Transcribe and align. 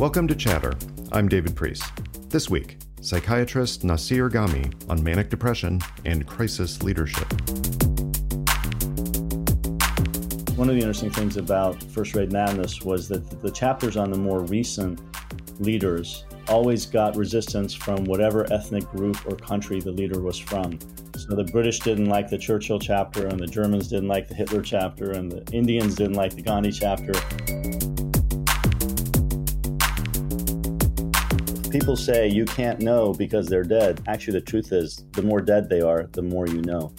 Welcome 0.00 0.26
to 0.28 0.34
Chatter. 0.34 0.72
I'm 1.12 1.28
David 1.28 1.54
Priess. 1.54 1.82
This 2.30 2.48
week, 2.48 2.78
psychiatrist 3.02 3.82
Nassir 3.82 4.30
Ghaemi 4.30 4.72
on 4.88 5.04
manic 5.04 5.28
depression 5.28 5.78
and 6.06 6.26
crisis 6.26 6.82
leadership. 6.82 7.30
One 10.56 10.70
of 10.70 10.74
the 10.74 10.80
interesting 10.80 11.10
things 11.10 11.36
about 11.36 11.82
First 11.82 12.14
Rate 12.14 12.32
Madness 12.32 12.80
was 12.80 13.08
that 13.08 13.42
the 13.42 13.50
chapters 13.50 13.98
on 13.98 14.10
the 14.10 14.16
more 14.16 14.40
recent 14.44 14.98
leaders 15.60 16.24
always 16.48 16.86
got 16.86 17.14
resistance 17.14 17.74
from 17.74 18.04
whatever 18.04 18.50
ethnic 18.50 18.90
group 18.92 19.18
or 19.26 19.36
country 19.36 19.80
the 19.80 19.92
leader 19.92 20.22
was 20.22 20.38
from. 20.38 20.78
So 21.14 21.36
the 21.36 21.44
British 21.52 21.78
didn't 21.80 22.06
like 22.06 22.30
the 22.30 22.38
Churchill 22.38 22.78
chapter, 22.78 23.26
and 23.26 23.38
the 23.38 23.46
Germans 23.46 23.88
didn't 23.88 24.08
like 24.08 24.28
the 24.28 24.34
Hitler 24.34 24.62
chapter, 24.62 25.10
and 25.10 25.30
the 25.30 25.44
Indians 25.52 25.94
didn't 25.94 26.14
like 26.14 26.34
the 26.34 26.40
Gandhi 26.40 26.72
chapter. 26.72 27.12
People 31.70 31.96
say 31.96 32.26
you 32.26 32.46
can't 32.46 32.80
know 32.80 33.14
because 33.14 33.46
they're 33.46 33.62
dead. 33.62 34.02
Actually, 34.08 34.40
the 34.40 34.44
truth 34.44 34.72
is, 34.72 35.04
the 35.12 35.22
more 35.22 35.40
dead 35.40 35.68
they 35.68 35.80
are, 35.80 36.08
the 36.10 36.20
more 36.20 36.48
you 36.48 36.60
know. 36.62 36.92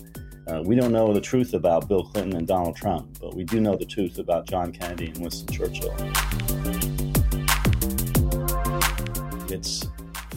Uh, 0.48 0.64
we 0.64 0.78
don't 0.78 0.94
know 0.94 1.14
the 1.14 1.20
truth 1.20 1.54
about 1.54 1.90
Bill 1.90 2.04
Clinton 2.04 2.38
and 2.38 2.48
Donald 2.48 2.78
Trump, 2.78 3.20
but 3.20 3.36
we 3.36 3.44
do 3.44 3.60
know 3.60 3.76
the 3.76 3.86
truth 3.86 4.18
about 4.18 4.48
John 4.48 4.72
Kennedy 4.72 5.08
and 5.08 5.18
Winston 5.18 5.54
Churchill. 5.54 5.94
It's 9.52 9.84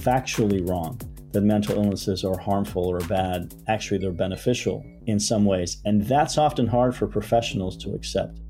factually 0.03 0.69
wrong 0.69 1.01
that 1.31 1.43
mental 1.43 1.77
illnesses 1.77 2.25
are 2.25 2.37
harmful 2.37 2.89
or 2.89 2.99
bad. 3.07 3.55
Actually, 3.69 3.99
they're 3.99 4.11
beneficial 4.11 4.85
in 5.07 5.21
some 5.21 5.45
ways, 5.45 5.81
and 5.85 6.03
that's 6.03 6.39
often 6.39 6.67
hard 6.67 6.97
for 6.97 7.07
professionals 7.07 7.77
to 7.77 7.95
accept. 7.95 8.41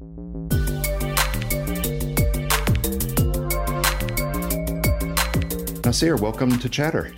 Nassir, 5.94 6.18
welcome 6.20 6.58
to 6.58 6.68
Chatter. 6.68 7.14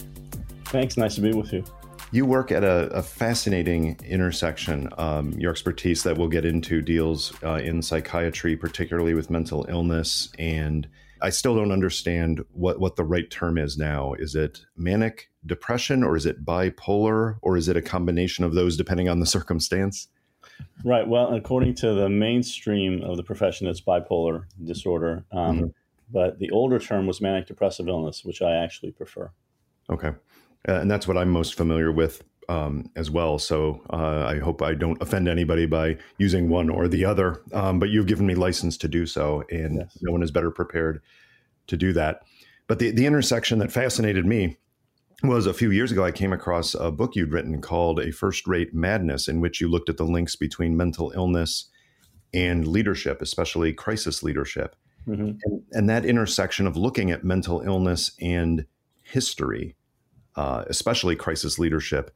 Thanks. 0.67 0.99
Nice 0.99 1.15
to 1.15 1.23
be 1.23 1.33
with 1.33 1.51
you. 1.51 1.65
You 2.13 2.27
work 2.27 2.53
at 2.53 2.63
a, 2.63 2.89
a 2.89 3.03
fascinating 3.03 3.99
intersection. 4.05 4.91
Um, 4.99 5.33
your 5.33 5.51
expertise 5.51 6.03
that 6.03 6.19
we'll 6.19 6.29
get 6.29 6.45
into 6.45 6.83
deals 6.83 7.33
uh, 7.43 7.55
in 7.55 7.81
psychiatry, 7.81 8.55
particularly 8.55 9.15
with 9.15 9.31
mental 9.31 9.65
illness. 9.71 10.29
And 10.39 10.87
I 11.23 11.31
still 11.31 11.57
don't 11.57 11.73
understand 11.73 12.45
what, 12.53 12.79
what 12.79 12.97
the 12.97 13.05
right 13.05 13.31
term 13.31 13.57
is 13.57 13.79
now. 13.79 14.13
Is 14.13 14.35
it 14.35 14.67
manic 14.77 15.31
depression 15.47 16.03
or 16.05 16.15
is 16.15 16.27
it 16.27 16.45
bipolar 16.45 17.39
or 17.41 17.57
is 17.57 17.71
it 17.71 17.79
a 17.79 17.83
combination 17.83 18.45
of 18.45 18.53
those 18.53 18.77
depending 18.77 19.09
on 19.09 19.21
the 19.21 19.27
circumstance? 19.37 20.09
Right. 20.85 21.09
Well, 21.09 21.35
according 21.35 21.77
to 21.77 21.95
the 21.95 22.11
mainstream 22.11 23.03
of 23.03 23.17
the 23.17 23.23
profession, 23.23 23.69
it's 23.69 23.81
bipolar 23.81 24.45
disorder. 24.63 25.25
Um, 25.33 25.57
mm-hmm. 25.57 25.67
But 26.11 26.39
the 26.39 26.51
older 26.51 26.79
term 26.79 27.07
was 27.07 27.21
manic 27.21 27.47
depressive 27.47 27.89
illness, 27.89 28.25
which 28.25 28.43
I 28.43 28.55
actually 28.55 28.93
prefer. 28.93 29.31
Okay. 29.91 30.13
Uh, 30.69 30.81
and 30.81 30.91
that's 30.91 31.07
what 31.07 31.17
I'm 31.17 31.31
most 31.31 31.55
familiar 31.55 31.93
with 31.93 32.23
um, 32.49 32.91
as 32.97 33.11
well. 33.11 33.39
So 33.39 33.83
uh, 33.91 34.25
I 34.27 34.39
hope 34.39 34.63
I 34.63 34.75
don't 34.75 35.01
offend 35.03 35.29
anybody 35.29 35.67
by 35.67 35.99
using 36.19 36.49
one 36.49 36.71
or 36.71 36.89
the 36.89 37.05
other. 37.05 37.43
Um, 37.53 37.79
but 37.79 37.91
you've 37.91 38.07
given 38.07 38.27
me 38.27 38.35
license 38.35 38.77
to 38.79 38.89
do 38.89 39.07
so, 39.07 39.45
and 39.51 39.77
yes. 39.77 39.99
no 40.01 40.13
one 40.13 40.23
is 40.23 40.31
better 40.31 40.51
prepared 40.51 41.03
to 41.67 41.77
do 41.77 41.93
that. 41.95 42.23
But 42.69 42.79
the, 42.79 42.91
the 42.91 43.07
intersection 43.07 43.59
that 43.61 43.73
fascinated 43.73 44.27
me 44.27 44.57
was 45.23 45.47
a 45.47 45.55
few 45.55 45.71
years 45.71 45.93
ago, 45.93 46.05
I 46.05 46.13
came 46.13 46.33
across 46.33 46.75
a 46.75 46.91
book 46.91 47.17
you'd 47.17 47.33
written 47.33 47.61
called 47.61 48.01
A 48.01 48.13
First 48.13 48.47
Rate 48.47 48.75
Madness, 48.75 49.29
in 49.29 49.41
which 49.41 49.61
you 49.61 49.69
looked 49.69 49.89
at 49.89 49.97
the 49.97 50.05
links 50.05 50.37
between 50.37 50.77
mental 50.77 51.13
illness 51.15 51.71
and 52.35 52.67
leadership, 52.67 53.23
especially 53.23 53.73
crisis 53.73 54.23
leadership. 54.23 54.77
Mm-hmm. 55.09 55.39
And, 55.45 55.63
and 55.73 55.89
that 55.89 56.05
intersection 56.05 56.67
of 56.67 56.77
looking 56.77 57.11
at 57.11 57.25
mental 57.25 57.61
illness 57.61 58.13
and 58.21 58.67
history 59.03 59.77
uh, 60.37 60.65
especially 60.69 61.17
crisis 61.17 61.59
leadership, 61.59 62.15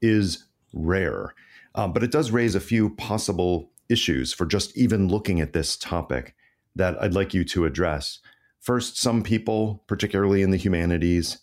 is 0.00 0.46
rare. 0.72 1.34
Uh, 1.74 1.86
but 1.86 2.02
it 2.02 2.10
does 2.10 2.30
raise 2.30 2.54
a 2.54 2.60
few 2.60 2.90
possible 2.90 3.70
issues 3.88 4.32
for 4.32 4.46
just 4.46 4.76
even 4.76 5.08
looking 5.08 5.40
at 5.40 5.52
this 5.52 5.76
topic 5.76 6.34
that 6.74 7.00
I'd 7.02 7.14
like 7.14 7.34
you 7.34 7.44
to 7.44 7.64
address. 7.64 8.20
First, 8.60 8.98
some 8.98 9.22
people, 9.22 9.84
particularly 9.86 10.42
in 10.42 10.50
the 10.50 10.56
humanities, 10.56 11.38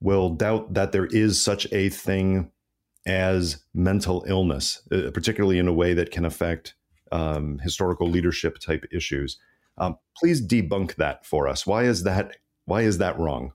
will 0.00 0.30
doubt 0.30 0.74
that 0.74 0.92
there 0.92 1.06
is 1.06 1.40
such 1.40 1.70
a 1.72 1.88
thing 1.88 2.50
as 3.06 3.64
mental 3.72 4.24
illness, 4.26 4.82
uh, 4.90 5.10
particularly 5.12 5.58
in 5.58 5.68
a 5.68 5.72
way 5.72 5.94
that 5.94 6.10
can 6.10 6.24
affect 6.24 6.74
um, 7.12 7.58
historical 7.62 8.08
leadership 8.08 8.58
type 8.58 8.84
issues. 8.90 9.38
Um, 9.78 9.98
please 10.16 10.40
debunk 10.40 10.96
that 10.96 11.26
for 11.26 11.48
us. 11.48 11.66
Why 11.66 11.84
is 11.84 12.02
that? 12.04 12.36
Why 12.64 12.82
is 12.82 12.98
that 12.98 13.18
wrong? 13.18 13.52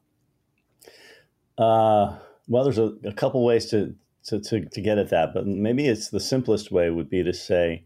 Uh, 1.57 2.17
well, 2.47 2.63
there's 2.63 2.77
a, 2.77 2.93
a 3.03 3.13
couple 3.13 3.43
ways 3.45 3.67
to, 3.67 3.95
to, 4.25 4.39
to, 4.39 4.65
to 4.65 4.81
get 4.81 4.97
at 4.97 5.09
that, 5.09 5.33
but 5.33 5.45
maybe 5.45 5.87
it's 5.87 6.09
the 6.09 6.19
simplest 6.19 6.71
way 6.71 6.89
would 6.89 7.09
be 7.09 7.23
to 7.23 7.33
say, 7.33 7.85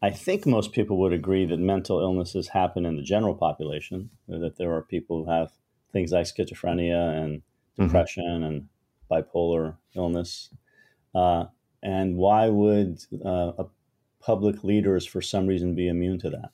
I 0.00 0.10
think 0.10 0.46
most 0.46 0.72
people 0.72 0.98
would 0.98 1.12
agree 1.12 1.44
that 1.46 1.58
mental 1.58 2.00
illnesses 2.00 2.48
happen 2.48 2.86
in 2.86 2.96
the 2.96 3.02
general 3.02 3.34
population, 3.34 4.10
that 4.28 4.56
there 4.56 4.72
are 4.72 4.82
people 4.82 5.24
who 5.24 5.30
have 5.30 5.52
things 5.92 6.12
like 6.12 6.26
schizophrenia 6.26 7.22
and 7.22 7.38
mm-hmm. 7.40 7.84
depression 7.84 8.24
mm-hmm. 8.24 8.44
and 8.44 8.68
bipolar 9.10 9.76
illness. 9.94 10.48
Uh, 11.14 11.44
and 11.82 12.16
why 12.16 12.48
would 12.48 13.04
uh, 13.24 13.52
public 14.20 14.64
leaders, 14.64 15.04
for 15.04 15.20
some 15.20 15.46
reason, 15.46 15.74
be 15.74 15.88
immune 15.88 16.18
to 16.20 16.30
that? 16.30 16.50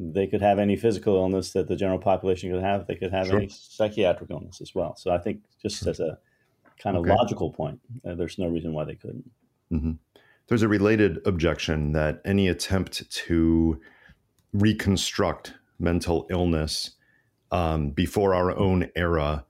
They 0.00 0.26
could 0.26 0.40
have 0.40 0.58
any 0.58 0.76
physical 0.76 1.16
illness 1.16 1.52
that 1.52 1.68
the 1.68 1.76
general 1.76 1.98
population 1.98 2.50
could 2.50 2.62
have. 2.62 2.86
They 2.86 2.94
could 2.94 3.12
have 3.12 3.26
sure. 3.26 3.36
any 3.36 3.48
psychiatric 3.48 4.30
illness 4.30 4.60
as 4.62 4.74
well. 4.74 4.96
So 4.96 5.10
I 5.10 5.18
think 5.18 5.42
just 5.60 5.86
as 5.86 6.00
a 6.00 6.18
kind 6.78 6.96
of 6.96 7.02
okay. 7.02 7.14
logical 7.14 7.52
point, 7.52 7.80
uh, 8.08 8.14
there's 8.14 8.38
no 8.38 8.48
reason 8.48 8.72
why 8.72 8.84
they 8.84 8.94
couldn't. 8.94 9.30
Mm-hmm. 9.70 9.92
There's 10.48 10.62
a 10.62 10.68
related 10.68 11.20
objection 11.26 11.92
that 11.92 12.22
any 12.24 12.48
attempt 12.48 13.10
to 13.10 13.78
reconstruct 14.54 15.52
mental 15.78 16.26
illness 16.30 16.92
um, 17.52 17.90
before 17.90 18.34
our 18.34 18.56
own 18.56 18.88
era 18.96 19.44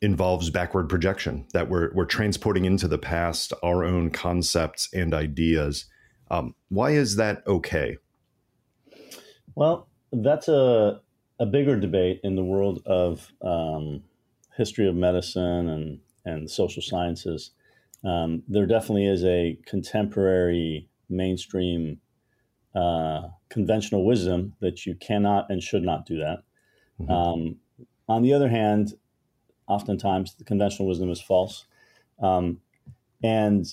involves 0.00 0.48
backward 0.48 0.88
projection, 0.88 1.44
that 1.52 1.68
we're, 1.68 1.92
we're 1.92 2.04
transporting 2.04 2.64
into 2.64 2.86
the 2.86 2.98
past 2.98 3.52
our 3.64 3.84
own 3.84 4.10
concepts 4.10 4.88
and 4.94 5.12
ideas. 5.12 5.86
Um, 6.30 6.54
why 6.68 6.92
is 6.92 7.16
that 7.16 7.42
okay? 7.48 7.96
Well, 9.58 9.88
that's 10.12 10.46
a 10.46 11.00
a 11.40 11.46
bigger 11.46 11.78
debate 11.78 12.20
in 12.22 12.36
the 12.36 12.44
world 12.44 12.80
of 12.86 13.32
um, 13.42 14.04
history 14.56 14.86
of 14.86 14.94
medicine 14.94 15.68
and 15.68 15.98
and 16.24 16.48
social 16.48 16.80
sciences. 16.80 17.50
Um, 18.04 18.44
there 18.46 18.66
definitely 18.66 19.08
is 19.08 19.24
a 19.24 19.58
contemporary 19.66 20.88
mainstream 21.08 22.00
uh, 22.76 23.30
conventional 23.48 24.06
wisdom 24.06 24.54
that 24.60 24.86
you 24.86 24.94
cannot 24.94 25.50
and 25.50 25.60
should 25.60 25.82
not 25.82 26.06
do 26.06 26.18
that. 26.18 26.44
Mm-hmm. 27.00 27.10
Um, 27.10 27.56
on 28.08 28.22
the 28.22 28.32
other 28.34 28.48
hand, 28.48 28.92
oftentimes 29.66 30.34
the 30.34 30.44
conventional 30.44 30.86
wisdom 30.86 31.10
is 31.10 31.20
false. 31.20 31.66
Um, 32.22 32.60
and 33.24 33.66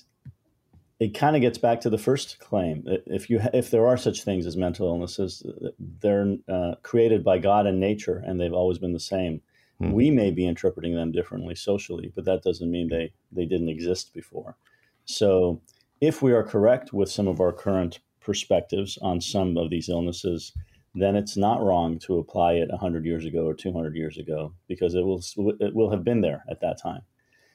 it 1.00 1.14
kind 1.14 1.36
of 1.36 1.42
gets 1.42 1.58
back 1.58 1.82
to 1.82 1.90
the 1.90 1.98
first 1.98 2.40
claim. 2.40 2.84
If 3.06 3.30
you 3.30 3.40
if 3.54 3.70
there 3.70 3.88
are 3.88 3.98
such 3.98 4.24
things 4.24 4.46
as 4.46 4.56
mental 4.56 4.88
illnesses, 4.88 5.44
they're 5.78 6.38
uh, 6.48 6.76
created 6.84 7.24
by 7.24 7.38
God 7.40 7.66
and 7.68 7.80
nature, 7.80 8.24
and 8.26 8.40
they've 8.40 8.54
always 8.54 8.78
been 8.78 8.94
the 8.94 9.00
same. 9.00 9.42
Mm-hmm. 9.82 9.92
We 9.92 10.10
may 10.10 10.32
be 10.32 10.48
interpreting 10.48 10.96
them 10.96 11.12
differently 11.12 11.56
socially, 11.56 12.14
but 12.16 12.24
that 12.26 12.44
doesn't 12.44 12.72
mean 12.72 12.90
they 12.90 13.12
they 13.32 13.46
didn't 13.46 13.70
exist 13.70 14.14
before. 14.14 14.56
So, 15.04 15.62
if 16.00 16.22
we 16.22 16.32
are 16.32 16.44
correct 16.44 16.94
with 16.94 17.12
some 17.12 17.28
of 17.28 17.42
our 17.42 17.52
current 17.52 18.00
perspectives 18.22 18.98
on 19.02 19.20
some 19.20 19.58
of 19.58 19.70
these 19.70 19.90
illnesses, 19.90 20.54
then 20.96 21.18
it's 21.18 21.36
not 21.36 21.62
wrong 21.62 22.00
to 22.00 22.18
apply 22.18 22.54
it 22.54 22.70
100 22.70 23.06
years 23.06 23.26
ago 23.26 23.46
or 23.46 23.54
200 23.54 23.96
years 23.96 24.18
ago 24.18 24.54
because 24.68 24.96
it 24.96 25.06
will 25.06 25.22
it 25.60 25.76
will 25.76 25.92
have 25.92 26.06
been 26.06 26.22
there 26.22 26.46
at 26.50 26.62
that 26.62 26.82
time. 26.82 27.02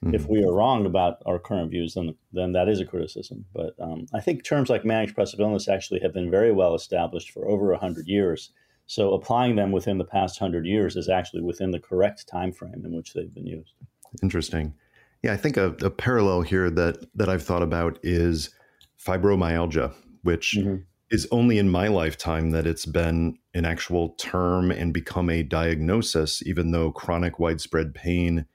Mm-hmm. 0.05 0.15
If 0.15 0.29
we 0.29 0.43
are 0.43 0.53
wrong 0.53 0.87
about 0.87 1.23
our 1.27 1.39
current 1.39 1.71
views, 1.71 1.95
then 1.95 2.15
then 2.33 2.53
that 2.53 2.69
is 2.69 2.81
a 2.81 2.87
criticism. 2.87 3.45
But 3.53 3.75
um, 3.79 4.07
I 4.15 4.21
think 4.21 4.45
terms 4.45 4.71
like 4.71 4.85
manic 4.85 5.11
depressive 5.11 5.41
illness 5.41 5.69
actually 5.69 6.01
have 6.01 6.15
been 6.15 6.31
very 6.31 6.53
well 6.53 6.75
established 6.75 7.31
for 7.31 7.47
over 7.47 7.75
hundred 7.75 8.07
years. 8.07 8.51
So 8.87 9.13
applying 9.13 9.57
them 9.57 9.73
within 9.73 9.99
the 9.99 10.05
past 10.05 10.39
hundred 10.39 10.65
years 10.65 10.97
is 10.97 11.09
actually 11.09 11.43
within 11.43 11.71
the 11.71 11.79
correct 11.79 12.27
time 12.27 12.51
frame 12.51 12.83
in 12.85 12.93
which 12.97 13.13
they've 13.13 13.33
been 13.33 13.47
used. 13.47 13.75
Interesting. 14.23 14.75
Yeah, 15.23 15.35
I 15.35 15.37
think 15.37 15.59
a, 15.59 15.77
a 15.83 15.91
parallel 15.91 16.43
here 16.43 16.71
that 16.71 17.07
that 17.15 17.29
I've 17.29 17.43
thought 17.43 17.63
about 17.63 17.99
is 18.03 18.51
fibromyalgia, 18.99 19.93
which 20.23 20.57
mm-hmm. 20.59 20.77
is 21.11 21.29
only 21.31 21.59
in 21.59 21.69
my 21.69 21.89
lifetime 21.89 22.53
that 22.53 22.67
it's 22.67 22.87
been 22.87 23.37
an 23.53 23.67
actual 23.67 24.11
term 24.19 24.71
and 24.71 24.95
become 24.95 25.29
a 25.29 25.43
diagnosis, 25.43 26.43
even 26.47 26.71
though 26.71 26.91
chronic 26.91 27.39
widespread 27.39 27.95
pain 27.95 28.47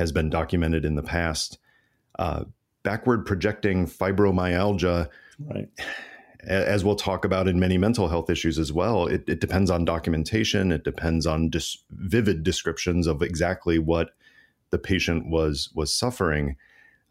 has 0.00 0.12
been 0.12 0.30
documented 0.30 0.86
in 0.86 0.94
the 0.94 1.02
past. 1.02 1.58
Uh, 2.18 2.44
backward 2.82 3.26
projecting 3.26 3.86
fibromyalgia, 3.86 5.08
right. 5.38 5.68
as 6.42 6.82
we'll 6.82 6.96
talk 6.96 7.26
about 7.26 7.46
in 7.46 7.60
many 7.60 7.76
mental 7.76 8.08
health 8.08 8.30
issues 8.30 8.58
as 8.58 8.72
well, 8.72 9.06
it, 9.06 9.22
it 9.28 9.40
depends 9.40 9.70
on 9.70 9.84
documentation. 9.84 10.72
It 10.72 10.84
depends 10.84 11.26
on 11.26 11.50
dis- 11.50 11.84
vivid 11.90 12.42
descriptions 12.42 13.06
of 13.06 13.20
exactly 13.20 13.78
what 13.78 14.12
the 14.70 14.78
patient 14.78 15.28
was 15.28 15.70
was 15.74 15.92
suffering. 15.92 16.56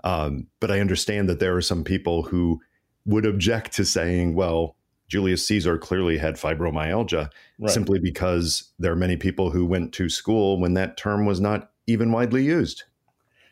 Um, 0.03 0.47
but 0.59 0.71
I 0.71 0.79
understand 0.79 1.29
that 1.29 1.39
there 1.39 1.55
are 1.55 1.61
some 1.61 1.83
people 1.83 2.23
who 2.23 2.59
would 3.05 3.25
object 3.27 3.73
to 3.73 3.85
saying, 3.85 4.33
well, 4.33 4.75
Julius 5.07 5.45
Caesar 5.45 5.77
clearly 5.77 6.17
had 6.17 6.37
fibromyalgia 6.37 7.29
right. 7.59 7.71
simply 7.71 7.99
because 7.99 8.71
there 8.79 8.91
are 8.91 8.95
many 8.95 9.15
people 9.15 9.51
who 9.51 9.65
went 9.65 9.93
to 9.93 10.09
school 10.09 10.59
when 10.59 10.73
that 10.73 10.97
term 10.97 11.27
was 11.27 11.39
not 11.39 11.71
even 11.89 12.11
widely 12.11 12.43
used. 12.43 12.83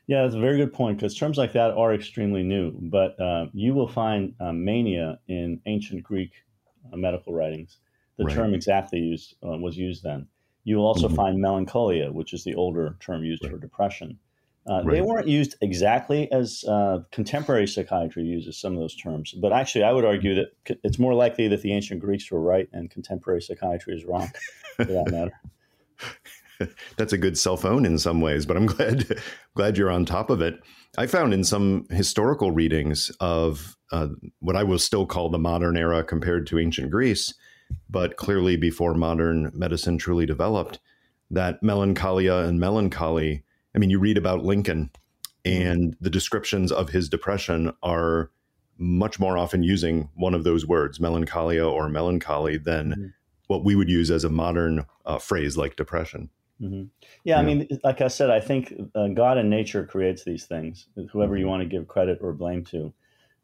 Yeah, 0.08 0.24
that's 0.24 0.36
a 0.36 0.40
very 0.40 0.58
good 0.58 0.72
point 0.72 0.98
because 0.98 1.16
terms 1.16 1.38
like 1.38 1.54
that 1.54 1.72
are 1.72 1.94
extremely 1.94 2.44
new. 2.44 2.72
But 2.80 3.20
uh, 3.20 3.48
you 3.54 3.74
will 3.74 3.90
find 3.90 4.34
uh, 4.40 4.54
mania 4.54 5.20
in 5.28 5.60
ancient 5.66 6.04
Greek 6.04 6.32
uh, 6.92 6.96
medical 6.96 7.34
writings. 7.34 7.78
The 8.18 8.26
right. 8.26 8.36
term 8.36 8.54
exactly 8.54 9.00
used 9.00 9.36
uh, 9.44 9.58
was 9.58 9.78
used 9.78 10.04
then. 10.04 10.28
You 10.64 10.78
will 10.78 10.86
also 10.86 11.08
mm-hmm. 11.08 11.16
find 11.16 11.40
melancholia, 11.40 12.12
which 12.12 12.34
is 12.34 12.44
the 12.44 12.56
older 12.56 12.96
term 13.00 13.24
used 13.24 13.44
right. 13.44 13.52
for 13.52 13.58
depression. 13.58 14.18
Uh, 14.70 14.82
right. 14.84 14.96
They 14.96 15.02
weren't 15.02 15.28
used 15.28 15.56
exactly 15.62 16.30
as 16.32 16.66
uh, 16.68 17.00
contemporary 17.12 17.68
psychiatry 17.68 18.24
uses 18.24 18.58
some 18.58 18.74
of 18.74 18.80
those 18.80 18.96
terms, 18.96 19.34
but 19.34 19.54
actually, 19.54 19.84
I 19.84 19.94
would 19.94 20.04
argue 20.04 20.36
that 20.36 20.80
it's 20.84 21.00
more 21.00 21.14
likely 21.14 21.48
that 21.48 21.62
the 21.62 21.72
ancient 21.72 22.02
Greeks 22.02 22.30
were 22.30 22.42
right 22.42 22.68
and 22.74 22.92
contemporary 22.92 23.42
psychiatry 23.42 23.96
is 23.96 24.04
wrong, 24.04 24.30
for 24.76 24.86
that 24.86 25.08
matter. 25.12 25.32
that's 26.98 27.14
a 27.14 27.18
good 27.18 27.38
cell 27.38 27.58
phone 27.58 27.86
in 27.86 27.98
some 27.98 28.22
ways, 28.22 28.46
but 28.46 28.58
I'm 28.58 28.66
glad 28.68 29.20
glad 29.56 29.78
you're 29.78 29.92
on 29.92 30.06
top 30.06 30.30
of 30.30 30.42
it. 30.42 30.60
I 30.98 31.08
found 31.08 31.34
in 31.34 31.44
some 31.44 31.86
historical 31.90 32.52
readings 32.52 33.12
of 33.20 33.78
uh, 33.92 34.08
what 34.40 34.56
I 34.56 34.64
will 34.64 34.80
still 34.80 35.06
call 35.06 35.30
the 35.30 35.38
modern 35.38 35.78
era 35.78 36.04
compared 36.04 36.48
to 36.48 36.60
ancient 36.60 36.92
Greece, 36.92 37.34
but 37.90 38.18
clearly 38.18 38.58
before 38.58 38.94
modern 38.94 39.52
medicine 39.54 39.98
truly 39.98 40.26
developed, 40.26 40.80
that 41.30 41.62
melancholia 41.62 42.38
and 42.38 42.60
melancholy. 42.60 43.44
I 43.76 43.80
mean, 43.80 43.90
you 43.90 44.00
read 44.00 44.18
about 44.18 44.44
Lincoln, 44.44 44.90
and 45.46 45.96
the 46.02 46.10
descriptions 46.10 46.72
of 46.72 46.90
his 46.90 47.10
depression 47.10 47.72
are 47.84 48.32
much 48.78 49.20
more 49.20 49.38
often 49.38 49.64
using 49.64 50.10
one 50.16 50.34
of 50.34 50.44
those 50.44 50.66
words, 50.66 51.00
melancholia 51.00 51.66
or 51.66 51.90
melancholy, 51.90 52.58
than 52.58 52.92
mm-hmm. 52.92 53.06
what 53.48 53.64
we 53.64 53.76
would 53.76 53.90
use 53.90 54.12
as 54.12 54.24
a 54.24 54.30
modern 54.30 54.86
uh, 55.06 55.18
phrase 55.18 55.58
like 55.58 55.76
depression. 55.76 56.30
Mm-hmm. 56.62 56.84
Yeah, 57.24 57.36
yeah, 57.36 57.40
I 57.40 57.44
mean, 57.44 57.68
like 57.84 58.02
I 58.02 58.08
said, 58.08 58.30
I 58.30 58.40
think 58.40 58.74
uh, 58.96 59.10
God 59.10 59.38
and 59.38 59.50
nature 59.50 59.86
creates 59.86 60.24
these 60.24 60.46
things. 60.46 60.88
Whoever 61.12 61.34
mm-hmm. 61.34 61.42
you 61.42 61.48
want 61.48 61.64
to 61.64 61.70
give 61.70 61.88
credit 61.88 62.20
or 62.22 62.34
blame 62.34 62.64
to, 62.66 62.94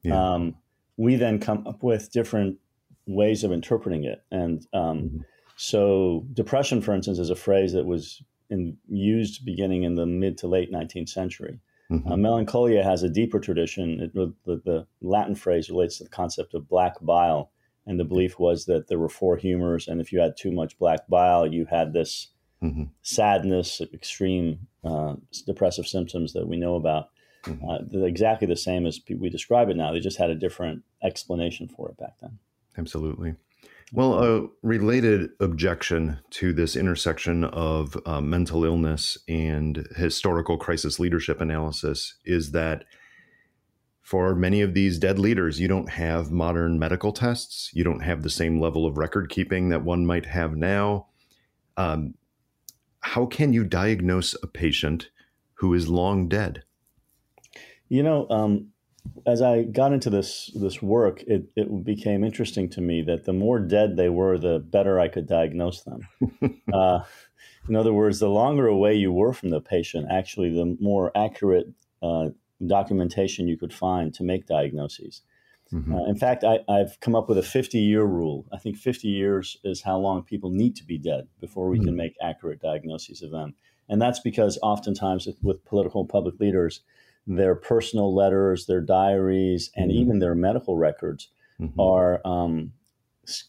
yeah. 0.01 0.33
um, 0.33 0.55
we 0.97 1.15
then 1.15 1.39
come 1.39 1.65
up 1.67 1.83
with 1.83 2.11
different 2.11 2.57
ways 3.05 3.43
of 3.43 3.51
interpreting 3.51 4.03
it. 4.03 4.23
And 4.31 4.65
um, 4.73 4.99
mm-hmm. 4.99 5.17
so, 5.55 6.25
depression, 6.33 6.81
for 6.81 6.93
instance, 6.93 7.19
is 7.19 7.29
a 7.29 7.35
phrase 7.35 7.73
that 7.73 7.85
was 7.85 8.23
in, 8.49 8.77
used 8.87 9.45
beginning 9.45 9.83
in 9.83 9.95
the 9.95 10.05
mid 10.05 10.37
to 10.39 10.47
late 10.47 10.71
19th 10.71 11.09
century. 11.09 11.59
Mm-hmm. 11.91 12.11
Uh, 12.11 12.17
melancholia 12.17 12.83
has 12.83 13.03
a 13.03 13.09
deeper 13.09 13.39
tradition. 13.39 13.99
It, 13.99 14.13
the, 14.13 14.33
the 14.45 14.87
Latin 15.01 15.35
phrase 15.35 15.69
relates 15.69 15.97
to 15.97 16.05
the 16.05 16.09
concept 16.09 16.53
of 16.53 16.69
black 16.69 16.95
bile, 17.01 17.51
and 17.85 17.99
the 17.99 18.05
belief 18.05 18.39
was 18.39 18.65
that 18.65 18.87
there 18.87 18.99
were 18.99 19.09
four 19.09 19.37
humors, 19.37 19.87
and 19.87 19.99
if 20.01 20.11
you 20.11 20.19
had 20.19 20.37
too 20.37 20.51
much 20.51 20.77
black 20.79 21.07
bile, 21.07 21.45
you 21.45 21.65
had 21.65 21.93
this 21.93 22.29
mm-hmm. 22.63 22.83
sadness, 23.01 23.81
extreme 23.93 24.67
uh, 24.83 25.15
depressive 25.45 25.87
symptoms 25.87 26.33
that 26.33 26.47
we 26.47 26.57
know 26.57 26.75
about. 26.75 27.09
Mm-hmm. 27.43 27.97
Uh, 27.99 28.05
exactly 28.05 28.47
the 28.47 28.55
same 28.55 28.85
as 28.85 29.01
we 29.09 29.29
describe 29.29 29.69
it 29.69 29.75
now. 29.75 29.91
They 29.91 29.99
just 29.99 30.17
had 30.17 30.29
a 30.29 30.35
different 30.35 30.83
explanation 31.03 31.67
for 31.67 31.89
it 31.89 31.97
back 31.97 32.13
then. 32.21 32.39
Absolutely. 32.77 33.35
Well, 33.91 34.23
a 34.23 34.47
related 34.63 35.31
objection 35.39 36.19
to 36.31 36.51
this 36.53 36.75
intersection 36.75 37.43
of 37.43 37.95
uh, 38.07 38.21
mental 38.21 38.65
illness 38.65 39.17
and 39.27 39.87
historical 39.95 40.57
crisis 40.57 40.99
leadership 40.99 41.41
analysis 41.41 42.15
is 42.25 42.53
that 42.53 42.85
for 44.01 44.33
many 44.35 44.61
of 44.61 44.73
these 44.73 44.97
dead 44.97 45.19
leaders, 45.19 45.59
you 45.59 45.67
don't 45.67 45.89
have 45.89 46.31
modern 46.31 46.79
medical 46.79 47.11
tests. 47.11 47.69
You 47.73 47.83
don't 47.83 48.01
have 48.01 48.23
the 48.23 48.29
same 48.29 48.59
level 48.59 48.85
of 48.85 48.97
record 48.97 49.29
keeping 49.29 49.69
that 49.69 49.83
one 49.83 50.05
might 50.05 50.25
have 50.25 50.55
now. 50.55 51.07
Um, 51.77 52.15
how 53.03 53.25
can 53.25 53.53
you 53.53 53.63
diagnose 53.63 54.35
a 54.41 54.47
patient 54.47 55.09
who 55.55 55.73
is 55.73 55.87
long 55.87 56.27
dead? 56.27 56.63
You 57.89 58.01
know, 58.01 58.27
um, 58.29 58.69
as 59.27 59.41
I 59.41 59.63
got 59.63 59.93
into 59.93 60.09
this 60.09 60.51
this 60.55 60.81
work, 60.81 61.21
it, 61.23 61.43
it 61.55 61.83
became 61.83 62.23
interesting 62.23 62.69
to 62.71 62.81
me 62.81 63.01
that 63.03 63.25
the 63.25 63.33
more 63.33 63.59
dead 63.59 63.97
they 63.97 64.09
were, 64.09 64.37
the 64.37 64.59
better 64.59 64.99
I 64.99 65.09
could 65.09 65.27
diagnose 65.27 65.83
them. 65.83 66.07
uh, 66.73 67.01
in 67.67 67.75
other 67.75 67.93
words, 67.93 68.19
the 68.19 68.29
longer 68.29 68.67
away 68.67 68.95
you 68.95 69.11
were 69.11 69.33
from 69.33 69.49
the 69.49 69.61
patient, 69.61 70.07
actually, 70.09 70.49
the 70.49 70.77
more 70.79 71.11
accurate 71.15 71.67
uh, 72.01 72.29
documentation 72.65 73.47
you 73.47 73.57
could 73.57 73.73
find 73.73 74.13
to 74.13 74.23
make 74.23 74.47
diagnoses. 74.47 75.21
Mm-hmm. 75.73 75.95
Uh, 75.95 76.05
in 76.05 76.15
fact, 76.15 76.43
I, 76.43 76.59
have 76.69 76.99
come 76.99 77.15
up 77.15 77.27
with 77.27 77.37
a 77.37 77.43
50 77.43 77.79
year 77.79 78.03
rule. 78.03 78.45
I 78.53 78.57
think 78.57 78.77
50 78.77 79.07
years 79.07 79.57
is 79.63 79.81
how 79.81 79.97
long 79.97 80.21
people 80.21 80.51
need 80.51 80.75
to 80.75 80.83
be 80.83 80.99
dead 80.99 81.27
before 81.39 81.67
we 81.67 81.77
mm-hmm. 81.77 81.87
can 81.87 81.95
make 81.95 82.15
accurate 82.21 82.61
diagnoses 82.61 83.23
of 83.23 83.31
them. 83.31 83.55
And 83.89 84.01
that's 84.01 84.19
because 84.19 84.59
oftentimes 84.61 85.27
with, 85.41 85.65
political 85.65 86.05
public 86.05 86.39
leaders, 86.39 86.81
their 87.25 87.55
personal 87.55 88.13
letters, 88.13 88.65
their 88.67 88.81
diaries, 88.81 89.71
and 89.75 89.89
mm-hmm. 89.89 89.99
even 89.99 90.19
their 90.19 90.35
medical 90.35 90.77
records 90.77 91.29
mm-hmm. 91.59 91.79
are 91.79 92.21
um, 92.25 92.73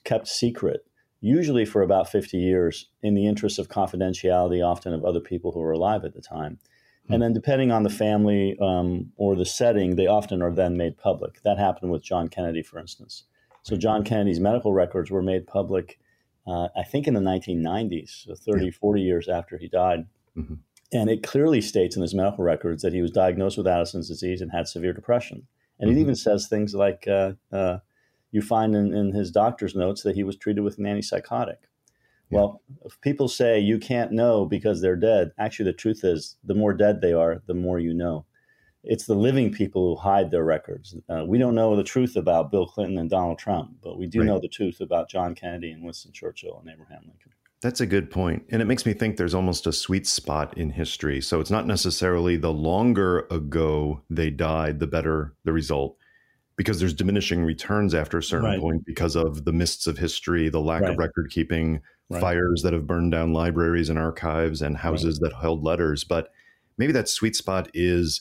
kept 0.04 0.26
secret, 0.26 0.86
usually 1.20 1.64
for 1.64 1.82
about 1.82 2.10
50 2.10 2.38
years, 2.38 2.88
in 3.02 3.14
the 3.14 3.26
interest 3.26 3.58
of 3.58 3.68
confidentiality, 3.68 4.64
often 4.64 4.94
of 4.94 5.04
other 5.04 5.20
people 5.20 5.52
who 5.52 5.60
are 5.60 5.72
alive 5.72 6.04
at 6.04 6.14
the 6.14 6.22
time. 6.22 6.58
And 7.10 7.20
then, 7.20 7.34
depending 7.34 7.70
on 7.70 7.82
the 7.82 7.90
family 7.90 8.56
um, 8.60 9.12
or 9.16 9.36
the 9.36 9.44
setting, 9.44 9.96
they 9.96 10.06
often 10.06 10.40
are 10.40 10.52
then 10.52 10.76
made 10.76 10.96
public. 10.96 11.42
That 11.42 11.58
happened 11.58 11.90
with 11.90 12.02
John 12.02 12.28
Kennedy, 12.28 12.62
for 12.62 12.78
instance. 12.78 13.24
So, 13.62 13.76
John 13.76 14.04
Kennedy's 14.04 14.40
medical 14.40 14.72
records 14.72 15.10
were 15.10 15.22
made 15.22 15.46
public, 15.46 15.98
uh, 16.46 16.68
I 16.74 16.82
think, 16.82 17.06
in 17.06 17.12
the 17.12 17.20
1990s, 17.20 18.24
so 18.24 18.34
30, 18.34 18.70
40 18.70 19.02
years 19.02 19.28
after 19.28 19.58
he 19.58 19.68
died. 19.68 20.06
Mm-hmm. 20.36 20.54
And 20.92 21.10
it 21.10 21.22
clearly 21.22 21.60
states 21.60 21.96
in 21.96 22.02
his 22.02 22.14
medical 22.14 22.44
records 22.44 22.82
that 22.82 22.94
he 22.94 23.02
was 23.02 23.10
diagnosed 23.10 23.58
with 23.58 23.66
Addison's 23.66 24.08
disease 24.08 24.40
and 24.40 24.52
had 24.52 24.68
severe 24.68 24.92
depression. 24.92 25.46
And 25.78 25.90
mm-hmm. 25.90 25.98
it 25.98 26.00
even 26.00 26.14
says 26.14 26.46
things 26.46 26.74
like 26.74 27.06
uh, 27.06 27.32
uh, 27.52 27.78
you 28.30 28.40
find 28.40 28.74
in, 28.74 28.94
in 28.94 29.12
his 29.12 29.30
doctor's 29.30 29.74
notes 29.74 30.02
that 30.02 30.14
he 30.14 30.24
was 30.24 30.36
treated 30.36 30.62
with 30.62 30.78
an 30.78 30.84
antipsychotic. 30.84 31.56
Well, 32.34 32.62
if 32.84 33.00
people 33.00 33.28
say 33.28 33.60
you 33.60 33.78
can't 33.78 34.12
know 34.12 34.44
because 34.44 34.80
they're 34.80 34.96
dead, 34.96 35.32
actually, 35.38 35.66
the 35.66 35.74
truth 35.74 36.04
is 36.04 36.36
the 36.44 36.54
more 36.54 36.72
dead 36.72 37.00
they 37.00 37.12
are, 37.12 37.42
the 37.46 37.54
more 37.54 37.78
you 37.78 37.94
know. 37.94 38.26
It's 38.82 39.06
the 39.06 39.14
living 39.14 39.52
people 39.52 39.94
who 39.94 40.00
hide 40.00 40.30
their 40.30 40.44
records. 40.44 40.94
Uh, 41.08 41.24
we 41.26 41.38
don't 41.38 41.54
know 41.54 41.74
the 41.74 41.84
truth 41.84 42.16
about 42.16 42.50
Bill 42.50 42.66
Clinton 42.66 42.98
and 42.98 43.08
Donald 43.08 43.38
Trump, 43.38 43.76
but 43.82 43.98
we 43.98 44.06
do 44.06 44.20
right. 44.20 44.26
know 44.26 44.38
the 44.38 44.48
truth 44.48 44.80
about 44.80 45.08
John 45.08 45.34
Kennedy 45.34 45.70
and 45.70 45.82
Winston 45.82 46.12
Churchill 46.12 46.58
and 46.60 46.70
Abraham 46.70 47.02
Lincoln. 47.06 47.32
That's 47.62 47.80
a 47.80 47.86
good 47.86 48.10
point. 48.10 48.44
And 48.50 48.60
it 48.60 48.66
makes 48.66 48.84
me 48.84 48.92
think 48.92 49.16
there's 49.16 49.32
almost 49.32 49.66
a 49.66 49.72
sweet 49.72 50.06
spot 50.06 50.58
in 50.58 50.68
history. 50.68 51.22
So 51.22 51.40
it's 51.40 51.50
not 51.50 51.66
necessarily 51.66 52.36
the 52.36 52.52
longer 52.52 53.20
ago 53.30 54.02
they 54.10 54.28
died, 54.28 54.80
the 54.80 54.86
better 54.86 55.34
the 55.44 55.52
result, 55.54 55.96
because 56.56 56.78
there's 56.78 56.94
diminishing 56.94 57.44
returns 57.44 57.94
after 57.94 58.18
a 58.18 58.22
certain 58.22 58.50
right. 58.50 58.60
point 58.60 58.84
because 58.86 59.16
of 59.16 59.44
the 59.44 59.52
mists 59.52 59.86
of 59.86 59.98
history, 59.98 60.48
the 60.48 60.60
lack 60.60 60.82
right. 60.82 60.92
of 60.92 60.98
record 60.98 61.30
keeping, 61.30 61.80
right. 62.08 62.20
fires 62.20 62.62
that 62.62 62.72
have 62.72 62.86
burned 62.86 63.12
down 63.12 63.32
libraries 63.32 63.88
and 63.88 63.98
archives, 63.98 64.62
and 64.62 64.76
houses 64.76 65.18
that 65.18 65.32
held 65.40 65.64
letters. 65.64 66.04
But 66.04 66.30
maybe 66.78 66.92
that 66.92 67.08
sweet 67.08 67.36
spot 67.36 67.68
is 67.74 68.20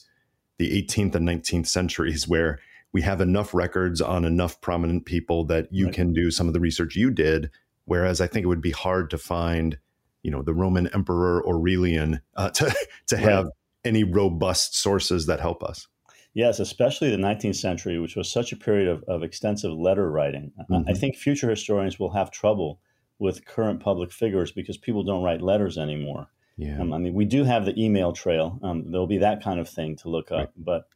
the 0.57 0.81
18th 0.83 1.15
and 1.15 1.27
19th 1.27 1.67
centuries 1.67 2.27
where 2.27 2.59
we 2.91 3.01
have 3.01 3.21
enough 3.21 3.53
records 3.53 4.01
on 4.01 4.23
enough 4.23 4.61
prominent 4.61 5.05
people 5.05 5.45
that 5.45 5.67
you 5.71 5.89
can 5.89 6.13
do 6.13 6.29
some 6.29 6.47
of 6.47 6.53
the 6.53 6.59
research 6.59 6.95
you 6.95 7.09
did 7.09 7.49
Whereas 7.85 8.21
I 8.21 8.27
think 8.27 8.43
it 8.43 8.47
would 8.47 8.61
be 8.61 8.71
hard 8.71 9.09
to 9.09 9.17
find, 9.17 9.77
you 10.21 10.31
know, 10.31 10.41
the 10.41 10.53
Roman 10.53 10.87
Emperor 10.87 11.43
Aurelian 11.47 12.21
uh, 12.35 12.49
to 12.51 12.73
to 13.07 13.17
have 13.17 13.47
any 13.83 14.03
robust 14.03 14.77
sources 14.77 15.25
that 15.25 15.39
help 15.39 15.63
us. 15.63 15.87
Yes, 16.33 16.59
especially 16.59 17.11
the 17.11 17.17
19th 17.17 17.55
century, 17.55 17.99
which 17.99 18.15
was 18.15 18.31
such 18.31 18.51
a 18.51 18.57
period 18.57 18.87
of, 18.87 19.03
of 19.03 19.21
extensive 19.21 19.71
letter 19.71 20.09
writing. 20.09 20.51
Mm-hmm. 20.69 20.89
I 20.89 20.93
think 20.93 21.15
future 21.15 21.49
historians 21.49 21.99
will 21.99 22.11
have 22.13 22.31
trouble 22.31 22.79
with 23.19 23.45
current 23.45 23.79
public 23.79 24.11
figures 24.11 24.51
because 24.51 24.77
people 24.77 25.03
don't 25.03 25.23
write 25.23 25.41
letters 25.41 25.77
anymore. 25.77 26.27
Yeah. 26.57 26.79
Um, 26.79 26.91
I 26.91 26.97
mean, 26.97 27.13
we 27.13 27.25
do 27.25 27.43
have 27.43 27.65
the 27.65 27.79
email 27.79 28.13
trail. 28.13 28.59
Um, 28.63 28.91
there'll 28.91 29.07
be 29.07 29.19
that 29.19 29.43
kind 29.43 29.59
of 29.59 29.69
thing 29.69 29.95
to 29.97 30.09
look 30.09 30.31
up. 30.31 30.37
Right. 30.37 30.49
But 30.57 30.87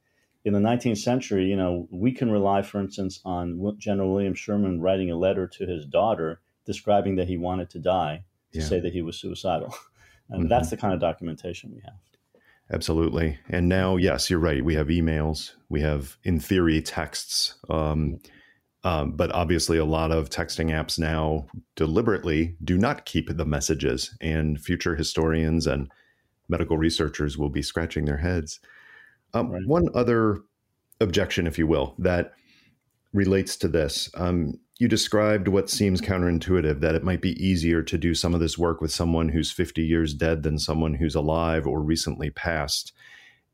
in 0.44 0.54
the 0.54 0.60
19th 0.60 0.98
century, 0.98 1.46
you 1.46 1.56
know, 1.56 1.88
we 1.92 2.12
can 2.12 2.32
rely, 2.32 2.62
for 2.64 2.80
instance, 2.80 3.20
on 3.24 3.76
General 3.78 4.14
William 4.14 4.34
Sherman 4.34 4.82
writing 4.82 5.12
a 5.12 5.18
letter 5.18 5.48
to 5.48 5.66
his 5.66 5.86
daughter 5.86 6.42
describing 6.66 7.16
that 7.16 7.28
he 7.28 7.38
wanted 7.38 7.70
to 7.72 7.80
die 7.80 8.24
to 8.54 8.60
yeah. 8.60 8.66
say 8.66 8.80
that 8.80 8.94
he 8.94 9.02
was 9.02 9.20
suicidal. 9.20 9.74
And 10.30 10.42
mm-hmm. 10.42 10.50
that's 10.50 10.70
the 10.70 10.76
kind 10.76 10.94
of 10.94 11.00
documentation 11.00 11.72
we 11.74 11.82
have. 11.86 11.94
Absolutely. 12.72 13.40
And 13.50 13.70
now, 13.70 13.96
yes, 13.96 14.30
you're 14.30 14.40
right. 14.40 14.64
We 14.64 14.76
have 14.76 14.88
emails, 14.88 15.54
we 15.70 15.82
have, 15.82 16.18
in 16.24 16.40
theory, 16.40 16.82
texts. 16.82 17.56
Um, 17.70 18.20
um, 18.84 19.14
but 19.14 19.32
obviously, 19.32 19.78
a 19.78 19.86
lot 19.86 20.12
of 20.12 20.30
texting 20.30 20.70
apps 20.72 21.00
now 21.00 21.48
deliberately 21.76 22.56
do 22.64 22.78
not 22.78 23.06
keep 23.06 23.30
the 23.36 23.46
messages, 23.46 24.16
and 24.22 24.60
future 24.60 24.96
historians 24.96 25.66
and 25.66 25.92
medical 26.50 26.78
researchers 26.78 27.38
will 27.38 27.50
be 27.50 27.62
scratching 27.62 28.06
their 28.06 28.18
heads. 28.18 28.60
Um, 29.34 29.50
right. 29.50 29.66
One 29.66 29.90
other 29.94 30.42
objection, 31.02 31.48
if 31.48 31.58
you 31.58 31.68
will, 31.68 31.96
that 32.00 32.34
relates 33.14 33.58
to 33.58 33.68
this. 33.68 34.10
Um, 34.16 34.60
you 34.80 34.88
described 34.88 35.48
what 35.48 35.70
seems 35.70 36.02
counterintuitive 36.02 36.82
that 36.82 36.96
it 36.96 37.04
might 37.04 37.22
be 37.22 37.44
easier 37.44 37.82
to 37.82 37.98
do 37.98 38.14
some 38.14 38.34
of 38.34 38.40
this 38.40 38.58
work 38.58 38.80
with 38.80 38.92
someone 38.92 39.30
who's 39.30 39.52
50 39.52 39.84
years 39.84 40.14
dead 40.14 40.44
than 40.44 40.60
someone 40.60 40.94
who's 40.94 41.16
alive 41.16 41.66
or 41.66 41.82
recently 41.82 42.30
passed. 42.30 42.94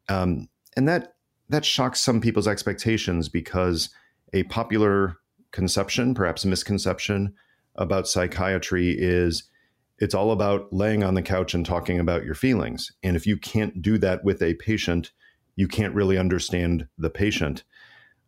Um, 0.09 0.49
and 0.75 0.87
that 0.87 1.15
that 1.49 1.65
shocks 1.65 1.99
some 1.99 2.19
people's 2.19 2.47
expectations 2.47 3.29
because 3.29 3.89
a 4.33 4.43
popular 4.43 5.17
conception, 5.51 6.13
perhaps 6.13 6.43
a 6.43 6.47
misconception 6.47 7.33
about 7.75 8.07
psychiatry 8.07 8.95
is 8.97 9.43
it's 9.99 10.15
all 10.15 10.31
about 10.31 10.73
laying 10.73 11.03
on 11.03 11.13
the 11.13 11.21
couch 11.21 11.53
and 11.53 11.65
talking 11.65 11.99
about 11.99 12.25
your 12.25 12.33
feelings. 12.33 12.91
And 13.03 13.15
if 13.15 13.27
you 13.27 13.37
can't 13.37 13.81
do 13.81 13.97
that 13.99 14.23
with 14.23 14.41
a 14.41 14.55
patient, 14.55 15.11
you 15.55 15.67
can't 15.67 15.93
really 15.93 16.17
understand 16.17 16.87
the 16.97 17.09
patient. 17.09 17.63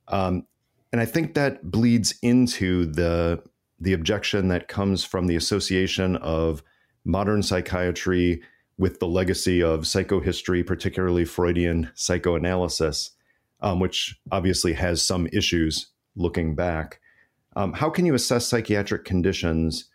Um, 0.07 0.45
and 0.95 1.01
I 1.01 1.05
think 1.05 1.33
that 1.33 1.69
bleeds 1.69 2.17
into 2.21 2.85
the 2.85 3.43
the 3.81 3.91
objection 3.91 4.47
that 4.47 4.69
comes 4.69 5.03
from 5.03 5.27
the 5.27 5.35
association 5.35 6.15
of 6.15 6.63
modern 7.03 7.43
psychiatry 7.43 8.41
with 8.77 9.01
the 9.01 9.07
legacy 9.07 9.61
of 9.61 9.81
psychohistory, 9.81 10.65
particularly 10.65 11.25
Freudian 11.25 11.91
psychoanalysis, 11.95 13.11
um, 13.59 13.81
which 13.81 14.17
obviously 14.31 14.71
has 14.71 15.01
some 15.01 15.27
issues 15.33 15.87
looking 16.15 16.55
back. 16.55 17.01
Um, 17.57 17.73
how 17.73 17.89
can 17.89 18.05
you 18.05 18.13
assess 18.13 18.47
psychiatric 18.47 19.03
conditions 19.03 19.89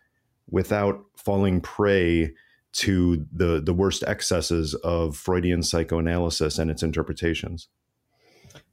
without 0.51 1.03
falling 1.17 1.63
prey 1.63 2.35
to 2.73 3.27
the 3.33 3.59
the 3.59 3.73
worst 3.73 4.05
excesses 4.07 4.75
of 4.75 5.17
Freudian 5.17 5.63
psychoanalysis 5.63 6.59
and 6.59 6.71
its 6.71 6.83
interpretations? 6.83 7.69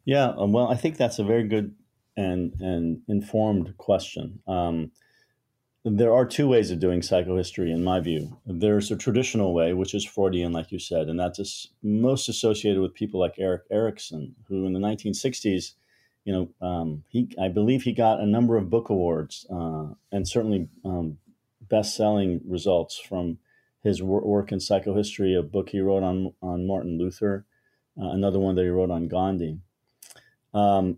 Yeah, 0.03 0.33
um, 0.37 0.51
well, 0.51 0.67
I 0.67 0.75
think 0.75 0.97
that's 0.97 1.19
a 1.19 1.23
very 1.23 1.47
good 1.47 1.73
and 2.17 2.53
and 2.59 3.01
informed 3.07 3.77
question. 3.77 4.39
Um, 4.47 4.91
there 5.85 6.11
are 6.11 6.25
two 6.25 6.49
ways 6.49 6.69
of 6.69 6.79
doing 6.79 6.99
psychohistory, 6.99 7.71
in 7.71 7.83
my 7.83 8.01
view. 8.01 8.37
There's 8.45 8.91
a 8.91 8.97
traditional 8.97 9.53
way, 9.53 9.71
which 9.73 9.93
is 9.93 10.03
Freudian, 10.03 10.51
like 10.51 10.71
you 10.71 10.79
said, 10.79 11.07
and 11.07 11.17
that's 11.17 11.69
most 11.81 12.27
associated 12.27 12.81
with 12.81 12.93
people 12.93 13.21
like 13.21 13.35
Erik 13.37 13.61
Erikson, 13.71 14.35
who 14.49 14.65
in 14.65 14.73
the 14.73 14.79
1960s, 14.79 15.75
you 16.25 16.33
know, 16.33 16.67
um, 16.67 17.03
he 17.07 17.29
I 17.41 17.47
believe 17.47 17.83
he 17.83 17.93
got 17.93 18.19
a 18.19 18.25
number 18.25 18.57
of 18.57 18.69
book 18.69 18.89
awards 18.89 19.45
uh, 19.49 19.93
and 20.11 20.27
certainly 20.27 20.67
um, 20.83 21.19
best-selling 21.61 22.41
results 22.45 22.99
from 22.99 23.37
his 23.81 24.03
work 24.03 24.51
in 24.51 24.59
psychohistory. 24.59 25.39
A 25.39 25.43
book 25.43 25.69
he 25.69 25.79
wrote 25.79 26.03
on 26.03 26.33
on 26.41 26.67
Martin 26.67 26.97
Luther, 26.97 27.45
uh, 27.97 28.09
another 28.09 28.39
one 28.39 28.55
that 28.55 28.63
he 28.63 28.69
wrote 28.69 28.91
on 28.91 29.07
Gandhi. 29.07 29.59
Um, 30.53 30.97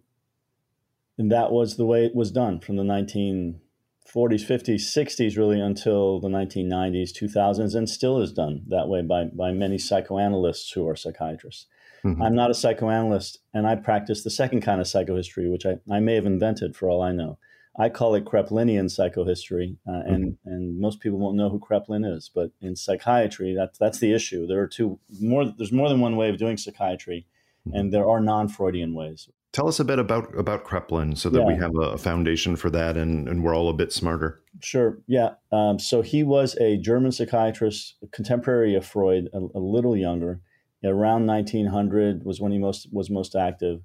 and 1.19 1.29
that 1.31 1.51
was 1.51 1.75
the 1.75 1.85
way 1.85 2.05
it 2.05 2.15
was 2.15 2.31
done 2.31 2.61
from 2.61 2.77
the 2.77 2.83
1940s, 2.83 3.59
50s, 4.07 4.79
60s, 4.79 5.37
really 5.37 5.59
until 5.59 6.21
the 6.21 6.29
1990s, 6.29 7.11
2000s, 7.11 7.75
and 7.75 7.89
still 7.89 8.21
is 8.21 8.31
done 8.31 8.63
that 8.67 8.87
way 8.87 9.01
by, 9.01 9.25
by 9.25 9.51
many 9.51 9.77
psychoanalysts 9.77 10.71
who 10.71 10.87
are 10.87 10.95
psychiatrists. 10.95 11.65
Mm-hmm. 12.05 12.21
I'm 12.21 12.35
not 12.35 12.51
a 12.51 12.53
psychoanalyst, 12.53 13.39
and 13.53 13.67
I 13.67 13.75
practice 13.75 14.23
the 14.23 14.29
second 14.29 14.61
kind 14.61 14.79
of 14.79 14.87
psychohistory, 14.87 15.51
which 15.51 15.65
I, 15.65 15.79
I 15.91 15.99
may 15.99 16.15
have 16.15 16.25
invented 16.25 16.77
for 16.77 16.89
all 16.89 17.01
I 17.01 17.11
know. 17.11 17.37
I 17.77 17.89
call 17.89 18.15
it 18.15 18.23
Kraepelinian 18.23 18.85
psychohistory, 18.85 19.75
uh, 19.87 20.03
and 20.05 20.25
mm-hmm. 20.25 20.49
and 20.49 20.79
most 20.79 21.01
people 21.01 21.19
won't 21.19 21.35
know 21.35 21.49
who 21.49 21.59
Kraepelin 21.59 22.09
is, 22.15 22.31
but 22.33 22.51
in 22.61 22.75
psychiatry, 22.75 23.53
that's 23.57 23.77
that's 23.77 23.99
the 23.99 24.13
issue. 24.13 24.47
There 24.47 24.61
are 24.61 24.67
two 24.67 24.99
more. 25.21 25.45
There's 25.45 25.71
more 25.71 25.87
than 25.87 25.99
one 25.99 26.15
way 26.15 26.29
of 26.29 26.37
doing 26.37 26.57
psychiatry, 26.57 27.27
mm-hmm. 27.67 27.77
and 27.77 27.93
there 27.93 28.09
are 28.09 28.19
non-Freudian 28.19 28.93
ways. 28.93 29.29
Tell 29.51 29.67
us 29.67 29.79
a 29.79 29.85
bit 29.85 29.97
about 29.97 30.37
about 30.37 30.63
Kraepelin 30.63 31.17
so 31.17 31.29
that 31.29 31.39
yeah. 31.39 31.47
we 31.47 31.55
have 31.55 31.75
a 31.75 31.97
foundation 31.97 32.55
for 32.55 32.69
that 32.69 32.95
and, 32.95 33.27
and 33.27 33.43
we're 33.43 33.55
all 33.55 33.69
a 33.69 33.73
bit 33.73 33.91
smarter. 33.91 34.41
Sure. 34.61 34.99
Yeah. 35.07 35.31
Um, 35.51 35.79
so 35.79 36.01
he 36.01 36.23
was 36.23 36.55
a 36.57 36.77
German 36.77 37.11
psychiatrist, 37.11 37.95
contemporary 38.11 38.75
of 38.75 38.85
Freud, 38.85 39.27
a, 39.33 39.37
a 39.37 39.59
little 39.59 39.97
younger. 39.97 40.41
Around 40.83 41.25
1900 41.25 42.23
was 42.23 42.39
when 42.39 42.51
he 42.51 42.59
most 42.59 42.87
was 42.91 43.09
most 43.09 43.35
active. 43.35 43.81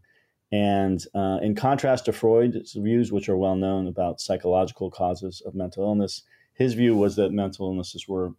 And 0.52 1.04
uh, 1.14 1.38
in 1.42 1.54
contrast 1.54 2.04
to 2.04 2.12
Freud's 2.12 2.74
views, 2.74 3.10
which 3.10 3.28
are 3.28 3.36
well 3.36 3.56
known 3.56 3.88
about 3.88 4.20
psychological 4.20 4.90
causes 4.90 5.42
of 5.44 5.54
mental 5.54 5.82
illness, 5.82 6.22
his 6.52 6.74
view 6.74 6.94
was 6.94 7.16
that 7.16 7.32
mental 7.32 7.66
illnesses 7.66 8.06
were 8.06 8.34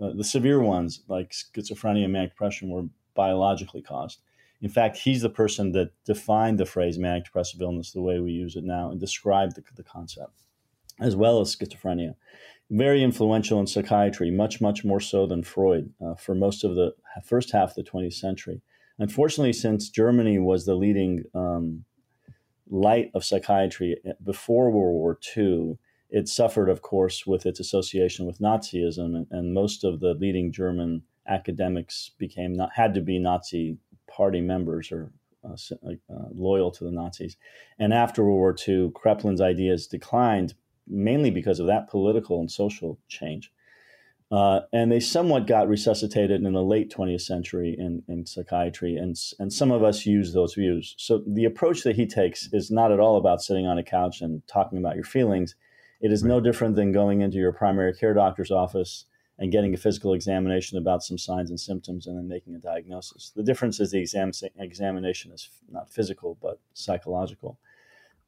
uh, 0.00 0.12
the 0.14 0.24
severe 0.24 0.60
ones, 0.60 1.02
like 1.08 1.32
schizophrenia 1.32 2.04
and 2.04 2.12
manic 2.12 2.30
depression, 2.30 2.68
were 2.70 2.84
biologically 3.14 3.82
caused. 3.82 4.20
In 4.66 4.72
fact, 4.72 4.96
he's 4.96 5.22
the 5.22 5.30
person 5.30 5.70
that 5.72 5.92
defined 6.04 6.58
the 6.58 6.66
phrase 6.66 6.98
manic 6.98 7.26
depressive 7.26 7.62
illness 7.62 7.92
the 7.92 8.02
way 8.02 8.18
we 8.18 8.32
use 8.32 8.56
it 8.56 8.64
now 8.64 8.90
and 8.90 8.98
described 8.98 9.54
the, 9.54 9.62
the 9.76 9.84
concept, 9.84 10.42
as 10.98 11.14
well 11.14 11.40
as 11.40 11.54
schizophrenia. 11.54 12.16
Very 12.68 13.00
influential 13.04 13.60
in 13.60 13.68
psychiatry, 13.68 14.28
much, 14.32 14.60
much 14.60 14.84
more 14.84 14.98
so 14.98 15.24
than 15.24 15.44
Freud 15.44 15.92
uh, 16.04 16.16
for 16.16 16.34
most 16.34 16.64
of 16.64 16.74
the 16.74 16.96
first 17.22 17.52
half 17.52 17.70
of 17.70 17.74
the 17.76 17.88
20th 17.88 18.14
century. 18.14 18.60
Unfortunately, 18.98 19.52
since 19.52 19.88
Germany 19.88 20.40
was 20.40 20.66
the 20.66 20.74
leading 20.74 21.22
um, 21.32 21.84
light 22.68 23.12
of 23.14 23.24
psychiatry 23.24 23.96
eh, 24.04 24.14
before 24.24 24.72
World 24.72 24.94
War 24.94 25.18
II, 25.36 25.78
it 26.10 26.26
suffered, 26.26 26.68
of 26.68 26.82
course, 26.82 27.24
with 27.24 27.46
its 27.46 27.60
association 27.60 28.26
with 28.26 28.40
Nazism, 28.40 29.14
and, 29.14 29.26
and 29.30 29.54
most 29.54 29.84
of 29.84 30.00
the 30.00 30.14
leading 30.14 30.50
German 30.50 31.04
academics 31.28 32.10
became 32.18 32.52
not, 32.52 32.70
had 32.74 32.94
to 32.94 33.00
be 33.00 33.18
Nazi 33.18 33.78
party 34.16 34.40
members 34.40 34.90
or 34.90 35.12
uh, 35.44 35.56
uh, 35.86 36.28
loyal 36.34 36.70
to 36.72 36.84
the 36.84 36.90
Nazis. 36.90 37.36
And 37.78 37.92
after 37.92 38.24
World 38.24 38.38
War 38.38 38.56
II, 38.66 38.90
Kraepelin's 38.90 39.40
ideas 39.40 39.86
declined 39.86 40.54
mainly 40.86 41.30
because 41.30 41.60
of 41.60 41.66
that 41.66 41.88
political 41.88 42.40
and 42.40 42.50
social 42.50 42.98
change. 43.08 43.52
Uh, 44.32 44.60
and 44.72 44.90
they 44.90 44.98
somewhat 44.98 45.46
got 45.46 45.68
resuscitated 45.68 46.42
in 46.42 46.52
the 46.52 46.62
late 46.62 46.92
20th 46.92 47.20
century 47.20 47.76
in, 47.78 48.02
in 48.08 48.26
psychiatry, 48.26 48.96
and, 48.96 49.16
and 49.38 49.52
some 49.52 49.70
of 49.70 49.84
us 49.84 50.04
use 50.04 50.32
those 50.32 50.54
views. 50.54 50.96
So 50.98 51.22
the 51.28 51.44
approach 51.44 51.84
that 51.84 51.94
he 51.94 52.06
takes 52.06 52.52
is 52.52 52.70
not 52.70 52.90
at 52.90 52.98
all 52.98 53.16
about 53.16 53.40
sitting 53.40 53.66
on 53.66 53.78
a 53.78 53.84
couch 53.84 54.20
and 54.22 54.42
talking 54.48 54.78
about 54.78 54.96
your 54.96 55.04
feelings. 55.04 55.54
It 56.00 56.10
is 56.10 56.24
right. 56.24 56.30
no 56.30 56.40
different 56.40 56.74
than 56.74 56.90
going 56.90 57.20
into 57.20 57.36
your 57.36 57.52
primary 57.52 57.94
care 57.94 58.14
doctor's 58.14 58.50
office 58.50 59.06
and 59.38 59.52
getting 59.52 59.74
a 59.74 59.76
physical 59.76 60.14
examination 60.14 60.78
about 60.78 61.02
some 61.02 61.18
signs 61.18 61.50
and 61.50 61.60
symptoms 61.60 62.06
and 62.06 62.16
then 62.16 62.28
making 62.28 62.54
a 62.54 62.58
diagnosis. 62.58 63.32
The 63.36 63.42
difference 63.42 63.80
is 63.80 63.90
the 63.90 64.00
exam- 64.00 64.32
examination 64.58 65.32
is 65.32 65.50
not 65.70 65.90
physical 65.90 66.38
but 66.40 66.58
psychological. 66.72 67.58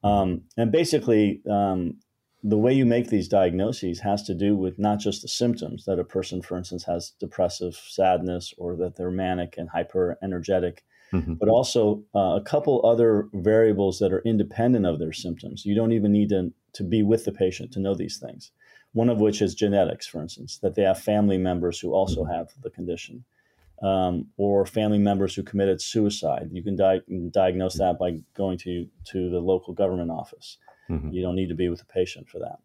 Um, 0.05 0.43
and 0.57 0.71
basically, 0.71 1.41
um, 1.51 1.97
the 2.43 2.59
way 2.59 2.73
you 2.73 2.87
make 2.87 3.09
these 3.09 3.27
diagnoses 3.27 4.01
has 4.01 4.23
to 4.25 4.35
do 4.35 4.57
with 4.57 4.79
not 4.79 5.01
just 5.01 5.23
the 5.23 5.29
symptoms 5.29 5.85
that 5.87 5.99
a 5.99 6.05
person, 6.05 6.41
for 6.41 6.57
instance, 6.57 6.85
has 6.85 7.13
depressive 7.19 7.75
sadness 7.75 8.55
or 8.59 8.77
that 8.77 8.97
they're 8.97 9.11
manic 9.11 9.55
and 9.59 9.71
hyper 9.71 10.17
energetic, 10.23 10.85
mm-hmm. 11.13 11.35
but 11.35 11.49
also 11.49 12.05
uh, 12.15 12.37
a 12.37 12.43
couple 12.45 12.85
other 12.87 13.29
variables 13.35 13.99
that 13.99 14.13
are 14.13 14.23
independent 14.25 14.87
of 14.87 15.01
their 15.01 15.13
symptoms. 15.13 15.65
You 15.67 15.75
don't 15.75 15.93
even 15.93 16.13
need 16.13 16.29
to, 16.29 16.53
to 16.75 16.85
be 16.85 17.03
with 17.03 17.25
the 17.25 17.33
patient 17.33 17.73
to 17.73 17.81
know 17.81 17.95
these 17.95 18.19
things. 18.19 18.53
One 18.93 19.09
of 19.09 19.21
which 19.21 19.43
is 19.43 19.55
genetics, 19.55 20.07
for 20.07 20.21
instance, 20.21 20.59
that 20.59 20.75
they 20.75 20.83
have 20.83 20.99
family 20.99 21.39
members 21.39 21.79
who 21.79 21.93
also 21.93 22.23
mm-hmm. 22.23 22.33
have 22.33 22.49
the 22.63 22.71
condition. 22.71 23.25
Um, 23.81 24.27
or 24.37 24.67
family 24.67 24.99
members 24.99 25.37
who 25.37 25.45
committed 25.45 25.81
suicide. 25.81 26.49
You 26.51 26.65
can 26.65 26.75
di- 26.75 27.31
diagnose 27.31 27.75
that 27.75 27.97
by 27.97 28.19
going 28.35 28.59
to 28.59 28.89
to 29.13 29.31
the 29.31 29.39
local 29.39 29.73
government 29.73 30.11
office. 30.11 30.59
Mm-hmm. 30.91 31.13
You 31.13 31.23
don't 31.23 31.37
need 31.37 31.49
to 31.51 31.55
be 31.55 31.69
with 31.69 31.79
the 31.79 31.85
patient 31.85 32.29
for 32.29 32.41
that. 32.41 32.59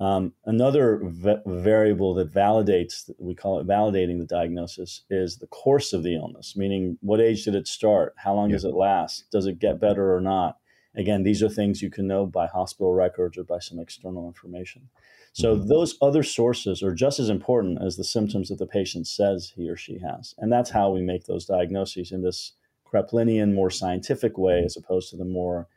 Um, 0.00 0.32
another 0.46 0.98
v- 1.04 1.42
variable 1.46 2.14
that 2.14 2.32
validates, 2.32 3.10
we 3.18 3.34
call 3.34 3.60
it 3.60 3.66
validating 3.66 4.18
the 4.18 4.24
diagnosis, 4.24 5.02
is 5.10 5.36
the 5.36 5.46
course 5.46 5.92
of 5.92 6.02
the 6.02 6.14
illness, 6.14 6.56
meaning 6.56 6.96
what 7.02 7.20
age 7.20 7.44
did 7.44 7.54
it 7.54 7.68
start? 7.68 8.14
How 8.16 8.34
long 8.34 8.48
yeah. 8.48 8.56
does 8.56 8.64
it 8.64 8.74
last? 8.74 9.30
Does 9.30 9.44
it 9.44 9.58
get 9.58 9.78
better 9.78 10.14
or 10.14 10.20
not? 10.22 10.56
Again, 10.96 11.22
these 11.22 11.42
are 11.42 11.50
things 11.50 11.82
you 11.82 11.90
can 11.90 12.06
know 12.06 12.24
by 12.24 12.46
hospital 12.46 12.94
records 12.94 13.36
or 13.36 13.44
by 13.44 13.58
some 13.58 13.78
external 13.78 14.26
information. 14.26 14.88
So 15.32 15.56
mm-hmm. 15.56 15.68
those 15.68 15.96
other 16.02 16.22
sources 16.22 16.82
are 16.82 16.94
just 16.94 17.20
as 17.20 17.28
important 17.28 17.82
as 17.82 17.96
the 17.96 18.04
symptoms 18.04 18.48
that 18.48 18.58
the 18.58 18.66
patient 18.66 19.06
says 19.06 19.52
he 19.54 19.68
or 19.68 19.76
she 19.76 19.98
has. 19.98 20.34
And 20.38 20.52
that's 20.52 20.70
how 20.70 20.90
we 20.90 21.02
make 21.02 21.24
those 21.24 21.46
diagnoses 21.46 22.12
in 22.12 22.22
this 22.22 22.52
Kraepelinian, 22.84 23.54
more 23.54 23.70
scientific 23.70 24.36
way, 24.36 24.62
as 24.64 24.76
opposed 24.76 25.10
to 25.10 25.16
the 25.16 25.24
more 25.24 25.68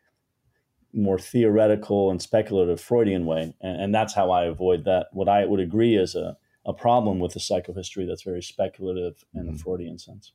more 0.96 1.18
theoretical 1.18 2.12
and 2.12 2.22
speculative 2.22 2.80
Freudian 2.80 3.26
way. 3.26 3.56
And, 3.62 3.82
and, 3.82 3.96
that's 3.96 4.14
how 4.14 4.30
I 4.30 4.46
avoid 4.46 4.86
that. 4.86 5.08
What 5.12 5.28
I 5.28 5.44
would 5.44 5.60
agree 5.60 5.98
is 5.98 6.14
a, 6.14 6.38
a 6.68 6.74
problem 6.74 7.20
with 7.20 7.34
the 7.34 7.40
psychohistory 7.40 8.08
that's 8.08 8.22
very 8.22 8.44
speculative 8.44 9.26
in 9.34 9.42
mm-hmm. 9.42 9.54
the 9.54 9.58
Freudian 9.58 9.98
sense. 9.98 10.34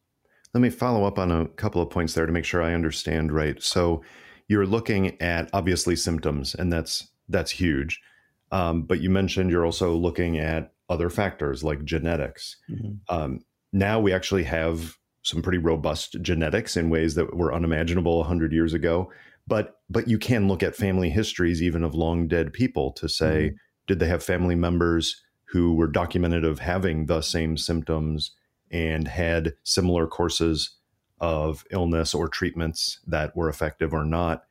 Let 0.54 0.60
me 0.60 0.70
follow 0.70 1.04
up 1.04 1.16
on 1.16 1.30
a 1.30 1.46
couple 1.46 1.80
of 1.80 1.90
points 1.90 2.14
there 2.14 2.26
to 2.26 2.32
make 2.32 2.44
sure 2.44 2.60
I 2.60 2.74
understand 2.74 3.30
right. 3.30 3.62
So 3.62 4.02
you're 4.48 4.66
looking 4.66 5.20
at 5.22 5.48
obviously 5.52 5.94
symptoms, 5.94 6.54
and 6.54 6.72
that's 6.72 7.08
that's 7.28 7.52
huge. 7.52 8.00
Um, 8.50 8.82
but 8.82 9.00
you 9.00 9.10
mentioned 9.10 9.50
you're 9.50 9.66
also 9.66 9.94
looking 9.94 10.38
at 10.38 10.72
other 10.88 11.10
factors 11.10 11.62
like 11.62 11.84
genetics. 11.84 12.56
Mm-hmm. 12.70 13.14
Um, 13.14 13.40
now 13.72 14.00
we 14.00 14.12
actually 14.12 14.44
have 14.44 14.96
some 15.22 15.42
pretty 15.42 15.58
robust 15.58 16.16
genetics 16.22 16.76
in 16.76 16.88
ways 16.88 17.14
that 17.14 17.36
were 17.36 17.52
unimaginable 17.54 18.18
100 18.18 18.52
years 18.52 18.72
ago 18.72 19.10
but 19.48 19.80
but 19.90 20.06
you 20.06 20.18
can 20.18 20.46
look 20.46 20.62
at 20.62 20.76
family 20.76 21.10
histories 21.10 21.62
even 21.62 21.82
of 21.82 21.94
long 21.94 22.28
dead 22.28 22.52
people 22.52 22.92
to 22.92 23.08
say 23.08 23.48
mm-hmm. 23.48 23.56
did 23.86 23.98
they 23.98 24.06
have 24.06 24.22
family 24.22 24.54
members 24.54 25.22
who 25.46 25.74
were 25.74 25.86
documented 25.86 26.44
of 26.44 26.58
having 26.58 27.06
the 27.06 27.22
same 27.22 27.56
symptoms 27.56 28.32
and 28.70 29.08
had 29.08 29.54
similar 29.64 30.06
courses 30.06 30.76
of 31.20 31.64
illness 31.70 32.14
or 32.14 32.28
treatments 32.28 33.00
that 33.06 33.34
were 33.34 33.48
effective 33.48 33.92
or 33.92 34.04
not 34.04 34.44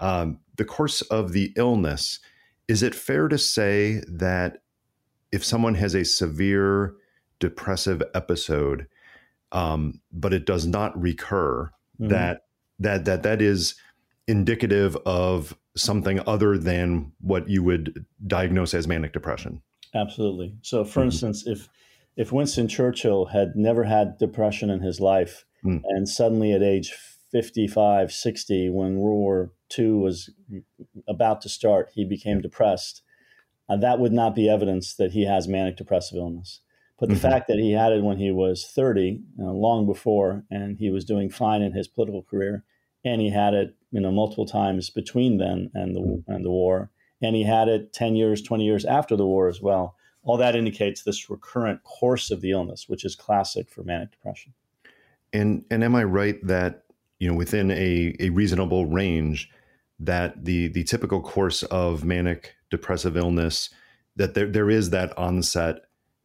um, 0.00 0.40
the 0.56 0.64
course 0.64 1.00
of 1.02 1.32
the 1.32 1.52
illness 1.56 2.18
is 2.68 2.82
it 2.82 2.94
fair 2.94 3.28
to 3.28 3.38
say 3.38 4.02
that 4.08 4.58
if 5.30 5.44
someone 5.44 5.74
has 5.74 5.94
a 5.94 6.04
severe 6.04 6.94
depressive 7.38 8.02
episode 8.14 8.86
um, 9.52 10.00
but 10.12 10.32
it 10.32 10.46
does 10.46 10.66
not 10.66 10.98
recur 11.00 11.70
mm-hmm. 12.00 12.08
that 12.08 12.42
that 12.78 13.04
that 13.04 13.22
that 13.22 13.42
is 13.42 13.74
indicative 14.26 14.96
of 15.06 15.56
something 15.76 16.20
other 16.26 16.58
than 16.58 17.12
what 17.20 17.48
you 17.48 17.62
would 17.62 18.04
diagnose 18.26 18.74
as 18.74 18.86
manic 18.86 19.12
depression. 19.12 19.62
Absolutely. 19.94 20.54
So, 20.62 20.84
for 20.84 21.00
mm-hmm. 21.00 21.06
instance, 21.06 21.46
if 21.46 21.68
if 22.16 22.32
Winston 22.32 22.68
Churchill 22.68 23.26
had 23.26 23.54
never 23.54 23.84
had 23.84 24.18
depression 24.18 24.70
in 24.70 24.80
his 24.80 25.00
life, 25.00 25.44
mm. 25.64 25.80
and 25.84 26.08
suddenly 26.08 26.52
at 26.52 26.62
age 26.62 26.92
55, 27.32 28.12
60, 28.12 28.70
when 28.70 28.98
World 28.98 29.18
War 29.18 29.52
II 29.76 29.92
was 29.92 30.30
about 31.08 31.40
to 31.40 31.48
start, 31.48 31.90
he 31.94 32.04
became 32.04 32.40
depressed, 32.40 33.02
uh, 33.68 33.76
that 33.76 33.98
would 33.98 34.12
not 34.12 34.34
be 34.34 34.48
evidence 34.48 34.94
that 34.94 35.12
he 35.12 35.24
has 35.24 35.48
manic 35.48 35.76
depressive 35.76 36.18
illness. 36.18 36.60
But 37.00 37.08
the 37.08 37.16
mm-hmm. 37.16 37.22
fact 37.22 37.48
that 37.48 37.58
he 37.58 37.72
had 37.72 37.92
it 37.92 38.04
when 38.04 38.18
he 38.18 38.30
was 38.30 38.64
30, 38.66 39.22
uh, 39.40 39.44
long 39.44 39.86
before, 39.86 40.44
and 40.50 40.78
he 40.78 40.90
was 40.90 41.04
doing 41.04 41.30
fine 41.30 41.62
in 41.62 41.72
his 41.72 41.88
political 41.88 42.22
career, 42.22 42.64
and 43.04 43.20
he 43.20 43.30
had 43.30 43.54
it 43.54 43.76
you 43.90 44.00
know 44.00 44.10
multiple 44.10 44.46
times 44.46 44.90
between 44.90 45.38
then 45.38 45.70
and 45.74 45.94
the 45.94 46.00
mm-hmm. 46.00 46.32
and 46.32 46.44
the 46.44 46.50
war 46.50 46.90
and 47.20 47.36
he 47.36 47.44
had 47.44 47.68
it 47.68 47.92
10 47.92 48.16
years 48.16 48.42
20 48.42 48.64
years 48.64 48.84
after 48.84 49.16
the 49.16 49.26
war 49.26 49.48
as 49.48 49.60
well 49.60 49.96
all 50.24 50.36
that 50.36 50.56
indicates 50.56 51.02
this 51.02 51.30
recurrent 51.30 51.82
course 51.84 52.30
of 52.30 52.40
the 52.40 52.50
illness 52.50 52.88
which 52.88 53.04
is 53.04 53.14
classic 53.14 53.70
for 53.70 53.82
manic 53.84 54.10
depression 54.10 54.52
and 55.32 55.64
and 55.70 55.84
am 55.84 55.94
i 55.94 56.02
right 56.02 56.44
that 56.46 56.81
you 57.22 57.28
know 57.28 57.36
within 57.36 57.70
a, 57.70 58.14
a 58.18 58.30
reasonable 58.30 58.86
range 58.86 59.48
that 60.00 60.44
the 60.44 60.68
the 60.68 60.84
typical 60.84 61.20
course 61.20 61.62
of 61.64 62.04
manic 62.04 62.54
depressive 62.70 63.16
illness 63.16 63.70
that 64.16 64.34
there, 64.34 64.46
there 64.46 64.70
is 64.70 64.90
that 64.90 65.16
onset 65.16 65.76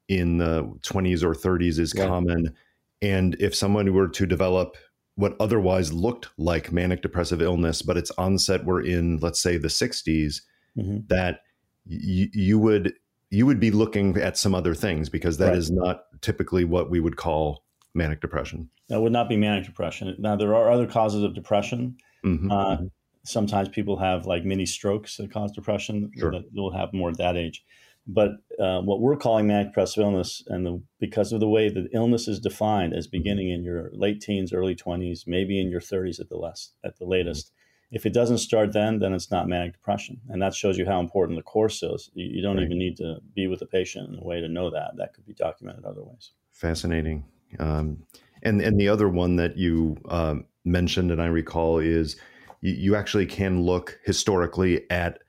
in 0.10 0.40
the 0.40 0.64
20s 0.82 1.24
or 1.24 1.34
30s 1.34 1.80
is 1.80 1.94
yeah. 1.96 2.08
common 2.08 2.54
and 3.02 3.36
if 3.40 3.54
someone 3.54 3.94
were 3.94 4.08
to 4.08 4.26
develop 4.26 4.76
what 5.16 5.36
otherwise 5.40 5.92
looked 5.92 6.30
like 6.38 6.72
manic 6.72 7.02
depressive 7.02 7.42
illness, 7.42 7.82
but 7.82 7.98
its 7.98 8.12
onset 8.20 8.64
were 8.66 8.82
in, 8.82 9.18
let's 9.18 9.42
say, 9.42 9.58
the 9.58 9.68
60s, 9.68 10.42
mm-hmm. 10.78 11.00
that 11.08 11.42
y- 11.90 12.30
you 12.34 12.60
would 12.60 12.94
you 13.30 13.46
would 13.46 13.60
be 13.60 13.72
looking 13.72 14.16
at 14.18 14.38
some 14.38 14.56
other 14.56 14.74
things 14.74 15.10
because 15.10 15.38
that 15.38 15.50
right. 15.50 15.58
is 15.58 15.70
not 15.70 16.04
typically 16.22 16.64
what 16.64 16.90
we 16.90 17.02
would 17.02 17.18
call 17.18 17.66
manic 17.98 18.22
depression. 18.22 18.70
That 18.88 19.02
would 19.02 19.12
not 19.12 19.28
be 19.28 19.36
manic 19.36 19.66
depression. 19.66 20.16
Now 20.20 20.36
there 20.36 20.56
are 20.56 20.72
other 20.72 20.88
causes 20.88 21.24
of 21.24 21.34
depression. 21.34 21.98
Mm-hmm. 22.24 22.52
Uh, 22.52 22.76
mm-hmm. 22.76 22.86
sometimes 23.26 23.68
people 23.70 23.98
have 23.98 24.26
like 24.26 24.46
mini 24.46 24.66
strokes 24.66 25.18
that 25.18 25.32
cause 25.32 25.52
depression. 25.52 26.12
Sure. 26.18 26.32
That 26.32 26.46
will 26.54 26.72
happen 26.72 27.00
more 27.00 27.10
at 27.10 27.18
that 27.18 27.36
age. 27.36 27.66
But 28.10 28.32
uh, 28.58 28.80
what 28.82 29.02
we're 29.02 29.18
calling 29.18 29.48
manic 29.48 29.68
depressive 29.68 30.02
illness, 30.02 30.42
and 30.48 30.66
the, 30.66 30.82
because 30.98 31.34
of 31.34 31.42
the 31.42 31.50
way 31.50 31.68
that 31.68 31.90
illness 31.92 32.30
is 32.30 32.40
defined 32.40 32.94
as 32.94 33.06
mm-hmm. 33.06 33.18
beginning 33.18 33.50
in 33.50 33.64
your 33.64 33.90
late 33.92 34.22
teens, 34.22 34.54
early 34.54 34.76
20s, 34.76 35.24
maybe 35.28 35.60
in 35.60 35.70
your 35.70 35.82
30s 35.82 36.22
at 36.22 36.30
the 36.30 36.38
less, 36.38 36.72
at 36.86 36.98
the 36.98 37.06
latest. 37.06 37.52
If 37.92 38.06
it 38.06 38.14
doesn't 38.14 38.40
start 38.40 38.74
then, 38.74 39.00
then 39.00 39.14
it's 39.14 39.32
not 39.32 39.48
manic 39.48 39.74
depression, 39.74 40.20
and 40.28 40.42
that 40.42 40.54
shows 40.54 40.78
you 40.78 40.86
how 40.86 41.00
important 41.00 41.38
the 41.38 41.44
course 41.44 41.82
is. 41.84 42.10
You, 42.14 42.28
you 42.36 42.42
don't 42.42 42.58
right. 42.58 42.66
even 42.66 42.78
need 42.78 42.98
to 42.98 43.20
be 43.34 43.48
with 43.48 43.60
the 43.60 43.66
patient 43.66 44.10
in 44.10 44.20
a 44.20 44.24
way 44.24 44.42
to 44.42 44.50
know 44.50 44.70
that. 44.70 44.92
That 44.98 45.14
could 45.14 45.26
be 45.26 45.34
documented 45.34 45.86
other 45.86 46.04
ways. 46.04 46.32
Fascinating. 46.52 47.24
Um, 47.60 48.04
and 48.44 48.62
and 48.62 48.80
the 48.80 48.90
other 48.90 49.10
one 49.10 49.36
that 49.38 49.58
you 49.58 49.98
um, 50.10 50.46
mentioned, 50.66 51.12
and 51.12 51.22
I 51.22 51.28
recall, 51.28 51.80
is 51.80 52.16
you, 52.62 52.74
you 52.74 52.96
actually 52.96 53.26
can 53.26 53.62
look 53.62 54.00
historically 54.04 54.90
at 54.90 55.20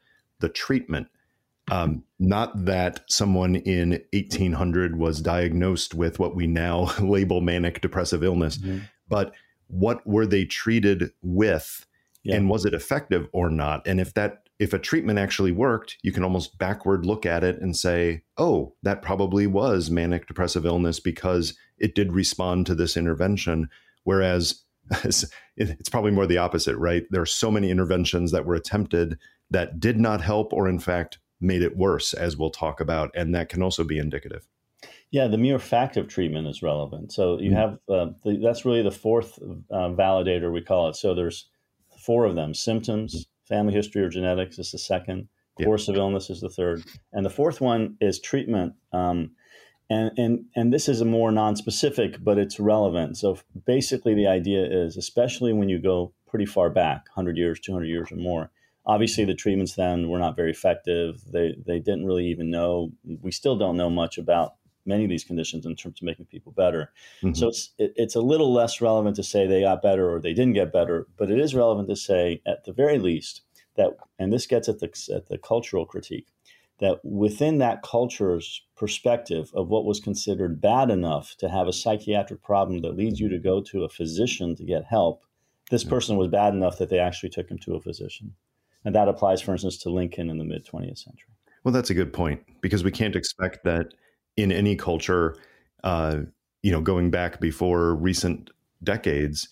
the 0.41 0.49
treatment 0.49 1.09
um, 1.71 2.05
not 2.19 2.65
that 2.65 3.01
someone 3.09 3.57
in 3.57 3.91
1800 4.13 4.97
was 4.97 5.21
diagnosed 5.21 5.95
with 5.95 6.19
what 6.19 6.35
we 6.35 6.47
now 6.47 6.91
label 7.01 7.41
manic 7.41 7.81
depressive 7.81 8.25
illness, 8.25 8.59
mm-hmm. 8.59 8.79
but 9.09 9.33
what 9.69 10.07
were 10.07 10.27
they 10.27 10.45
treated 10.45 11.11
with 11.23 11.87
yeah. 12.25 12.37
and 12.37 12.49
was 12.49 12.65
it 12.65 12.75
effective 12.75 13.29
or 13.33 13.51
not? 13.51 13.87
And 13.87 14.01
if 14.01 14.15
that 14.15 14.45
if 14.59 14.73
a 14.73 14.79
treatment 14.79 15.21
actually 15.21 15.53
worked, 15.53 15.99
you 16.03 16.11
can 16.11 16.25
almost 16.25 16.59
backward 16.59 17.07
look 17.07 17.25
at 17.25 17.45
it 17.45 17.61
and 17.61 17.77
say, 17.77 18.23
oh, 18.39 18.75
that 18.83 19.03
probably 19.03 19.47
was 19.47 19.89
manic 19.89 20.27
depressive 20.27 20.67
illness 20.67 20.99
because 20.99 21.57
it 21.81 21.95
did 21.95 22.13
respond 22.13 22.67
to 22.67 22.75
this 22.75 22.97
intervention. 22.97 23.69
Whereas 24.05 24.63
it's 25.57 25.89
probably 25.91 26.11
more 26.11 26.27
the 26.27 26.39
opposite, 26.39 26.77
right? 26.77 27.05
There 27.11 27.23
are 27.23 27.27
so 27.27 27.51
many 27.51 27.71
interventions 27.71 28.33
that 28.33 28.47
were 28.47 28.55
attempted 28.55 29.19
that 29.51 29.81
did 29.81 29.99
not 29.99 30.21
help 30.21 30.53
or, 30.53 30.69
in 30.69 30.79
fact, 30.79 31.19
made 31.41 31.63
it 31.63 31.77
worse, 31.77 32.15
as 32.15 32.37
we'll 32.37 32.51
talk 32.51 32.81
about, 32.81 33.11
and 33.15 33.35
that 33.35 33.49
can 33.49 33.63
also 33.63 33.85
be 33.85 33.99
indicative. 33.99 34.47
Yeah, 35.11 35.27
the 35.27 35.39
mere 35.39 35.59
fact 35.59 35.97
of 35.97 36.09
treatment 36.09 36.47
is 36.49 36.63
relevant. 36.63 37.13
So 37.13 37.39
you 37.39 37.51
mm-hmm. 37.51 37.57
have 37.57 37.79
uh, 37.89 38.13
the, 38.25 38.41
that's 38.43 38.65
really 38.65 38.83
the 38.83 38.91
fourth 38.91 39.39
uh, 39.71 39.89
validator 39.91 40.53
we 40.53 40.61
call 40.61 40.89
it. 40.89 40.97
So 40.97 41.15
there's 41.15 41.49
four 41.99 42.25
of 42.25 42.35
them: 42.35 42.55
symptoms, 42.55 43.15
mm-hmm. 43.15 43.55
family 43.55 43.73
history 43.73 44.03
or 44.03 44.11
genetics 44.11 44.59
is 44.59 44.73
the 44.73 44.79
second, 44.79 45.29
course 45.65 45.89
yep. 45.89 45.97
of 45.97 46.01
illness 46.01 46.31
is 46.31 46.41
the 46.41 46.51
third, 46.51 46.83
and 47.13 47.25
the 47.25 47.31
fourth 47.31 47.61
one 47.61 47.97
is 48.01 48.21
treatment. 48.21 48.75
Um, 48.93 49.31
and 49.91 50.11
and 50.19 50.45
and 50.55 50.73
this 50.73 50.89
is 50.89 51.01
a 51.01 51.05
more 51.05 51.31
non-specific, 51.31 52.23
but 52.23 52.39
it's 52.39 52.61
relevant. 52.61 53.17
So 53.17 53.39
basically, 53.67 54.15
the 54.15 54.27
idea 54.27 54.65
is, 54.65 54.97
especially 54.97 55.53
when 55.53 55.69
you 55.69 55.79
go 55.79 56.13
pretty 56.27 56.47
far 56.47 56.69
back, 56.69 57.07
100 57.15 57.39
years, 57.39 57.59
200 57.61 57.87
years 57.87 58.13
or 58.13 58.17
more, 58.17 58.51
obviously 58.85 59.25
the 59.25 59.35
treatments 59.35 59.75
then 59.75 60.09
were 60.09 60.19
not 60.19 60.37
very 60.37 60.51
effective. 60.51 61.21
They 61.33 61.55
they 61.65 61.79
didn't 61.79 62.07
really 62.07 62.27
even 62.27 62.51
know. 62.51 62.93
We 63.23 63.31
still 63.31 63.57
don't 63.57 63.77
know 63.77 63.91
much 63.91 64.19
about 64.19 64.55
many 64.89 65.05
of 65.05 65.11
these 65.11 65.25
conditions 65.25 65.67
in 65.67 65.77
terms 65.77 66.01
of 66.01 66.07
making 66.07 66.27
people 66.27 66.53
better. 66.53 66.91
Mm-hmm. 67.23 67.35
So 67.35 67.49
it's 67.49 67.71
it, 67.79 67.93
it's 67.97 68.17
a 68.17 68.21
little 68.21 68.53
less 68.53 68.81
relevant 68.81 69.17
to 69.17 69.23
say 69.23 69.47
they 69.47 69.61
got 69.61 69.83
better 69.83 70.11
or 70.11 70.21
they 70.21 70.35
didn't 70.35 70.55
get 70.55 70.73
better, 70.73 71.07
but 71.17 71.31
it 71.31 71.39
is 71.39 71.55
relevant 71.55 71.89
to 71.91 71.97
say 71.97 72.43
at 72.47 72.65
the 72.65 72.73
very 72.73 72.99
least 72.99 73.43
that, 73.77 73.91
and 74.19 74.33
this 74.33 74.47
gets 74.47 74.69
at 74.69 74.81
the 74.81 74.91
at 75.15 75.29
the 75.29 75.39
cultural 75.39 75.87
critique, 75.87 76.27
that 76.81 77.05
within 77.05 77.59
that 77.59 77.83
culture's 77.83 78.63
perspective 78.77 79.51
of 79.55 79.69
what 79.69 79.85
was 79.85 80.01
considered 80.01 80.61
bad 80.61 80.91
enough 80.91 81.35
to 81.39 81.49
have 81.49 81.67
a 81.67 81.73
psychiatric 81.73 82.43
problem 82.43 82.83
that 82.83 82.97
leads 82.97 83.19
you 83.19 83.29
to 83.29 83.39
go 83.39 83.61
to 83.61 83.85
a 83.85 83.89
physician 83.89 84.55
to 84.57 84.65
get 84.65 84.85
help, 84.85 85.23
this 85.71 85.85
person 85.85 86.17
was 86.17 86.29
bad 86.29 86.55
enough 86.55 86.79
that 86.79 86.89
they 86.89 86.99
actually 86.99 87.29
took 87.29 87.51
him 87.51 87.59
to 87.59 87.75
a 87.75 87.81
physician. 87.81 88.35
And 88.85 88.95
that 88.95 89.09
applies, 89.09 89.41
for 89.41 89.53
instance, 89.53 89.77
to 89.79 89.91
Lincoln 89.91 90.31
in 90.31 90.39
the 90.39 90.45
mid 90.45 90.65
20th 90.65 90.99
century. 90.99 91.35
Well, 91.65 91.73
that's 91.73 91.91
a 91.91 91.95
good 91.95 92.13
point 92.13 92.43
because 92.61 92.85
we 92.85 92.93
can't 92.93 93.17
expect 93.17 93.65
that 93.65 93.93
in 94.37 94.53
any 94.53 94.77
culture, 94.77 95.37
uh, 95.83 96.21
you 96.63 96.71
know, 96.71 96.81
going 96.81 97.11
back 97.11 97.41
before 97.41 97.95
recent 97.97 98.51
decades, 98.83 99.49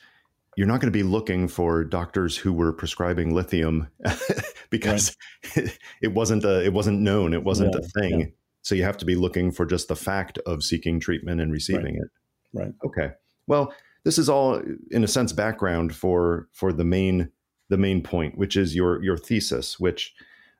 you're 0.56 0.66
not 0.66 0.80
going 0.80 0.92
to 0.92 0.98
be 0.98 1.02
looking 1.02 1.48
for 1.48 1.84
doctors 1.84 2.36
who 2.36 2.52
were 2.52 2.72
prescribing 2.72 3.34
lithium 3.34 3.88
because 4.70 5.14
right. 5.54 5.78
it 6.02 6.14
wasn't 6.14 6.44
a, 6.44 6.64
it 6.64 6.72
wasn't 6.72 6.98
known, 6.98 7.34
it 7.34 7.44
wasn't 7.44 7.74
yeah, 7.74 7.80
a 7.80 8.00
thing. 8.00 8.20
Yeah. 8.20 8.26
So 8.62 8.74
you 8.74 8.82
have 8.82 8.96
to 8.98 9.04
be 9.04 9.14
looking 9.14 9.52
for 9.52 9.64
just 9.64 9.88
the 9.88 9.94
fact 9.94 10.38
of 10.38 10.64
seeking 10.64 10.98
treatment 10.98 11.40
and 11.40 11.52
receiving 11.52 12.00
right. 12.00 12.02
it. 12.02 12.10
Right. 12.52 12.74
Okay. 12.84 13.14
Well, 13.46 13.72
this 14.04 14.18
is 14.18 14.28
all 14.28 14.60
in 14.90 15.04
a 15.04 15.08
sense 15.08 15.32
background 15.32 15.94
for 15.94 16.48
for 16.52 16.72
the 16.72 16.84
main 16.84 17.30
the 17.68 17.76
main 17.76 18.02
point, 18.02 18.38
which 18.38 18.56
is 18.56 18.74
your 18.74 19.02
your 19.04 19.16
thesis, 19.16 19.78
which 19.78 20.14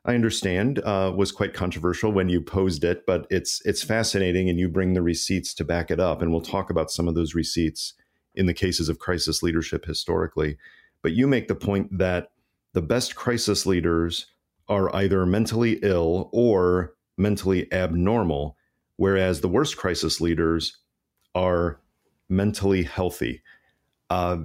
I 0.05 0.15
understand 0.15 0.79
uh, 0.81 1.13
was 1.17 1.33
quite 1.33 1.55
controversial 1.55 2.13
when 2.13 2.29
you 2.29 2.41
posed 2.41 2.85
it, 2.85 3.07
but 3.07 3.27
it's 3.31 3.61
it's 3.65 3.83
fascinating, 3.83 4.49
and 4.49 4.59
you 4.59 4.69
bring 4.69 4.95
the 4.95 5.03
receipts 5.03 5.55
to 5.55 5.65
back 5.65 5.91
it 5.91 5.99
up, 5.99 6.23
and 6.23 6.31
we'll 6.31 6.43
talk 6.43 6.71
about 6.71 6.91
some 6.91 7.09
of 7.09 7.15
those 7.15 7.35
receipts 7.35 7.95
in 8.37 8.47
the 8.47 8.55
cases 8.55 8.89
of 8.89 8.99
crisis 8.99 9.43
leadership 9.43 9.85
historically. 9.85 10.59
But 11.03 11.13
you 11.13 11.27
make 11.27 11.49
the 11.49 11.55
point 11.55 11.99
that 11.99 12.31
the 12.73 12.83
best 12.83 13.17
crisis 13.17 13.67
leaders 13.67 14.27
are 14.69 14.95
either 14.95 15.25
mentally 15.25 15.79
ill 15.83 16.29
or 16.33 16.95
mentally 17.17 17.73
abnormal, 17.73 18.57
whereas 18.97 19.41
the 19.41 19.49
worst 19.49 19.77
crisis 19.77 20.21
leaders 20.21 20.79
are 21.35 21.81
mentally 22.29 22.83
healthy. 22.83 23.43
Uh, 24.11 24.39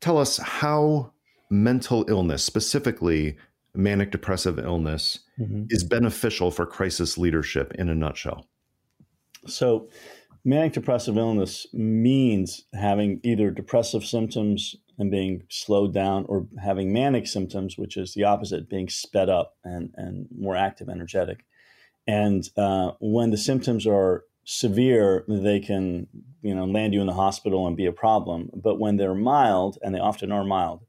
tell 0.00 0.18
us 0.18 0.38
how 0.38 1.12
mental 1.50 2.04
illness, 2.08 2.42
specifically 2.42 3.36
manic 3.74 4.10
depressive 4.10 4.58
illness, 4.58 5.20
mm-hmm. 5.38 5.64
is 5.70 5.84
beneficial 5.84 6.50
for 6.50 6.66
crisis 6.66 7.18
leadership 7.18 7.72
in 7.74 7.88
a 7.88 7.94
nutshell. 7.94 8.46
So, 9.46 9.88
manic 10.44 10.72
depressive 10.72 11.16
illness 11.16 11.66
means 11.72 12.64
having 12.74 13.20
either 13.22 13.50
depressive 13.50 14.04
symptoms 14.04 14.76
and 14.98 15.10
being 15.10 15.42
slowed 15.48 15.92
down 15.92 16.24
or 16.28 16.46
having 16.62 16.92
manic 16.92 17.26
symptoms, 17.26 17.76
which 17.76 17.96
is 17.96 18.14
the 18.14 18.24
opposite, 18.24 18.68
being 18.68 18.88
sped 18.88 19.28
up 19.28 19.56
and, 19.64 19.92
and 19.96 20.28
more 20.36 20.54
active, 20.54 20.88
energetic. 20.88 21.44
And 22.06 22.48
uh, 22.56 22.92
when 23.00 23.30
the 23.30 23.36
symptoms 23.36 23.86
are 23.86 24.24
severe, 24.44 25.24
they 25.26 25.58
can 25.58 26.06
you 26.42 26.54
know 26.54 26.66
land 26.66 26.92
you 26.92 27.00
in 27.00 27.06
the 27.06 27.14
hospital 27.14 27.66
and 27.66 27.76
be 27.76 27.86
a 27.86 27.92
problem. 27.92 28.50
But 28.54 28.78
when 28.78 28.96
they're 28.96 29.14
mild, 29.14 29.78
and 29.82 29.94
they 29.94 29.98
often 29.98 30.30
are 30.30 30.44
mild, 30.44 30.84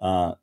uh, 0.00 0.34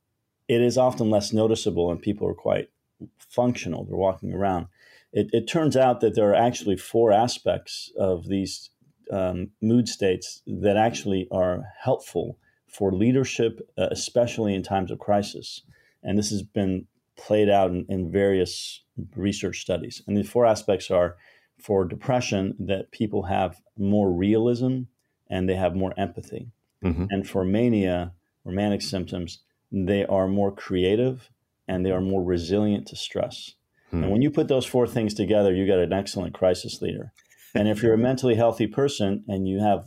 it 0.47 0.62
is 0.62 0.77
often 0.77 1.10
less 1.10 1.34
noticeable, 1.34 1.89
and 1.91 2.01
people 2.01 2.27
are 2.27 2.34
quite 2.34 2.69
functional. 3.17 3.86
They're 3.86 3.95
walking 3.95 4.34
around 4.34 4.67
it, 5.13 5.30
it 5.32 5.48
turns 5.48 5.76
out 5.76 6.02
that 6.02 6.15
there 6.15 6.30
are 6.30 6.36
actually 6.36 6.78
four 6.78 7.12
aspects 7.12 7.91
of 7.98 8.28
these 8.28 8.70
um, 9.12 9.52
mood 9.62 9.88
states 9.88 10.41
that 10.46 10.78
actually 10.78 11.28
are 11.32 11.63
helpful 11.80 12.38
for 12.67 12.91
leadership, 12.91 13.60
uh, 13.78 13.88
especially 13.91 14.54
in 14.54 14.63
times 14.63 14.91
of 14.91 15.00
crisis. 15.00 15.63
And 16.04 16.17
this 16.17 16.30
has 16.30 16.43
been 16.43 16.88
played 17.15 17.50
out 17.50 17.72
in, 17.72 17.86
in 17.89 18.12
various 18.12 18.84
research 19.15 19.62
studies. 19.62 20.02
And 20.08 20.15
the 20.17 20.24
four 20.24 20.46
aspects 20.46 20.91
are 20.91 21.15
for 21.60 21.86
depression 21.86 22.56
that 22.60 22.91
people 22.91 23.24
have 23.24 23.62
more 23.78 24.12
realism 24.12 24.82
and 25.30 25.50
they 25.50 25.56
have 25.56 25.76
more 25.76 25.93
empathy. 25.98 26.52
Mm-hmm. 26.84 27.06
And 27.10 27.28
for 27.28 27.43
mania 27.43 28.13
or 28.46 28.52
manic 28.52 28.82
symptoms, 28.82 29.39
they 29.72 30.06
are 30.06 30.28
more 30.28 30.52
creative 30.52 31.30
and 31.67 31.86
they 31.86 31.91
are 31.91 32.02
more 32.02 32.24
resilient 32.24 32.88
to 32.88 32.96
stress. 32.96 33.56
Hmm. 33.91 34.04
And 34.04 34.12
when 34.12 34.21
you 34.21 34.32
put 34.32 34.47
those 34.47 34.65
four 34.65 34.88
things 34.88 35.13
together, 35.13 35.54
you 35.54 35.65
get 35.65 35.80
an 35.80 35.93
excellent 35.93 36.34
crisis 36.34 36.82
leader. 36.82 37.13
And 37.56 37.67
if 37.67 37.82
you're 37.82 37.93
a 37.93 37.97
mentally 37.97 38.36
healthy 38.36 38.67
person 38.67 39.23
and 39.28 39.47
you 39.47 39.60
have 39.60 39.86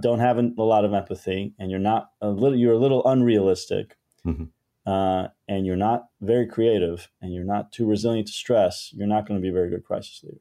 don't 0.00 0.18
have 0.18 0.38
a 0.38 0.62
lot 0.62 0.84
of 0.84 0.92
empathy 0.92 1.54
and 1.58 1.70
you're 1.70 1.78
not 1.78 2.10
a 2.20 2.28
little 2.28 2.58
you're 2.58 2.72
a 2.72 2.78
little 2.78 3.06
unrealistic 3.06 3.96
mm-hmm. 4.26 4.44
uh, 4.90 5.28
and 5.46 5.64
you're 5.64 5.76
not 5.76 6.06
very 6.20 6.46
creative 6.46 7.08
and 7.20 7.32
you're 7.32 7.44
not 7.44 7.70
too 7.70 7.86
resilient 7.86 8.26
to 8.26 8.32
stress, 8.32 8.90
you're 8.94 9.06
not 9.06 9.28
going 9.28 9.38
to 9.38 9.42
be 9.42 9.50
a 9.50 9.52
very 9.52 9.70
good 9.70 9.84
crisis 9.84 10.22
leader. 10.24 10.40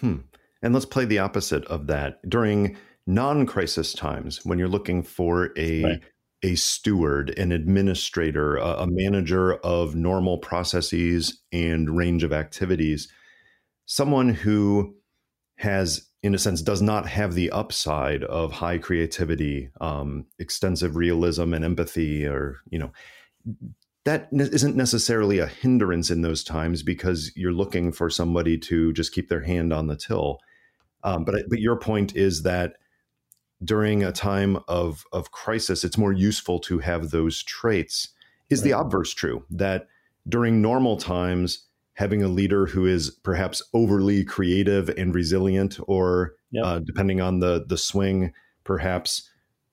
Hmm. 0.00 0.26
And 0.62 0.74
let's 0.74 0.86
play 0.86 1.04
the 1.04 1.18
opposite 1.18 1.64
of 1.66 1.86
that 1.86 2.28
during 2.28 2.76
non-crisis 3.06 3.94
times 3.94 4.44
when 4.44 4.58
you're 4.58 4.68
looking 4.68 5.02
for 5.02 5.50
a 5.56 5.82
right 5.82 6.02
a 6.42 6.54
steward, 6.54 7.36
an 7.38 7.52
administrator, 7.52 8.56
a, 8.56 8.82
a, 8.82 8.86
manager 8.86 9.54
of 9.56 9.94
normal 9.94 10.38
processes 10.38 11.40
and 11.52 11.94
range 11.96 12.22
of 12.22 12.32
activities, 12.32 13.08
someone 13.84 14.30
who 14.30 14.94
has, 15.56 16.08
in 16.22 16.34
a 16.34 16.38
sense, 16.38 16.62
does 16.62 16.80
not 16.80 17.06
have 17.06 17.34
the 17.34 17.50
upside 17.50 18.24
of 18.24 18.52
high 18.52 18.78
creativity, 18.78 19.70
um, 19.80 20.26
extensive 20.38 20.96
realism, 20.96 21.52
and 21.52 21.64
empathy, 21.64 22.26
or 22.26 22.56
you 22.70 22.78
know. 22.78 22.92
That 24.06 24.28
isn't 24.32 24.76
necessarily 24.76 25.40
a 25.40 25.46
hindrance 25.46 26.10
in 26.10 26.22
those 26.22 26.42
times 26.42 26.82
because 26.82 27.32
you're 27.36 27.52
looking 27.52 27.92
for 27.92 28.08
somebody 28.08 28.56
to 28.58 28.94
just 28.94 29.12
keep 29.12 29.28
their 29.28 29.42
hand 29.42 29.74
on 29.74 29.88
the 29.88 29.96
till. 29.96 30.38
Um, 31.04 31.24
but 31.24 31.34
but 31.50 31.58
your 31.58 31.76
point 31.78 32.16
is 32.16 32.42
that 32.44 32.76
during 33.62 34.02
a 34.02 34.12
time 34.12 34.58
of 34.68 35.04
of 35.12 35.30
crisis, 35.30 35.84
it's 35.84 35.98
more 35.98 36.12
useful 36.12 36.58
to 36.60 36.78
have 36.78 37.10
those 37.10 37.42
traits. 37.42 38.08
Is 38.48 38.60
right. 38.60 38.70
the 38.70 38.78
obverse 38.80 39.14
true 39.14 39.44
that 39.50 39.86
during 40.28 40.60
normal 40.60 40.96
times, 40.96 41.66
having 41.94 42.22
a 42.22 42.28
leader 42.28 42.66
who 42.66 42.86
is 42.86 43.10
perhaps 43.10 43.62
overly 43.74 44.24
creative 44.24 44.88
and 44.90 45.14
resilient, 45.14 45.78
or 45.86 46.34
yep. 46.50 46.64
uh, 46.64 46.78
depending 46.80 47.20
on 47.20 47.40
the 47.40 47.64
the 47.66 47.78
swing, 47.78 48.32
perhaps 48.64 49.28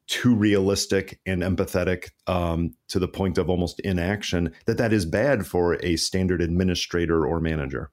too 0.07 0.35
realistic 0.35 1.19
and 1.25 1.41
empathetic 1.41 2.11
um, 2.27 2.73
to 2.87 2.97
the 2.97 3.07
point 3.07 3.37
of 3.37 3.49
almost 3.49 3.79
inaction, 3.81 4.53
that 4.65 4.77
that 4.77 4.93
is 4.93 5.05
bad 5.05 5.45
for 5.45 5.73
a 5.83 5.97
standard 5.97 6.41
administrator 6.41 7.25
or 7.25 7.41
manager. 7.41 7.91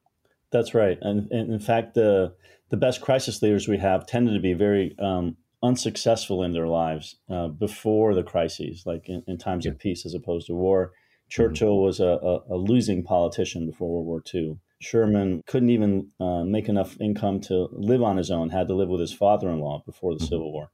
That's 0.53 0.75
right, 0.75 0.99
and, 1.01 1.31
and 1.33 1.53
in 1.53 1.61
fact, 1.61 1.95
the 1.95 2.35
the 2.71 2.77
best 2.77 3.01
crisis 3.01 3.43
leaders 3.43 3.69
we 3.69 3.79
have 3.79 4.07
tended 4.07 4.35
to 4.35 4.41
be 4.41 4.53
very 4.53 4.97
um, 4.99 5.37
unsuccessful 5.65 6.43
in 6.43 6.53
their 6.53 6.69
lives 6.69 7.17
uh, 7.31 7.49
before 7.49 8.15
the 8.15 8.23
crises, 8.23 8.85
like 8.85 9.09
in, 9.09 9.25
in 9.27 9.39
times 9.39 9.65
yeah. 9.65 9.73
of 9.73 9.79
peace 9.79 10.05
as 10.05 10.15
opposed 10.15 10.47
to 10.47 10.55
war. 10.55 10.93
Churchill 11.31 11.77
mm-hmm. 11.77 11.87
was 11.87 12.01
a, 12.01 12.19
a, 12.23 12.55
a, 12.55 12.57
losing 12.57 13.03
politician 13.03 13.67
before 13.67 13.89
World 13.89 14.07
War 14.07 14.23
II. 14.33 14.59
Sherman 14.81 15.43
couldn't 15.47 15.71
even 15.71 16.11
uh, 16.21 16.45
make 16.45 16.69
enough 16.69 17.01
income 17.01 17.41
to 17.41 17.69
live 17.73 18.03
on 18.03 18.19
his 18.19 18.31
own, 18.31 18.51
had 18.51 18.69
to 18.69 18.75
live 18.75 18.91
with 18.91 19.01
his 19.01 19.15
father 19.15 19.49
in 19.49 19.59
law 19.59 19.83
before 19.87 20.13
the 20.13 20.19
mm-hmm. 20.19 20.29
Civil 20.29 20.53
War. 20.53 20.71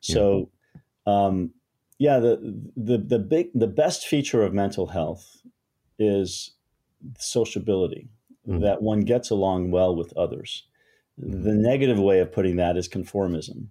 So, 0.00 0.50
yeah. 1.06 1.24
Um, 1.26 1.50
yeah, 1.98 2.20
the, 2.20 2.60
the, 2.76 2.98
the, 2.98 3.18
big, 3.18 3.48
the 3.54 3.66
best 3.66 4.06
feature 4.06 4.44
of 4.44 4.54
mental 4.54 4.86
health 4.86 5.42
is 5.98 6.52
sociability, 7.18 8.08
mm-hmm. 8.46 8.60
that 8.60 8.82
one 8.82 9.00
gets 9.00 9.30
along 9.30 9.72
well 9.72 9.96
with 9.96 10.16
others. 10.16 10.68
Mm-hmm. 11.20 11.42
The 11.42 11.54
negative 11.54 11.98
way 11.98 12.20
of 12.20 12.30
putting 12.30 12.54
that 12.56 12.76
is 12.76 12.88
conformism 12.88 13.70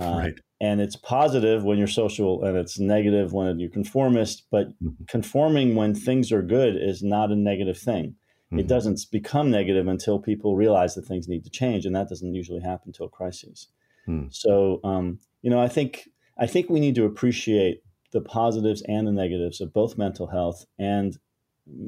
uh, 0.00 0.16
right. 0.18 0.40
And 0.60 0.80
it's 0.80 0.96
positive 0.96 1.64
when 1.64 1.78
you're 1.78 1.86
social, 1.86 2.44
and 2.44 2.56
it's 2.56 2.78
negative 2.78 3.32
when 3.32 3.58
you're 3.60 3.70
conformist. 3.70 4.44
But 4.50 4.68
mm-hmm. 4.82 5.04
conforming 5.06 5.74
when 5.74 5.94
things 5.94 6.32
are 6.32 6.42
good 6.42 6.76
is 6.76 7.02
not 7.02 7.30
a 7.30 7.36
negative 7.36 7.78
thing. 7.78 8.16
Mm-hmm. 8.46 8.60
It 8.60 8.66
doesn't 8.66 9.00
become 9.12 9.50
negative 9.50 9.86
until 9.86 10.18
people 10.18 10.56
realize 10.56 10.94
that 10.94 11.06
things 11.06 11.28
need 11.28 11.44
to 11.44 11.50
change, 11.50 11.86
and 11.86 11.94
that 11.94 12.08
doesn't 12.08 12.34
usually 12.34 12.60
happen 12.60 12.88
until 12.88 13.08
crises. 13.08 13.68
Mm. 14.08 14.34
So, 14.34 14.80
um, 14.84 15.20
you 15.42 15.50
know, 15.50 15.60
I 15.60 15.68
think 15.68 16.08
I 16.38 16.46
think 16.46 16.70
we 16.70 16.80
need 16.80 16.94
to 16.96 17.04
appreciate 17.04 17.82
the 18.12 18.20
positives 18.20 18.82
and 18.88 19.06
the 19.06 19.12
negatives 19.12 19.60
of 19.60 19.72
both 19.72 19.98
mental 19.98 20.28
health 20.28 20.64
and 20.78 21.18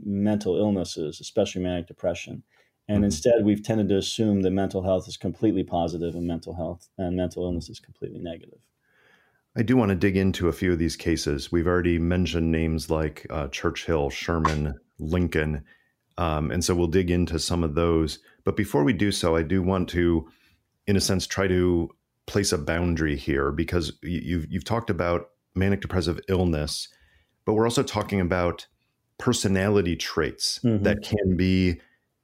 mental 0.05 0.59
illnesses, 0.59 1.19
especially 1.21 1.63
manic 1.63 1.87
depression. 1.87 2.43
And 2.91 2.99
mm-hmm. 2.99 3.05
instead, 3.05 3.45
we've 3.45 3.63
tended 3.63 3.89
to 3.91 3.97
assume 3.97 4.43
that 4.43 4.51
mental 4.51 4.83
health 4.83 5.07
is 5.07 5.17
completely 5.17 5.63
positive 5.63 6.17
and 6.17 6.27
mental 6.27 6.55
health 6.55 6.89
and 6.99 7.17
mental 7.17 7.45
illness 7.45 7.69
is 7.69 7.79
completely 7.79 8.19
negative. 8.19 8.59
I 9.57 9.63
do 9.63 9.77
want 9.77 9.91
to 9.91 9.95
dig 9.95 10.17
into 10.17 10.49
a 10.49 10.53
few 10.53 10.73
of 10.73 10.81
these 10.81 10.97
cases. 10.97 11.53
We've 11.53 11.69
already 11.69 12.01
mentioned 12.01 12.51
names 12.51 12.91
like 12.91 13.29
uh, 13.31 13.47
Churchill, 13.47 14.11
Sherman, 14.11 14.75
Lincoln. 14.99 15.63
Um, 16.19 16.51
and 16.51 16.65
so 16.65 16.75
we'll 16.75 16.89
dig 16.89 17.13
into 17.13 17.39
some 17.39 17.63
of 17.63 17.77
those. 17.77 18.19
But 18.43 18.57
before 18.57 18.83
we 18.83 18.93
do 18.93 19.13
so, 19.13 19.37
I 19.37 19.43
do 19.43 19.63
want 19.63 19.89
to, 19.91 20.29
in 20.89 20.97
a 20.97 21.01
sense, 21.01 21.29
try 21.29 21.47
to 21.47 21.91
place 22.27 22.51
a 22.51 22.59
boundary 22.59 23.17
here 23.17 23.53
because 23.53 23.93
you've, 24.03 24.51
you've 24.51 24.65
talked 24.65 24.91
about 24.91 25.31
manic 25.55 25.81
depressive 25.81 26.19
illness, 26.29 26.89
but 27.45 27.55
we're 27.55 27.67
also 27.67 27.85
talking 27.85 28.21
about 28.21 28.67
personality 29.17 29.95
traits 29.95 30.59
mm-hmm. 30.65 30.83
that 30.83 31.05
can 31.05 31.37
be 31.37 31.81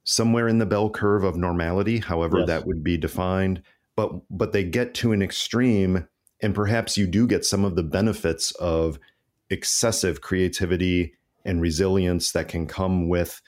somewhere 0.07 0.47
in 0.47 0.57
the 0.57 0.65
bell 0.65 0.89
curve 0.89 1.25
of 1.25 1.35
normality, 1.35 1.97
however 1.97 2.39
yes. 2.39 2.47
that 2.47 2.65
would 2.65 2.81
be 2.81 2.97
defined. 2.97 3.61
But 3.97 4.11
but 4.29 4.53
they 4.53 4.63
get 4.63 4.93
to 4.95 5.11
an 5.11 5.21
extreme, 5.21 6.07
and 6.41 6.55
perhaps 6.55 6.97
you 6.97 7.07
do 7.07 7.27
get 7.27 7.43
some 7.43 7.65
of 7.65 7.75
the 7.75 7.83
benefits 7.83 8.51
of 8.51 8.99
excessive 9.49 10.21
creativity 10.21 11.13
and 11.43 11.61
resilience 11.61 12.31
that 12.31 12.47
can 12.47 12.67
come 12.67 13.09
with 13.09 13.41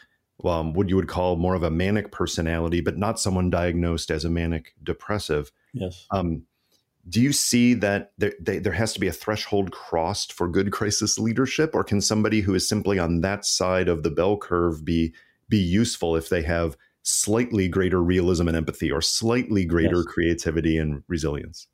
um, 0.43 0.74
what 0.74 0.89
you 0.89 0.95
would 0.98 1.08
call 1.08 1.38
more 1.38 1.56
of 1.56 1.63
a 1.63 1.72
manic 1.72 2.12
personality, 2.12 2.82
but 2.82 2.98
not 2.98 3.19
someone 3.19 3.50
diagnosed 3.50 4.12
as 4.12 4.26
a 4.26 4.30
manic 4.30 4.74
depressive. 4.84 5.52
Yes. 5.74 6.08
Um, 6.12 6.43
do 7.08 7.22
you 7.22 7.32
see 7.32 7.74
that 7.76 8.12
there, 8.17 8.34
they, 8.39 8.60
there 8.60 8.74
has 8.74 8.93
to 8.93 9.00
be 9.00 9.08
a 9.08 9.13
threshold 9.13 9.72
crossed 9.72 10.34
for 10.34 10.48
good 10.48 10.72
crisis 10.72 11.17
leadership, 11.17 11.72
or 11.74 11.84
can 11.84 12.02
somebody 12.02 12.41
who 12.41 12.54
is 12.54 12.67
simply 12.67 13.00
on 13.00 13.22
that 13.22 13.45
side 13.45 13.88
of 13.88 14.04
the 14.04 14.12
bell 14.12 14.38
curve 14.38 14.84
be 14.84 15.13
be 15.49 15.57
useful 15.57 16.15
if 16.15 16.29
they 16.29 16.43
have 16.43 16.77
slightly 17.01 17.67
greater 17.67 18.01
realism 18.01 18.47
and 18.47 18.55
empathy, 18.55 18.91
or 18.91 19.01
slightly 19.01 19.65
greater 19.65 19.97
yes. 19.97 20.05
creativity 20.05 20.77
and 20.77 21.03
resilience? 21.07 21.67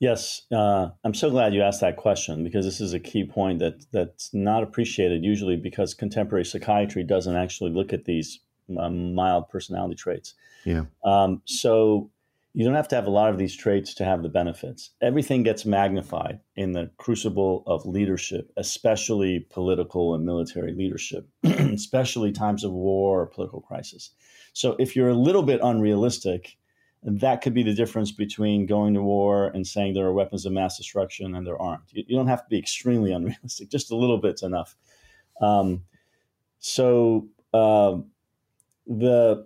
Yes, 0.00 0.42
uh, 0.52 0.88
I'm 1.04 1.14
so 1.14 1.30
glad 1.30 1.54
you 1.54 1.62
asked 1.62 1.80
that 1.80 1.96
question 1.96 2.44
because 2.44 2.64
this 2.64 2.80
is 2.80 2.92
a 2.92 3.00
key 3.00 3.24
point 3.24 3.60
that 3.60 3.86
that's 3.92 4.34
not 4.34 4.62
appreciated 4.62 5.24
usually 5.24 5.56
because 5.56 5.94
contemporary 5.94 6.44
psychiatry 6.44 7.04
doesn't 7.04 7.36
actually 7.36 7.70
look 7.70 7.92
at 7.92 8.04
these 8.04 8.40
um, 8.78 9.14
mild 9.14 9.48
personality 9.48 9.94
traits. 9.94 10.34
Yeah. 10.64 10.84
Um, 11.04 11.42
so 11.44 12.10
you 12.54 12.64
don't 12.64 12.76
have 12.76 12.88
to 12.88 12.94
have 12.94 13.08
a 13.08 13.10
lot 13.10 13.30
of 13.30 13.38
these 13.38 13.56
traits 13.56 13.92
to 13.94 14.04
have 14.04 14.22
the 14.22 14.28
benefits. 14.28 14.90
Everything 15.02 15.42
gets 15.42 15.66
magnified 15.66 16.38
in 16.54 16.70
the 16.72 16.88
crucible 16.98 17.64
of 17.66 17.84
leadership, 17.84 18.52
especially 18.56 19.40
political 19.50 20.14
and 20.14 20.24
military 20.24 20.72
leadership, 20.72 21.28
especially 21.44 22.30
times 22.30 22.62
of 22.62 22.70
war 22.70 23.22
or 23.22 23.26
political 23.26 23.60
crisis. 23.60 24.10
So 24.52 24.76
if 24.78 24.94
you're 24.94 25.08
a 25.08 25.14
little 25.14 25.42
bit 25.42 25.60
unrealistic, 25.64 26.56
that 27.02 27.42
could 27.42 27.54
be 27.54 27.64
the 27.64 27.74
difference 27.74 28.12
between 28.12 28.66
going 28.66 28.94
to 28.94 29.02
war 29.02 29.48
and 29.48 29.66
saying 29.66 29.94
there 29.94 30.06
are 30.06 30.12
weapons 30.12 30.46
of 30.46 30.52
mass 30.52 30.78
destruction 30.78 31.34
and 31.34 31.44
there 31.44 31.60
aren't. 31.60 31.82
You, 31.90 32.04
you 32.06 32.16
don't 32.16 32.28
have 32.28 32.44
to 32.44 32.48
be 32.48 32.58
extremely 32.58 33.12
unrealistic; 33.12 33.68
just 33.68 33.90
a 33.90 33.96
little 33.96 34.18
bit's 34.18 34.44
enough. 34.44 34.76
Um, 35.40 35.82
so 36.60 37.28
uh, 37.52 37.96
the 38.86 39.44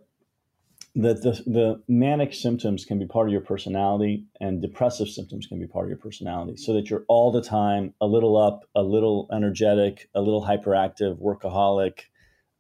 that 0.99 1.23
the, 1.23 1.31
the 1.47 1.83
manic 1.87 2.35
symptoms 2.35 2.85
can 2.85 2.99
be 2.99 3.07
part 3.07 3.29
of 3.29 3.33
your 3.33 3.41
personality 3.41 4.25
and 4.41 4.61
depressive 4.61 5.09
symptoms 5.09 5.47
can 5.47 5.59
be 5.59 5.67
part 5.67 5.85
of 5.85 5.89
your 5.89 5.99
personality 5.99 6.57
so 6.57 6.73
that 6.73 6.91
you're 6.91 7.05
all 7.09 7.31
the 7.31 7.43
time 7.43 7.95
a 8.01 8.07
little 8.07 8.37
up 8.37 8.65
a 8.75 8.83
little 8.83 9.29
energetic 9.33 10.09
a 10.15 10.21
little 10.21 10.45
hyperactive 10.45 11.19
workaholic 11.21 12.01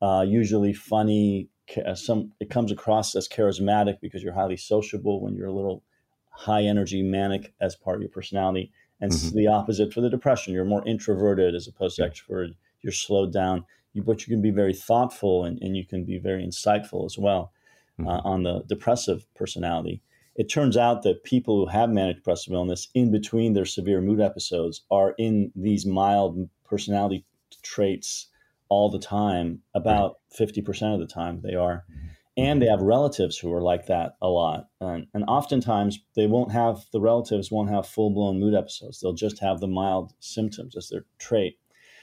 uh, 0.00 0.24
usually 0.26 0.72
funny 0.72 1.48
uh, 1.84 1.94
some 1.94 2.32
it 2.40 2.48
comes 2.48 2.70
across 2.70 3.14
as 3.16 3.28
charismatic 3.28 3.98
because 4.00 4.22
you're 4.22 4.32
highly 4.32 4.56
sociable 4.56 5.20
when 5.20 5.34
you're 5.34 5.48
a 5.48 5.54
little 5.54 5.82
high 6.30 6.62
energy 6.62 7.02
manic 7.02 7.52
as 7.60 7.74
part 7.74 7.96
of 7.96 8.02
your 8.02 8.10
personality 8.10 8.70
and 9.00 9.12
mm-hmm. 9.12 9.36
the 9.36 9.46
opposite 9.46 9.92
for 9.92 10.00
the 10.00 10.10
depression. 10.10 10.54
You're 10.54 10.64
more 10.64 10.86
introverted 10.86 11.54
as 11.54 11.68
opposed 11.68 11.96
to 11.96 12.02
extroverted. 12.02 12.54
You're 12.80 12.92
slowed 12.92 13.32
down. 13.32 13.64
You, 13.92 14.02
but 14.02 14.26
you 14.26 14.32
can 14.32 14.42
be 14.42 14.50
very 14.50 14.74
thoughtful 14.74 15.44
and, 15.44 15.58
and 15.62 15.76
you 15.76 15.84
can 15.84 16.04
be 16.04 16.18
very 16.18 16.44
insightful 16.44 17.04
as 17.04 17.18
well 17.18 17.52
mm-hmm. 17.98 18.08
uh, 18.08 18.20
on 18.24 18.42
the 18.42 18.64
depressive 18.68 19.26
personality. 19.34 20.02
It 20.36 20.48
turns 20.48 20.76
out 20.76 21.02
that 21.02 21.24
people 21.24 21.56
who 21.56 21.66
have 21.66 21.90
manic 21.90 22.16
depressive 22.16 22.52
illness 22.52 22.88
in 22.94 23.10
between 23.10 23.54
their 23.54 23.64
severe 23.64 24.00
mood 24.00 24.20
episodes 24.20 24.84
are 24.90 25.14
in 25.18 25.50
these 25.56 25.84
mild 25.84 26.48
personality 26.64 27.24
traits 27.62 28.28
all 28.68 28.90
the 28.90 28.98
time, 28.98 29.62
about 29.74 30.18
50% 30.38 30.94
of 30.94 31.00
the 31.00 31.06
time 31.06 31.40
they 31.42 31.54
are. 31.54 31.84
Mm-hmm. 31.90 32.06
And 32.36 32.62
they 32.62 32.66
have 32.66 32.82
relatives 32.82 33.36
who 33.36 33.52
are 33.52 33.62
like 33.62 33.86
that 33.86 34.12
a 34.22 34.28
lot. 34.28 34.68
And, 34.80 35.08
and 35.12 35.24
oftentimes 35.26 35.98
they 36.14 36.28
won't 36.28 36.52
have, 36.52 36.84
the 36.92 37.00
relatives 37.00 37.50
won't 37.50 37.70
have 37.70 37.84
full 37.84 38.10
blown 38.10 38.38
mood 38.38 38.54
episodes. 38.54 39.00
They'll 39.00 39.12
just 39.12 39.40
have 39.40 39.58
the 39.58 39.66
mild 39.66 40.12
symptoms 40.20 40.76
as 40.76 40.88
their 40.88 41.04
trait. 41.18 41.58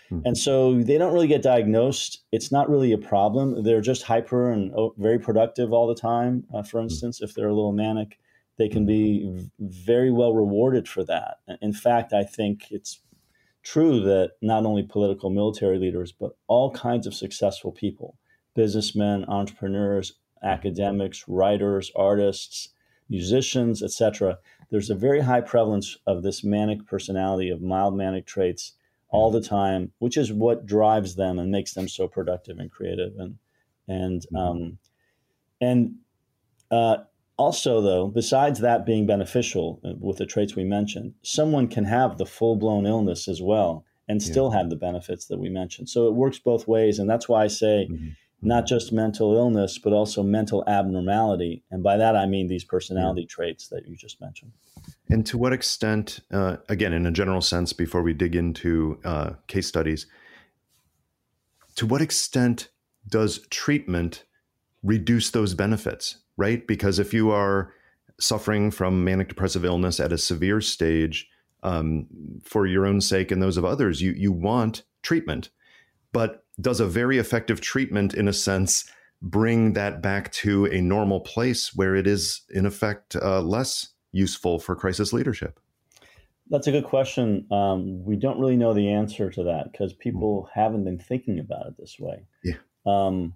Hmm. 0.10 0.20
And 0.26 0.38
so 0.38 0.82
they 0.82 0.98
don't 0.98 1.13
really 1.13 1.28
get 1.28 1.41
diagnosed. 1.41 2.24
It's 2.32 2.52
not 2.52 2.70
really 2.70 2.91
a 2.91 2.98
problem. 2.98 3.63
They're 3.63 3.82
just 3.82 4.04
hyper 4.04 4.52
and 4.52 4.72
oh, 4.76 4.94
very 4.98 5.20
productive 5.20 5.74
all 5.74 5.88
the 5.88 5.96
time. 5.96 6.46
Uh, 6.54 6.63
for 6.63 6.80
hmm. 6.80 6.86
instance, 6.86 7.22
if 7.22 7.34
they're 7.34 7.50
a 7.50 7.56
little 7.56 7.74
manic, 7.74 8.20
they 8.58 8.70
can 8.70 8.86
be 8.86 9.50
very 9.60 10.12
well 10.12 10.34
rewarded 10.34 10.88
for 10.88 11.04
that. 11.04 11.39
In 11.62 11.74
fact, 11.74 12.13
I 12.13 12.24
think 12.24 12.72
it's 12.72 13.02
true 13.63 14.00
that 14.02 14.34
not 14.41 14.65
only 14.65 14.84
political 14.84 15.30
military 15.30 15.78
leaders, 15.78 16.13
but 16.13 16.38
all 16.48 16.72
kinds 16.72 17.06
of 17.06 17.13
successful 17.13 17.72
people, 17.72 18.18
businessmen, 18.54 19.26
entrepreneurs, 19.28 20.13
academics, 20.44 21.28
writers, 21.28 21.91
artists, 21.96 22.70
musicians, 23.10 23.84
etc. 23.84 24.38
There's 24.70 24.89
a 24.89 24.96
very 24.96 25.22
high 25.22 25.41
prevalence 25.41 25.98
of 26.08 26.24
this 26.24 26.44
manic 26.44 26.86
personality, 26.86 27.50
of 27.50 27.62
mild 27.62 27.98
manic 27.98 28.26
traits 28.26 28.74
all 29.10 29.32
the 29.32 29.41
time, 29.41 29.91
which 30.00 30.18
is 30.18 30.32
what 30.32 30.65
drives 30.65 31.15
them 31.15 31.39
and 31.39 31.52
makes 31.52 31.74
them 31.74 31.88
so 31.88 32.08
productive 32.08 32.58
and 32.60 32.72
creative. 32.72 33.13
And 33.18 33.38
and 33.88 34.22
mm-hmm. 34.22 34.36
um, 34.36 34.78
and 35.62 35.96
uh, 36.72 36.98
also, 37.38 37.82
though, 37.82 38.08
besides 38.08 38.60
that 38.60 38.86
being 38.86 39.06
beneficial 39.06 39.80
uh, 39.84 39.94
with 40.00 40.18
the 40.18 40.26
traits 40.26 40.56
we 40.56 40.63
mentioned, 40.63 41.13
someone 41.22 41.68
can 41.68 41.86
have 41.86 42.18
the 42.18 42.26
full 42.26 42.56
blown 42.56 42.86
illness 42.86 43.28
as 43.28 43.41
well 43.41 43.86
and 44.08 44.22
still 44.22 44.52
yeah. 44.52 44.60
have 44.60 44.70
the 44.70 44.76
benefits 44.76 45.26
that 45.26 45.39
we 45.39 45.50
mentioned. 45.50 45.89
So 45.89 46.08
it 46.08 46.13
works 46.13 46.38
both 46.38 46.68
ways, 46.68 47.00
and 47.00 47.10
that's 47.10 47.28
why 47.28 47.44
I 47.44 47.48
say. 47.48 47.88
Mm-hmm 47.91 48.10
not 48.46 48.66
just 48.66 48.94
mental 48.94 49.36
illness, 49.36 49.78
but 49.78 49.94
also 49.94 50.24
mental 50.24 50.64
abnormality. 50.68 51.64
And 51.72 51.84
by 51.84 51.98
that, 51.98 52.16
I 52.16 52.26
mean 52.26 52.48
these 52.48 52.64
personality 52.64 53.22
yeah. 53.22 53.28
traits 53.30 53.68
that 53.70 53.88
you 53.88 53.96
just 53.96 54.22
mentioned. 54.22 54.52
And 55.10 55.26
to 55.26 55.38
what 55.38 55.54
extent, 55.54 56.20
uh, 56.32 56.58
again, 56.70 56.94
in 56.94 57.06
a 57.06 57.12
general 57.12 57.42
sense, 57.42 57.74
before 57.74 58.02
we 58.02 58.14
dig 58.14 58.36
into 58.36 59.00
uh, 59.04 59.32
case 59.48 59.68
studies, 59.68 60.08
to 61.76 61.86
what 61.86 62.02
extent 62.02 62.70
does 63.08 63.46
treatment 63.50 64.24
reduce 64.84 65.32
those 65.32 65.54
benefits, 65.54 66.20
right? 66.38 66.66
Because 66.66 67.00
if 67.00 67.14
you 67.14 67.32
are 67.32 67.74
suffering 68.20 68.72
from 68.72 69.04
manic 69.04 69.28
depressive 69.28 69.66
illness 69.66 70.00
at 70.00 70.14
a 70.14 70.18
severe 70.18 70.62
stage, 70.62 71.28
um, 71.66 72.06
for 72.44 72.68
your 72.68 72.86
own 72.86 73.02
sake 73.02 73.32
and 73.32 73.42
those 73.42 73.58
of 73.58 73.66
others, 73.66 74.00
you 74.00 74.12
you 74.12 74.32
want 74.32 74.84
treatment, 75.02 75.50
but 76.15 76.45
does 76.62 76.80
a 76.80 76.86
very 76.86 77.17
effective 77.17 77.60
treatment, 77.60 78.13
in 78.13 78.30
a 78.30 78.32
sense, 78.32 78.89
bring 79.21 79.73
that 79.73 80.01
back 80.01 80.32
to 80.32 80.65
a 80.67 80.80
normal 80.80 81.19
place 81.19 81.75
where 81.75 81.93
it 81.93 82.08
is, 82.08 82.43
in 82.51 82.65
effect, 82.65 83.17
uh, 83.17 83.41
less 83.41 83.89
useful 84.13 84.58
for 84.58 84.78
crisis 84.78 85.12
leadership? 85.12 85.60
That's 86.49 86.67
a 86.67 86.71
good 86.71 86.86
question. 86.86 87.45
Um, 87.51 88.01
we 88.06 88.15
don't 88.15 88.39
really 88.39 88.56
know 88.56 88.73
the 88.73 88.93
answer 88.93 89.30
to 89.30 89.43
that 89.43 89.73
because 89.73 89.91
people 89.91 90.43
mm. 90.43 90.49
haven't 90.54 90.86
been 90.86 90.99
thinking 90.99 91.38
about 91.38 91.65
it 91.67 91.73
this 91.78 91.97
way. 91.99 92.25
Yeah. 92.45 92.60
Um, 92.86 93.34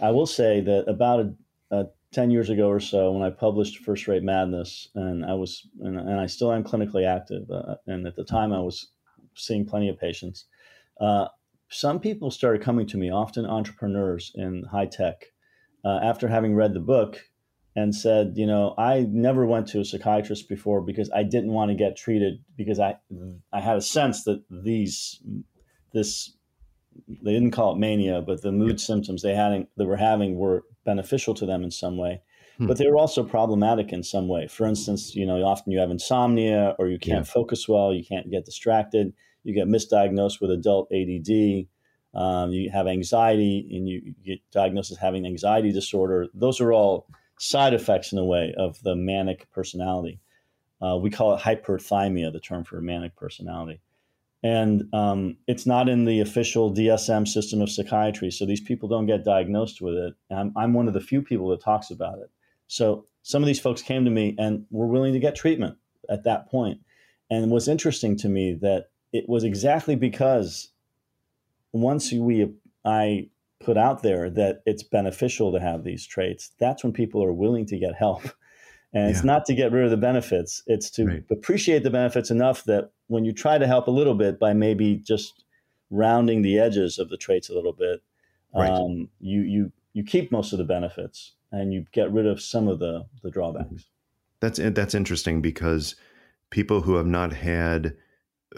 I 0.00 0.12
will 0.12 0.26
say 0.26 0.60
that 0.60 0.84
about 0.86 1.18
a, 1.18 1.34
a 1.72 1.86
10 2.12 2.30
years 2.30 2.48
ago 2.48 2.68
or 2.68 2.78
so, 2.78 3.10
when 3.10 3.24
I 3.24 3.30
published 3.30 3.78
First 3.78 4.06
Rate 4.06 4.22
Madness, 4.22 4.88
and 4.94 5.24
I 5.24 5.34
was, 5.34 5.66
and, 5.80 5.98
and 5.98 6.20
I 6.20 6.26
still 6.26 6.52
am 6.52 6.62
clinically 6.62 7.08
active, 7.08 7.50
uh, 7.50 7.74
and 7.88 8.06
at 8.06 8.14
the 8.14 8.24
time 8.24 8.52
I 8.52 8.60
was 8.60 8.86
seeing 9.34 9.66
plenty 9.66 9.88
of 9.88 9.98
patients. 9.98 10.44
Uh, 11.00 11.26
some 11.70 12.00
people 12.00 12.30
started 12.30 12.62
coming 12.62 12.86
to 12.88 12.98
me, 12.98 13.10
often 13.10 13.46
entrepreneurs 13.46 14.32
in 14.34 14.64
high 14.70 14.86
tech, 14.86 15.26
uh, 15.84 16.00
after 16.02 16.28
having 16.28 16.54
read 16.54 16.74
the 16.74 16.80
book 16.80 17.22
and 17.76 17.94
said, 17.94 18.32
you 18.34 18.46
know, 18.46 18.74
I 18.76 19.06
never 19.08 19.46
went 19.46 19.68
to 19.68 19.80
a 19.80 19.84
psychiatrist 19.84 20.48
before 20.48 20.80
because 20.80 21.10
I 21.14 21.22
didn't 21.22 21.52
want 21.52 21.70
to 21.70 21.76
get 21.76 21.96
treated 21.96 22.42
because 22.56 22.80
I 22.80 22.96
I 23.52 23.60
had 23.60 23.76
a 23.76 23.82
sense 23.82 24.24
that 24.24 24.42
these 24.50 25.22
this 25.94 26.36
they 27.08 27.32
didn't 27.32 27.52
call 27.52 27.74
it 27.74 27.78
mania, 27.78 28.20
but 28.20 28.42
the 28.42 28.50
mood 28.50 28.80
symptoms 28.80 29.22
they 29.22 29.34
had 29.34 29.66
they 29.78 29.84
were 29.84 29.96
having 29.96 30.36
were 30.36 30.64
beneficial 30.84 31.34
to 31.34 31.46
them 31.46 31.62
in 31.62 31.70
some 31.70 31.96
way. 31.96 32.20
Hmm. 32.58 32.66
But 32.66 32.78
they 32.78 32.88
were 32.88 32.98
also 32.98 33.22
problematic 33.22 33.92
in 33.92 34.02
some 34.02 34.26
way. 34.26 34.48
For 34.48 34.66
instance, 34.66 35.14
you 35.14 35.24
know, 35.24 35.40
often 35.44 35.70
you 35.70 35.78
have 35.78 35.92
insomnia 35.92 36.74
or 36.80 36.88
you 36.88 36.98
can't 36.98 37.24
yeah. 37.24 37.32
focus 37.32 37.68
well, 37.68 37.94
you 37.94 38.04
can't 38.04 38.28
get 38.30 38.44
distracted 38.44 39.12
you 39.44 39.54
get 39.54 39.68
misdiagnosed 39.68 40.40
with 40.40 40.50
adult 40.50 40.90
ADD. 40.92 41.66
Um, 42.12 42.50
you 42.50 42.70
have 42.70 42.86
anxiety 42.86 43.68
and 43.72 43.88
you 43.88 44.14
get 44.24 44.40
diagnosed 44.50 44.90
as 44.90 44.98
having 44.98 45.26
anxiety 45.26 45.72
disorder. 45.72 46.26
Those 46.34 46.60
are 46.60 46.72
all 46.72 47.06
side 47.38 47.72
effects 47.72 48.12
in 48.12 48.18
a 48.18 48.24
way 48.24 48.52
of 48.56 48.82
the 48.82 48.96
manic 48.96 49.50
personality. 49.50 50.20
Uh, 50.82 50.96
we 50.96 51.10
call 51.10 51.34
it 51.34 51.40
hyperthymia, 51.40 52.32
the 52.32 52.40
term 52.40 52.64
for 52.64 52.80
manic 52.80 53.14
personality. 53.16 53.80
And 54.42 54.84
um, 54.94 55.36
it's 55.46 55.66
not 55.66 55.88
in 55.88 56.06
the 56.06 56.20
official 56.20 56.72
DSM 56.72 57.28
system 57.28 57.60
of 57.60 57.70
psychiatry. 57.70 58.30
So 58.30 58.46
these 58.46 58.60
people 58.60 58.88
don't 58.88 59.06
get 59.06 59.24
diagnosed 59.24 59.82
with 59.82 59.94
it. 59.94 60.14
I'm, 60.30 60.52
I'm 60.56 60.72
one 60.72 60.88
of 60.88 60.94
the 60.94 61.00
few 61.00 61.20
people 61.20 61.48
that 61.48 61.62
talks 61.62 61.90
about 61.90 62.18
it. 62.18 62.30
So 62.66 63.06
some 63.22 63.42
of 63.42 63.46
these 63.46 63.60
folks 63.60 63.82
came 63.82 64.04
to 64.04 64.10
me 64.10 64.34
and 64.38 64.64
were 64.70 64.86
willing 64.86 65.12
to 65.12 65.18
get 65.18 65.34
treatment 65.34 65.76
at 66.08 66.24
that 66.24 66.48
point. 66.48 66.80
And 67.30 67.50
what's 67.50 67.68
interesting 67.68 68.16
to 68.18 68.28
me 68.28 68.54
that 68.62 68.86
it 69.12 69.28
was 69.28 69.44
exactly 69.44 69.96
because 69.96 70.68
once 71.72 72.12
we 72.12 72.52
I 72.84 73.28
put 73.60 73.76
out 73.76 74.02
there 74.02 74.30
that 74.30 74.62
it's 74.66 74.82
beneficial 74.82 75.52
to 75.52 75.60
have 75.60 75.84
these 75.84 76.06
traits, 76.06 76.52
that's 76.58 76.82
when 76.82 76.92
people 76.92 77.22
are 77.22 77.32
willing 77.32 77.66
to 77.66 77.78
get 77.78 77.94
help. 77.94 78.22
And 78.92 79.04
yeah. 79.04 79.10
it's 79.10 79.22
not 79.22 79.44
to 79.44 79.54
get 79.54 79.70
rid 79.70 79.84
of 79.84 79.90
the 79.92 79.96
benefits, 79.96 80.64
it's 80.66 80.90
to 80.90 81.06
right. 81.06 81.24
appreciate 81.30 81.84
the 81.84 81.90
benefits 81.90 82.28
enough 82.28 82.64
that 82.64 82.90
when 83.06 83.24
you 83.24 83.32
try 83.32 83.56
to 83.56 83.64
help 83.64 83.86
a 83.86 83.92
little 83.92 84.16
bit 84.16 84.40
by 84.40 84.52
maybe 84.52 84.96
just 84.96 85.44
rounding 85.90 86.42
the 86.42 86.58
edges 86.58 86.98
of 86.98 87.08
the 87.08 87.16
traits 87.16 87.48
a 87.48 87.54
little 87.54 87.72
bit, 87.72 88.02
right. 88.52 88.68
um, 88.68 89.08
you, 89.20 89.42
you, 89.42 89.72
you 89.92 90.02
keep 90.02 90.32
most 90.32 90.50
of 90.50 90.58
the 90.58 90.64
benefits 90.64 91.34
and 91.52 91.72
you 91.72 91.86
get 91.92 92.10
rid 92.10 92.26
of 92.26 92.40
some 92.40 92.66
of 92.66 92.80
the, 92.80 93.06
the 93.22 93.30
drawbacks. 93.30 93.86
That's, 94.40 94.58
that's 94.58 94.94
interesting 94.96 95.40
because 95.40 95.94
people 96.50 96.80
who 96.80 96.96
have 96.96 97.06
not 97.06 97.32
had 97.32 97.94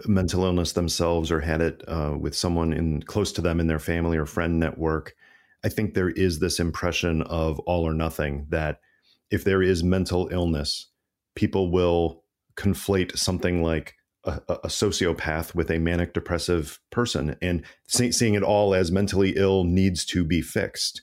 mental 0.06 0.44
illness 0.44 0.72
themselves 0.72 1.30
or 1.30 1.40
had 1.40 1.60
it 1.60 1.82
uh, 1.86 2.16
with 2.18 2.34
someone 2.34 2.72
in 2.72 3.02
close 3.02 3.32
to 3.32 3.40
them 3.40 3.60
in 3.60 3.66
their 3.66 3.78
family 3.78 4.16
or 4.16 4.26
friend 4.26 4.58
network, 4.58 5.14
I 5.64 5.68
think 5.68 5.94
there 5.94 6.10
is 6.10 6.38
this 6.38 6.58
impression 6.58 7.22
of 7.22 7.58
all 7.60 7.86
or 7.86 7.94
nothing 7.94 8.46
that 8.50 8.80
if 9.30 9.44
there 9.44 9.62
is 9.62 9.84
mental 9.84 10.28
illness, 10.30 10.90
people 11.34 11.70
will 11.70 12.24
conflate 12.56 13.16
something 13.16 13.62
like 13.62 13.94
a, 14.24 14.40
a 14.48 14.68
sociopath 14.68 15.54
with 15.54 15.70
a 15.70 15.78
manic 15.78 16.14
depressive 16.14 16.78
person 16.90 17.36
and 17.40 17.64
see, 17.88 18.12
seeing 18.12 18.34
it 18.34 18.42
all 18.42 18.74
as 18.74 18.92
mentally 18.92 19.34
ill 19.36 19.64
needs 19.64 20.04
to 20.06 20.24
be 20.24 20.40
fixed. 20.40 21.02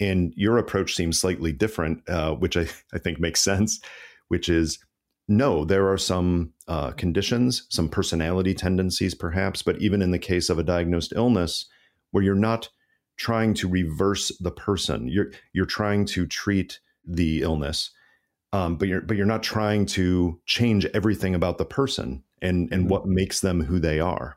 And 0.00 0.32
your 0.36 0.58
approach 0.58 0.94
seems 0.94 1.20
slightly 1.20 1.52
different, 1.52 2.08
uh, 2.08 2.34
which 2.34 2.56
I, 2.56 2.66
I 2.92 2.98
think 2.98 3.20
makes 3.20 3.40
sense, 3.40 3.80
which 4.28 4.48
is 4.48 4.78
no, 5.26 5.64
there 5.64 5.88
are 5.90 5.98
some 5.98 6.52
uh, 6.68 6.90
conditions, 6.92 7.66
some 7.70 7.88
personality 7.88 8.54
tendencies, 8.54 9.14
perhaps, 9.14 9.62
but 9.62 9.80
even 9.80 10.02
in 10.02 10.10
the 10.10 10.18
case 10.18 10.50
of 10.50 10.58
a 10.58 10.62
diagnosed 10.62 11.12
illness, 11.16 11.66
where 12.10 12.22
you're 12.22 12.34
not 12.34 12.68
trying 13.16 13.54
to 13.54 13.68
reverse 13.68 14.36
the 14.38 14.50
person, 14.50 15.08
you're 15.08 15.30
you're 15.52 15.66
trying 15.66 16.04
to 16.06 16.26
treat 16.26 16.80
the 17.06 17.42
illness, 17.42 17.90
um, 18.52 18.76
but 18.76 18.88
you're 18.88 19.00
but 19.00 19.16
you're 19.16 19.26
not 19.26 19.42
trying 19.42 19.86
to 19.86 20.40
change 20.44 20.84
everything 20.86 21.34
about 21.34 21.58
the 21.58 21.64
person 21.64 22.22
and 22.42 22.70
and 22.70 22.82
mm-hmm. 22.82 22.90
what 22.90 23.06
makes 23.06 23.40
them 23.40 23.62
who 23.62 23.78
they 23.78 24.00
are. 24.00 24.36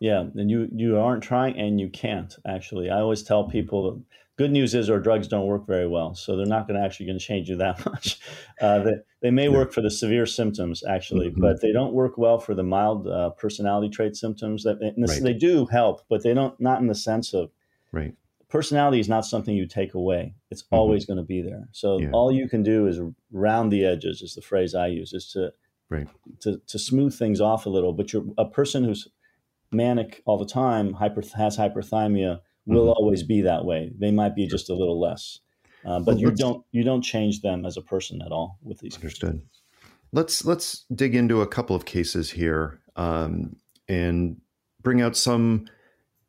Yeah, 0.00 0.20
and 0.36 0.48
you 0.48 0.68
you 0.72 0.98
aren't 0.98 1.24
trying, 1.24 1.58
and 1.58 1.80
you 1.80 1.88
can't 1.88 2.34
actually. 2.46 2.90
I 2.90 3.00
always 3.00 3.24
tell 3.24 3.48
people 3.48 4.02
good 4.38 4.52
news 4.52 4.72
is 4.74 4.88
our 4.88 5.00
drugs 5.00 5.26
don't 5.26 5.46
work 5.46 5.66
very 5.66 5.86
well, 5.86 6.14
so 6.14 6.36
they're 6.36 6.46
not 6.46 6.66
going 6.66 6.78
to 6.78 6.86
actually 6.86 7.06
going 7.06 7.18
to 7.18 7.24
change 7.24 7.50
you 7.50 7.56
that 7.56 7.84
much. 7.92 8.18
Uh, 8.60 8.78
they, 8.78 8.92
they 9.20 9.30
may 9.30 9.48
work 9.48 9.72
for 9.72 9.82
the 9.82 9.90
severe 9.90 10.24
symptoms 10.24 10.82
actually, 10.88 11.28
mm-hmm. 11.28 11.40
but 11.40 11.60
they 11.60 11.72
don't 11.72 11.92
work 11.92 12.16
well 12.16 12.38
for 12.38 12.54
the 12.54 12.62
mild 12.62 13.06
uh, 13.08 13.30
personality 13.30 13.90
trait 13.90 14.16
symptoms. 14.16 14.62
That 14.62 14.78
right. 14.80 15.22
they 15.22 15.34
do 15.34 15.66
help, 15.66 16.02
but 16.08 16.22
they 16.22 16.32
don't 16.32 16.58
not 16.58 16.80
in 16.80 16.86
the 16.86 16.94
sense 16.94 17.34
of 17.34 17.50
right. 17.92 18.14
Personality 18.48 18.98
is 18.98 19.10
not 19.10 19.26
something 19.26 19.54
you 19.54 19.66
take 19.66 19.92
away; 19.92 20.34
it's 20.50 20.62
mm-hmm. 20.62 20.76
always 20.76 21.04
going 21.04 21.18
to 21.18 21.22
be 21.22 21.42
there. 21.42 21.68
So 21.72 21.98
yeah. 21.98 22.08
all 22.12 22.32
you 22.32 22.48
can 22.48 22.62
do 22.62 22.86
is 22.86 22.98
round 23.30 23.70
the 23.70 23.84
edges, 23.84 24.22
is 24.22 24.34
the 24.34 24.40
phrase 24.40 24.74
I 24.74 24.86
use, 24.86 25.12
is 25.12 25.30
to 25.32 25.52
right. 25.90 26.08
to 26.40 26.58
to 26.66 26.78
smooth 26.78 27.18
things 27.18 27.42
off 27.42 27.66
a 27.66 27.68
little. 27.68 27.92
But 27.92 28.12
you're 28.12 28.24
a 28.38 28.46
person 28.46 28.84
who's 28.84 29.08
manic 29.70 30.22
all 30.24 30.38
the 30.38 30.46
time, 30.46 30.94
hyper 30.94 31.22
has 31.36 31.58
hyperthymia 31.58 32.40
will 32.68 32.82
mm-hmm. 32.82 33.02
always 33.02 33.22
be 33.22 33.40
that 33.42 33.64
way. 33.64 33.90
They 33.98 34.10
might 34.10 34.34
be 34.34 34.46
just 34.46 34.70
a 34.70 34.74
little 34.74 35.00
less, 35.00 35.40
uh, 35.84 35.98
but 35.98 36.14
well, 36.14 36.18
you 36.18 36.30
don't 36.30 36.64
you 36.70 36.82
don't 36.84 37.02
change 37.02 37.40
them 37.40 37.66
as 37.66 37.76
a 37.76 37.82
person 37.82 38.22
at 38.22 38.32
all 38.32 38.58
with 38.62 38.78
these. 38.78 38.96
Understood. 38.96 39.42
Let's 40.12 40.44
let's 40.44 40.84
dig 40.94 41.14
into 41.14 41.42
a 41.42 41.46
couple 41.46 41.74
of 41.74 41.84
cases 41.84 42.30
here 42.30 42.80
um, 42.96 43.56
and 43.88 44.40
bring 44.82 45.00
out 45.00 45.16
some 45.16 45.66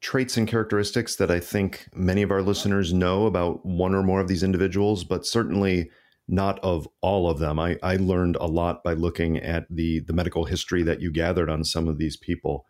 traits 0.02 0.38
and 0.38 0.48
characteristics 0.48 1.18
that 1.18 1.30
I 1.30 1.40
think 1.40 1.88
many 1.94 2.22
of 2.22 2.32
our 2.32 2.42
listeners 2.42 2.94
know 2.94 3.26
about 3.26 3.66
one 3.66 3.94
or 3.94 4.02
more 4.02 4.22
of 4.22 4.28
these 4.28 4.44
individuals, 4.44 5.04
but 5.04 5.26
certainly 5.26 5.90
not 6.30 6.60
of 6.60 6.88
all 7.02 7.30
of 7.30 7.40
them. 7.40 7.60
I, 7.60 7.78
I 7.82 7.96
learned 7.98 8.38
a 8.38 8.46
lot 8.46 8.84
by 8.84 8.94
looking 8.94 9.38
at 9.38 9.66
the 9.70 10.00
the 10.02 10.14
medical 10.14 10.46
history 10.46 10.84
that 10.84 11.02
you 11.02 11.12
gathered 11.12 11.50
on 11.50 11.64
some 11.64 11.88
of 11.88 11.98
these 11.98 12.16
people. 12.16 12.66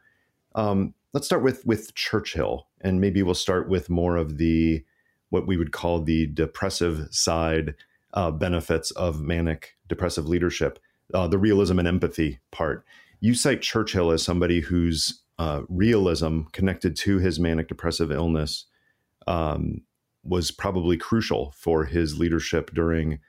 Um, 0.56 0.94
let's 1.14 1.26
start 1.28 1.44
with 1.44 1.66
with 1.66 1.94
Churchill, 1.94 2.68
and 2.82 3.02
maybe 3.02 3.24
we'll 3.24 3.34
start 3.34 3.70
with 3.70 3.90
more 3.90 4.16
of 4.16 4.38
the 4.38 4.84
what 5.30 5.46
we 5.46 5.58
would 5.58 5.72
call 5.72 6.02
the 6.02 6.26
depressive 6.28 7.08
side 7.12 7.76
uh, 8.14 8.32
benefits 8.32 8.92
of 8.92 9.22
manic 9.22 9.78
depressive 9.88 10.28
leadership, 10.28 10.80
uh, 11.14 11.28
the 11.28 11.38
realism 11.38 11.80
and 11.80 11.88
empathy 11.88 12.40
part. 12.52 12.84
You 13.20 13.36
cite 13.36 13.62
Churchill 13.62 14.12
as 14.12 14.24
somebody 14.24 14.62
whose 14.62 15.22
uh, 15.38 15.62
realism 15.70 16.42
connected 16.52 16.96
to 16.98 17.20
his 17.20 17.40
manic 17.40 17.68
depressive 17.68 18.12
illness 18.12 18.66
um, 19.28 19.82
was 20.24 20.52
probably 20.52 20.98
crucial 20.98 21.54
for 21.56 21.86
his 21.86 22.18
leadership 22.18 22.72
during 22.74 23.20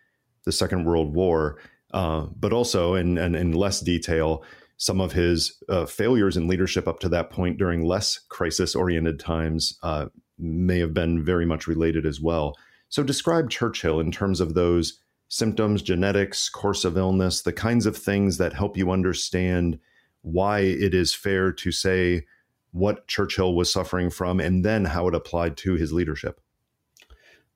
the 0.45 0.53
Second 0.53 0.85
World 0.85 1.15
War, 1.15 1.59
uh, 1.93 2.27
but 2.35 2.53
also, 2.53 2.95
and 2.95 3.19
in 3.19 3.53
less 3.53 3.81
detail, 3.81 4.43
some 4.81 4.99
of 4.99 5.13
his 5.13 5.63
uh, 5.69 5.85
failures 5.85 6.39
in 6.39 6.49
leadership 6.49 6.89
up 6.89 7.01
to 7.01 7.09
that 7.11 7.29
point 7.29 7.59
during 7.59 7.85
less 7.85 8.19
crisis 8.31 8.75
oriented 8.75 9.21
times 9.21 9.79
uh, 9.83 10.07
may 10.39 10.79
have 10.79 10.95
been 10.95 11.23
very 11.23 11.45
much 11.45 11.67
related 11.67 12.07
as 12.07 12.19
well. 12.19 12.57
So, 12.89 13.03
describe 13.03 13.51
Churchill 13.51 14.01
in 14.01 14.11
terms 14.11 14.41
of 14.41 14.55
those 14.55 14.99
symptoms, 15.29 15.83
genetics, 15.83 16.49
course 16.49 16.87
of 16.87 16.97
illness, 16.97 17.43
the 17.43 17.53
kinds 17.53 17.85
of 17.85 17.95
things 17.95 18.39
that 18.39 18.55
help 18.55 18.75
you 18.75 18.91
understand 18.91 19.79
why 20.23 20.61
it 20.61 20.95
is 20.95 21.15
fair 21.15 21.53
to 21.53 21.71
say 21.71 22.25
what 22.73 23.07
Churchill 23.07 23.55
was 23.55 23.71
suffering 23.71 24.09
from 24.09 24.41
and 24.41 24.65
then 24.65 24.87
how 24.87 25.07
it 25.09 25.15
applied 25.15 25.59
to 25.59 25.75
his 25.75 25.93
leadership. 25.93 26.41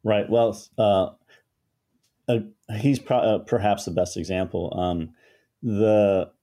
Right. 0.02 0.28
Well, 0.28 0.60
uh, 0.76 1.08
uh 2.28 2.40
he's 2.76 2.98
pro- 2.98 3.18
uh, 3.18 3.38
perhaps 3.38 3.86
the 3.86 3.92
best 3.92 4.18
example. 4.18 4.78
Um, 4.78 5.14
the 5.62 6.33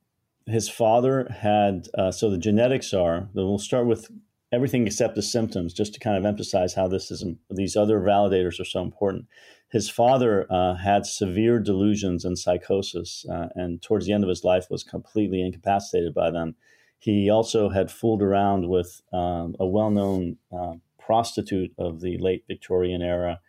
his 0.45 0.69
father 0.69 1.27
had 1.30 1.88
uh, 1.97 2.12
so 2.12 2.30
the 2.30 2.38
genetics 2.38 2.93
are 2.93 3.30
we'll 3.34 3.58
start 3.58 3.86
with 3.86 4.10
everything 4.51 4.86
except 4.86 5.15
the 5.15 5.21
symptoms 5.21 5.73
just 5.73 5.93
to 5.93 5.99
kind 5.99 6.17
of 6.17 6.25
emphasize 6.25 6.73
how 6.73 6.88
this 6.88 7.10
is 7.10 7.23
these 7.49 7.75
other 7.75 7.99
validators 7.99 8.60
are 8.60 8.65
so 8.65 8.82
important. 8.82 9.25
His 9.69 9.89
father 9.89 10.45
uh, 10.49 10.75
had 10.75 11.06
severe 11.06 11.60
delusions 11.60 12.25
and 12.25 12.38
psychosis 12.38 13.25
uh, 13.32 13.47
and 13.56 13.82
towards 13.82 14.06
the 14.06 14.13
end 14.13 14.23
of 14.23 14.30
his 14.30 14.43
life 14.43 14.67
was 14.69 14.84
completely 14.84 15.41
incapacitated 15.41 16.13
by 16.13 16.32
them. 16.32 16.56
He 16.99 17.30
also 17.30 17.69
had 17.69 17.89
fooled 17.89 18.21
around 18.21 18.67
with 18.67 19.01
um, 19.13 19.56
a 19.60 19.65
well-known 19.65 20.38
uh, 20.51 20.73
prostitute 20.99 21.73
of 21.77 22.01
the 22.01 22.17
late 22.17 22.43
victorian 22.47 23.01
era. 23.01 23.39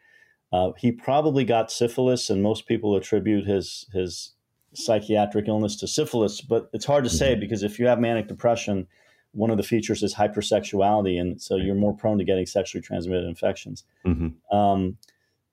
Uh, 0.52 0.70
he 0.78 0.92
probably 0.92 1.44
got 1.44 1.72
syphilis 1.72 2.30
and 2.30 2.42
most 2.42 2.66
people 2.66 2.94
attribute 2.94 3.46
his 3.46 3.86
his 3.92 4.34
psychiatric 4.74 5.48
illness 5.48 5.76
to 5.76 5.86
syphilis, 5.86 6.40
but 6.40 6.70
it's 6.72 6.84
hard 6.84 7.04
to 7.04 7.10
mm-hmm. 7.10 7.16
say 7.16 7.34
because 7.34 7.62
if 7.62 7.78
you 7.78 7.86
have 7.86 7.98
manic 7.98 8.28
depression, 8.28 8.86
one 9.32 9.50
of 9.50 9.56
the 9.56 9.62
features 9.62 10.02
is 10.02 10.14
hypersexuality, 10.14 11.20
and 11.20 11.40
so 11.40 11.56
you're 11.56 11.74
more 11.74 11.96
prone 11.96 12.18
to 12.18 12.24
getting 12.24 12.46
sexually 12.46 12.82
transmitted 12.82 13.26
infections. 13.26 13.84
Mm-hmm. 14.06 14.56
Um, 14.56 14.98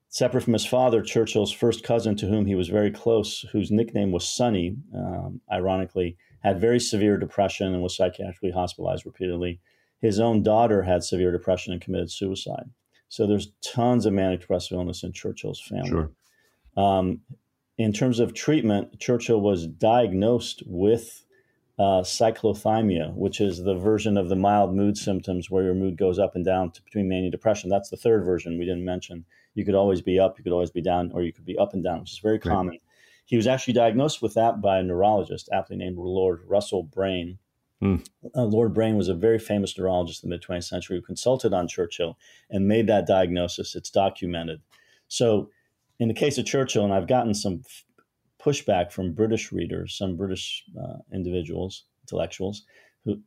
separate 0.08 0.42
from 0.42 0.52
his 0.52 0.66
father, 0.66 1.02
Churchill's 1.02 1.52
first 1.52 1.82
cousin, 1.82 2.16
to 2.16 2.26
whom 2.26 2.46
he 2.46 2.54
was 2.54 2.68
very 2.68 2.90
close, 2.90 3.44
whose 3.52 3.70
nickname 3.70 4.12
was 4.12 4.28
Sonny, 4.28 4.76
um, 4.94 5.40
ironically, 5.50 6.16
had 6.40 6.60
very 6.60 6.80
severe 6.80 7.16
depression 7.16 7.72
and 7.72 7.82
was 7.82 7.96
psychiatrically 7.96 8.52
hospitalized 8.52 9.06
repeatedly. 9.06 9.60
His 10.00 10.20
own 10.20 10.42
daughter 10.42 10.82
had 10.82 11.04
severe 11.04 11.30
depression 11.30 11.72
and 11.72 11.80
committed 11.80 12.10
suicide. 12.10 12.70
So 13.08 13.26
there's 13.26 13.52
tons 13.62 14.06
of 14.06 14.12
manic 14.12 14.40
depressive 14.40 14.76
illness 14.76 15.02
in 15.02 15.12
Churchill's 15.12 15.60
family. 15.60 15.88
Sure. 15.88 16.10
Um, 16.76 17.20
in 17.80 17.94
terms 17.94 18.20
of 18.20 18.34
treatment, 18.34 19.00
Churchill 19.00 19.40
was 19.40 19.66
diagnosed 19.66 20.62
with 20.66 21.24
uh, 21.78 22.02
cyclothymia, 22.02 23.14
which 23.14 23.40
is 23.40 23.62
the 23.62 23.74
version 23.74 24.18
of 24.18 24.28
the 24.28 24.36
mild 24.36 24.74
mood 24.74 24.98
symptoms 24.98 25.50
where 25.50 25.64
your 25.64 25.72
mood 25.72 25.96
goes 25.96 26.18
up 26.18 26.36
and 26.36 26.44
down 26.44 26.70
to, 26.72 26.82
between 26.82 27.08
mania 27.08 27.24
and 27.24 27.32
depression. 27.32 27.70
That's 27.70 27.88
the 27.88 27.96
third 27.96 28.22
version 28.22 28.58
we 28.58 28.66
didn't 28.66 28.84
mention. 28.84 29.24
You 29.54 29.64
could 29.64 29.74
always 29.74 30.02
be 30.02 30.20
up, 30.20 30.36
you 30.36 30.44
could 30.44 30.52
always 30.52 30.70
be 30.70 30.82
down, 30.82 31.10
or 31.14 31.22
you 31.22 31.32
could 31.32 31.46
be 31.46 31.56
up 31.56 31.72
and 31.72 31.82
down, 31.82 32.00
which 32.00 32.12
is 32.12 32.18
very 32.18 32.34
right. 32.34 32.42
common. 32.42 32.78
He 33.24 33.36
was 33.36 33.46
actually 33.46 33.72
diagnosed 33.72 34.20
with 34.20 34.34
that 34.34 34.60
by 34.60 34.78
a 34.78 34.82
neurologist, 34.82 35.48
aptly 35.50 35.76
named 35.76 35.96
Lord 35.96 36.42
Russell 36.46 36.82
Brain. 36.82 37.38
Mm. 37.82 38.06
Uh, 38.36 38.44
Lord 38.44 38.74
Brain 38.74 38.98
was 38.98 39.08
a 39.08 39.14
very 39.14 39.38
famous 39.38 39.78
neurologist 39.78 40.22
in 40.22 40.28
the 40.28 40.36
mid 40.36 40.42
20th 40.42 40.64
century 40.64 40.98
who 40.98 41.02
consulted 41.02 41.54
on 41.54 41.66
Churchill 41.66 42.18
and 42.50 42.68
made 42.68 42.88
that 42.88 43.06
diagnosis. 43.06 43.74
It's 43.74 43.88
documented. 43.88 44.60
So 45.08 45.48
in 46.00 46.08
the 46.08 46.14
case 46.14 46.38
of 46.38 46.46
Churchill, 46.46 46.84
and 46.84 46.92
I've 46.92 47.06
gotten 47.06 47.34
some 47.34 47.62
pushback 48.42 48.90
from 48.90 49.12
British 49.12 49.52
readers, 49.52 49.96
some 49.96 50.16
British 50.16 50.64
uh, 50.76 50.96
individuals, 51.12 51.84
intellectuals, 52.02 52.64
who 53.04 53.20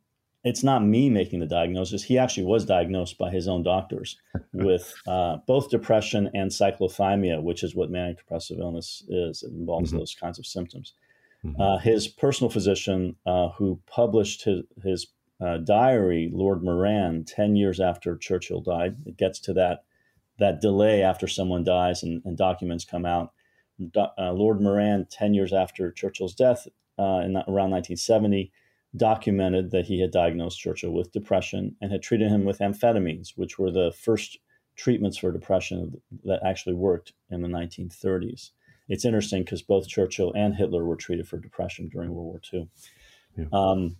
it's 0.44 0.62
not 0.62 0.84
me 0.84 1.08
making 1.08 1.40
the 1.40 1.46
diagnosis. 1.46 2.02
He 2.02 2.18
actually 2.18 2.44
was 2.44 2.66
diagnosed 2.66 3.16
by 3.16 3.30
his 3.30 3.48
own 3.48 3.62
doctors 3.62 4.18
with 4.52 4.94
uh, 5.06 5.38
both 5.46 5.70
depression 5.70 6.30
and 6.34 6.50
cyclothymia, 6.50 7.42
which 7.42 7.62
is 7.62 7.74
what 7.74 7.90
manic 7.90 8.18
depressive 8.18 8.58
illness 8.58 9.02
is. 9.08 9.42
It 9.42 9.52
involves 9.52 9.90
mm-hmm. 9.90 10.00
those 10.00 10.14
kinds 10.14 10.38
of 10.38 10.44
symptoms. 10.44 10.92
Mm-hmm. 11.44 11.60
Uh, 11.60 11.78
his 11.78 12.08
personal 12.08 12.50
physician, 12.50 13.16
uh, 13.24 13.48
who 13.50 13.80
published 13.86 14.44
his, 14.44 14.62
his 14.82 15.06
uh, 15.40 15.58
diary, 15.58 16.30
Lord 16.32 16.62
Moran, 16.62 17.24
10 17.24 17.56
years 17.56 17.80
after 17.80 18.16
Churchill 18.16 18.60
died. 18.60 18.96
It 19.06 19.16
gets 19.16 19.38
to 19.40 19.54
that, 19.54 19.84
that 20.38 20.60
delay 20.60 21.02
after 21.02 21.26
someone 21.26 21.64
dies 21.64 22.02
and, 22.02 22.22
and 22.24 22.36
documents 22.36 22.84
come 22.84 23.06
out. 23.06 23.32
Do, 23.78 24.06
uh, 24.18 24.32
Lord 24.32 24.60
Moran, 24.60 25.06
10 25.10 25.34
years 25.34 25.52
after 25.52 25.90
Churchill's 25.90 26.34
death 26.34 26.66
uh, 26.98 27.20
in 27.24 27.36
around 27.36 27.70
1970, 27.70 28.52
documented 28.96 29.70
that 29.72 29.86
he 29.86 30.00
had 30.00 30.12
diagnosed 30.12 30.60
Churchill 30.60 30.92
with 30.92 31.12
depression 31.12 31.74
and 31.80 31.90
had 31.90 32.02
treated 32.02 32.30
him 32.30 32.44
with 32.44 32.60
amphetamines, 32.60 33.32
which 33.36 33.58
were 33.58 33.70
the 33.70 33.92
first 33.92 34.38
treatments 34.76 35.18
for 35.18 35.32
depression 35.32 36.00
that 36.24 36.40
actually 36.44 36.74
worked 36.74 37.12
in 37.30 37.42
the 37.42 37.48
1930s. 37.48 38.50
It's 38.88 39.04
interesting 39.04 39.42
because 39.42 39.62
both 39.62 39.88
Churchill 39.88 40.32
and 40.34 40.54
Hitler 40.54 40.84
were 40.84 40.96
treated 40.96 41.26
for 41.26 41.38
depression 41.38 41.88
during 41.88 42.12
World 42.12 42.26
War 42.26 42.40
II. 42.52 42.68
Yeah. 43.36 43.44
Um, 43.52 43.96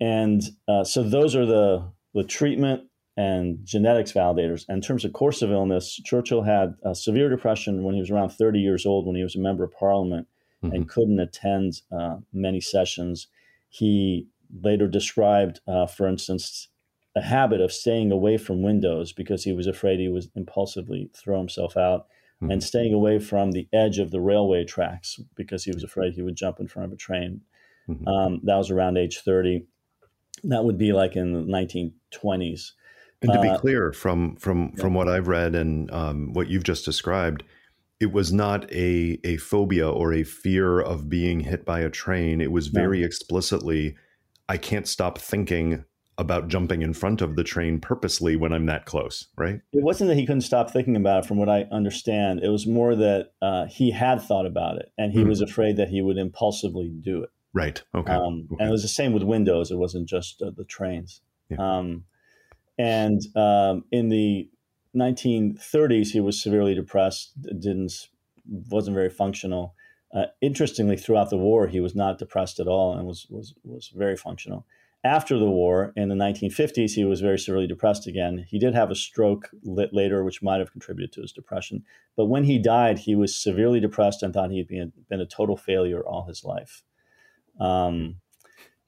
and 0.00 0.42
uh, 0.68 0.84
so 0.84 1.02
those 1.02 1.34
are 1.34 1.46
the 1.46 1.90
the 2.12 2.24
treatment 2.24 2.89
and 3.20 3.58
genetics 3.64 4.12
validators. 4.12 4.64
And 4.66 4.76
in 4.76 4.80
terms 4.80 5.04
of 5.04 5.12
course 5.12 5.42
of 5.42 5.50
illness, 5.50 6.00
Churchill 6.06 6.42
had 6.42 6.74
severe 6.94 7.28
depression 7.28 7.82
when 7.82 7.94
he 7.94 8.00
was 8.00 8.10
around 8.10 8.30
30 8.30 8.58
years 8.58 8.86
old, 8.86 9.06
when 9.06 9.14
he 9.14 9.22
was 9.22 9.36
a 9.36 9.40
member 9.40 9.62
of 9.62 9.72
parliament 9.72 10.26
mm-hmm. 10.64 10.74
and 10.74 10.88
couldn't 10.88 11.20
attend 11.20 11.82
uh, 11.92 12.16
many 12.32 12.62
sessions. 12.62 13.26
He 13.68 14.26
later 14.62 14.88
described, 14.88 15.60
uh, 15.68 15.86
for 15.86 16.08
instance, 16.08 16.68
a 17.14 17.20
habit 17.20 17.60
of 17.60 17.72
staying 17.72 18.10
away 18.10 18.38
from 18.38 18.62
windows 18.62 19.12
because 19.12 19.44
he 19.44 19.52
was 19.52 19.66
afraid 19.66 20.00
he 20.00 20.08
would 20.08 20.24
impulsively 20.34 21.10
throw 21.14 21.36
himself 21.36 21.76
out, 21.76 22.06
mm-hmm. 22.40 22.52
and 22.52 22.64
staying 22.64 22.94
away 22.94 23.18
from 23.18 23.50
the 23.50 23.68
edge 23.70 23.98
of 23.98 24.12
the 24.12 24.20
railway 24.20 24.64
tracks 24.64 25.20
because 25.34 25.64
he 25.64 25.72
was 25.72 25.84
afraid 25.84 26.14
he 26.14 26.22
would 26.22 26.36
jump 26.36 26.58
in 26.58 26.68
front 26.68 26.86
of 26.86 26.92
a 26.92 26.96
train. 26.96 27.42
Mm-hmm. 27.86 28.08
Um, 28.08 28.40
that 28.44 28.56
was 28.56 28.70
around 28.70 28.96
age 28.96 29.18
30 29.18 29.66
that 30.44 30.64
would 30.64 30.78
be 30.78 30.92
like 30.92 31.16
in 31.16 31.32
the 31.32 31.40
1920s. 31.40 32.72
And 33.22 33.32
to 33.32 33.40
be 33.40 33.48
uh, 33.48 33.58
clear, 33.58 33.92
from 33.92 34.36
from 34.36 34.72
yeah. 34.74 34.82
from 34.82 34.94
what 34.94 35.08
I've 35.08 35.28
read 35.28 35.54
and 35.54 35.90
um, 35.90 36.32
what 36.32 36.48
you've 36.48 36.64
just 36.64 36.84
described, 36.84 37.42
it 38.00 38.12
was 38.12 38.32
not 38.32 38.70
a 38.72 39.18
a 39.24 39.36
phobia 39.36 39.88
or 39.88 40.12
a 40.12 40.22
fear 40.22 40.80
of 40.80 41.08
being 41.08 41.40
hit 41.40 41.64
by 41.64 41.80
a 41.80 41.90
train. 41.90 42.40
It 42.40 42.50
was 42.50 42.68
very 42.68 43.00
no. 43.00 43.06
explicitly, 43.06 43.96
I 44.48 44.56
can't 44.56 44.88
stop 44.88 45.18
thinking 45.18 45.84
about 46.16 46.48
jumping 46.48 46.82
in 46.82 46.92
front 46.92 47.22
of 47.22 47.36
the 47.36 47.44
train 47.44 47.80
purposely 47.80 48.36
when 48.36 48.52
I'm 48.52 48.66
that 48.66 48.84
close. 48.86 49.26
Right? 49.36 49.60
It 49.72 49.82
wasn't 49.82 50.08
that 50.08 50.16
he 50.16 50.26
couldn't 50.26 50.42
stop 50.42 50.70
thinking 50.70 50.96
about 50.96 51.24
it. 51.24 51.28
From 51.28 51.38
what 51.38 51.48
I 51.48 51.66
understand, 51.72 52.42
it 52.42 52.48
was 52.48 52.66
more 52.66 52.94
that 52.94 53.32
uh, 53.42 53.66
he 53.66 53.90
had 53.90 54.22
thought 54.22 54.46
about 54.46 54.76
it 54.76 54.92
and 54.98 55.12
he 55.12 55.20
mm-hmm. 55.20 55.28
was 55.28 55.40
afraid 55.40 55.76
that 55.76 55.88
he 55.88 56.02
would 56.02 56.18
impulsively 56.18 56.88
do 56.88 57.22
it. 57.22 57.30
Right. 57.52 57.82
Okay. 57.94 58.12
Um, 58.12 58.48
okay. 58.52 58.60
And 58.60 58.68
it 58.68 58.72
was 58.72 58.82
the 58.82 58.88
same 58.88 59.12
with 59.12 59.22
windows. 59.22 59.70
It 59.70 59.76
wasn't 59.76 60.08
just 60.08 60.40
uh, 60.42 60.50
the 60.56 60.64
trains. 60.64 61.22
Yeah. 61.48 61.56
Um, 61.58 62.04
and 62.80 63.20
um, 63.36 63.84
in 63.92 64.08
the 64.08 64.48
1930s, 64.96 66.08
he 66.08 66.20
was 66.20 66.42
severely 66.42 66.74
depressed. 66.74 67.32
Didn't 67.42 68.08
wasn't 68.46 68.94
very 68.94 69.10
functional. 69.10 69.74
Uh, 70.14 70.24
interestingly, 70.40 70.96
throughout 70.96 71.28
the 71.28 71.36
war, 71.36 71.68
he 71.68 71.78
was 71.78 71.94
not 71.94 72.18
depressed 72.18 72.58
at 72.58 72.66
all 72.66 72.96
and 72.96 73.06
was 73.06 73.26
was 73.28 73.54
was 73.64 73.92
very 73.94 74.16
functional. 74.16 74.66
After 75.04 75.38
the 75.38 75.50
war, 75.50 75.92
in 75.96 76.08
the 76.08 76.14
1950s, 76.14 76.92
he 76.92 77.04
was 77.04 77.20
very 77.20 77.38
severely 77.38 77.66
depressed 77.66 78.06
again. 78.06 78.44
He 78.48 78.58
did 78.58 78.74
have 78.74 78.90
a 78.90 78.94
stroke 78.94 79.50
later, 79.62 80.24
which 80.24 80.42
might 80.42 80.58
have 80.58 80.72
contributed 80.72 81.12
to 81.12 81.22
his 81.22 81.32
depression. 81.32 81.84
But 82.16 82.26
when 82.26 82.44
he 82.44 82.58
died, 82.58 82.98
he 82.98 83.14
was 83.14 83.34
severely 83.34 83.80
depressed 83.80 84.22
and 84.22 84.34
thought 84.34 84.50
he 84.50 84.58
had 84.58 84.68
been, 84.68 84.92
been 85.08 85.22
a 85.22 85.26
total 85.26 85.56
failure 85.56 86.02
all 86.02 86.26
his 86.26 86.44
life. 86.44 86.82
Um, 87.58 88.16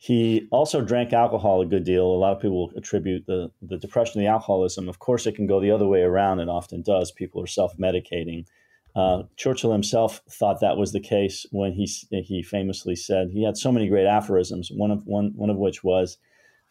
he 0.02 0.48
also 0.50 0.80
drank 0.80 1.12
alcohol 1.12 1.60
a 1.60 1.66
good 1.66 1.84
deal. 1.84 2.04
A 2.04 2.18
lot 2.18 2.32
of 2.34 2.42
people 2.42 2.72
attribute 2.74 3.24
the, 3.26 3.52
the 3.62 3.78
depression 3.78 4.14
to 4.14 4.18
the 4.18 4.26
alcoholism. 4.26 4.88
Of 4.88 4.98
course, 4.98 5.28
it 5.28 5.36
can 5.36 5.46
go 5.46 5.60
the 5.60 5.70
other 5.70 5.86
way 5.86 6.00
around. 6.00 6.40
It 6.40 6.48
often 6.48 6.82
does. 6.82 7.12
People 7.12 7.40
are 7.40 7.46
self 7.46 7.76
medicating. 7.76 8.46
Uh, 8.96 9.22
Churchill 9.36 9.70
himself 9.70 10.20
thought 10.28 10.58
that 10.58 10.76
was 10.76 10.90
the 10.90 10.98
case 10.98 11.46
when 11.52 11.74
he 11.74 11.86
he 12.10 12.42
famously 12.42 12.96
said 12.96 13.30
he 13.30 13.44
had 13.44 13.56
so 13.56 13.70
many 13.70 13.88
great 13.88 14.08
aphorisms. 14.08 14.72
One 14.74 14.90
of 14.90 15.06
one 15.06 15.34
one 15.36 15.50
of 15.50 15.56
which 15.56 15.84
was, 15.84 16.18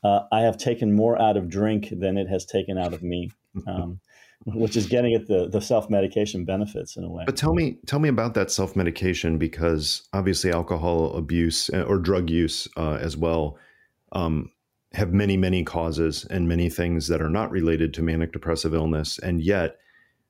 uh, 0.04 0.24
"I 0.30 0.42
have 0.42 0.58
taken 0.58 0.92
more 0.92 1.20
out 1.20 1.38
of 1.38 1.48
drink 1.48 1.88
than 1.90 2.18
it 2.18 2.28
has 2.28 2.46
taken 2.46 2.78
out 2.78 2.94
of 2.94 3.02
me." 3.02 3.32
Um, 3.68 4.00
which 4.46 4.76
is 4.76 4.88
getting 4.88 5.14
at 5.14 5.28
the 5.28 5.48
the 5.48 5.62
self 5.62 5.90
medication 5.90 6.46
benefits 6.46 6.96
in 6.98 7.04
a 7.04 7.10
way. 7.10 7.24
But 7.26 7.38
tell 7.38 7.54
me 7.54 7.78
tell 7.86 8.00
me 8.00 8.10
about 8.10 8.34
that 8.34 8.52
self 8.52 8.76
medication 8.76 9.38
because 9.38 10.08
obviously 10.14 10.52
alcohol 10.52 11.14
abuse 11.16 11.70
uh, 11.70 11.84
or 11.84 11.98
drug 11.98 12.30
use 12.30 12.68
uh, 12.78 12.98
as 13.00 13.16
well 13.16 13.58
um, 14.14 14.52
have 14.94 15.14
many 15.14 15.38
many 15.38 15.64
causes 15.64 16.26
and 16.30 16.48
many 16.48 16.70
things 16.70 17.08
that 17.08 17.22
are 17.22 17.30
not 17.30 17.52
related 17.52 17.94
to 17.96 18.02
manic 18.02 18.32
depressive 18.32 18.74
illness, 18.74 19.20
and 19.20 19.42
yet 19.42 19.78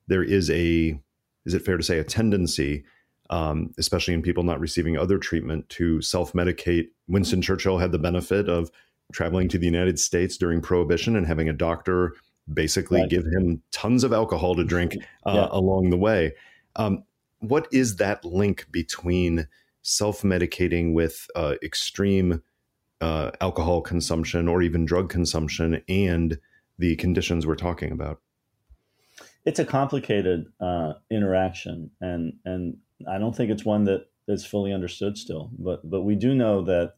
there 0.08 0.24
is 0.24 0.50
a 0.50 1.00
is 1.46 1.54
it 1.54 1.66
fair 1.66 1.78
to 1.78 1.84
say 1.84 2.00
a 2.00 2.04
tendency. 2.04 2.84
Um, 3.30 3.74
especially 3.78 4.14
in 4.14 4.22
people 4.22 4.44
not 4.44 4.60
receiving 4.60 4.98
other 4.98 5.18
treatment, 5.18 5.70
to 5.70 6.02
self 6.02 6.34
medicate. 6.34 6.88
Winston 7.08 7.42
Churchill 7.42 7.78
had 7.78 7.94
the 7.94 7.98
benefit 7.98 8.50
of 8.50 8.70
traveling 9.14 9.48
to 9.48 9.58
the 9.58 9.66
United 9.66 9.98
States 10.00 10.36
during 10.36 10.60
Prohibition 10.60 11.16
and 11.16 11.26
having 11.26 11.48
a 11.48 11.54
doctor 11.54 12.16
basically 12.52 13.02
right. 13.02 13.10
give 13.10 13.26
him 13.26 13.62
tons 13.72 14.04
of 14.04 14.14
alcohol 14.14 14.56
to 14.56 14.64
drink 14.64 14.98
uh, 15.26 15.34
yeah. 15.34 15.48
along 15.52 15.90
the 15.90 15.98
way. 15.98 16.34
Um, 16.76 17.04
what 17.40 17.68
is 17.72 17.98
that 17.98 18.24
link 18.24 18.68
between 18.72 19.48
self 19.82 20.22
medicating 20.22 20.94
with 20.94 21.28
uh, 21.36 21.56
extreme 21.64 22.42
uh, 23.02 23.32
alcohol 23.42 23.82
consumption 23.82 24.48
or 24.48 24.62
even 24.62 24.86
drug 24.86 25.10
consumption 25.10 25.82
and 25.90 26.40
the 26.78 26.96
conditions 26.98 27.48
we're 27.48 27.56
talking 27.56 27.92
about? 27.92 28.22
It's 29.44 29.60
a 29.60 29.66
complicated 29.66 30.46
uh, 30.60 30.94
interaction, 31.10 31.90
and 32.00 32.34
and 32.46 32.78
I 33.10 33.18
don't 33.18 33.36
think 33.36 33.50
it's 33.50 33.66
one 33.66 33.86
that 33.86 34.06
is 34.28 34.46
fully 34.46 34.72
understood 34.72 35.18
still. 35.18 35.50
But 35.58 35.90
but 35.90 36.02
we 36.02 36.16
do 36.16 36.36
know 36.36 36.64
that 36.66 36.94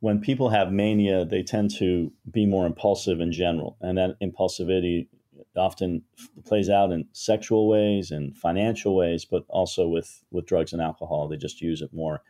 when 0.00 0.20
people 0.20 0.50
have 0.50 0.72
mania, 0.72 1.24
they 1.24 1.42
tend 1.42 1.70
to 1.78 2.12
be 2.30 2.46
more 2.46 2.66
impulsive 2.66 3.20
in 3.20 3.32
general, 3.32 3.76
and 3.80 3.98
that 3.98 4.18
impulsivity 4.20 5.08
often 5.56 6.02
plays 6.46 6.68
out 6.68 6.92
in 6.92 7.06
sexual 7.12 7.68
ways 7.68 8.10
and 8.10 8.36
financial 8.36 8.94
ways, 8.94 9.24
but 9.24 9.44
also 9.48 9.88
with 9.88 10.22
with 10.30 10.46
drugs 10.46 10.72
and 10.72 10.82
alcohol. 10.82 11.28
They 11.28 11.36
just 11.36 11.60
use 11.60 11.82
it 11.82 11.92
more. 11.92 12.22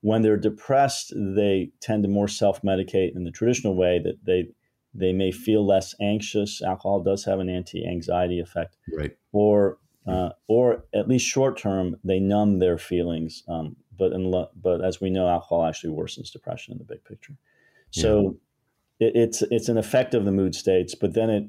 When 0.00 0.22
they're 0.22 0.36
depressed, 0.36 1.12
they 1.14 1.70
tend 1.80 2.02
to 2.02 2.08
more 2.08 2.28
self 2.28 2.62
medicate 2.62 3.14
in 3.14 3.24
the 3.24 3.30
traditional 3.30 3.76
way 3.76 4.00
that 4.02 4.24
they 4.24 4.48
they 4.94 5.12
may 5.12 5.32
feel 5.32 5.66
less 5.66 5.94
anxious. 6.00 6.62
Alcohol 6.62 7.02
does 7.02 7.24
have 7.24 7.40
an 7.40 7.48
anti 7.48 7.86
anxiety 7.86 8.40
effect, 8.40 8.76
right? 8.96 9.16
Or 9.32 9.78
uh, 10.06 10.30
or 10.48 10.84
at 10.94 11.08
least 11.08 11.26
short 11.26 11.56
term, 11.56 11.96
they 12.02 12.18
numb 12.18 12.58
their 12.58 12.78
feelings. 12.78 13.44
Um, 13.48 13.76
but 14.02 14.12
in, 14.12 14.46
but 14.60 14.84
as 14.84 15.00
we 15.00 15.10
know, 15.10 15.28
alcohol 15.28 15.64
actually 15.64 15.94
worsens 15.94 16.32
depression 16.32 16.72
in 16.72 16.78
the 16.78 16.84
big 16.84 17.04
picture. 17.04 17.36
So 17.90 18.36
yeah. 18.98 19.08
it, 19.08 19.12
it's 19.14 19.42
it's 19.42 19.68
an 19.68 19.78
effect 19.78 20.14
of 20.14 20.24
the 20.24 20.32
mood 20.32 20.54
states, 20.56 20.96
but 20.96 21.14
then 21.14 21.30
it 21.30 21.44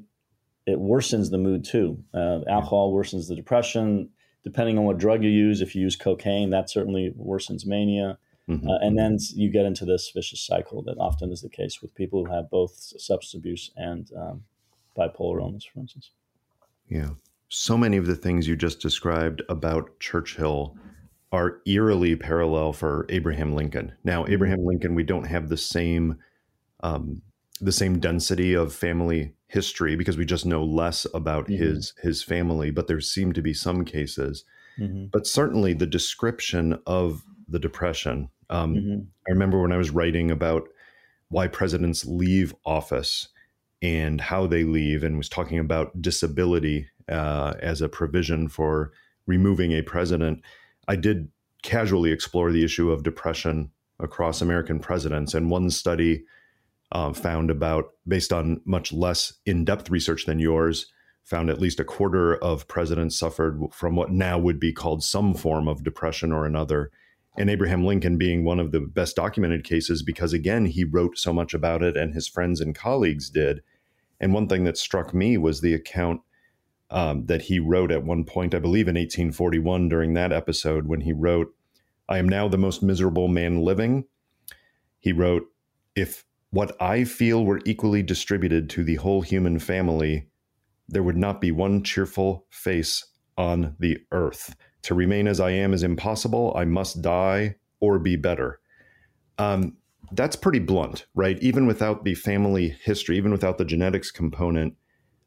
it 0.66 0.78
worsens 0.78 1.30
the 1.30 1.38
mood 1.38 1.64
too. 1.64 1.98
Uh, 2.14 2.40
alcohol 2.48 2.92
yeah. 2.92 2.96
worsens 2.96 3.28
the 3.28 3.34
depression. 3.34 4.10
Depending 4.44 4.78
on 4.78 4.84
what 4.84 4.98
drug 4.98 5.24
you 5.24 5.30
use, 5.30 5.62
if 5.62 5.74
you 5.74 5.80
use 5.82 5.96
cocaine, 5.96 6.50
that 6.50 6.70
certainly 6.70 7.12
worsens 7.18 7.66
mania. 7.66 8.18
Mm-hmm. 8.48 8.68
Uh, 8.68 8.78
and 8.82 8.98
then 8.98 9.16
you 9.34 9.50
get 9.50 9.64
into 9.64 9.86
this 9.86 10.12
vicious 10.14 10.46
cycle 10.46 10.82
that 10.82 10.98
often 10.98 11.32
is 11.32 11.40
the 11.40 11.48
case 11.48 11.80
with 11.80 11.94
people 11.94 12.24
who 12.24 12.30
have 12.30 12.50
both 12.50 12.72
substance 12.76 13.34
abuse 13.34 13.70
and 13.74 14.10
um, 14.14 14.44
bipolar 14.96 15.40
illness, 15.40 15.64
for 15.64 15.80
instance. 15.80 16.10
Yeah. 16.88 17.10
So 17.48 17.78
many 17.78 17.96
of 17.96 18.06
the 18.06 18.14
things 18.14 18.46
you 18.46 18.54
just 18.54 18.80
described 18.80 19.42
about 19.48 19.98
Churchill 19.98 20.76
are 21.34 21.60
eerily 21.66 22.14
parallel 22.14 22.72
for 22.72 23.06
Abraham 23.08 23.56
Lincoln. 23.56 23.92
Now, 24.04 24.24
Abraham 24.28 24.64
Lincoln, 24.64 24.94
we 24.94 25.02
don't 25.02 25.26
have 25.26 25.48
the 25.48 25.56
same 25.56 26.18
um, 26.84 27.22
the 27.60 27.72
same 27.72 27.98
density 27.98 28.54
of 28.54 28.72
family 28.72 29.34
history 29.48 29.96
because 29.96 30.16
we 30.16 30.24
just 30.24 30.46
know 30.46 30.62
less 30.62 31.06
about 31.12 31.46
mm-hmm. 31.46 31.60
his 31.60 31.92
his 32.00 32.22
family. 32.22 32.70
But 32.70 32.86
there 32.86 33.00
seem 33.00 33.32
to 33.32 33.42
be 33.42 33.52
some 33.52 33.84
cases. 33.84 34.44
Mm-hmm. 34.78 35.06
But 35.12 35.26
certainly, 35.26 35.74
the 35.74 35.86
description 35.88 36.78
of 36.86 37.24
the 37.48 37.58
depression. 37.58 38.28
Um, 38.48 38.74
mm-hmm. 38.76 39.00
I 39.28 39.32
remember 39.32 39.60
when 39.60 39.72
I 39.72 39.76
was 39.76 39.90
writing 39.90 40.30
about 40.30 40.68
why 41.30 41.48
presidents 41.48 42.04
leave 42.04 42.54
office 42.64 43.28
and 43.82 44.20
how 44.20 44.46
they 44.46 44.62
leave, 44.62 45.02
and 45.02 45.18
was 45.18 45.28
talking 45.28 45.58
about 45.58 46.00
disability 46.00 46.86
uh, 47.08 47.54
as 47.60 47.82
a 47.82 47.88
provision 47.88 48.48
for 48.48 48.92
removing 49.26 49.72
a 49.72 49.82
president 49.82 50.40
I 50.88 50.96
did 50.96 51.28
casually 51.62 52.12
explore 52.12 52.52
the 52.52 52.64
issue 52.64 52.90
of 52.90 53.02
depression 53.02 53.70
across 53.98 54.42
American 54.42 54.78
presidents. 54.80 55.34
And 55.34 55.50
one 55.50 55.70
study 55.70 56.24
uh, 56.92 57.12
found 57.12 57.50
about, 57.50 57.92
based 58.06 58.32
on 58.32 58.60
much 58.64 58.92
less 58.92 59.32
in 59.46 59.64
depth 59.64 59.90
research 59.90 60.26
than 60.26 60.38
yours, 60.38 60.86
found 61.24 61.48
at 61.48 61.60
least 61.60 61.80
a 61.80 61.84
quarter 61.84 62.36
of 62.36 62.68
presidents 62.68 63.18
suffered 63.18 63.58
from 63.72 63.96
what 63.96 64.10
now 64.10 64.38
would 64.38 64.60
be 64.60 64.72
called 64.72 65.02
some 65.02 65.32
form 65.32 65.66
of 65.66 65.82
depression 65.82 66.32
or 66.32 66.44
another. 66.44 66.90
and 67.36 67.50
Abraham 67.50 67.84
Lincoln 67.84 68.16
being 68.16 68.44
one 68.44 68.60
of 68.60 68.70
the 68.70 68.80
best 68.80 69.16
documented 69.16 69.64
cases 69.64 70.02
because, 70.02 70.32
again, 70.32 70.66
he 70.66 70.84
wrote 70.84 71.18
so 71.18 71.32
much 71.32 71.52
about 71.52 71.82
it 71.82 71.96
and 71.96 72.14
his 72.14 72.28
friends 72.28 72.60
and 72.60 72.74
colleagues 72.74 73.28
did. 73.28 73.62
And 74.20 74.32
one 74.32 74.48
thing 74.48 74.64
that 74.64 74.78
struck 74.78 75.12
me 75.12 75.36
was 75.36 75.60
the 75.60 75.74
account 75.74 76.20
um, 76.90 77.26
that 77.26 77.42
he 77.42 77.58
wrote 77.58 77.90
at 77.90 78.04
one 78.04 78.24
point, 78.24 78.54
I 78.54 78.58
believe 78.58 78.88
in 78.88 78.94
1841, 78.94 79.88
during 79.88 80.14
that 80.14 80.32
episode, 80.32 80.86
when 80.86 81.00
he 81.00 81.12
wrote, 81.12 81.54
I 82.08 82.18
am 82.18 82.28
now 82.28 82.48
the 82.48 82.58
most 82.58 82.82
miserable 82.82 83.28
man 83.28 83.62
living. 83.62 84.04
He 85.00 85.12
wrote, 85.12 85.44
If 85.94 86.24
what 86.50 86.80
I 86.80 87.04
feel 87.04 87.44
were 87.44 87.60
equally 87.64 88.02
distributed 88.02 88.70
to 88.70 88.84
the 88.84 88.96
whole 88.96 89.22
human 89.22 89.58
family, 89.58 90.28
there 90.88 91.02
would 91.02 91.16
not 91.16 91.40
be 91.40 91.50
one 91.50 91.82
cheerful 91.82 92.46
face 92.50 93.04
on 93.36 93.74
the 93.78 93.98
earth. 94.12 94.54
To 94.82 94.94
remain 94.94 95.26
as 95.26 95.40
I 95.40 95.50
am 95.50 95.72
is 95.72 95.82
impossible. 95.82 96.52
I 96.54 96.64
must 96.64 97.00
die 97.00 97.56
or 97.80 97.98
be 97.98 98.16
better. 98.16 98.60
Um, 99.38 99.78
that's 100.12 100.36
pretty 100.36 100.58
blunt, 100.58 101.06
right? 101.14 101.38
Even 101.42 101.66
without 101.66 102.04
the 102.04 102.14
family 102.14 102.76
history, 102.82 103.16
even 103.16 103.32
without 103.32 103.58
the 103.58 103.64
genetics 103.64 104.10
component, 104.10 104.74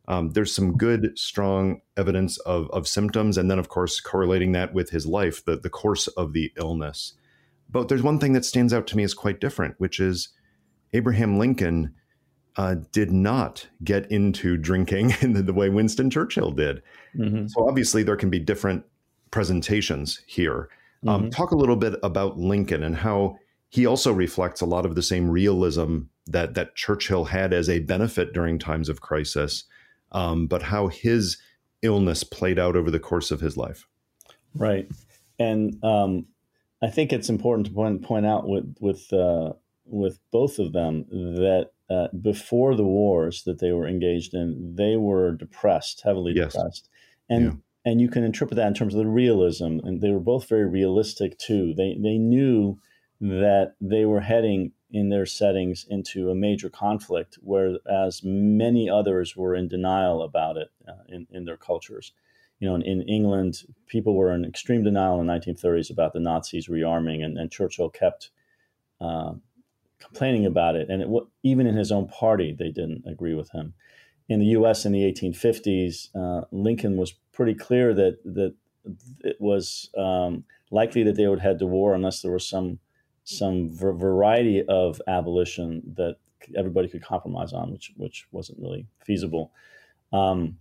um, 0.08 0.32
there's 0.32 0.53
some 0.53 0.78
good, 0.78 1.18
strong 1.18 1.82
evidence 1.97 2.38
of, 2.39 2.70
of 2.72 2.88
symptoms. 2.88 3.38
And 3.38 3.51
then, 3.51 3.60
of 3.60 3.70
course, 3.70 3.99
correlating 3.99 4.53
that 4.53 4.74
with 4.74 4.89
his 4.89 5.05
life, 5.05 5.43
the, 5.43 5.58
the 5.58 5.70
course 5.70 6.08
of 6.08 6.34
the 6.34 6.51
illness. 6.58 7.14
But 7.70 7.89
there's 7.89 8.03
one 8.03 8.20
thing 8.20 8.34
that 8.34 8.45
stands 8.45 8.74
out 8.74 8.88
to 8.88 8.97
me 8.97 9.03
as 9.03 9.14
quite 9.14 9.41
different, 9.41 9.76
which 9.80 9.99
is 9.99 10.30
Abraham 10.93 11.38
Lincoln 11.38 11.93
uh, 12.55 12.76
did 12.91 13.12
not 13.12 13.68
get 13.84 14.10
into 14.12 14.58
drinking 14.58 15.14
in 15.22 15.34
the, 15.34 15.41
the 15.41 15.53
way 15.53 15.70
Winston 15.70 16.10
Churchill 16.10 16.51
did. 16.51 16.82
Mm-hmm. 17.16 17.47
So 17.47 17.68
obviously, 17.68 18.03
there 18.03 18.16
can 18.16 18.30
be 18.30 18.39
different 18.39 18.86
presentations 19.32 20.22
here. 20.26 20.70
Um, 21.05 21.24
mm-hmm. 21.24 21.30
Talk 21.30 21.51
a 21.51 21.58
little 21.58 21.76
bit 21.76 21.95
about 22.01 22.38
Lincoln 22.38 22.84
and 22.84 22.95
how 22.95 23.38
he 23.70 23.86
also 23.86 24.14
reflects 24.14 24.62
a 24.62 24.66
lot 24.66 24.86
of 24.86 24.95
the 24.95 25.03
same 25.03 25.30
realism 25.30 25.99
that 26.26 26.53
that 26.55 26.76
Churchill 26.76 27.26
had 27.26 27.53
as 27.53 27.70
a 27.70 27.80
benefit 27.80 28.34
during 28.34 28.58
times 28.58 28.89
of 28.89 29.01
crisis, 29.01 29.66
um, 30.12 30.47
but 30.47 30.64
how 30.64 30.88
his 30.88 31.38
illness 31.82 32.24
played 32.24 32.60
out 32.60 32.76
over 32.76 32.91
the 32.91 32.99
course 32.99 33.32
of 33.32 33.41
his 33.41 33.58
life. 33.58 33.88
Right, 34.55 34.89
and 35.39 35.84
um, 35.84 36.26
I 36.82 36.89
think 36.89 37.14
it's 37.14 37.30
important 37.30 37.68
to 37.68 37.74
point 37.74 38.01
point 38.03 38.26
out 38.26 38.47
with 38.47 38.76
with 38.80 39.12
uh, 39.14 39.53
with 39.86 40.20
both 40.32 40.60
of 40.60 40.74
them 40.74 41.05
that 41.10 41.72
uh, 41.89 42.08
before 42.22 42.76
the 42.76 42.84
wars 42.84 43.43
that 43.43 43.60
they 43.60 43.72
were 43.72 43.88
engaged 43.88 44.34
in, 44.34 44.76
they 44.76 44.95
were 44.95 45.34
depressed, 45.34 46.01
heavily 46.03 46.34
yes. 46.36 46.53
depressed, 46.53 46.89
and 47.30 47.45
yeah 47.45 47.51
and 47.88 48.01
you 48.01 48.10
can 48.10 48.26
interpret 48.26 48.58
that 48.58 48.68
in 48.68 48.74
terms 48.74 48.93
of 48.93 48.97
the 48.97 49.08
realism. 49.08 49.80
And 49.82 50.01
they 50.01 50.12
were 50.12 50.20
both 50.20 50.49
very 50.49 50.66
realistic 50.66 51.38
too. 51.38 51.74
They 51.74 51.97
they 51.97 52.18
knew 52.18 52.80
that 53.22 53.76
they 53.80 54.03
were 54.03 54.20
heading 54.20 54.74
in 54.92 55.10
their 55.10 55.26
settings 55.26 55.86
into 55.90 56.30
a 56.30 56.36
major 56.36 56.70
conflict, 56.70 57.38
whereas 57.42 58.22
many 58.24 58.90
others 58.90 59.36
were 59.36 59.56
in 59.56 59.68
denial 59.68 60.22
about 60.22 60.58
it 60.58 60.70
uh, 60.88 61.04
in, 61.10 61.28
in 61.32 61.46
their 61.46 61.58
cultures. 61.58 62.14
You 62.60 62.70
know, 62.70 62.76
in, 62.76 62.82
in, 62.82 63.02
England, 63.04 63.64
people 63.88 64.16
were 64.16 64.34
in 64.34 64.46
extreme 64.46 64.84
denial 64.84 65.20
in 65.20 65.28
the 65.28 65.34
1930s 65.34 65.92
about 65.92 66.14
the 66.14 66.20
Nazis 66.20 66.68
rearming, 66.68 67.24
and, 67.24 67.38
and 67.38 67.52
Churchill 67.52 67.90
kept 67.90 68.32
uh, 69.00 69.34
complaining 70.00 70.46
about 70.46 70.76
it. 70.76 70.90
And 70.90 71.04
it, 71.04 71.24
even 71.44 71.68
in 71.68 71.76
his 71.76 71.92
own 71.92 72.08
party, 72.08 72.56
they 72.58 72.72
didn't 72.72 73.04
agree 73.06 73.36
with 73.36 73.52
him 73.52 73.74
in 74.30 74.40
the 74.40 74.48
U.S. 74.48 74.86
in 74.86 74.92
the 74.92 75.04
1850s, 75.12 76.10
uh, 76.16 76.46
Lincoln 76.52 76.98
was 76.98 77.14
pretty 77.32 77.54
clear 77.54 77.94
that 77.94 78.20
that 78.26 78.56
it 79.22 79.36
was 79.40 79.90
um, 79.98 80.46
likely 80.72 81.04
that 81.04 81.16
they 81.16 81.28
would 81.28 81.40
head 81.40 81.60
to 81.60 81.66
war 81.66 81.94
unless 81.94 82.22
there 82.22 82.32
was 82.32 82.48
some 82.48 82.80
some 83.28 83.70
variety 83.70 84.64
of 84.70 85.02
abolition 85.08 85.82
that 85.98 86.16
everybody 86.56 86.88
could 86.88 87.04
compromise 87.04 87.52
on, 87.52 87.72
which 87.72 87.92
which 87.98 88.26
wasn't 88.32 88.60
really 88.60 88.88
feasible. 89.04 89.52
Um, 90.14 90.60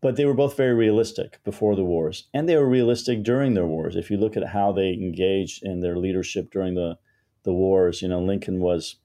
but 0.00 0.16
they 0.16 0.24
were 0.24 0.34
both 0.34 0.56
very 0.56 0.74
realistic 0.74 1.42
before 1.44 1.76
the 1.76 1.84
wars, 1.84 2.28
and 2.34 2.48
they 2.48 2.56
were 2.56 2.68
realistic 2.68 3.22
during 3.22 3.54
their 3.54 3.66
wars. 3.66 3.94
If 3.94 4.10
you 4.10 4.16
look 4.16 4.36
at 4.36 4.48
how 4.48 4.72
they 4.72 4.92
engaged 4.92 5.62
in 5.62 5.80
their 5.80 5.96
leadership 5.96 6.50
during 6.50 6.74
the 6.74 6.98
the 7.44 7.52
wars, 7.52 8.02
you 8.02 8.08
know 8.08 8.20
Lincoln 8.20 8.58
was 8.58 8.96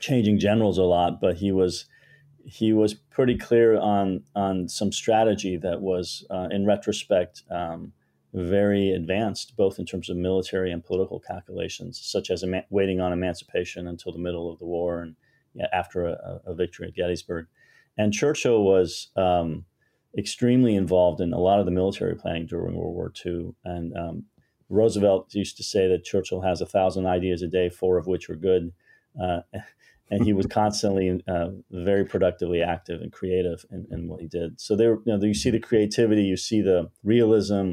changing 0.00 0.40
generals 0.40 0.78
a 0.78 0.82
lot, 0.82 1.20
but 1.20 1.36
he 1.36 1.52
was 1.52 1.86
he 2.44 2.72
was 2.72 2.94
pretty 2.94 3.38
clear 3.38 3.78
on 3.78 4.24
on 4.34 4.68
some 4.68 4.90
strategy 4.90 5.56
that 5.56 5.80
was, 5.80 6.26
uh, 6.30 6.48
in 6.50 6.66
retrospect, 6.66 7.44
um, 7.48 7.92
very 8.34 8.90
advanced, 8.90 9.56
both 9.56 9.78
in 9.78 9.86
terms 9.86 10.10
of 10.10 10.16
military 10.16 10.72
and 10.72 10.84
political 10.84 11.20
calculations, 11.20 12.00
such 12.02 12.30
as 12.30 12.44
waiting 12.68 13.00
on 13.00 13.12
emancipation 13.12 13.86
until 13.86 14.12
the 14.12 14.18
middle 14.18 14.52
of 14.52 14.58
the 14.58 14.64
war 14.64 15.00
and 15.00 15.14
after 15.72 16.06
a, 16.06 16.40
a, 16.44 16.54
victory 16.54 16.88
at 16.88 16.94
Gettysburg. 16.94 17.46
And 17.96 18.12
Churchill 18.12 18.64
was 18.64 19.08
um, 19.16 19.64
extremely 20.18 20.74
involved 20.74 21.20
in 21.20 21.32
a 21.32 21.38
lot 21.38 21.60
of 21.60 21.64
the 21.64 21.70
military 21.70 22.16
planning 22.16 22.46
during 22.46 22.74
World 22.74 22.94
War 22.94 23.12
II. 23.24 23.54
And 23.64 23.96
um, 23.96 24.24
Roosevelt 24.68 25.32
used 25.32 25.56
to 25.58 25.62
say 25.62 25.86
that 25.86 26.04
Churchill 26.04 26.40
has 26.40 26.60
a 26.60 26.66
thousand 26.66 27.06
ideas 27.06 27.40
a 27.40 27.46
day, 27.46 27.68
four 27.68 27.98
of 27.98 28.08
which 28.08 28.28
are 28.28 28.34
good. 28.34 28.72
Uh, 29.20 29.42
and 30.10 30.24
he 30.24 30.32
was 30.32 30.46
constantly 30.46 31.22
uh, 31.28 31.50
very 31.70 32.04
productively 32.04 32.62
active 32.62 33.00
and 33.00 33.12
creative 33.12 33.64
in, 33.70 33.86
in, 33.92 34.08
what 34.08 34.20
he 34.20 34.26
did. 34.26 34.60
So 34.60 34.76
there, 34.76 34.94
you 35.04 35.16
know, 35.16 35.24
you 35.24 35.34
see 35.34 35.50
the 35.50 35.60
creativity, 35.60 36.22
you 36.22 36.36
see 36.36 36.60
the 36.60 36.90
realism, 37.02 37.72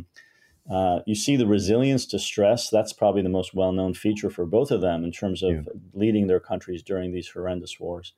uh, 0.69 0.99
you 1.05 1.15
see 1.15 1.35
the 1.35 1.47
resilience 1.47 2.05
to 2.07 2.19
stress. 2.19 2.69
That's 2.69 2.93
probably 2.93 3.21
the 3.21 3.29
most 3.29 3.53
well-known 3.53 3.93
feature 3.93 4.29
for 4.29 4.45
both 4.45 4.71
of 4.71 4.81
them 4.81 5.03
in 5.03 5.11
terms 5.11 5.41
of 5.43 5.51
yeah. 5.51 5.61
leading 5.93 6.27
their 6.27 6.39
countries 6.39 6.83
during 6.83 7.11
these 7.11 7.29
horrendous 7.29 7.79
wars. 7.79 8.13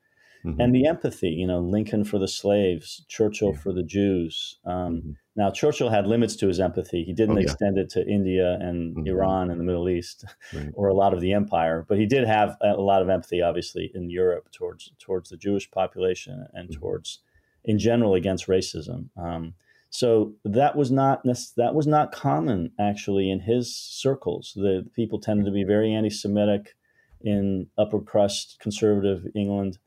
Mm-hmm. 0.46 0.60
And 0.60 0.76
the 0.76 0.86
empathy, 0.88 1.30
you 1.30 1.48
know, 1.48 1.60
Lincoln 1.60 2.04
for 2.04 2.20
the 2.20 2.28
slaves, 2.28 3.06
Churchill 3.08 3.54
yeah. 3.54 3.60
for 3.60 3.72
the 3.72 3.84
Jews. 3.84 4.58
Um, 4.66 4.74
mm-hmm. 4.74 5.12
Now, 5.36 5.52
Churchill 5.52 5.90
had 5.90 6.06
limits 6.06 6.36
to 6.38 6.48
his 6.48 6.60
empathy. 6.60 7.04
He 7.04 7.14
didn't 7.14 7.38
oh, 7.38 7.40
yeah. 7.40 7.46
extend 7.46 7.78
it 7.78 7.90
to 7.92 8.06
India 8.06 8.58
and 8.60 8.96
mm-hmm. 8.96 9.08
Iran 9.08 9.50
and 9.50 9.60
the 9.60 9.64
Middle 9.64 9.88
East, 9.88 10.26
right. 10.54 10.70
or 10.74 10.90
a 10.90 10.94
lot 10.94 11.14
of 11.14 11.22
the 11.22 11.32
empire. 11.32 11.86
But 11.88 11.98
he 11.98 12.06
did 12.06 12.28
have 12.28 12.58
a 12.62 12.74
lot 12.74 13.02
of 13.02 13.10
empathy, 13.10 13.42
obviously, 13.42 13.90
in 13.96 14.10
Europe 14.10 14.52
towards 14.52 14.92
towards 15.00 15.30
the 15.30 15.38
Jewish 15.38 15.72
population 15.72 16.46
and 16.54 16.70
mm-hmm. 16.70 16.80
towards, 16.80 17.20
in 17.64 17.80
general, 17.80 18.14
against 18.14 18.48
racism. 18.48 19.10
Um, 19.18 19.54
so 19.94 20.34
that 20.44 20.76
was 20.76 20.90
not 20.90 21.22
that 21.56 21.76
was 21.76 21.86
not 21.86 22.12
common 22.12 22.72
actually 22.80 23.30
in 23.30 23.40
his 23.40 23.78
circles. 23.78 24.52
The 24.56 24.90
people 24.96 25.20
tended 25.20 25.46
to 25.46 25.52
be 25.52 25.64
very 25.64 25.94
anti-Semitic 25.94 26.74
in 27.22 27.68
upper 27.78 28.00
crust 28.00 28.58
conservative 28.60 29.28
England. 29.36 29.78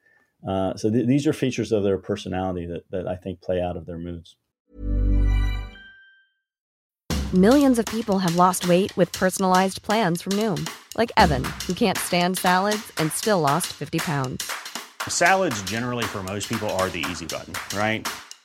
Uh, 0.49 0.77
so 0.77 0.93
th- 0.93 1.09
these 1.09 1.27
are 1.27 1.33
features 1.33 1.73
of 1.73 1.83
their 1.83 1.99
personality 1.99 2.67
that, 2.67 2.89
that 2.93 3.09
I 3.09 3.17
think 3.17 3.41
play 3.41 3.61
out 3.61 3.77
of 3.77 3.85
their 3.85 3.99
moods. 3.99 4.37
Millions 7.35 7.81
of 7.81 7.87
people 7.87 8.21
have 8.21 8.37
lost 8.37 8.69
weight 8.69 8.97
with 8.97 9.11
personalized 9.11 9.83
plans 9.83 10.23
from 10.23 10.35
Noom, 10.35 10.71
like 10.97 11.11
Evan, 11.17 11.43
who 11.67 11.75
can't 11.75 11.99
stand 11.99 12.39
salads 12.39 12.93
and 12.99 13.11
still 13.11 13.41
lost 13.41 13.73
50 13.73 13.99
pounds. 13.99 14.49
Salads, 15.09 15.61
generally, 15.65 16.05
for 16.05 16.23
most 16.23 16.49
people, 16.49 16.71
are 16.79 16.89
the 16.91 17.05
easy 17.11 17.27
button, 17.27 17.55
right? 17.77 18.07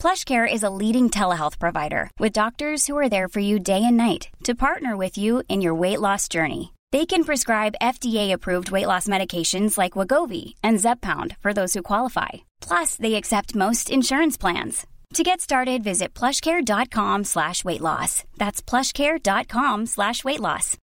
PlushCare 0.00 0.50
is 0.50 0.62
a 0.62 0.70
leading 0.70 1.10
telehealth 1.10 1.58
provider 1.58 2.10
with 2.20 2.32
doctors 2.32 2.86
who 2.86 2.96
are 2.96 3.08
there 3.08 3.26
for 3.26 3.40
you 3.40 3.58
day 3.58 3.84
and 3.84 3.96
night 3.96 4.28
to 4.44 4.54
partner 4.54 4.96
with 4.96 5.18
you 5.18 5.42
in 5.48 5.60
your 5.60 5.74
weight 5.74 6.00
loss 6.00 6.28
journey. 6.28 6.72
They 6.92 7.04
can 7.04 7.24
prescribe 7.24 7.74
FDA-approved 7.82 8.70
weight 8.70 8.86
loss 8.86 9.08
medications 9.08 9.76
like 9.76 9.92
Wegovy 9.92 10.54
and 10.62 10.78
Zepbound 10.78 11.36
for 11.40 11.52
those 11.52 11.74
who 11.74 11.82
qualify. 11.82 12.28
Plus, 12.60 12.96
they 12.96 13.16
accept 13.16 13.56
most 13.56 13.90
insurance 13.90 14.36
plans. 14.38 14.86
To 15.14 15.22
get 15.24 15.40
started, 15.40 15.82
visit 15.82 16.14
plushcare.com 16.14 17.24
slash 17.24 17.64
weight 17.64 17.80
loss. 17.80 18.24
That's 18.36 18.62
plushcare.com 18.62 19.86
slash 19.86 20.22
weight 20.24 20.40
loss. 20.40 20.76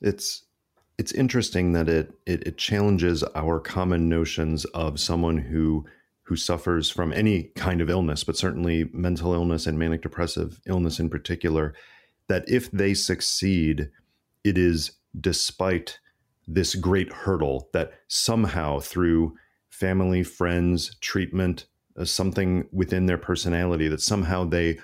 It's 0.00 0.44
it's 0.98 1.12
interesting 1.12 1.72
that 1.72 1.88
it, 1.88 2.12
it 2.26 2.46
it 2.46 2.58
challenges 2.58 3.24
our 3.34 3.58
common 3.60 4.08
notions 4.08 4.64
of 4.66 5.00
someone 5.00 5.38
who 5.38 5.86
who 6.32 6.36
suffers 6.36 6.88
from 6.88 7.12
any 7.12 7.42
kind 7.56 7.82
of 7.82 7.90
illness, 7.90 8.24
but 8.24 8.38
certainly 8.38 8.88
mental 8.94 9.34
illness 9.34 9.66
and 9.66 9.78
manic 9.78 10.00
depressive 10.00 10.58
illness 10.64 10.98
in 10.98 11.10
particular, 11.10 11.74
that 12.26 12.42
if 12.48 12.70
they 12.70 12.94
succeed, 12.94 13.90
it 14.42 14.56
is 14.56 14.92
despite 15.20 15.98
this 16.48 16.74
great 16.74 17.12
hurdle 17.12 17.68
that 17.74 17.92
somehow 18.08 18.80
through 18.80 19.36
family, 19.68 20.22
friends, 20.22 20.96
treatment, 21.02 21.66
uh, 21.98 22.04
something 22.06 22.66
within 22.72 23.04
their 23.04 23.18
personality 23.18 23.86
that 23.86 24.00
somehow 24.00 24.42
they 24.42 24.78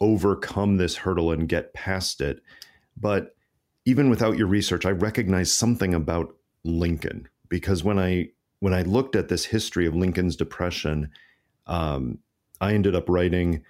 overcome 0.00 0.76
this 0.76 0.94
hurdle 0.94 1.32
and 1.32 1.48
get 1.48 1.74
past 1.74 2.20
it. 2.20 2.40
But 2.96 3.34
even 3.86 4.08
without 4.08 4.38
your 4.38 4.46
research, 4.46 4.86
I 4.86 4.90
recognize 4.90 5.52
something 5.52 5.94
about 5.94 6.36
Lincoln 6.62 7.28
because 7.48 7.82
when 7.82 7.98
I 7.98 8.28
when 8.62 8.72
I 8.72 8.82
looked 8.82 9.16
at 9.16 9.26
this 9.26 9.44
history 9.44 9.86
of 9.86 9.96
Lincoln's 9.96 10.36
depression, 10.36 11.10
um, 11.66 12.18
I 12.60 12.74
ended 12.74 12.94
up 12.94 13.08
writing 13.08 13.64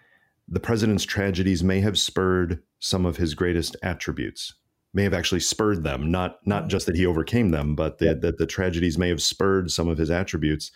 the 0.46 0.60
president's 0.60 1.04
tragedies 1.04 1.64
may 1.64 1.80
have 1.80 1.98
spurred 1.98 2.62
some 2.78 3.06
of 3.06 3.16
his 3.16 3.32
greatest 3.32 3.74
attributes 3.82 4.52
may 4.92 5.04
have 5.04 5.14
actually 5.14 5.40
spurred 5.40 5.82
them 5.82 6.10
not 6.10 6.46
not 6.46 6.68
just 6.68 6.84
that 6.84 6.96
he 6.96 7.06
overcame 7.06 7.52
them 7.52 7.74
but 7.74 7.96
that 7.98 8.20
the, 8.20 8.32
the, 8.32 8.44
tragedies 8.44 8.98
may 8.98 9.08
have 9.08 9.22
spurred 9.22 9.70
some 9.70 9.88
of 9.88 9.96
his 9.96 10.10
attributes. 10.10 10.70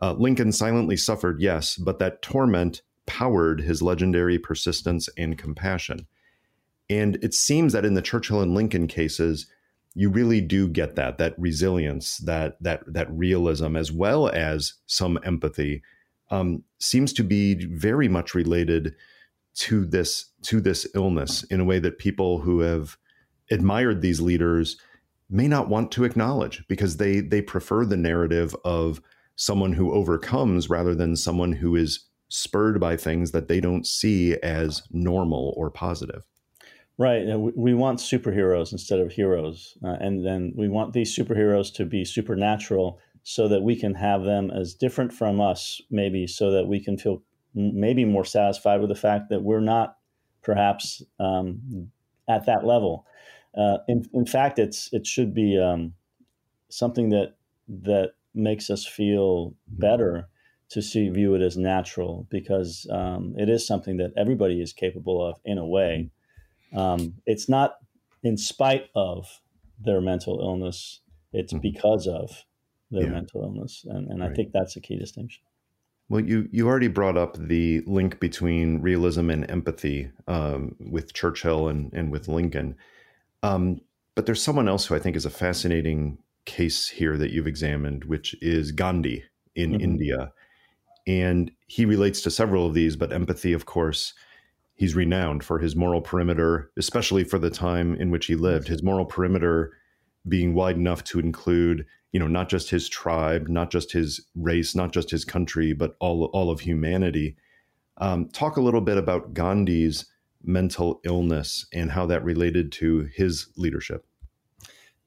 Uh, 0.00 0.14
lincoln 0.14 0.50
silently 0.50 0.96
suffered 0.96 1.38
yes 1.38 1.76
but 1.76 1.98
that 1.98 2.22
torment 2.22 2.80
powered 3.04 3.60
his 3.60 3.82
legendary 3.82 4.38
persistence 4.38 5.10
and 5.18 5.36
compassion. 5.36 6.06
And 6.88 7.16
it 7.22 7.34
seems 7.34 7.74
that 7.74 7.84
in 7.84 7.92
the 7.92 8.00
churchill 8.00 8.40
and 8.40 8.54
lincoln 8.54 8.86
cases 8.86 9.46
you 9.94 10.10
really 10.10 10.40
do 10.40 10.68
get 10.68 10.96
that 10.96 11.18
that 11.18 11.34
resilience 11.38 12.18
that 12.18 12.56
that 12.62 12.82
that 12.86 13.10
realism 13.10 13.76
as 13.76 13.90
well 13.90 14.28
as 14.28 14.74
some 14.86 15.18
empathy 15.24 15.82
um, 16.30 16.62
seems 16.78 17.12
to 17.14 17.24
be 17.24 17.66
very 17.66 18.08
much 18.08 18.34
related 18.34 18.94
to 19.54 19.84
this 19.84 20.26
to 20.42 20.60
this 20.60 20.86
illness 20.94 21.42
in 21.44 21.60
a 21.60 21.64
way 21.64 21.78
that 21.78 21.98
people 21.98 22.38
who 22.40 22.60
have 22.60 22.96
admired 23.50 24.02
these 24.02 24.20
leaders 24.20 24.76
may 25.30 25.48
not 25.48 25.68
want 25.68 25.90
to 25.92 26.04
acknowledge 26.04 26.64
because 26.68 26.96
they 26.96 27.20
they 27.20 27.42
prefer 27.42 27.84
the 27.84 27.96
narrative 27.96 28.54
of 28.64 29.00
someone 29.36 29.72
who 29.72 29.92
overcomes 29.92 30.68
rather 30.68 30.94
than 30.94 31.16
someone 31.16 31.52
who 31.52 31.76
is 31.76 32.04
spurred 32.28 32.78
by 32.78 32.96
things 32.96 33.30
that 33.30 33.48
they 33.48 33.60
don't 33.60 33.86
see 33.86 34.36
as 34.42 34.82
normal 34.90 35.54
or 35.56 35.70
positive. 35.70 36.24
Right. 36.98 37.24
We 37.26 37.74
want 37.74 38.00
superheroes 38.00 38.72
instead 38.72 38.98
of 38.98 39.12
heroes. 39.12 39.78
Uh, 39.84 39.96
and 40.00 40.26
then 40.26 40.52
we 40.56 40.68
want 40.68 40.92
these 40.92 41.16
superheroes 41.16 41.72
to 41.74 41.84
be 41.84 42.04
supernatural 42.04 42.98
so 43.22 43.46
that 43.46 43.62
we 43.62 43.76
can 43.76 43.94
have 43.94 44.24
them 44.24 44.50
as 44.50 44.74
different 44.74 45.12
from 45.12 45.40
us, 45.40 45.80
maybe, 45.90 46.26
so 46.26 46.50
that 46.50 46.66
we 46.66 46.80
can 46.80 46.98
feel 46.98 47.22
maybe 47.54 48.04
more 48.04 48.24
satisfied 48.24 48.80
with 48.80 48.88
the 48.88 48.96
fact 48.96 49.28
that 49.30 49.42
we're 49.42 49.60
not 49.60 49.96
perhaps 50.42 51.00
um, 51.20 51.90
at 52.28 52.46
that 52.46 52.64
level. 52.64 53.06
Uh, 53.56 53.78
in, 53.86 54.04
in 54.12 54.26
fact, 54.26 54.58
it's 54.58 54.92
it 54.92 55.06
should 55.06 55.32
be 55.32 55.56
um, 55.56 55.94
something 56.68 57.10
that 57.10 57.36
that 57.68 58.14
makes 58.34 58.70
us 58.70 58.84
feel 58.84 59.54
better 59.68 60.28
to 60.70 60.82
see 60.82 61.08
view 61.08 61.34
it 61.34 61.42
as 61.42 61.56
natural 61.56 62.26
because 62.28 62.86
um, 62.90 63.34
it 63.38 63.48
is 63.48 63.66
something 63.66 63.98
that 63.98 64.12
everybody 64.16 64.60
is 64.60 64.72
capable 64.72 65.24
of 65.24 65.36
in 65.44 65.58
a 65.58 65.66
way. 65.66 66.10
Um, 66.74 67.14
it's 67.26 67.48
not 67.48 67.76
in 68.22 68.36
spite 68.36 68.88
of 68.94 69.40
their 69.78 70.00
mental 70.00 70.40
illness; 70.40 71.00
it's 71.32 71.52
mm-hmm. 71.52 71.62
because 71.62 72.06
of 72.06 72.44
their 72.90 73.04
yeah. 73.04 73.10
mental 73.10 73.42
illness, 73.42 73.84
and, 73.88 74.08
and 74.08 74.20
right. 74.20 74.30
I 74.30 74.34
think 74.34 74.52
that's 74.52 74.76
a 74.76 74.80
key 74.80 74.98
distinction. 74.98 75.42
Well, 76.08 76.20
you 76.20 76.48
you 76.50 76.66
already 76.66 76.88
brought 76.88 77.18
up 77.18 77.36
the 77.36 77.82
link 77.86 78.18
between 78.18 78.80
realism 78.80 79.28
and 79.28 79.48
empathy 79.50 80.10
um, 80.26 80.74
with 80.78 81.12
Churchill 81.12 81.68
and 81.68 81.92
and 81.92 82.10
with 82.10 82.28
Lincoln, 82.28 82.76
um, 83.42 83.80
but 84.14 84.26
there's 84.26 84.42
someone 84.42 84.68
else 84.68 84.86
who 84.86 84.94
I 84.94 84.98
think 84.98 85.16
is 85.16 85.26
a 85.26 85.30
fascinating 85.30 86.18
case 86.46 86.88
here 86.88 87.18
that 87.18 87.30
you've 87.30 87.46
examined, 87.46 88.04
which 88.04 88.34
is 88.40 88.72
Gandhi 88.72 89.24
in 89.54 89.72
mm-hmm. 89.72 89.80
India, 89.82 90.32
and 91.06 91.50
he 91.66 91.84
relates 91.84 92.22
to 92.22 92.30
several 92.30 92.66
of 92.66 92.72
these. 92.72 92.96
But 92.96 93.12
empathy, 93.12 93.52
of 93.52 93.66
course, 93.66 94.14
he's 94.78 94.94
renowned 94.94 95.44
for 95.44 95.58
his 95.58 95.76
moral 95.76 96.00
perimeter, 96.00 96.70
especially 96.78 97.24
for 97.24 97.38
the 97.38 97.50
time 97.50 97.96
in 97.96 98.10
which 98.10 98.26
he 98.26 98.36
lived. 98.36 98.68
His 98.68 98.82
moral 98.82 99.04
perimeter 99.04 99.72
being 100.26 100.54
wide 100.54 100.76
enough 100.76 101.04
to 101.04 101.20
include 101.20 101.84
you 102.12 102.20
know 102.20 102.26
not 102.26 102.48
just 102.48 102.70
his 102.70 102.88
tribe 102.88 103.48
not 103.48 103.70
just 103.70 103.92
his 103.92 104.20
race 104.34 104.74
not 104.74 104.92
just 104.92 105.10
his 105.10 105.24
country 105.24 105.74
but 105.74 105.96
all 106.00 106.24
all 106.26 106.50
of 106.50 106.60
humanity. 106.60 107.36
Um, 107.98 108.28
talk 108.28 108.56
a 108.56 108.62
little 108.62 108.80
bit 108.80 108.96
about 108.96 109.34
gandhi's 109.34 110.06
mental 110.42 111.00
illness 111.04 111.66
and 111.72 111.90
how 111.90 112.06
that 112.06 112.24
related 112.24 112.70
to 112.72 113.08
his 113.12 113.48
leadership 113.56 114.06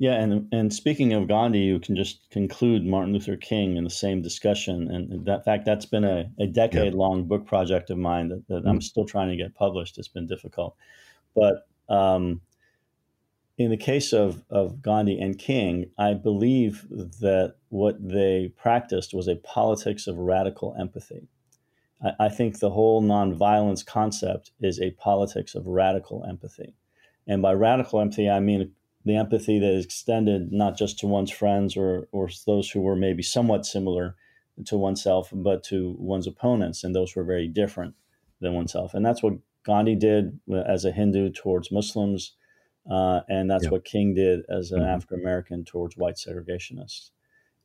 yeah 0.02 0.14
and 0.14 0.48
and 0.52 0.74
speaking 0.74 1.14
of 1.14 1.28
gandhi 1.28 1.60
you 1.60 1.80
can 1.80 1.96
just 1.96 2.28
conclude 2.32 2.84
martin 2.84 3.14
luther 3.14 3.38
king 3.38 3.78
in 3.78 3.84
the 3.84 3.90
same 3.90 4.22
discussion 4.22 4.90
and 4.90 5.26
that 5.26 5.46
fact 5.46 5.64
that's 5.64 5.86
been 5.86 6.04
a, 6.04 6.26
a 6.40 6.48
decade 6.48 6.96
long 6.96 7.24
book 7.26 7.46
project 7.46 7.92
of 7.92 8.00
mine 8.00 8.30
that, 8.30 8.44
that 8.48 8.62
mm-hmm. 8.62 8.70
i'm 8.70 8.82
still 8.82 9.06
trying 9.06 9.30
to 9.30 9.36
get 9.36 9.54
published 9.54 10.00
it's 10.00 10.08
been 10.08 10.28
difficult 10.28 10.76
but 11.36 11.68
um, 11.88 12.42
in 13.58 13.70
the 13.70 13.78
case 13.78 14.14
of, 14.14 14.44
of 14.50 14.82
Gandhi 14.82 15.20
and 15.20 15.38
King, 15.38 15.92
I 15.98 16.14
believe 16.14 16.88
that 16.90 17.56
what 17.70 17.96
they 18.00 18.54
practiced 18.58 19.14
was 19.14 19.28
a 19.28 19.36
politics 19.36 20.08
of 20.08 20.18
radical 20.18 20.76
empathy. 20.80 21.28
I, 22.04 22.26
I 22.26 22.30
think 22.30 22.60
the 22.60 22.72
whole 22.72 23.04
nonviolence 23.04 23.86
concept 23.86 24.52
is 24.62 24.80
a 24.80 24.92
politics 24.92 25.54
of 25.54 25.68
radical 25.68 26.26
empathy. 26.28 26.74
And 27.28 27.42
by 27.42 27.54
radical 27.54 28.00
empathy, 28.00 28.30
I 28.30 28.40
mean 28.40 28.72
the 29.06 29.16
empathy 29.16 29.60
that 29.60 29.74
is 29.74 29.86
extended 29.86 30.52
not 30.52 30.78
just 30.78 31.00
to 31.00 31.08
one's 31.08 31.32
friends 31.32 31.76
or, 31.76 32.08
or 32.12 32.30
those 32.46 32.70
who 32.70 32.82
were 32.82 32.96
maybe 32.96 33.24
somewhat 33.24 33.66
similar 33.66 34.16
to 34.66 34.78
oneself, 34.78 35.30
but 35.34 35.64
to 35.64 35.96
one's 35.98 36.28
opponents 36.28 36.84
and 36.84 36.94
those 36.94 37.12
who 37.12 37.22
are 37.22 37.26
very 37.26 37.48
different 37.48 37.96
than 38.42 38.54
oneself. 38.54 38.94
And 38.94 39.06
that's 39.06 39.24
what 39.24 39.34
Gandhi 39.64 39.96
did 39.96 40.40
as 40.68 40.86
a 40.86 40.92
Hindu 40.92 41.32
towards 41.32 41.72
Muslims 41.72 42.34
uh, 42.90 43.22
and 43.30 43.50
that's 43.50 43.70
what 43.70 43.86
King 43.86 44.14
did 44.14 44.42
as 44.50 44.72
an 44.72 44.80
mm-hmm. 44.80 44.90
African 44.90 45.20
American 45.20 45.64
towards 45.64 45.98
white 45.98 46.16
segregationists. 46.16 47.12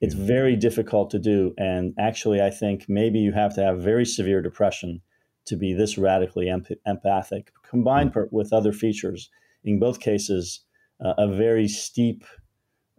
It's 0.01 0.14
mm-hmm. 0.14 0.26
very 0.26 0.57
difficult 0.57 1.11
to 1.11 1.18
do. 1.18 1.55
And 1.57 1.95
actually, 1.99 2.43
I 2.43 2.51
think 2.51 2.84
maybe 2.89 3.18
you 3.18 3.32
have 3.32 3.55
to 3.55 3.62
have 3.62 3.80
very 3.80 4.05
severe 4.05 4.43
depression 4.43 5.01
to 5.47 5.57
be 5.57 5.72
this 5.72 5.97
radically 5.97 6.49
empathic, 6.87 7.53
combined 7.68 8.11
mm-hmm. 8.11 8.20
per- 8.20 8.28
with 8.30 8.53
other 8.53 8.72
features. 8.72 9.30
In 9.64 9.78
both 9.78 10.01
cases, 10.01 10.61
uh, 11.05 11.14
a 11.18 11.28
very 11.28 11.68
steep 11.68 12.24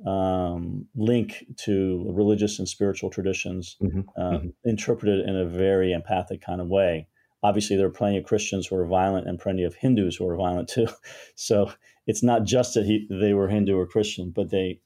um, 0.06 0.86
link 0.96 1.46
to 1.58 2.06
religious 2.14 2.60
and 2.60 2.68
spiritual 2.68 3.10
traditions, 3.10 3.78
mm-hmm. 3.82 4.02
uh, 4.16 4.38
mm-hmm. 4.38 4.48
interpreted 4.64 5.28
in 5.28 5.36
a 5.36 5.46
very 5.46 5.92
empathic 5.92 6.42
kind 6.42 6.62
of 6.62 6.68
way 6.68 7.08
obviously 7.44 7.76
there 7.76 7.88
are 7.88 7.92
plenty 7.92 8.18
of 8.18 8.26
Christians 8.26 8.68
who 8.68 8.76
are 8.76 8.86
violent 8.86 9.28
and 9.28 9.40
plenty 9.40 9.64
of 9.64 9.76
Hindus 9.76 10.16
who 10.16 10.28
are 10.28 10.36
violent 10.36 10.70
too. 10.70 10.88
So 11.36 11.72
it's 12.06 12.24
not 12.24 12.46
just 12.46 12.74
that 12.74 12.86
he, 12.86 13.08
they 13.10 13.34
were 13.34 13.48
Hindu 13.48 13.78
or 13.78 13.86
Christian, 13.86 14.32
but 14.32 14.50
they 14.50 14.80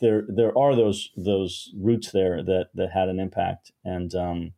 there 0.00 0.24
there 0.28 0.56
are 0.56 0.76
those 0.76 1.10
those 1.16 1.72
roots 1.76 2.12
there 2.12 2.42
that 2.44 2.68
that 2.74 2.92
had 2.92 3.08
an 3.08 3.18
impact. 3.18 3.72
And 3.84 4.14
um, 4.14 4.52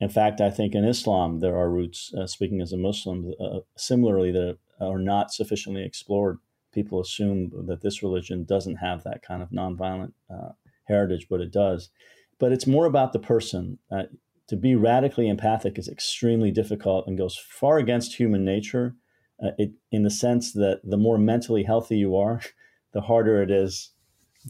in 0.00 0.08
fact, 0.08 0.40
I 0.40 0.50
think 0.50 0.74
in 0.74 0.84
Islam 0.84 1.40
there 1.40 1.56
are 1.56 1.70
roots. 1.70 2.12
Uh, 2.16 2.26
speaking 2.26 2.60
as 2.60 2.72
a 2.72 2.76
Muslim, 2.76 3.32
uh, 3.40 3.60
similarly 3.76 4.30
that 4.32 4.58
are 4.80 4.98
not 4.98 5.32
sufficiently 5.32 5.84
explored. 5.84 6.38
People 6.76 7.00
assume 7.00 7.50
that 7.66 7.80
this 7.80 8.02
religion 8.02 8.44
doesn't 8.44 8.76
have 8.76 9.02
that 9.04 9.22
kind 9.22 9.42
of 9.42 9.48
nonviolent 9.48 10.12
uh, 10.30 10.50
heritage, 10.84 11.26
but 11.30 11.40
it 11.40 11.50
does. 11.50 11.88
But 12.38 12.52
it's 12.52 12.66
more 12.66 12.84
about 12.84 13.14
the 13.14 13.18
person. 13.18 13.78
Uh, 13.90 14.02
to 14.48 14.56
be 14.56 14.76
radically 14.76 15.26
empathic 15.26 15.78
is 15.78 15.88
extremely 15.88 16.50
difficult 16.50 17.06
and 17.06 17.16
goes 17.16 17.34
far 17.38 17.78
against 17.78 18.16
human 18.16 18.44
nature 18.44 18.94
uh, 19.42 19.52
it, 19.56 19.72
in 19.90 20.02
the 20.02 20.10
sense 20.10 20.52
that 20.52 20.82
the 20.84 20.98
more 20.98 21.16
mentally 21.16 21.62
healthy 21.62 21.96
you 21.96 22.14
are, 22.14 22.42
the 22.92 23.00
harder 23.00 23.42
it 23.42 23.50
is 23.50 23.92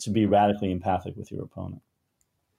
to 0.00 0.10
be 0.10 0.26
radically 0.26 0.72
empathic 0.72 1.14
with 1.16 1.30
your 1.30 1.44
opponent. 1.44 1.80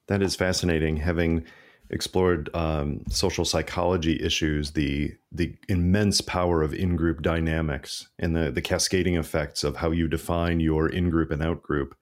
That 0.07 0.22
is 0.22 0.34
fascinating. 0.34 0.95
Having 0.95 1.43
explored 1.89 2.49
um, 2.53 3.01
social 3.09 3.45
psychology 3.45 4.21
issues, 4.21 4.71
the 4.71 5.13
the 5.31 5.55
immense 5.69 6.21
power 6.21 6.61
of 6.61 6.73
in 6.73 6.95
group 6.95 7.21
dynamics 7.21 8.09
and 8.19 8.35
the 8.35 8.51
the 8.51 8.61
cascading 8.61 9.15
effects 9.15 9.63
of 9.63 9.77
how 9.77 9.91
you 9.91 10.07
define 10.07 10.59
your 10.59 10.89
in 10.89 11.09
group 11.09 11.31
and 11.31 11.41
out 11.41 11.61
group. 11.61 11.95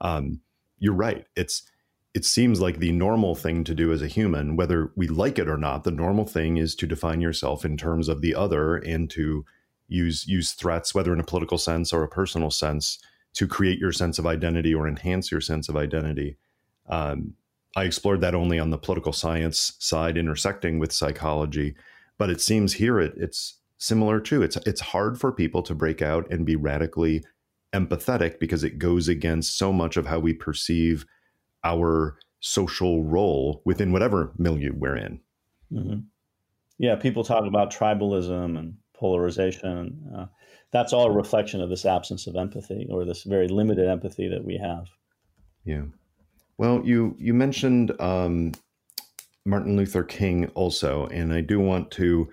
Um, 0.00 0.40
you're 0.78 0.92
right. 0.92 1.26
It's 1.36 1.62
it 2.14 2.24
seems 2.24 2.60
like 2.60 2.78
the 2.78 2.92
normal 2.92 3.34
thing 3.34 3.64
to 3.64 3.74
do 3.74 3.90
as 3.92 4.02
a 4.02 4.06
human, 4.06 4.56
whether 4.56 4.92
we 4.96 5.08
like 5.08 5.38
it 5.38 5.48
or 5.48 5.56
not, 5.56 5.84
the 5.84 5.90
normal 5.90 6.26
thing 6.26 6.58
is 6.58 6.74
to 6.74 6.86
define 6.86 7.22
yourself 7.22 7.64
in 7.64 7.76
terms 7.76 8.08
of 8.08 8.20
the 8.20 8.34
other 8.34 8.76
and 8.76 9.08
to 9.10 9.44
use 9.88 10.26
use 10.26 10.52
threats, 10.52 10.94
whether 10.94 11.12
in 11.12 11.20
a 11.20 11.24
political 11.24 11.58
sense 11.58 11.92
or 11.92 12.02
a 12.02 12.08
personal 12.08 12.50
sense, 12.50 12.98
to 13.34 13.46
create 13.46 13.78
your 13.78 13.92
sense 13.92 14.18
of 14.18 14.26
identity 14.26 14.74
or 14.74 14.86
enhance 14.86 15.30
your 15.30 15.40
sense 15.40 15.68
of 15.68 15.76
identity. 15.76 16.36
Um, 16.88 17.34
I 17.76 17.84
explored 17.84 18.20
that 18.20 18.34
only 18.34 18.58
on 18.58 18.70
the 18.70 18.78
political 18.78 19.12
science 19.12 19.74
side, 19.78 20.16
intersecting 20.16 20.78
with 20.78 20.92
psychology, 20.92 21.74
but 22.18 22.30
it 22.30 22.40
seems 22.40 22.74
here 22.74 23.00
it, 23.00 23.14
it's 23.16 23.58
similar 23.78 24.20
too. 24.20 24.42
It's 24.42 24.56
it's 24.58 24.80
hard 24.80 25.18
for 25.18 25.32
people 25.32 25.62
to 25.62 25.74
break 25.74 26.02
out 26.02 26.30
and 26.30 26.46
be 26.46 26.56
radically 26.56 27.24
empathetic 27.72 28.38
because 28.38 28.62
it 28.62 28.78
goes 28.78 29.08
against 29.08 29.56
so 29.56 29.72
much 29.72 29.96
of 29.96 30.06
how 30.06 30.18
we 30.18 30.34
perceive 30.34 31.06
our 31.64 32.18
social 32.40 33.02
role 33.04 33.62
within 33.64 33.92
whatever 33.92 34.32
milieu 34.36 34.72
we're 34.74 34.96
in. 34.96 35.20
Mm-hmm. 35.72 36.00
Yeah, 36.78 36.96
people 36.96 37.24
talk 37.24 37.46
about 37.46 37.72
tribalism 37.72 38.58
and 38.58 38.74
polarization. 38.94 40.10
Uh, 40.14 40.26
that's 40.72 40.92
all 40.92 41.06
a 41.06 41.12
reflection 41.12 41.60
of 41.60 41.70
this 41.70 41.84
absence 41.84 42.26
of 42.26 42.36
empathy 42.36 42.86
or 42.90 43.04
this 43.04 43.22
very 43.22 43.48
limited 43.48 43.88
empathy 43.88 44.28
that 44.28 44.44
we 44.44 44.58
have. 44.58 44.86
Yeah. 45.64 45.84
Well, 46.58 46.82
you 46.84 47.16
you 47.18 47.34
mentioned 47.34 47.92
um, 48.00 48.52
Martin 49.44 49.76
Luther 49.76 50.04
King 50.04 50.46
also, 50.54 51.06
and 51.06 51.32
I 51.32 51.40
do 51.40 51.58
want 51.58 51.90
to 51.92 52.28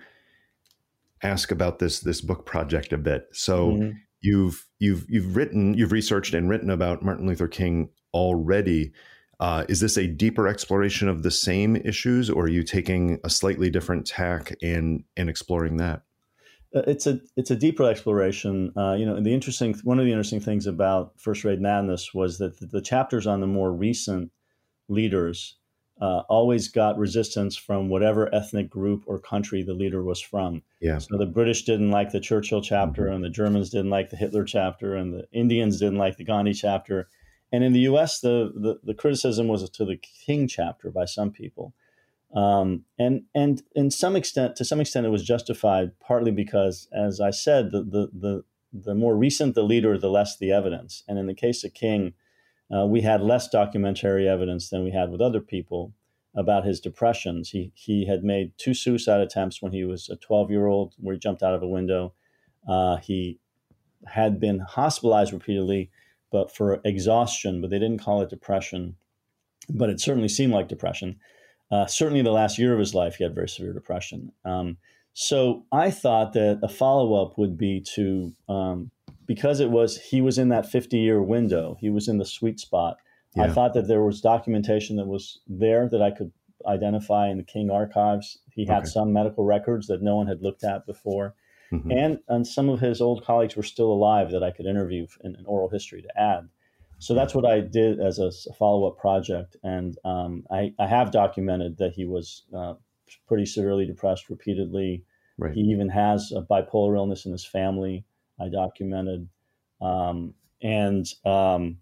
ask 1.22 1.50
about 1.50 1.78
this 1.78 2.00
this 2.00 2.20
book 2.20 2.46
project 2.46 2.92
a 2.92 2.98
bit. 2.98 3.28
So 3.32 3.72
mm-hmm. 3.72 3.90
you've 4.20 4.66
you've 4.78 5.06
you've 5.08 5.36
written 5.36 5.74
you've 5.74 5.92
researched 5.92 6.34
and 6.34 6.48
written 6.48 6.70
about 6.70 7.02
Martin 7.02 7.26
Luther 7.26 7.48
King 7.48 7.90
already. 8.14 8.92
Uh, 9.38 9.64
is 9.70 9.80
this 9.80 9.96
a 9.96 10.06
deeper 10.06 10.46
exploration 10.46 11.08
of 11.08 11.22
the 11.22 11.30
same 11.30 11.74
issues, 11.76 12.28
or 12.28 12.44
are 12.44 12.48
you 12.48 12.62
taking 12.62 13.18
a 13.24 13.30
slightly 13.30 13.70
different 13.70 14.06
tack 14.06 14.54
and 14.62 15.04
and 15.16 15.30
exploring 15.30 15.78
that? 15.78 16.02
Uh, 16.74 16.82
it's 16.86 17.06
a 17.06 17.20
it's 17.36 17.50
a 17.50 17.56
deeper 17.56 17.84
exploration. 17.84 18.72
Uh, 18.76 18.94
you 18.94 19.06
know, 19.06 19.20
the 19.20 19.34
interesting 19.34 19.74
one 19.84 19.98
of 19.98 20.04
the 20.04 20.12
interesting 20.12 20.40
things 20.40 20.66
about 20.66 21.12
First 21.18 21.44
Rate 21.44 21.60
Madness 21.60 22.14
was 22.14 22.38
that 22.38 22.58
the, 22.58 22.66
the 22.66 22.82
chapters 22.82 23.26
on 23.26 23.40
the 23.40 23.46
more 23.46 23.72
recent 23.72 24.30
leaders 24.88 25.56
uh, 26.00 26.22
always 26.28 26.68
got 26.68 26.96
resistance 26.96 27.56
from 27.56 27.88
whatever 27.88 28.34
ethnic 28.34 28.70
group 28.70 29.04
or 29.06 29.18
country 29.18 29.62
the 29.62 29.74
leader 29.74 30.02
was 30.02 30.20
from. 30.20 30.62
Yeah. 30.80 30.98
So 30.98 31.18
the 31.18 31.26
British 31.26 31.64
didn't 31.64 31.90
like 31.90 32.10
the 32.10 32.20
Churchill 32.20 32.62
chapter, 32.62 33.04
mm-hmm. 33.04 33.16
and 33.16 33.24
the 33.24 33.30
Germans 33.30 33.70
didn't 33.70 33.90
like 33.90 34.10
the 34.10 34.16
Hitler 34.16 34.44
chapter, 34.44 34.94
and 34.94 35.12
the 35.12 35.26
Indians 35.32 35.78
didn't 35.78 35.98
like 35.98 36.16
the 36.16 36.24
Gandhi 36.24 36.54
chapter 36.54 37.08
and 37.52 37.64
in 37.64 37.72
the 37.72 37.80
U.S., 37.80 38.20
the, 38.20 38.52
the, 38.54 38.78
the 38.84 38.94
criticism 38.94 39.48
was 39.48 39.68
to 39.68 39.84
the 39.84 39.96
King 39.96 40.46
chapter 40.46 40.90
by 40.90 41.04
some 41.04 41.30
people, 41.30 41.74
um, 42.34 42.84
and 42.98 43.22
and 43.34 43.62
in 43.74 43.90
some 43.90 44.16
extent, 44.16 44.56
to 44.56 44.64
some 44.64 44.80
extent, 44.80 45.06
it 45.06 45.10
was 45.10 45.24
justified 45.24 45.92
partly 46.00 46.30
because, 46.30 46.88
as 46.92 47.20
I 47.20 47.30
said, 47.30 47.70
the 47.70 47.82
the 47.82 48.10
the, 48.12 48.44
the 48.72 48.94
more 48.94 49.16
recent 49.16 49.54
the 49.54 49.62
leader, 49.62 49.98
the 49.98 50.10
less 50.10 50.38
the 50.38 50.52
evidence. 50.52 51.02
And 51.08 51.18
in 51.18 51.26
the 51.26 51.34
case 51.34 51.64
of 51.64 51.74
King, 51.74 52.14
uh, 52.74 52.86
we 52.86 53.00
had 53.00 53.20
less 53.20 53.48
documentary 53.48 54.28
evidence 54.28 54.70
than 54.70 54.84
we 54.84 54.92
had 54.92 55.10
with 55.10 55.20
other 55.20 55.40
people 55.40 55.92
about 56.34 56.64
his 56.64 56.80
depressions. 56.80 57.50
He 57.50 57.72
he 57.74 58.06
had 58.06 58.22
made 58.22 58.52
two 58.58 58.74
suicide 58.74 59.20
attempts 59.20 59.60
when 59.60 59.72
he 59.72 59.84
was 59.84 60.08
a 60.08 60.16
12 60.16 60.50
year 60.50 60.66
old, 60.66 60.94
where 60.98 61.14
he 61.14 61.18
jumped 61.18 61.42
out 61.42 61.54
of 61.54 61.62
a 61.62 61.68
window. 61.68 62.14
Uh, 62.68 62.96
he 62.96 63.40
had 64.06 64.38
been 64.38 64.60
hospitalized 64.60 65.32
repeatedly 65.32 65.90
but 66.30 66.54
for 66.54 66.80
exhaustion, 66.84 67.60
but 67.60 67.70
they 67.70 67.78
didn't 67.78 68.02
call 68.02 68.22
it 68.22 68.30
depression. 68.30 68.96
But 69.68 69.90
it 69.90 70.00
certainly 70.00 70.28
seemed 70.28 70.52
like 70.52 70.68
depression. 70.68 71.18
Uh, 71.70 71.86
certainly, 71.86 72.22
the 72.22 72.32
last 72.32 72.58
year 72.58 72.72
of 72.72 72.78
his 72.78 72.94
life, 72.94 73.16
he 73.16 73.24
had 73.24 73.34
very 73.34 73.48
severe 73.48 73.72
depression. 73.72 74.32
Um, 74.44 74.76
so 75.12 75.64
I 75.72 75.90
thought 75.90 76.32
that 76.34 76.60
a 76.62 76.68
follow 76.68 77.22
up 77.22 77.36
would 77.38 77.56
be 77.56 77.80
to, 77.94 78.32
um, 78.48 78.90
because 79.26 79.60
it 79.60 79.70
was 79.70 79.98
he 79.98 80.20
was 80.20 80.38
in 80.38 80.48
that 80.48 80.70
50 80.70 80.98
year 80.98 81.22
window, 81.22 81.76
he 81.80 81.90
was 81.90 82.08
in 82.08 82.18
the 82.18 82.24
sweet 82.24 82.60
spot. 82.60 82.96
Yeah. 83.34 83.44
I 83.44 83.50
thought 83.50 83.74
that 83.74 83.86
there 83.86 84.02
was 84.02 84.20
documentation 84.20 84.96
that 84.96 85.06
was 85.06 85.40
there 85.46 85.88
that 85.88 86.02
I 86.02 86.10
could 86.10 86.32
identify 86.66 87.28
in 87.28 87.38
the 87.38 87.44
King 87.44 87.70
archives. 87.70 88.38
He 88.52 88.66
had 88.66 88.80
okay. 88.82 88.86
some 88.86 89.12
medical 89.12 89.44
records 89.44 89.86
that 89.86 90.02
no 90.02 90.16
one 90.16 90.26
had 90.26 90.42
looked 90.42 90.64
at 90.64 90.86
before. 90.86 91.34
Mm-hmm. 91.72 91.90
And, 91.92 92.18
and 92.28 92.46
some 92.46 92.68
of 92.68 92.80
his 92.80 93.00
old 93.00 93.24
colleagues 93.24 93.56
were 93.56 93.62
still 93.62 93.92
alive 93.92 94.32
that 94.32 94.42
I 94.42 94.50
could 94.50 94.66
interview 94.66 95.06
in 95.22 95.36
an 95.36 95.44
oral 95.46 95.68
history 95.68 96.02
to 96.02 96.20
add. 96.20 96.48
So 97.00 97.14
that's 97.14 97.34
what 97.34 97.46
I 97.46 97.60
did 97.60 97.98
as 97.98 98.18
a, 98.18 98.30
follow 98.52 98.86
up 98.86 98.98
project. 98.98 99.56
And 99.62 99.96
um, 100.04 100.44
I, 100.50 100.74
I, 100.78 100.86
have 100.86 101.10
documented 101.10 101.78
that 101.78 101.92
he 101.94 102.04
was 102.04 102.42
uh, 102.54 102.74
pretty 103.26 103.46
severely 103.46 103.86
depressed 103.86 104.28
repeatedly. 104.28 105.02
Right. 105.38 105.54
He 105.54 105.62
even 105.62 105.88
has 105.88 106.30
a 106.30 106.42
bipolar 106.42 106.96
illness 106.96 107.24
in 107.24 107.32
his 107.32 107.44
family. 107.44 108.04
I 108.38 108.50
documented. 108.50 109.28
Um, 109.80 110.34
and 110.62 111.06
um, 111.24 111.78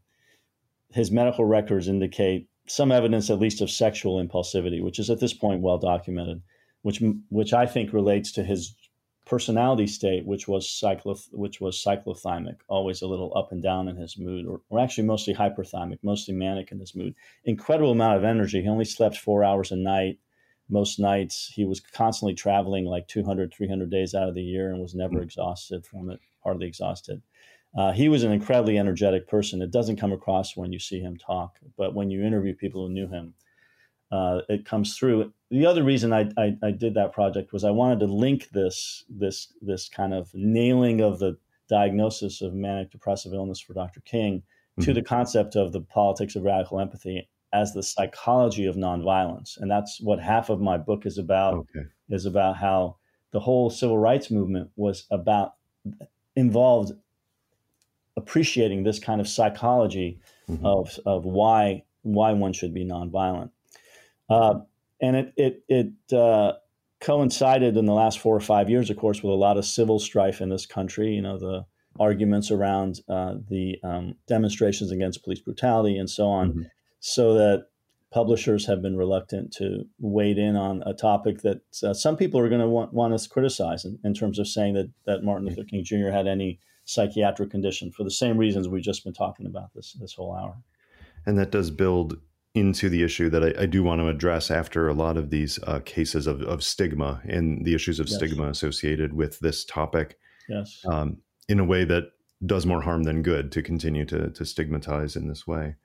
his 0.92 1.10
medical 1.10 1.44
records 1.44 1.88
indicate 1.88 2.48
some 2.68 2.92
evidence, 2.92 3.28
at 3.28 3.40
least, 3.40 3.60
of 3.60 3.70
sexual 3.70 4.24
impulsivity, 4.24 4.80
which 4.80 5.00
is 5.00 5.10
at 5.10 5.18
this 5.18 5.34
point 5.34 5.62
well 5.62 5.78
documented, 5.78 6.42
which 6.82 7.02
which 7.28 7.52
I 7.52 7.66
think 7.66 7.92
relates 7.92 8.30
to 8.32 8.44
his 8.44 8.76
personality 9.28 9.86
state, 9.86 10.26
which 10.26 10.48
was 10.48 10.66
cyclo, 10.66 11.20
which 11.32 11.60
was 11.60 11.76
cyclothymic, 11.76 12.56
always 12.66 13.02
a 13.02 13.06
little 13.06 13.36
up 13.36 13.52
and 13.52 13.62
down 13.62 13.86
in 13.86 13.96
his 13.96 14.18
mood, 14.18 14.46
or, 14.46 14.62
or 14.70 14.80
actually 14.80 15.06
mostly 15.06 15.34
hyperthymic, 15.34 15.98
mostly 16.02 16.34
manic 16.34 16.72
in 16.72 16.80
his 16.80 16.94
mood. 16.94 17.14
Incredible 17.44 17.92
amount 17.92 18.16
of 18.16 18.24
energy. 18.24 18.62
He 18.62 18.68
only 18.68 18.86
slept 18.86 19.18
four 19.18 19.44
hours 19.44 19.70
a 19.70 19.76
night. 19.76 20.18
Most 20.70 20.98
nights 20.98 21.50
he 21.54 21.64
was 21.64 21.80
constantly 21.80 22.34
traveling 22.34 22.84
like 22.84 23.06
200, 23.08 23.52
300 23.52 23.90
days 23.90 24.14
out 24.14 24.28
of 24.28 24.34
the 24.34 24.42
year 24.42 24.72
and 24.72 24.80
was 24.80 24.94
never 24.94 25.14
mm-hmm. 25.14 25.24
exhausted 25.24 25.86
from 25.86 26.10
it, 26.10 26.20
hardly 26.42 26.66
exhausted. 26.66 27.22
Uh, 27.76 27.92
he 27.92 28.08
was 28.08 28.22
an 28.22 28.32
incredibly 28.32 28.78
energetic 28.78 29.28
person. 29.28 29.62
It 29.62 29.70
doesn't 29.70 30.00
come 30.00 30.12
across 30.12 30.56
when 30.56 30.72
you 30.72 30.78
see 30.78 31.00
him 31.00 31.16
talk, 31.16 31.58
but 31.76 31.94
when 31.94 32.10
you 32.10 32.24
interview 32.24 32.54
people 32.54 32.86
who 32.86 32.92
knew 32.92 33.08
him, 33.08 33.34
uh, 34.10 34.40
it 34.48 34.64
comes 34.64 34.96
through. 34.96 35.32
The 35.50 35.66
other 35.66 35.82
reason 35.82 36.12
I, 36.12 36.30
I, 36.36 36.56
I, 36.62 36.70
did 36.70 36.94
that 36.94 37.12
project 37.12 37.52
was 37.52 37.64
I 37.64 37.70
wanted 37.70 38.00
to 38.00 38.06
link 38.06 38.48
this 38.50 39.04
this 39.08 39.52
this 39.60 39.88
kind 39.88 40.14
of 40.14 40.30
nailing 40.34 41.00
of 41.00 41.18
the 41.18 41.36
diagnosis 41.68 42.40
of 42.40 42.54
manic 42.54 42.90
depressive 42.90 43.34
illness 43.34 43.60
for 43.60 43.74
Dr. 43.74 44.00
King 44.00 44.38
mm-hmm. 44.38 44.82
to 44.82 44.94
the 44.94 45.02
concept 45.02 45.56
of 45.56 45.72
the 45.72 45.80
politics 45.80 46.36
of 46.36 46.42
radical 46.42 46.80
empathy 46.80 47.28
as 47.52 47.72
the 47.72 47.82
psychology 47.82 48.66
of 48.66 48.76
nonviolence, 48.76 49.58
and 49.58 49.70
that's 49.70 50.00
what 50.00 50.20
half 50.20 50.50
of 50.50 50.60
my 50.60 50.76
book 50.76 51.06
is 51.06 51.18
about. 51.18 51.54
Okay. 51.54 51.86
Is 52.10 52.24
about 52.24 52.56
how 52.56 52.96
the 53.32 53.40
whole 53.40 53.68
civil 53.68 53.98
rights 53.98 54.30
movement 54.30 54.70
was 54.76 55.04
about 55.10 55.54
involved 56.34 56.92
appreciating 58.16 58.82
this 58.82 58.98
kind 58.98 59.20
of 59.20 59.28
psychology 59.28 60.20
mm-hmm. 60.48 60.64
of 60.64 60.98
of 61.04 61.24
why 61.24 61.84
why 62.02 62.32
one 62.32 62.52
should 62.52 62.74
be 62.74 62.84
nonviolent. 62.84 63.50
Uh, 64.28 64.60
and 65.00 65.16
it 65.16 65.32
it 65.36 65.64
it 65.68 66.16
uh, 66.16 66.52
coincided 67.00 67.76
in 67.76 67.86
the 67.86 67.92
last 67.92 68.18
four 68.18 68.36
or 68.36 68.40
five 68.40 68.68
years, 68.68 68.90
of 68.90 68.96
course, 68.96 69.22
with 69.22 69.32
a 69.32 69.36
lot 69.36 69.56
of 69.56 69.64
civil 69.64 69.98
strife 69.98 70.40
in 70.40 70.48
this 70.48 70.66
country. 70.66 71.14
You 71.14 71.22
know, 71.22 71.38
the 71.38 71.66
arguments 72.00 72.50
around 72.50 73.00
uh, 73.08 73.34
the 73.48 73.76
um, 73.82 74.14
demonstrations 74.26 74.90
against 74.92 75.24
police 75.24 75.40
brutality 75.40 75.96
and 75.96 76.08
so 76.08 76.26
on, 76.26 76.50
mm-hmm. 76.50 76.62
so 77.00 77.34
that 77.34 77.66
publishers 78.10 78.66
have 78.66 78.80
been 78.80 78.96
reluctant 78.96 79.52
to 79.52 79.84
wade 79.98 80.38
in 80.38 80.56
on 80.56 80.82
a 80.86 80.94
topic 80.94 81.42
that 81.42 81.60
uh, 81.82 81.92
some 81.92 82.16
people 82.16 82.40
are 82.40 82.48
going 82.48 82.60
to 82.60 82.68
want, 82.68 82.92
want 82.92 83.12
us 83.12 83.24
to 83.24 83.28
criticize 83.28 83.84
in, 83.84 83.98
in, 84.02 84.14
terms 84.14 84.38
of 84.38 84.48
saying 84.48 84.72
that, 84.72 84.90
that 85.04 85.22
Martin 85.22 85.46
Luther 85.46 85.64
King 85.64 85.84
Jr. 85.84 86.08
had 86.10 86.26
any 86.26 86.58
psychiatric 86.86 87.50
condition 87.50 87.92
for 87.92 88.04
the 88.04 88.10
same 88.10 88.38
reasons 88.38 88.66
we've 88.66 88.82
just 88.82 89.04
been 89.04 89.12
talking 89.12 89.46
about 89.46 89.74
this 89.74 89.96
this 90.00 90.14
whole 90.14 90.34
hour. 90.34 90.56
And 91.26 91.38
that 91.38 91.50
does 91.50 91.70
build 91.70 92.18
into 92.58 92.88
the 92.88 93.02
issue 93.02 93.30
that 93.30 93.44
I, 93.44 93.62
I, 93.62 93.66
do 93.66 93.82
want 93.82 94.00
to 94.00 94.08
address 94.08 94.50
after 94.50 94.88
a 94.88 94.94
lot 94.94 95.16
of 95.16 95.30
these 95.30 95.58
uh, 95.66 95.80
cases 95.84 96.26
of, 96.26 96.42
of, 96.42 96.62
stigma 96.62 97.20
and 97.24 97.64
the 97.64 97.74
issues 97.74 98.00
of 98.00 98.08
yes. 98.08 98.16
stigma 98.16 98.48
associated 98.48 99.12
with 99.12 99.38
this 99.38 99.64
topic. 99.64 100.18
Yes. 100.48 100.82
Um, 100.86 101.18
in 101.48 101.60
a 101.60 101.64
way 101.64 101.84
that 101.84 102.12
does 102.44 102.66
more 102.66 102.82
harm 102.82 103.04
than 103.04 103.22
good 103.22 103.52
to 103.52 103.62
continue 103.62 104.04
to, 104.06 104.30
to 104.30 104.44
stigmatize 104.44 105.16
in 105.16 105.28
this 105.28 105.46
way. 105.46 105.76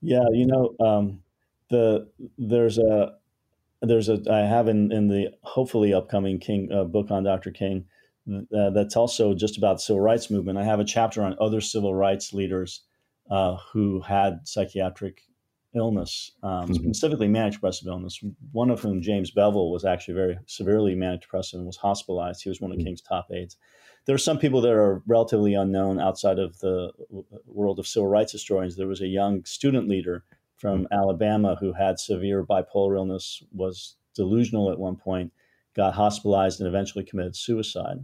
Yeah, 0.00 0.24
you 0.32 0.46
know, 0.46 0.74
um, 0.80 1.22
the 1.70 2.08
there's 2.36 2.78
a 2.78 3.14
there's 3.82 4.08
a 4.08 4.20
I 4.30 4.40
have 4.40 4.68
in 4.68 4.92
in 4.92 5.08
the 5.08 5.30
hopefully 5.42 5.92
upcoming 5.92 6.38
King 6.38 6.70
uh, 6.72 6.84
book 6.84 7.10
on 7.10 7.24
Dr. 7.24 7.50
King 7.50 7.84
uh, 8.56 8.70
that's 8.70 8.96
also 8.96 9.34
just 9.34 9.56
about 9.56 9.74
the 9.74 9.82
civil 9.82 10.00
rights 10.00 10.30
movement. 10.30 10.58
I 10.58 10.64
have 10.64 10.80
a 10.80 10.84
chapter 10.84 11.22
on 11.22 11.36
other 11.40 11.60
civil 11.60 11.94
rights 11.94 12.32
leaders 12.32 12.82
uh, 13.30 13.56
who 13.72 14.00
had 14.00 14.46
psychiatric 14.46 15.22
illness, 15.78 16.32
um, 16.42 16.68
mm-hmm. 16.68 16.74
specifically 16.74 17.28
manic 17.28 17.54
depressive 17.54 17.88
illness. 17.88 18.20
One 18.52 18.70
of 18.70 18.80
whom, 18.80 19.00
James 19.00 19.30
Bevel, 19.30 19.72
was 19.72 19.84
actually 19.84 20.14
very 20.14 20.38
severely 20.46 20.94
manic 20.94 21.22
depressive 21.22 21.58
and 21.58 21.66
was 21.66 21.76
hospitalized. 21.76 22.42
He 22.42 22.48
was 22.48 22.60
one 22.60 22.70
of 22.70 22.78
mm-hmm. 22.78 22.86
King's 22.86 23.00
top 23.00 23.28
aides. 23.32 23.56
There 24.06 24.14
are 24.14 24.18
some 24.18 24.38
people 24.38 24.60
that 24.62 24.72
are 24.72 25.02
relatively 25.06 25.54
unknown 25.54 26.00
outside 26.00 26.38
of 26.38 26.58
the 26.60 26.92
world 27.46 27.78
of 27.78 27.86
civil 27.86 28.08
rights 28.08 28.32
historians. 28.32 28.76
There 28.76 28.86
was 28.86 29.02
a 29.02 29.06
young 29.06 29.44
student 29.44 29.88
leader 29.88 30.24
from 30.56 30.84
mm-hmm. 30.84 30.92
Alabama 30.92 31.56
who 31.60 31.72
had 31.72 31.98
severe 31.98 32.44
bipolar 32.44 32.96
illness, 32.96 33.42
was 33.52 33.96
delusional 34.14 34.70
at 34.70 34.78
one 34.78 34.96
point, 34.96 35.32
got 35.76 35.94
hospitalized, 35.94 36.60
and 36.60 36.68
eventually 36.68 37.04
committed 37.04 37.36
suicide. 37.36 37.98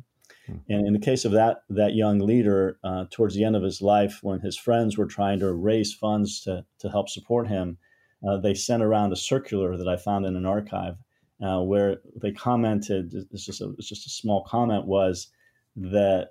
Hmm. 0.47 0.57
And 0.69 0.87
in 0.87 0.93
the 0.93 0.99
case 0.99 1.25
of 1.25 1.33
that 1.33 1.63
that 1.71 1.95
young 1.95 2.19
leader, 2.19 2.79
uh, 2.85 3.07
towards 3.11 3.35
the 3.35 3.45
end 3.45 3.57
of 3.57 3.63
his 3.63 3.81
life, 3.81 4.19
when 4.23 4.41
his 4.41 4.57
friends 4.57 4.99
were 4.99 5.07
trying 5.07 5.41
to 5.41 5.53
raise 5.53 5.95
funds 5.95 6.41
to 6.43 6.65
to 6.81 6.89
help 6.89 7.09
support 7.09 7.49
him, 7.49 7.79
uh, 8.27 8.37
they 8.39 8.55
sent 8.55 8.83
around 8.83 9.13
a 9.13 9.17
circular 9.17 9.77
that 9.77 9.89
I 9.89 9.97
found 9.97 10.27
in 10.27 10.37
an 10.37 10.47
archive 10.47 10.97
uh, 11.43 11.61
where 11.61 12.01
they 12.17 12.33
commented. 12.33 13.15
It's 13.31 13.45
just 13.45 13.61
a, 13.61 13.75
it's 13.79 13.89
just 13.89 14.07
a 14.07 14.11
small 14.11 14.45
comment 14.45 14.87
was 14.87 15.29
that 15.77 16.31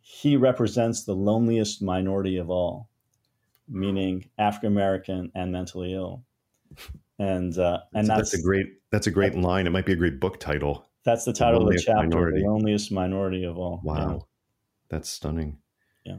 he 0.00 0.36
represents 0.36 1.04
the 1.04 1.14
loneliest 1.14 1.80
minority 1.80 2.36
of 2.36 2.50
all, 2.50 2.88
meaning 3.68 4.28
African 4.38 4.68
American 4.68 5.32
and 5.34 5.52
mentally 5.52 5.94
ill. 5.94 6.24
And 7.18 7.56
uh, 7.58 7.80
and 7.94 8.08
that's, 8.08 8.32
that's, 8.32 8.34
a 8.34 8.42
great 8.42 8.66
that's 8.90 9.06
a 9.06 9.10
great 9.10 9.36
line. 9.36 9.66
It 9.66 9.70
might 9.70 9.86
be 9.86 9.92
a 9.92 9.96
great 9.96 10.18
book 10.18 10.40
title. 10.40 10.86
That's 11.04 11.24
the 11.24 11.32
title 11.32 11.60
the 11.60 11.66
of 11.66 11.72
the 11.72 11.82
chapter, 11.82 12.08
minority. 12.08 12.40
"The 12.40 12.48
Loneliest 12.48 12.92
Minority 12.92 13.44
of 13.44 13.58
All." 13.58 13.80
Wow, 13.82 14.10
yeah. 14.10 14.18
that's 14.88 15.08
stunning. 15.08 15.58
Yeah. 16.04 16.18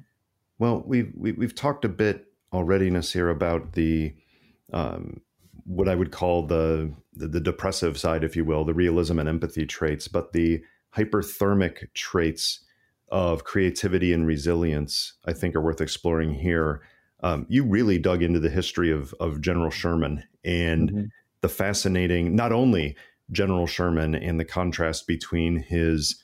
Well, 0.59 0.83
we've 0.86 1.11
we, 1.15 1.29
have 1.29 1.38
we 1.38 1.45
have 1.45 1.55
talked 1.55 1.86
a 1.86 1.89
bit 1.89 2.27
already, 2.53 2.89
Nassir, 2.89 3.31
about 3.31 3.73
the 3.73 4.13
um, 4.71 5.21
what 5.65 5.89
I 5.89 5.95
would 5.95 6.11
call 6.11 6.45
the, 6.45 6.93
the, 7.13 7.27
the 7.27 7.39
depressive 7.39 7.97
side, 7.97 8.23
if 8.23 8.36
you 8.36 8.45
will, 8.45 8.63
the 8.65 8.73
realism 8.73 9.19
and 9.19 9.27
empathy 9.27 9.65
traits, 9.65 10.07
but 10.07 10.31
the 10.31 10.63
hyperthymic 10.95 11.93
traits 11.93 12.59
of 13.09 13.43
creativity 13.43 14.13
and 14.13 14.27
resilience, 14.27 15.13
I 15.25 15.33
think, 15.33 15.55
are 15.55 15.61
worth 15.61 15.81
exploring 15.81 16.33
here. 16.33 16.81
Um, 17.21 17.45
you 17.49 17.63
really 17.63 17.97
dug 17.97 18.21
into 18.21 18.39
the 18.39 18.49
history 18.49 18.91
of 18.91 19.13
of 19.19 19.41
General 19.41 19.71
Sherman 19.71 20.23
and 20.43 20.91
mm-hmm. 20.91 21.05
the 21.41 21.49
fascinating, 21.49 22.36
not 22.36 22.51
only 22.51 22.95
General 23.32 23.67
Sherman 23.67 24.15
and 24.15 24.39
the 24.39 24.45
contrast 24.45 25.07
between 25.07 25.57
his 25.57 26.21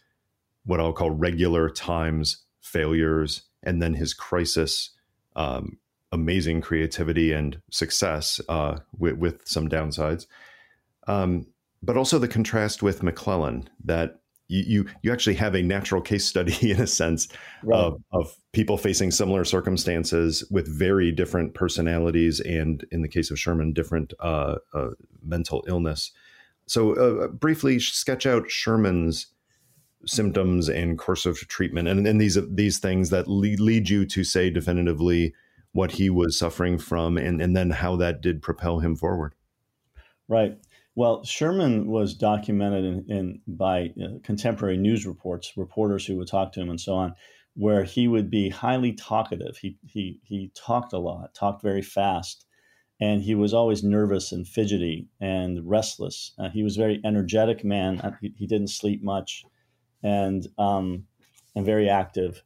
what 0.65 0.79
I'll 0.79 0.93
call 0.93 1.09
regular 1.11 1.69
times 1.69 2.43
failures 2.61 3.43
and 3.63 3.81
then 3.81 3.95
his 3.95 4.13
crisis 4.13 4.91
um, 5.35 5.77
amazing 6.11 6.61
creativity 6.61 7.31
and 7.31 7.61
success 7.71 8.41
uh, 8.49 8.79
with, 8.97 9.15
with, 9.15 9.47
some 9.47 9.69
downsides. 9.69 10.27
Um, 11.07 11.47
but 11.81 11.97
also 11.97 12.19
the 12.19 12.27
contrast 12.27 12.83
with 12.83 13.01
McClellan 13.01 13.69
that 13.85 14.19
you, 14.47 14.63
you, 14.67 14.89
you 15.01 15.11
actually 15.13 15.35
have 15.35 15.55
a 15.55 15.63
natural 15.63 16.01
case 16.01 16.25
study 16.25 16.55
in 16.71 16.81
a 16.81 16.87
sense 16.87 17.27
right. 17.63 17.79
of, 17.79 18.01
of 18.11 18.35
people 18.51 18.77
facing 18.77 19.09
similar 19.09 19.45
circumstances 19.45 20.43
with 20.51 20.67
very 20.67 21.11
different 21.11 21.53
personalities 21.53 22.39
and 22.41 22.85
in 22.91 23.01
the 23.01 23.07
case 23.07 23.31
of 23.31 23.39
Sherman 23.39 23.73
different 23.73 24.13
uh, 24.19 24.57
uh, 24.73 24.89
mental 25.23 25.63
illness. 25.67 26.11
So 26.71 26.93
uh, 26.93 27.27
briefly 27.27 27.79
sketch 27.79 28.25
out 28.25 28.49
Sherman's 28.49 29.27
symptoms 30.05 30.69
and 30.69 30.97
course 30.97 31.25
of 31.25 31.37
treatment 31.49 31.89
and, 31.89 32.07
and 32.07 32.19
these 32.19 32.37
these 32.49 32.79
things 32.79 33.09
that 33.09 33.27
lead, 33.27 33.59
lead 33.59 33.89
you 33.89 34.05
to 34.05 34.23
say 34.23 34.49
definitively 34.49 35.33
what 35.73 35.91
he 35.91 36.09
was 36.09 36.39
suffering 36.39 36.77
from 36.77 37.17
and, 37.17 37.41
and 37.41 37.57
then 37.57 37.71
how 37.71 37.97
that 37.97 38.21
did 38.21 38.41
propel 38.41 38.79
him 38.79 38.95
forward. 38.95 39.35
Right. 40.29 40.57
Well, 40.95 41.25
Sherman 41.25 41.87
was 41.87 42.13
documented 42.13 42.85
in, 42.85 43.05
in 43.09 43.41
by 43.47 43.93
uh, 44.01 44.19
contemporary 44.23 44.77
news 44.77 45.05
reports, 45.05 45.51
reporters 45.57 46.05
who 46.05 46.15
would 46.17 46.29
talk 46.29 46.53
to 46.53 46.61
him 46.61 46.69
and 46.69 46.79
so 46.79 46.93
on, 46.93 47.15
where 47.55 47.83
he 47.83 48.07
would 48.07 48.29
be 48.29 48.47
highly 48.49 48.93
talkative. 48.93 49.57
He, 49.57 49.77
he, 49.85 50.21
he 50.23 50.51
talked 50.55 50.93
a 50.93 50.99
lot, 50.99 51.33
talked 51.33 51.61
very 51.61 51.81
fast, 51.81 52.45
and 53.01 53.23
he 53.23 53.33
was 53.33 53.53
always 53.53 53.83
nervous 53.83 54.31
and 54.31 54.47
fidgety 54.47 55.07
and 55.19 55.67
restless. 55.67 56.33
Uh, 56.37 56.49
he 56.49 56.61
was 56.61 56.77
a 56.77 56.79
very 56.79 57.01
energetic 57.03 57.65
man. 57.65 57.99
Uh, 57.99 58.11
he, 58.21 58.31
he 58.37 58.45
didn't 58.47 58.69
sleep 58.69 59.03
much 59.03 59.43
and, 60.03 60.47
um, 60.59 61.03
and 61.55 61.65
very 61.65 61.89
active. 61.89 62.43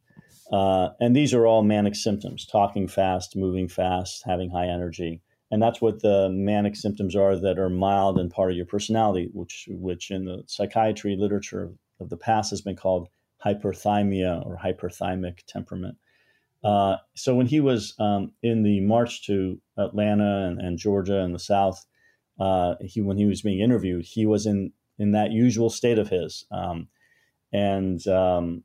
Uh, 0.52 0.90
and 1.02 1.16
these 1.16 1.34
are 1.34 1.46
all 1.46 1.62
manic 1.62 1.96
symptoms 1.96 2.46
talking 2.46 2.88
fast, 2.88 3.36
moving 3.36 3.68
fast, 3.68 4.24
having 4.26 4.50
high 4.50 4.68
energy. 4.68 5.22
And 5.52 5.62
that's 5.62 5.82
what 5.82 6.02
the 6.02 6.30
manic 6.32 6.76
symptoms 6.76 7.16
are 7.16 7.36
that 7.36 7.60
are 7.60 7.70
mild 7.70 8.18
and 8.18 8.32
part 8.32 8.52
of 8.52 8.58
your 8.58 8.66
personality, 8.66 9.30
which, 9.34 9.68
which 9.70 10.10
in 10.10 10.26
the 10.26 10.44
psychiatry 10.48 11.18
literature 11.18 11.74
of 12.00 12.10
the 12.10 12.18
past 12.18 12.50
has 12.52 12.62
been 12.62 12.76
called 12.76 13.10
hyperthymia 13.46 14.46
or 14.46 14.58
hyperthymic 14.58 15.40
temperament. 15.48 15.98
Uh, 16.66 16.98
so 17.16 17.36
when 17.36 17.46
he 17.46 17.60
was 17.60 17.94
um, 18.00 18.32
in 18.42 18.64
the 18.64 18.82
march 18.82 19.26
to 19.28 19.62
Atlanta 19.78 20.48
and, 20.48 20.60
and 20.60 20.80
Georgia 20.80 21.20
and 21.20 21.34
the 21.34 21.40
South, 21.40 21.86
uh, 22.40 22.74
he 22.82 23.02
when 23.02 23.18
he 23.18 23.26
was 23.26 23.44
being 23.44 23.60
interviewed, 23.60 24.04
he 24.04 24.26
was 24.26 24.48
in 24.48 24.72
in 24.98 25.12
that 25.12 25.32
usual 25.32 25.70
state 25.70 26.00
of 26.00 26.10
his, 26.10 26.46
um, 26.52 26.88
and 27.54 28.06
um, 28.08 28.64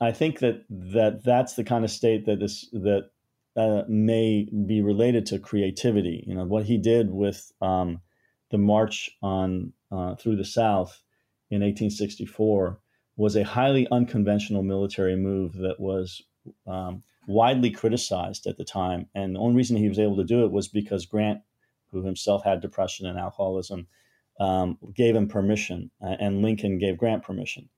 I 0.00 0.12
think 0.12 0.40
that 0.40 0.64
that 0.68 1.24
that's 1.24 1.54
the 1.54 1.64
kind 1.64 1.84
of 1.84 1.90
state 1.90 2.26
that 2.26 2.40
this 2.40 2.68
that 2.72 3.10
uh, 3.56 3.84
may 3.88 4.46
be 4.66 4.82
related 4.82 5.24
to 5.26 5.38
creativity. 5.38 6.24
You 6.26 6.34
know 6.34 6.44
what 6.44 6.66
he 6.66 6.76
did 6.76 7.10
with 7.10 7.50
um, 7.62 8.02
the 8.50 8.58
march 8.58 9.10
on 9.22 9.72
uh, 9.90 10.14
through 10.16 10.36
the 10.36 10.44
South 10.44 11.00
in 11.50 11.62
1864 11.62 12.78
was 13.16 13.34
a 13.34 13.44
highly 13.44 13.88
unconventional 13.90 14.62
military 14.62 15.16
move 15.16 15.54
that 15.54 15.80
was 15.80 16.22
um, 16.66 17.02
widely 17.26 17.70
criticized 17.70 18.46
at 18.46 18.56
the 18.56 18.64
time. 18.64 19.06
And 19.14 19.34
the 19.34 19.40
only 19.40 19.56
reason 19.56 19.76
he 19.76 19.88
was 19.88 19.98
able 19.98 20.16
to 20.16 20.24
do 20.24 20.44
it 20.44 20.52
was 20.52 20.68
because 20.68 21.06
Grant, 21.06 21.40
who 21.90 22.04
himself 22.04 22.44
had 22.44 22.60
depression 22.60 23.06
and 23.06 23.18
alcoholism, 23.18 23.86
um, 24.40 24.78
gave 24.94 25.14
him 25.14 25.28
permission, 25.28 25.90
uh, 26.02 26.16
and 26.18 26.42
Lincoln 26.42 26.78
gave 26.78 26.98
Grant 26.98 27.22
permission. 27.22 27.68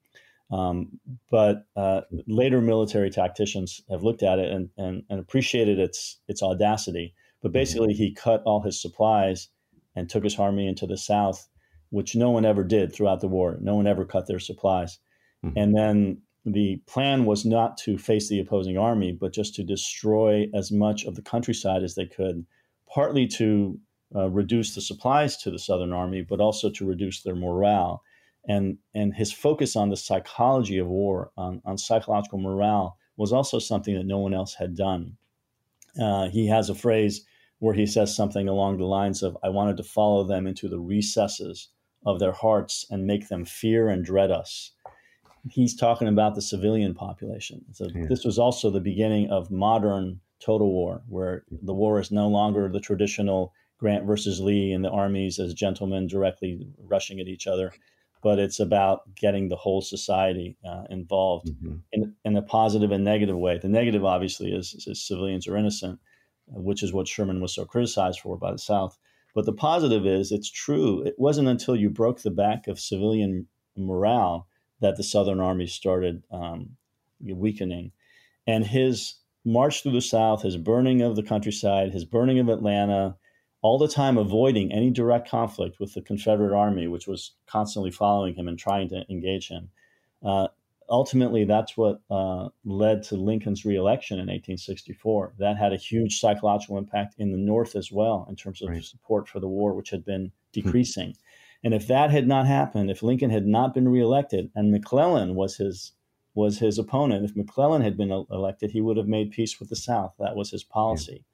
Um, 0.50 1.00
but 1.30 1.66
uh, 1.74 2.02
later 2.26 2.60
military 2.60 3.10
tacticians 3.10 3.80
have 3.90 4.04
looked 4.04 4.22
at 4.22 4.38
it 4.38 4.52
and, 4.52 4.70
and, 4.76 5.02
and, 5.10 5.18
appreciated 5.18 5.80
its 5.80 6.20
its 6.28 6.40
audacity. 6.42 7.14
But 7.42 7.48
mm-hmm. 7.48 7.54
basically, 7.54 7.94
he 7.94 8.14
cut 8.14 8.42
all 8.46 8.62
his 8.62 8.80
supplies 8.80 9.48
and 9.96 10.08
took 10.08 10.22
his 10.22 10.38
army 10.38 10.68
into 10.68 10.86
the 10.86 10.96
South, 10.96 11.48
which 11.90 12.14
no 12.14 12.30
one 12.30 12.44
ever 12.44 12.62
did 12.62 12.94
throughout 12.94 13.20
the 13.20 13.28
war. 13.28 13.58
No 13.60 13.74
one 13.74 13.88
ever 13.88 14.04
cut 14.04 14.28
their 14.28 14.38
supplies. 14.38 14.98
Mm-hmm. 15.44 15.58
And 15.58 15.76
then 15.76 16.22
the 16.46 16.76
plan 16.86 17.24
was 17.24 17.44
not 17.44 17.76
to 17.78 17.98
face 17.98 18.28
the 18.28 18.40
opposing 18.40 18.78
army, 18.78 19.12
but 19.12 19.32
just 19.32 19.54
to 19.56 19.64
destroy 19.64 20.48
as 20.54 20.72
much 20.72 21.04
of 21.04 21.14
the 21.16 21.22
countryside 21.22 21.82
as 21.82 21.94
they 21.94 22.06
could, 22.06 22.46
partly 22.88 23.26
to 23.26 23.78
uh, 24.14 24.30
reduce 24.30 24.74
the 24.74 24.80
supplies 24.80 25.36
to 25.38 25.50
the 25.50 25.58
Southern 25.58 25.92
Army, 25.92 26.22
but 26.22 26.40
also 26.40 26.70
to 26.70 26.86
reduce 26.86 27.22
their 27.22 27.34
morale 27.34 28.02
and 28.46 28.78
and 28.94 29.14
his 29.14 29.32
focus 29.32 29.76
on 29.76 29.90
the 29.90 29.96
psychology 29.96 30.78
of 30.78 30.86
war, 30.86 31.30
on, 31.36 31.60
on 31.64 31.76
psychological 31.76 32.38
morale, 32.38 32.96
was 33.16 33.32
also 33.32 33.58
something 33.58 33.94
that 33.94 34.06
no 34.06 34.18
one 34.18 34.34
else 34.34 34.54
had 34.54 34.76
done. 34.76 35.16
Uh, 36.00 36.28
he 36.28 36.46
has 36.46 36.70
a 36.70 36.74
phrase 36.74 37.24
where 37.58 37.74
he 37.74 37.86
says 37.86 38.14
something 38.14 38.48
along 38.48 38.78
the 38.78 38.84
lines 38.84 39.22
of, 39.22 39.36
"I 39.42 39.48
wanted 39.48 39.76
to 39.78 39.82
follow 39.82 40.24
them 40.24 40.46
into 40.46 40.68
the 40.68 40.78
recesses 40.78 41.68
of 42.04 42.20
their 42.20 42.32
hearts 42.32 42.86
and 42.90 43.06
make 43.06 43.28
them 43.28 43.44
fear 43.44 43.88
and 43.88 44.04
dread 44.04 44.30
us." 44.30 44.72
He's 45.50 45.76
talking 45.76 46.08
about 46.08 46.34
the 46.34 46.42
civilian 46.42 46.94
population. 46.94 47.64
So 47.72 47.88
yeah. 47.94 48.06
this 48.08 48.24
was 48.24 48.38
also 48.38 48.70
the 48.70 48.80
beginning 48.80 49.30
of 49.30 49.50
modern 49.50 50.20
total 50.40 50.70
war, 50.72 51.02
where 51.08 51.44
the 51.50 51.74
war 51.74 52.00
is 52.00 52.10
no 52.10 52.28
longer 52.28 52.68
the 52.68 52.80
traditional 52.80 53.52
Grant 53.78 54.06
versus 54.06 54.40
Lee 54.40 54.72
and 54.72 54.84
the 54.84 54.90
armies 54.90 55.38
as 55.38 55.52
gentlemen 55.54 56.06
directly 56.06 56.66
rushing 56.78 57.20
at 57.20 57.28
each 57.28 57.46
other 57.46 57.72
but 58.26 58.40
it's 58.40 58.58
about 58.58 59.02
getting 59.14 59.48
the 59.48 59.54
whole 59.54 59.80
society 59.80 60.56
uh, 60.68 60.82
involved 60.90 61.46
mm-hmm. 61.46 61.76
in, 61.92 62.12
in 62.24 62.36
a 62.36 62.42
positive 62.42 62.90
and 62.90 63.04
negative 63.04 63.36
way. 63.36 63.56
The 63.56 63.68
negative, 63.68 64.04
obviously, 64.04 64.52
is, 64.52 64.74
is 64.84 65.06
civilians 65.06 65.46
are 65.46 65.56
innocent, 65.56 66.00
which 66.48 66.82
is 66.82 66.92
what 66.92 67.06
Sherman 67.06 67.40
was 67.40 67.54
so 67.54 67.64
criticized 67.64 68.18
for 68.18 68.36
by 68.36 68.50
the 68.50 68.58
South. 68.58 68.98
But 69.32 69.44
the 69.44 69.52
positive 69.52 70.06
is 70.06 70.32
it's 70.32 70.50
true. 70.50 71.02
It 71.02 71.14
wasn't 71.18 71.46
until 71.46 71.76
you 71.76 71.88
broke 71.88 72.22
the 72.22 72.32
back 72.32 72.66
of 72.66 72.80
civilian 72.80 73.46
morale 73.76 74.48
that 74.80 74.96
the 74.96 75.02
Southern 75.02 75.40
Army 75.40 75.66
started 75.66 76.22
um, 76.30 76.76
weakening. 77.20 77.92
And 78.46 78.66
his 78.66 79.14
march 79.44 79.82
through 79.82 79.92
the 79.92 80.00
South, 80.00 80.42
his 80.42 80.56
burning 80.56 81.02
of 81.02 81.16
the 81.16 81.22
countryside, 81.22 81.92
his 81.92 82.04
burning 82.04 82.38
of 82.38 82.48
Atlanta, 82.48 83.16
all 83.62 83.78
the 83.78 83.88
time 83.88 84.18
avoiding 84.18 84.72
any 84.72 84.90
direct 84.90 85.28
conflict 85.28 85.80
with 85.80 85.94
the 85.94 86.02
Confederate 86.02 86.56
Army, 86.56 86.86
which 86.86 87.06
was 87.06 87.32
constantly 87.46 87.90
following 87.90 88.34
him 88.34 88.48
and 88.48 88.58
trying 88.58 88.88
to 88.90 89.04
engage 89.08 89.48
him. 89.48 89.70
Uh, 90.24 90.48
ultimately, 90.88 91.44
that's 91.44 91.76
what 91.76 92.00
uh, 92.10 92.48
led 92.64 93.02
to 93.04 93.16
Lincoln's 93.16 93.64
reelection 93.64 94.18
in 94.18 94.26
1864. 94.26 95.34
That 95.38 95.56
had 95.56 95.72
a 95.72 95.76
huge 95.76 96.20
psychological 96.20 96.78
impact 96.78 97.14
in 97.18 97.32
the 97.32 97.38
North 97.38 97.76
as 97.76 97.90
well, 97.90 98.26
in 98.28 98.36
terms 98.36 98.62
of 98.62 98.68
right. 98.68 98.84
support 98.84 99.28
for 99.28 99.40
the 99.40 99.48
war, 99.48 99.74
which 99.74 99.90
had 99.90 100.04
been 100.04 100.24
hmm. 100.24 100.60
decreasing. 100.60 101.16
And 101.66 101.74
if 101.74 101.88
that 101.88 102.12
had 102.12 102.28
not 102.28 102.46
happened, 102.46 102.92
if 102.92 103.02
Lincoln 103.02 103.30
had 103.30 103.44
not 103.44 103.74
been 103.74 103.88
reelected, 103.88 104.52
and 104.54 104.70
McClellan 104.70 105.34
was 105.34 105.56
his 105.56 105.94
was 106.32 106.60
his 106.60 106.78
opponent, 106.78 107.24
if 107.24 107.34
McClellan 107.34 107.82
had 107.82 107.96
been 107.96 108.12
elected, 108.30 108.70
he 108.70 108.80
would 108.80 108.96
have 108.96 109.08
made 109.08 109.32
peace 109.32 109.58
with 109.58 109.68
the 109.68 109.74
South. 109.74 110.14
That 110.20 110.36
was 110.36 110.52
his 110.52 110.62
policy. 110.62 111.24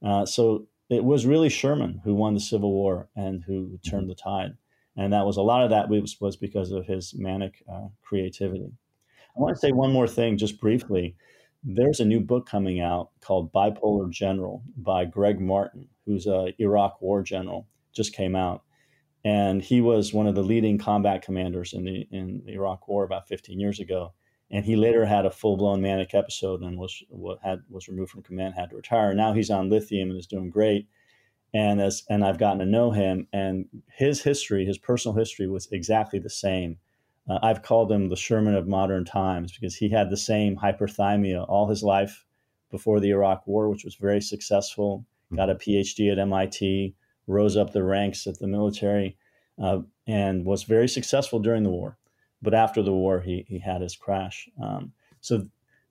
Yeah. 0.00 0.22
Uh, 0.22 0.24
so 0.24 0.68
it 0.88 1.04
was 1.04 1.26
really 1.26 1.50
Sherman 1.50 2.00
who 2.02 2.14
won 2.14 2.32
the 2.32 2.40
Civil 2.40 2.72
War 2.72 3.10
and 3.14 3.42
who 3.42 3.78
turned 3.86 4.08
the 4.08 4.14
tide. 4.14 4.56
And 4.96 5.12
that 5.12 5.26
was 5.26 5.36
a 5.36 5.42
lot 5.42 5.62
of 5.62 5.68
that 5.68 5.90
was, 5.90 6.18
was 6.18 6.36
because 6.36 6.70
of 6.72 6.86
his 6.86 7.12
manic 7.14 7.62
uh, 7.70 7.88
creativity. 8.00 8.72
I 9.36 9.38
want 9.38 9.54
to 9.54 9.60
say 9.60 9.72
one 9.72 9.92
more 9.92 10.08
thing, 10.08 10.38
just 10.38 10.62
briefly. 10.62 11.14
There's 11.62 12.00
a 12.00 12.06
new 12.06 12.20
book 12.20 12.48
coming 12.48 12.80
out 12.80 13.10
called 13.20 13.52
Bipolar 13.52 14.08
General 14.08 14.62
by 14.78 15.04
Gregg 15.04 15.42
Martin, 15.42 15.88
who's 16.06 16.26
a 16.26 16.54
Iraq 16.58 17.02
War 17.02 17.22
general, 17.22 17.66
just 17.92 18.14
came 18.14 18.34
out. 18.34 18.62
And 19.24 19.62
he 19.62 19.80
was 19.80 20.12
one 20.12 20.26
of 20.26 20.34
the 20.34 20.42
leading 20.42 20.76
combat 20.78 21.22
commanders 21.22 21.72
in 21.72 21.84
the 21.84 22.06
in 22.10 22.42
the 22.44 22.52
Iraq 22.52 22.86
War 22.88 23.04
about 23.04 23.26
15 23.28 23.58
years 23.58 23.80
ago. 23.80 24.12
and 24.50 24.64
he 24.64 24.76
later 24.76 25.04
had 25.06 25.26
a 25.26 25.30
full 25.30 25.56
blown 25.56 25.80
manic 25.80 26.14
episode 26.14 26.60
and 26.62 26.78
was 26.78 27.02
had 27.42 27.60
was 27.70 27.88
removed 27.88 28.10
from 28.12 28.22
command, 28.22 28.54
had 28.54 28.70
to 28.70 28.76
retire. 28.76 29.14
Now 29.14 29.32
he's 29.32 29.50
on 29.50 29.70
lithium 29.70 30.10
and 30.10 30.18
is 30.18 30.26
doing 30.26 30.50
great. 30.50 30.88
And 31.54 31.80
as 31.80 32.04
and 32.10 32.24
I've 32.24 32.38
gotten 32.38 32.58
to 32.58 32.66
know 32.66 32.90
him, 32.90 33.28
and 33.32 33.66
his 33.88 34.22
history, 34.22 34.64
his 34.66 34.78
personal 34.78 35.16
history, 35.16 35.48
was 35.48 35.68
exactly 35.72 36.18
the 36.18 36.30
same. 36.30 36.78
Uh, 37.28 37.38
I've 37.42 37.62
called 37.62 37.90
him 37.90 38.08
the 38.08 38.16
Sherman 38.16 38.54
of 38.54 38.68
modern 38.68 39.04
times 39.04 39.52
because 39.52 39.76
he 39.76 39.88
had 39.88 40.10
the 40.10 40.16
same 40.16 40.56
hyperthymia 40.56 41.48
all 41.48 41.68
his 41.68 41.82
life 41.82 42.26
before 42.70 43.00
the 43.00 43.10
Iraq 43.10 43.46
War, 43.46 43.70
which 43.70 43.84
was 43.84 43.94
very 43.94 44.20
successful. 44.20 45.06
Got 45.34 45.50
a 45.50 45.54
PhD 45.54 46.12
at 46.12 46.18
MIT, 46.18 46.94
rose 47.26 47.56
up 47.56 47.72
the 47.72 47.82
ranks 47.82 48.26
at 48.26 48.38
the 48.38 48.46
military, 48.46 49.16
uh, 49.62 49.80
and 50.06 50.44
was 50.44 50.64
very 50.64 50.88
successful 50.88 51.38
during 51.38 51.62
the 51.62 51.70
war. 51.70 51.98
But 52.42 52.54
after 52.54 52.82
the 52.82 52.92
war, 52.92 53.20
he, 53.20 53.44
he 53.48 53.58
had 53.58 53.80
his 53.80 53.96
crash. 53.96 54.48
Um, 54.62 54.92
so 55.20 55.46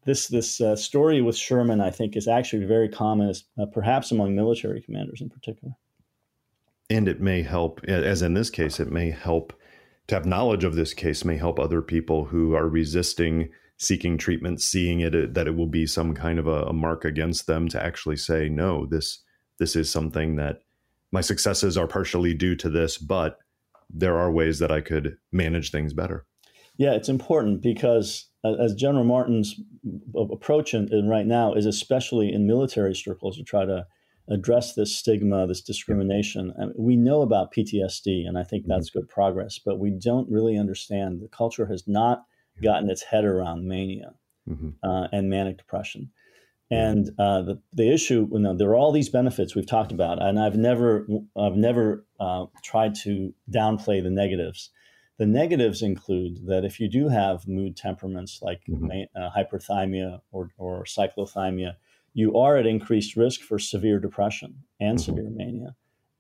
this 0.06 0.28
this 0.28 0.62
uh, 0.62 0.76
story 0.76 1.22
with 1.22 1.38
Sherman, 1.38 1.82
I 1.82 1.90
think, 1.90 2.16
is 2.16 2.28
actually 2.28 2.66
very 2.66 2.90
common, 2.90 3.34
uh, 3.60 3.66
perhaps 3.66 4.12
among 4.12 4.36
military 4.36 4.82
commanders 4.82 5.22
in 5.22 5.30
particular. 5.30 5.74
And 6.90 7.08
it 7.08 7.22
may 7.22 7.42
help, 7.42 7.84
as 7.86 8.22
in 8.22 8.34
this 8.34 8.50
case, 8.50 8.80
it 8.80 8.92
may 8.92 9.10
help 9.10 9.54
to 10.08 10.16
have 10.16 10.26
knowledge 10.26 10.64
of 10.64 10.76
this 10.76 10.94
case 10.94 11.24
may 11.24 11.38
help 11.38 11.60
other 11.60 11.82
people 11.82 12.26
who 12.26 12.54
are 12.54 12.68
resisting 12.68 13.50
seeking 13.78 14.18
treatment, 14.18 14.62
seeing 14.62 15.00
it 15.00 15.34
that 15.34 15.48
it 15.48 15.56
will 15.56 15.68
be 15.68 15.86
some 15.86 16.14
kind 16.14 16.40
of 16.40 16.48
a, 16.48 16.64
a 16.64 16.74
mark 16.74 17.06
against 17.06 17.48
them 17.48 17.68
to 17.70 17.84
actually 17.84 18.18
say, 18.18 18.50
no, 18.50 18.86
this 18.86 19.20
this 19.60 19.76
is 19.76 19.90
something 19.90 20.36
that 20.36 20.60
my 21.14 21.22
successes 21.22 21.78
are 21.78 21.88
partially 21.88 22.34
due 22.34 22.56
to 22.56 22.70
this, 22.70 22.98
but 22.98 23.38
there 23.88 24.18
are 24.18 24.32
ways 24.32 24.58
that 24.58 24.72
I 24.72 24.82
could 24.82 25.16
manage 25.32 25.70
things 25.70 25.94
better. 25.94 26.26
Yeah, 26.78 26.94
it's 26.94 27.08
important 27.08 27.62
because 27.62 28.30
as 28.44 28.74
General 28.74 29.04
Martin's 29.04 29.56
approach 30.32 30.74
in, 30.74 30.92
in 30.92 31.08
right 31.08 31.28
now 31.28 31.54
is 31.54 31.68
especially 31.68 32.34
in 32.34 32.48
military 32.48 32.96
circles 32.96 33.38
to 33.38 33.44
try 33.44 33.64
to 33.64 33.86
address 34.28 34.74
this 34.74 34.96
stigma, 34.96 35.46
this 35.46 35.62
discrimination. 35.62 36.52
I 36.60 36.66
mean, 36.66 36.74
we 36.78 36.96
know 36.96 37.22
about 37.22 37.54
PTSD, 37.54 38.28
and 38.28 38.38
I 38.38 38.44
think 38.44 38.66
that's 38.66 38.90
mm-hmm. 38.90 39.02
good 39.02 39.10
progress, 39.10 39.60
but 39.64 39.80
we 39.80 39.92
don't 39.92 40.32
really 40.32 40.58
understand. 40.58 41.22
The 41.22 41.28
culture 41.28 41.68
has 41.68 41.84
not 41.88 42.24
gotten 42.64 42.90
its 42.90 43.04
head 43.04 43.26
around 43.26 43.68
mania 43.68 44.14
mm-hmm. 44.50 44.70
uh, 44.82 45.08
and 45.12 45.30
manic 45.30 45.58
depression. 45.58 46.10
And 46.74 47.10
uh, 47.20 47.42
the 47.42 47.62
the 47.74 47.94
issue, 47.94 48.28
you 48.32 48.40
know, 48.40 48.56
there 48.56 48.70
are 48.70 48.76
all 48.76 48.92
these 48.92 49.10
benefits 49.10 49.56
we've 49.56 49.68
talked 49.68 49.92
about, 49.92 50.22
and 50.22 50.40
I've 50.40 50.58
never 50.58 51.08
I've 51.38 51.56
never 51.56 52.06
uh, 52.20 52.46
tried 52.64 52.96
to 53.04 53.34
downplay 53.52 54.02
the 54.02 54.10
negatives. 54.10 54.72
The 55.18 55.28
negatives 55.28 55.82
include 55.82 56.48
that 56.48 56.66
if 56.66 56.80
you 56.80 56.90
do 56.90 57.08
have 57.08 57.48
mood 57.48 57.78
temperaments 57.78 58.40
like 58.42 58.62
mm-hmm. 58.68 58.90
uh, 59.16 59.30
hyperthymia 59.30 60.22
or, 60.32 60.50
or 60.58 60.86
cyclothymia, 60.86 61.76
you 62.14 62.38
are 62.38 62.58
at 62.58 62.66
increased 62.66 63.16
risk 63.16 63.42
for 63.42 63.60
severe 63.60 64.00
depression 64.00 64.64
and 64.80 64.98
mm-hmm. 64.98 65.06
severe 65.06 65.30
mania 65.30 65.76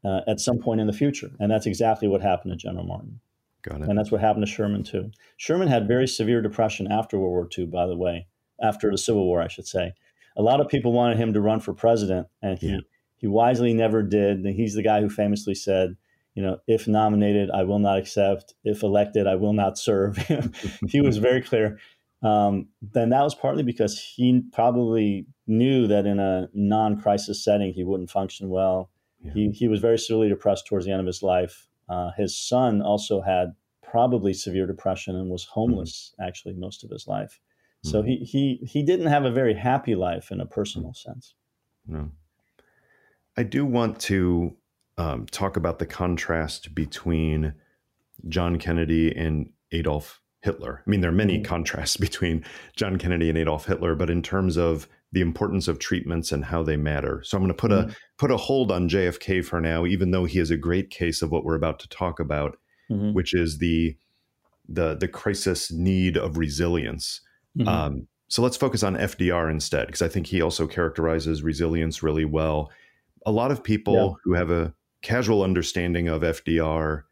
uh, 0.05 0.21
at 0.27 0.39
some 0.39 0.59
point 0.59 0.79
in 0.79 0.87
the 0.87 0.93
future. 0.93 1.31
And 1.39 1.51
that's 1.51 1.65
exactly 1.65 2.07
what 2.07 2.21
happened 2.21 2.51
to 2.51 2.55
General 2.55 2.85
Martin. 2.85 3.19
Got 3.63 3.81
it. 3.81 3.89
And 3.89 3.97
that's 3.97 4.11
what 4.11 4.21
happened 4.21 4.45
to 4.45 4.51
Sherman, 4.51 4.83
too. 4.83 5.09
Sherman 5.37 5.69
had 5.69 5.87
very 5.87 6.07
severe 6.07 6.41
depression 6.41 6.91
after 6.91 7.17
World 7.17 7.31
War 7.31 7.49
II, 7.57 7.65
by 7.65 7.87
the 7.87 7.97
way, 7.97 8.27
after 8.61 8.91
the 8.91 8.97
Civil 8.97 9.25
War, 9.25 9.41
I 9.41 9.47
should 9.47 9.67
say. 9.67 9.93
A 10.35 10.41
lot 10.41 10.59
of 10.59 10.67
people 10.67 10.91
wanted 10.91 11.17
him 11.17 11.33
to 11.33 11.41
run 11.41 11.59
for 11.59 11.73
president, 11.73 12.27
and 12.41 12.57
he, 12.59 12.69
yeah. 12.69 12.79
he 13.17 13.27
wisely 13.27 13.73
never 13.73 14.01
did. 14.01 14.39
And 14.39 14.55
he's 14.55 14.73
the 14.73 14.83
guy 14.83 15.01
who 15.01 15.09
famously 15.09 15.55
said, 15.55 15.95
you 16.35 16.41
know, 16.41 16.57
if 16.67 16.87
nominated, 16.87 17.51
I 17.51 17.63
will 17.63 17.79
not 17.79 17.99
accept. 17.99 18.55
If 18.63 18.81
elected, 18.81 19.27
I 19.27 19.35
will 19.35 19.53
not 19.53 19.77
serve. 19.77 20.17
he 20.87 21.01
was 21.01 21.17
very 21.17 21.41
clear. 21.41 21.77
Um, 22.23 22.69
then 22.81 23.09
that 23.09 23.21
was 23.21 23.35
partly 23.35 23.63
because 23.63 23.99
he 23.99 24.43
probably 24.53 25.27
knew 25.45 25.87
that 25.87 26.05
in 26.05 26.19
a 26.19 26.47
non-crisis 26.53 27.43
setting 27.43 27.73
he 27.73 27.83
wouldn't 27.83 28.09
function 28.09 28.49
well. 28.49 28.89
Yeah. 29.21 29.33
He 29.33 29.51
he 29.51 29.67
was 29.67 29.81
very 29.81 29.99
severely 29.99 30.29
depressed 30.29 30.65
towards 30.65 30.85
the 30.85 30.91
end 30.91 31.01
of 31.01 31.05
his 31.05 31.21
life. 31.21 31.67
Uh, 31.89 32.11
his 32.17 32.37
son 32.37 32.81
also 32.81 33.21
had 33.21 33.53
probably 33.81 34.33
severe 34.33 34.65
depression 34.65 35.15
and 35.15 35.29
was 35.29 35.43
homeless 35.43 36.13
mm-hmm. 36.13 36.27
actually 36.27 36.53
most 36.53 36.83
of 36.83 36.89
his 36.89 37.07
life. 37.07 37.39
So 37.83 38.01
he 38.01 38.17
he 38.17 38.65
he 38.65 38.83
didn't 38.83 39.07
have 39.07 39.25
a 39.25 39.31
very 39.31 39.53
happy 39.53 39.95
life 39.95 40.31
in 40.31 40.39
a 40.39 40.45
personal 40.45 40.89
mm-hmm. 40.91 41.11
sense. 41.11 41.35
No. 41.85 42.11
I 43.35 43.43
do 43.43 43.65
want 43.65 43.99
to 44.01 44.55
um, 44.97 45.25
talk 45.25 45.57
about 45.57 45.79
the 45.79 45.85
contrast 45.85 46.75
between 46.75 47.55
John 48.29 48.57
Kennedy 48.57 49.15
and 49.15 49.49
Adolf 49.71 50.21
Hitler. 50.41 50.83
I 50.85 50.89
mean, 50.89 51.01
there 51.01 51.09
are 51.09 51.13
many 51.13 51.35
mm-hmm. 51.35 51.45
contrasts 51.45 51.97
between 52.07 52.45
John 52.75 52.97
Kennedy 52.97 53.29
and 53.29 53.37
Adolf 53.37 53.65
Hitler, 53.65 53.95
but 53.95 54.09
in 54.09 54.21
terms 54.21 54.57
of 54.57 54.87
the 55.11 55.21
importance 55.21 55.67
of 55.67 55.79
treatments 55.79 56.31
and 56.31 56.43
how 56.45 56.63
they 56.63 56.75
matter. 56.75 57.21
So 57.23 57.37
I'm 57.37 57.43
going 57.43 57.49
to 57.49 57.53
put 57.53 57.71
mm-hmm. 57.71 57.89
a 57.91 57.95
put 58.17 58.31
a 58.31 58.37
hold 58.37 58.71
on 58.71 58.89
JFK 58.89 59.45
for 59.45 59.61
now, 59.61 59.85
even 59.85 60.11
though 60.11 60.25
he 60.25 60.39
is 60.39 60.51
a 60.51 60.57
great 60.57 60.89
case 60.89 61.21
of 61.21 61.31
what 61.31 61.43
we're 61.43 61.55
about 61.55 61.79
to 61.79 61.89
talk 61.89 62.19
about, 62.19 62.57
mm-hmm. 62.91 63.13
which 63.13 63.33
is 63.33 63.59
the 63.59 63.95
the 64.67 64.95
the 64.95 65.07
crisis 65.07 65.71
need 65.71 66.17
of 66.17 66.37
resilience. 66.37 67.21
Mm-hmm. 67.57 67.67
Um, 67.67 68.07
so 68.27 68.41
let's 68.41 68.57
focus 68.57 68.83
on 68.83 68.95
FDR 68.95 69.51
instead, 69.51 69.87
because 69.87 70.01
I 70.01 70.07
think 70.07 70.27
he 70.27 70.41
also 70.41 70.67
characterizes 70.67 71.43
resilience 71.43 72.01
really 72.01 72.25
well. 72.25 72.71
A 73.25 73.31
lot 73.31 73.51
of 73.51 73.63
people 73.63 73.93
yeah. 73.93 74.21
who 74.23 74.33
have 74.33 74.49
a 74.49 74.73
casual 75.01 75.43
understanding 75.43 76.07
of 76.07 76.21
FDR 76.21 77.03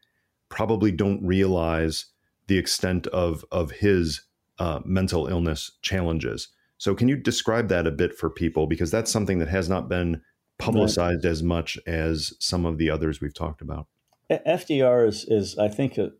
probably 0.48 0.90
don't 0.90 1.24
realize 1.24 2.06
the 2.48 2.58
extent 2.58 3.06
of 3.08 3.44
of 3.52 3.70
his 3.70 4.22
uh, 4.58 4.80
mental 4.84 5.26
illness 5.26 5.72
challenges. 5.82 6.48
So, 6.78 6.94
can 6.94 7.08
you 7.08 7.16
describe 7.16 7.68
that 7.68 7.86
a 7.86 7.92
bit 7.92 8.14
for 8.14 8.28
people? 8.28 8.66
Because 8.66 8.90
that's 8.90 9.10
something 9.10 9.38
that 9.38 9.48
has 9.48 9.68
not 9.68 9.88
been 9.88 10.20
publicized 10.58 11.24
right. 11.24 11.30
as 11.30 11.42
much 11.42 11.78
as 11.86 12.32
some 12.40 12.66
of 12.66 12.78
the 12.78 12.90
others 12.90 13.20
we've 13.20 13.34
talked 13.34 13.62
about. 13.62 13.86
FDR 14.30 15.06
is, 15.06 15.24
is 15.28 15.58
I 15.58 15.68
think, 15.68 15.98
a, 15.98 16.10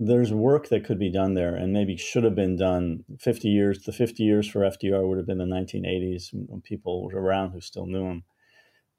there's 0.00 0.32
work 0.32 0.68
that 0.68 0.84
could 0.84 0.98
be 0.98 1.10
done 1.10 1.34
there 1.34 1.54
and 1.54 1.72
maybe 1.72 1.96
should 1.96 2.24
have 2.24 2.34
been 2.34 2.56
done 2.56 3.04
50 3.20 3.48
years. 3.48 3.84
The 3.84 3.92
50 3.92 4.22
years 4.22 4.48
for 4.48 4.60
FDR 4.60 5.06
would 5.08 5.18
have 5.18 5.26
been 5.26 5.38
the 5.38 5.44
1980s 5.44 6.30
when 6.32 6.60
people 6.60 7.04
were 7.04 7.20
around 7.20 7.52
who 7.52 7.60
still 7.60 7.86
knew 7.86 8.04
him. 8.04 8.24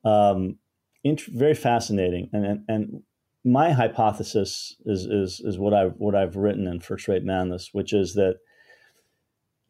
Um, 0.05 0.57
int- 1.03 1.25
very 1.27 1.53
fascinating. 1.53 2.29
And, 2.31 2.45
and, 2.45 2.59
and 2.67 3.03
my 3.43 3.73
hypothesis 3.73 4.75
is, 4.85 5.05
is, 5.05 5.41
is 5.43 5.59
what, 5.59 5.73
I, 5.73 5.85
what 5.85 6.15
I've 6.15 6.37
written 6.37 6.65
in 6.65 6.79
First 6.79 7.07
Rate 7.07 7.23
Madness, 7.23 7.69
which 7.73 7.91
is 7.91 8.13
that 8.13 8.37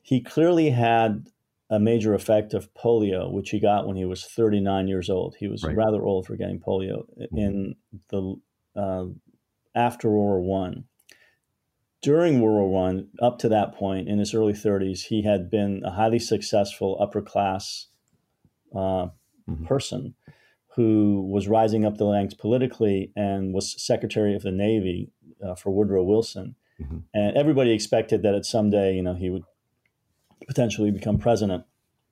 he 0.03 0.21
clearly 0.21 0.69
had 0.69 1.27
a 1.71 1.79
major 1.79 2.13
effect 2.13 2.53
of 2.53 2.71
polio, 2.75 3.31
which 3.31 3.49
he 3.49 3.59
got 3.59 3.87
when 3.87 3.95
he 3.95 4.05
was 4.05 4.23
39 4.23 4.87
years 4.87 5.09
old. 5.09 5.35
He 5.39 5.47
was 5.47 5.63
right. 5.63 5.75
rather 5.75 6.03
old 6.03 6.27
for 6.27 6.35
getting 6.35 6.59
polio 6.59 7.05
mm-hmm. 7.19 7.37
in 7.37 7.75
the 8.09 8.35
uh, 8.75 9.05
after 9.73 10.09
World 10.09 10.45
War 10.45 10.59
One. 10.61 10.83
During 12.05 12.39
World 12.39 12.69
War 12.69 12.69
One, 12.69 13.07
up 13.19 13.39
to 13.39 13.49
that 13.49 13.73
point, 13.73 14.07
in 14.07 14.19
his 14.19 14.35
early 14.35 14.53
30s, 14.53 15.07
he 15.07 15.23
had 15.23 15.49
been 15.49 15.81
a 15.83 15.89
highly 15.89 16.19
successful 16.19 16.99
upper 17.01 17.19
class 17.19 17.87
uh, 18.75 19.07
mm-hmm. 19.49 19.65
person 19.65 20.13
who 20.75 21.27
was 21.27 21.47
rising 21.47 21.83
up 21.83 21.97
the 21.97 22.05
ranks 22.05 22.35
politically 22.35 23.11
and 23.15 23.55
was 23.55 23.83
Secretary 23.83 24.35
of 24.35 24.43
the 24.43 24.51
Navy 24.51 25.09
uh, 25.43 25.55
for 25.55 25.71
Woodrow 25.71 26.03
Wilson. 26.03 26.55
Mm-hmm. 26.79 26.97
And 27.15 27.35
everybody 27.35 27.71
expected 27.71 28.21
that 28.21 28.35
at 28.35 28.45
someday, 28.45 28.93
you 28.93 29.01
know, 29.01 29.15
he 29.15 29.31
would 29.31 29.45
potentially 30.47 30.91
become 30.91 31.17
president. 31.17 31.63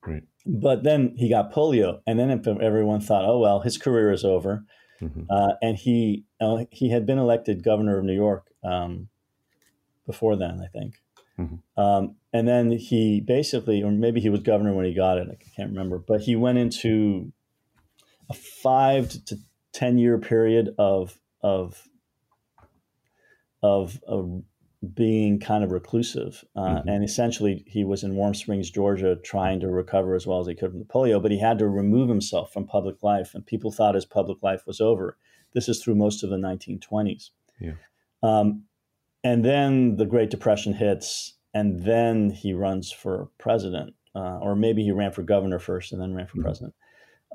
Right. 0.04 0.24
But 0.44 0.82
then 0.82 1.14
he 1.16 1.30
got 1.30 1.52
polio, 1.52 2.00
and 2.04 2.18
then 2.18 2.32
everyone 2.60 3.00
thought, 3.00 3.24
"Oh 3.24 3.38
well, 3.38 3.60
his 3.60 3.78
career 3.78 4.10
is 4.10 4.24
over." 4.24 4.64
Mm-hmm. 5.00 5.22
Uh, 5.30 5.52
and 5.62 5.78
he 5.78 6.24
uh, 6.40 6.64
he 6.72 6.90
had 6.90 7.06
been 7.06 7.18
elected 7.18 7.62
governor 7.62 7.96
of 7.96 8.04
New 8.04 8.12
York 8.12 8.48
um, 8.64 9.08
before 10.06 10.36
then, 10.36 10.60
I 10.62 10.66
think. 10.66 10.94
Mm-hmm. 11.38 11.80
Um, 11.80 12.16
and 12.32 12.46
then 12.46 12.70
he 12.72 13.20
basically, 13.20 13.82
or 13.82 13.90
maybe 13.90 14.20
he 14.20 14.30
was 14.30 14.40
governor 14.40 14.74
when 14.74 14.84
he 14.84 14.94
got 14.94 15.18
it. 15.18 15.28
I 15.30 15.36
can't 15.56 15.70
remember, 15.70 15.98
but 15.98 16.20
he 16.20 16.36
went 16.36 16.58
into 16.58 17.32
a 18.30 18.34
five 18.34 19.10
to 19.26 19.38
ten 19.72 19.98
year 19.98 20.18
period 20.18 20.74
of 20.78 21.18
of 21.42 21.82
of, 23.62 24.00
of 24.06 24.42
being 24.94 25.40
kind 25.40 25.64
of 25.64 25.70
reclusive. 25.70 26.44
Uh, 26.54 26.60
mm-hmm. 26.60 26.88
And 26.88 27.02
essentially, 27.02 27.64
he 27.66 27.82
was 27.82 28.04
in 28.04 28.14
Warm 28.14 28.34
Springs, 28.34 28.70
Georgia, 28.70 29.16
trying 29.16 29.60
to 29.60 29.68
recover 29.68 30.14
as 30.14 30.26
well 30.26 30.40
as 30.40 30.46
he 30.46 30.54
could 30.54 30.70
from 30.70 30.80
the 30.80 30.84
polio, 30.84 31.20
but 31.20 31.30
he 31.30 31.38
had 31.38 31.58
to 31.58 31.68
remove 31.68 32.08
himself 32.08 32.52
from 32.52 32.66
public 32.66 33.02
life, 33.02 33.34
and 33.34 33.46
people 33.46 33.72
thought 33.72 33.94
his 33.94 34.04
public 34.04 34.42
life 34.42 34.66
was 34.66 34.80
over. 34.80 35.16
This 35.54 35.68
is 35.68 35.82
through 35.82 35.94
most 35.94 36.22
of 36.22 36.30
the 36.30 36.36
1920s. 36.36 37.30
Yeah. 37.58 37.72
Um, 38.22 38.64
and 39.24 39.44
then 39.44 39.96
the 39.96 40.06
Great 40.06 40.30
Depression 40.30 40.74
hits, 40.74 41.34
and 41.54 41.84
then 41.84 42.30
he 42.30 42.52
runs 42.52 42.92
for 42.92 43.30
president, 43.38 43.94
uh, 44.14 44.38
or 44.40 44.54
maybe 44.54 44.84
he 44.84 44.92
ran 44.92 45.12
for 45.12 45.22
governor 45.22 45.58
first 45.58 45.92
and 45.92 46.00
then 46.00 46.14
ran 46.14 46.26
for 46.26 46.34
mm-hmm. 46.36 46.42
president. 46.42 46.74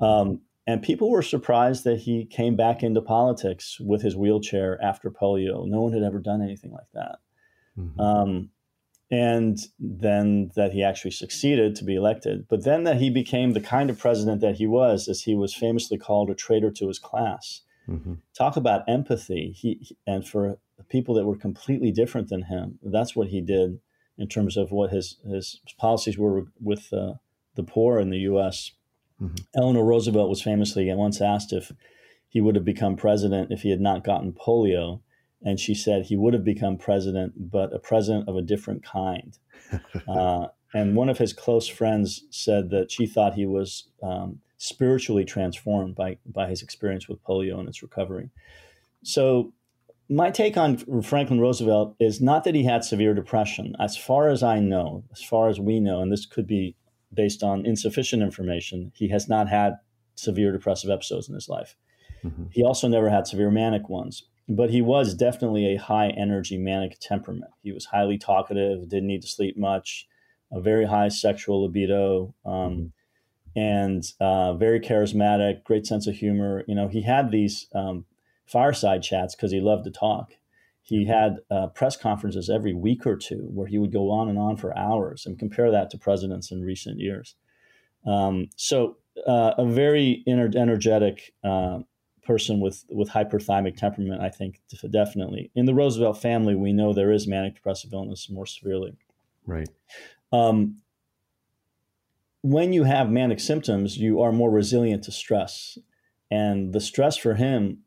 Um, 0.00 0.40
and 0.66 0.82
people 0.82 1.10
were 1.10 1.22
surprised 1.22 1.84
that 1.84 1.98
he 1.98 2.24
came 2.26 2.54
back 2.54 2.82
into 2.82 3.02
politics 3.02 3.78
with 3.80 4.02
his 4.02 4.16
wheelchair 4.16 4.78
after 4.82 5.10
polio. 5.10 5.66
No 5.66 5.80
one 5.80 5.92
had 5.92 6.02
ever 6.02 6.20
done 6.20 6.42
anything 6.42 6.70
like 6.70 6.86
that. 6.94 7.18
Mm-hmm. 7.76 8.00
Um, 8.00 8.50
and 9.10 9.58
then 9.80 10.52
that 10.54 10.72
he 10.72 10.84
actually 10.84 11.10
succeeded 11.10 11.74
to 11.74 11.84
be 11.84 11.96
elected. 11.96 12.46
But 12.48 12.62
then 12.62 12.84
that 12.84 12.98
he 12.98 13.10
became 13.10 13.52
the 13.52 13.60
kind 13.60 13.90
of 13.90 13.98
president 13.98 14.40
that 14.42 14.56
he 14.56 14.66
was, 14.66 15.08
as 15.08 15.22
he 15.22 15.34
was 15.34 15.52
famously 15.52 15.98
called 15.98 16.30
a 16.30 16.34
traitor 16.34 16.70
to 16.70 16.86
his 16.86 17.00
class. 17.00 17.62
Mm-hmm. 17.88 18.14
Talk 18.38 18.56
about 18.56 18.88
empathy. 18.88 19.52
He 19.56 19.96
and 20.06 20.26
for 20.26 20.58
people 20.88 21.14
that 21.14 21.26
were 21.26 21.36
completely 21.36 21.90
different 21.90 22.28
than 22.28 22.42
him, 22.44 22.78
that's 22.82 23.14
what 23.14 23.28
he 23.28 23.40
did 23.40 23.80
in 24.18 24.28
terms 24.28 24.56
of 24.56 24.70
what 24.70 24.90
his 24.90 25.16
his 25.28 25.60
policies 25.78 26.18
were 26.18 26.46
with 26.60 26.92
uh, 26.92 27.14
the 27.54 27.62
poor 27.62 27.98
in 27.98 28.10
the 28.10 28.18
U.S. 28.18 28.72
Mm-hmm. 29.20 29.36
Eleanor 29.56 29.84
Roosevelt 29.84 30.28
was 30.28 30.42
famously 30.42 30.92
once 30.94 31.20
asked 31.20 31.52
if 31.52 31.72
he 32.28 32.40
would 32.40 32.54
have 32.54 32.64
become 32.64 32.96
president 32.96 33.50
if 33.50 33.62
he 33.62 33.70
had 33.70 33.80
not 33.80 34.04
gotten 34.04 34.32
polio, 34.32 35.00
and 35.42 35.58
she 35.58 35.74
said 35.74 36.04
he 36.04 36.16
would 36.16 36.34
have 36.34 36.44
become 36.44 36.76
president, 36.76 37.50
but 37.50 37.74
a 37.74 37.78
president 37.78 38.28
of 38.28 38.36
a 38.36 38.42
different 38.42 38.84
kind. 38.84 39.38
uh, 40.08 40.46
and 40.72 40.94
one 40.94 41.08
of 41.08 41.18
his 41.18 41.32
close 41.32 41.66
friends 41.66 42.24
said 42.30 42.70
that 42.70 42.90
she 42.92 43.06
thought 43.06 43.34
he 43.34 43.46
was 43.46 43.88
um, 44.02 44.40
spiritually 44.58 45.24
transformed 45.24 45.94
by 45.94 46.18
by 46.26 46.48
his 46.48 46.62
experience 46.62 47.08
with 47.08 47.24
polio 47.24 47.58
and 47.58 47.68
its 47.68 47.82
recovery. 47.82 48.30
So 49.02 49.52
my 50.10 50.30
take 50.30 50.56
on 50.56 50.76
Franklin 51.02 51.40
Roosevelt 51.40 51.94
is 52.00 52.20
not 52.20 52.42
that 52.42 52.54
he 52.56 52.64
had 52.64 52.84
severe 52.84 53.14
depression. 53.14 53.76
As 53.78 53.96
far 53.96 54.28
as 54.28 54.42
I 54.42 54.58
know, 54.58 55.04
as 55.12 55.22
far 55.22 55.48
as 55.48 55.60
we 55.60 55.78
know, 55.78 56.02
and 56.02 56.12
this 56.12 56.26
could 56.26 56.48
be 56.48 56.74
based 57.14 57.44
on 57.44 57.64
insufficient 57.64 58.20
information, 58.20 58.90
he 58.94 59.08
has 59.08 59.28
not 59.28 59.48
had 59.48 59.74
severe 60.16 60.50
depressive 60.50 60.90
episodes 60.90 61.28
in 61.28 61.34
his 61.34 61.48
life. 61.48 61.76
Mm-hmm. 62.24 62.46
He 62.50 62.64
also 62.64 62.88
never 62.88 63.08
had 63.08 63.28
severe 63.28 63.52
manic 63.52 63.88
ones, 63.88 64.24
but 64.48 64.70
he 64.70 64.82
was 64.82 65.14
definitely 65.14 65.72
a 65.72 65.78
high 65.78 66.08
energy 66.08 66.58
manic 66.58 66.98
temperament. 66.98 67.52
He 67.62 67.70
was 67.70 67.86
highly 67.86 68.18
talkative, 68.18 68.88
didn't 68.88 69.06
need 69.06 69.22
to 69.22 69.28
sleep 69.28 69.56
much, 69.56 70.08
a 70.50 70.60
very 70.60 70.86
high 70.86 71.08
sexual 71.08 71.62
libido, 71.62 72.34
um, 72.44 72.52
mm-hmm. 72.52 73.60
and 73.60 74.04
uh, 74.18 74.54
very 74.54 74.80
charismatic, 74.80 75.62
great 75.62 75.86
sense 75.86 76.08
of 76.08 76.16
humor. 76.16 76.64
You 76.66 76.74
know, 76.74 76.88
he 76.88 77.02
had 77.02 77.30
these 77.30 77.68
um, 77.76 78.06
fireside 78.50 79.02
chats 79.02 79.34
because 79.34 79.52
he 79.52 79.60
loved 79.60 79.84
to 79.84 79.90
talk. 79.90 80.32
He 80.82 81.06
had 81.06 81.38
uh, 81.50 81.68
press 81.68 81.96
conferences 81.96 82.50
every 82.50 82.74
week 82.74 83.06
or 83.06 83.16
two 83.16 83.48
where 83.52 83.66
he 83.66 83.78
would 83.78 83.92
go 83.92 84.10
on 84.10 84.28
and 84.28 84.38
on 84.38 84.56
for 84.56 84.76
hours 84.76 85.24
and 85.24 85.38
compare 85.38 85.70
that 85.70 85.90
to 85.90 85.98
presidents 85.98 86.50
in 86.50 86.62
recent 86.62 86.98
years. 86.98 87.36
Um, 88.06 88.48
so, 88.56 88.96
uh, 89.26 89.52
a 89.58 89.66
very 89.66 90.24
ener- 90.26 90.54
energetic 90.56 91.32
uh, 91.44 91.80
person 92.24 92.60
with, 92.60 92.84
with 92.88 93.10
hyperthymic 93.10 93.76
temperament, 93.76 94.22
I 94.22 94.30
think, 94.30 94.60
definitely. 94.90 95.50
In 95.54 95.66
the 95.66 95.74
Roosevelt 95.74 96.20
family, 96.20 96.54
we 96.54 96.72
know 96.72 96.92
there 96.92 97.12
is 97.12 97.26
manic 97.26 97.56
depressive 97.56 97.92
illness 97.92 98.30
more 98.30 98.46
severely. 98.46 98.96
Right. 99.46 99.68
Um, 100.32 100.76
when 102.42 102.72
you 102.72 102.84
have 102.84 103.10
manic 103.10 103.40
symptoms, 103.40 103.98
you 103.98 104.20
are 104.22 104.32
more 104.32 104.50
resilient 104.50 105.04
to 105.04 105.12
stress. 105.12 105.78
And 106.30 106.72
the 106.72 106.80
stress 106.80 107.16
for 107.16 107.34
him 107.34 107.78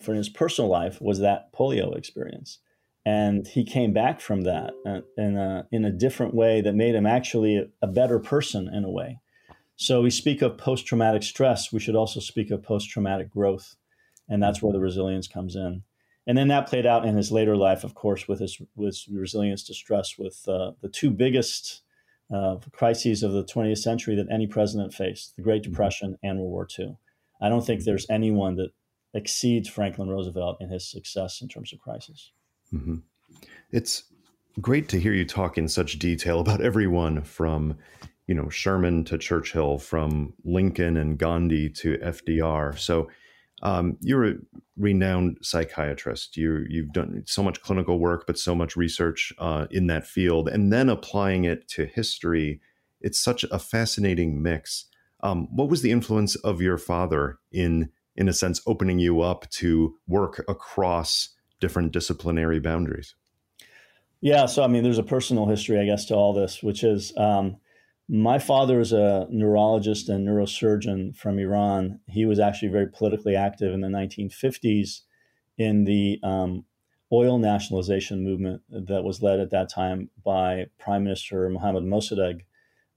for 0.00 0.14
his 0.14 0.28
personal 0.28 0.70
life 0.70 1.00
was 1.00 1.20
that 1.20 1.52
polio 1.52 1.96
experience. 1.96 2.58
And 3.04 3.46
he 3.46 3.64
came 3.64 3.92
back 3.92 4.20
from 4.20 4.42
that 4.42 4.74
uh, 4.86 5.00
in 5.16 5.36
a, 5.36 5.66
in 5.72 5.84
a 5.84 5.90
different 5.90 6.34
way 6.34 6.60
that 6.60 6.74
made 6.74 6.94
him 6.94 7.06
actually 7.06 7.56
a, 7.56 7.66
a 7.80 7.86
better 7.86 8.18
person 8.18 8.68
in 8.68 8.84
a 8.84 8.90
way. 8.90 9.18
So 9.76 10.02
we 10.02 10.10
speak 10.10 10.42
of 10.42 10.58
post 10.58 10.86
traumatic 10.86 11.22
stress. 11.22 11.72
We 11.72 11.80
should 11.80 11.94
also 11.94 12.20
speak 12.20 12.50
of 12.50 12.62
post 12.62 12.90
traumatic 12.90 13.30
growth. 13.30 13.76
And 14.28 14.42
that's 14.42 14.60
where 14.60 14.72
the 14.72 14.80
resilience 14.80 15.26
comes 15.26 15.56
in. 15.56 15.84
And 16.26 16.36
then 16.36 16.48
that 16.48 16.68
played 16.68 16.84
out 16.84 17.06
in 17.06 17.16
his 17.16 17.32
later 17.32 17.56
life, 17.56 17.84
of 17.84 17.94
course, 17.94 18.28
with 18.28 18.40
his, 18.40 18.60
with 18.76 19.02
resilience 19.10 19.62
to 19.64 19.74
stress, 19.74 20.18
with 20.18 20.46
uh, 20.46 20.72
the 20.82 20.88
two 20.90 21.10
biggest 21.10 21.82
uh, 22.30 22.56
crises 22.72 23.22
of 23.22 23.32
the 23.32 23.44
20th 23.44 23.78
century 23.78 24.14
that 24.16 24.26
any 24.30 24.46
president 24.46 24.92
faced 24.92 25.34
the 25.36 25.42
Great 25.42 25.62
mm-hmm. 25.62 25.70
Depression 25.70 26.18
and 26.22 26.38
World 26.38 26.50
War 26.50 26.68
II. 26.78 26.98
I 27.40 27.48
don't 27.48 27.64
think 27.64 27.84
there's 27.84 28.06
anyone 28.10 28.56
that 28.56 28.72
exceeds 29.14 29.68
Franklin 29.68 30.08
Roosevelt 30.08 30.58
in 30.60 30.68
his 30.68 30.90
success 30.90 31.40
in 31.40 31.48
terms 31.48 31.72
of 31.72 31.78
crisis. 31.78 32.32
Mm-hmm. 32.72 32.96
It's 33.70 34.04
great 34.60 34.88
to 34.90 35.00
hear 35.00 35.12
you 35.12 35.24
talk 35.24 35.58
in 35.58 35.68
such 35.68 35.98
detail 35.98 36.40
about 36.40 36.60
everyone 36.60 37.22
from, 37.22 37.76
you 38.26 38.34
know, 38.34 38.48
Sherman 38.48 39.04
to 39.04 39.18
Churchill, 39.18 39.78
from 39.78 40.34
Lincoln 40.44 40.96
and 40.96 41.18
Gandhi 41.18 41.68
to 41.70 41.98
FDR. 41.98 42.78
So 42.78 43.08
um, 43.62 43.96
you're 44.00 44.26
a 44.26 44.34
renowned 44.76 45.38
psychiatrist. 45.42 46.36
You 46.36 46.64
you've 46.68 46.92
done 46.92 47.24
so 47.26 47.42
much 47.42 47.62
clinical 47.62 47.98
work, 47.98 48.24
but 48.26 48.38
so 48.38 48.54
much 48.54 48.76
research 48.76 49.32
uh, 49.38 49.66
in 49.70 49.86
that 49.88 50.06
field, 50.06 50.48
and 50.48 50.72
then 50.72 50.88
applying 50.88 51.44
it 51.44 51.68
to 51.68 51.86
history. 51.86 52.60
It's 53.00 53.20
such 53.20 53.44
a 53.44 53.58
fascinating 53.58 54.42
mix. 54.42 54.86
Um, 55.20 55.48
what 55.54 55.68
was 55.68 55.82
the 55.82 55.90
influence 55.90 56.36
of 56.36 56.60
your 56.60 56.78
father 56.78 57.38
in 57.52 57.90
in 58.18 58.28
a 58.28 58.32
sense, 58.32 58.60
opening 58.66 58.98
you 58.98 59.20
up 59.20 59.48
to 59.48 59.94
work 60.08 60.44
across 60.48 61.30
different 61.60 61.92
disciplinary 61.92 62.58
boundaries? 62.58 63.14
Yeah, 64.20 64.46
so 64.46 64.64
I 64.64 64.66
mean, 64.66 64.82
there's 64.82 64.98
a 64.98 65.04
personal 65.04 65.46
history, 65.46 65.78
I 65.78 65.84
guess, 65.84 66.04
to 66.06 66.14
all 66.14 66.34
this, 66.34 66.60
which 66.60 66.82
is 66.82 67.16
um, 67.16 67.58
my 68.08 68.40
father 68.40 68.80
is 68.80 68.92
a 68.92 69.28
neurologist 69.30 70.08
and 70.08 70.26
neurosurgeon 70.26 71.16
from 71.16 71.38
Iran. 71.38 72.00
He 72.08 72.26
was 72.26 72.40
actually 72.40 72.70
very 72.70 72.88
politically 72.88 73.36
active 73.36 73.72
in 73.72 73.82
the 73.82 73.88
1950s 73.88 75.02
in 75.56 75.84
the 75.84 76.18
um, 76.24 76.64
oil 77.12 77.38
nationalization 77.38 78.24
movement 78.24 78.62
that 78.68 79.04
was 79.04 79.22
led 79.22 79.38
at 79.38 79.50
that 79.50 79.68
time 79.68 80.10
by 80.24 80.66
Prime 80.80 81.04
Minister 81.04 81.48
Mohammad 81.48 81.84
Mossadegh, 81.84 82.40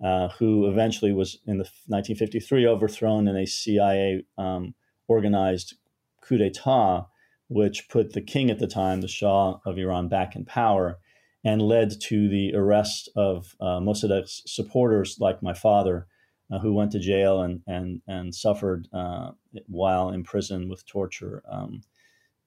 uh, 0.03 0.29
who 0.29 0.67
eventually 0.67 1.13
was 1.13 1.37
in 1.45 1.59
the 1.59 1.69
1953 1.85 2.65
overthrown 2.65 3.27
in 3.27 3.37
a 3.37 3.45
CIA 3.45 4.25
um, 4.39 4.73
organized 5.11 5.75
coup 6.21 6.37
d'etat, 6.37 7.07
which 7.47 7.89
put 7.89 8.13
the 8.13 8.21
king 8.21 8.49
at 8.49 8.59
the 8.59 8.67
time, 8.67 9.01
the 9.01 9.07
Shah 9.07 9.59
of 9.65 9.77
Iran, 9.77 10.07
back 10.07 10.35
in 10.35 10.45
power 10.45 10.99
and 11.43 11.61
led 11.61 11.99
to 11.99 12.29
the 12.29 12.53
arrest 12.55 13.09
of 13.15 13.55
uh, 13.59 13.79
Mossadegh's 13.79 14.43
supporters, 14.45 15.17
like 15.19 15.41
my 15.41 15.53
father, 15.53 16.07
uh, 16.51 16.59
who 16.59 16.73
went 16.73 16.91
to 16.91 16.99
jail 16.99 17.41
and, 17.41 17.61
and, 17.65 18.01
and 18.07 18.35
suffered 18.35 18.87
uh, 18.93 19.31
while 19.67 20.09
in 20.09 20.23
prison 20.23 20.69
with 20.69 20.85
torture. 20.85 21.41
Um, 21.49 21.81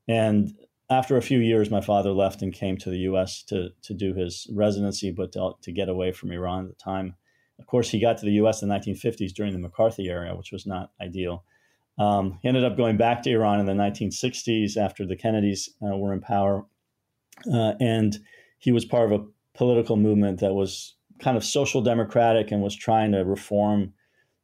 and 0.06 0.52
after 0.90 1.16
a 1.16 1.22
few 1.22 1.38
years, 1.38 1.70
my 1.70 1.80
father 1.80 2.10
left 2.10 2.42
and 2.42 2.52
came 2.52 2.76
to 2.78 2.90
the 2.90 2.98
U.S. 2.98 3.42
to, 3.44 3.70
to 3.82 3.94
do 3.94 4.14
his 4.14 4.46
residency, 4.52 5.10
but 5.10 5.32
to, 5.32 5.52
to 5.62 5.72
get 5.72 5.88
away 5.88 6.12
from 6.12 6.30
Iran 6.30 6.64
at 6.64 6.68
the 6.68 6.84
time. 6.84 7.16
Of 7.58 7.66
course, 7.66 7.88
he 7.88 8.00
got 8.00 8.18
to 8.18 8.26
the 8.26 8.32
U.S. 8.32 8.62
in 8.62 8.68
the 8.68 8.74
1950s 8.74 9.32
during 9.32 9.52
the 9.52 9.58
McCarthy 9.58 10.08
era, 10.08 10.36
which 10.36 10.52
was 10.52 10.66
not 10.66 10.90
ideal. 11.00 11.44
Um, 11.98 12.38
he 12.42 12.48
ended 12.48 12.64
up 12.64 12.76
going 12.76 12.96
back 12.96 13.22
to 13.22 13.30
Iran 13.30 13.60
in 13.60 13.66
the 13.66 13.72
1960s 13.72 14.76
after 14.76 15.06
the 15.06 15.16
Kennedys 15.16 15.68
uh, 15.82 15.96
were 15.96 16.12
in 16.12 16.20
power. 16.20 16.66
Uh, 17.52 17.74
and 17.80 18.18
he 18.58 18.72
was 18.72 18.84
part 18.84 19.12
of 19.12 19.20
a 19.20 19.24
political 19.54 19.96
movement 19.96 20.40
that 20.40 20.54
was 20.54 20.96
kind 21.20 21.36
of 21.36 21.44
social 21.44 21.80
democratic 21.80 22.50
and 22.50 22.62
was 22.62 22.74
trying 22.74 23.12
to 23.12 23.18
reform 23.18 23.92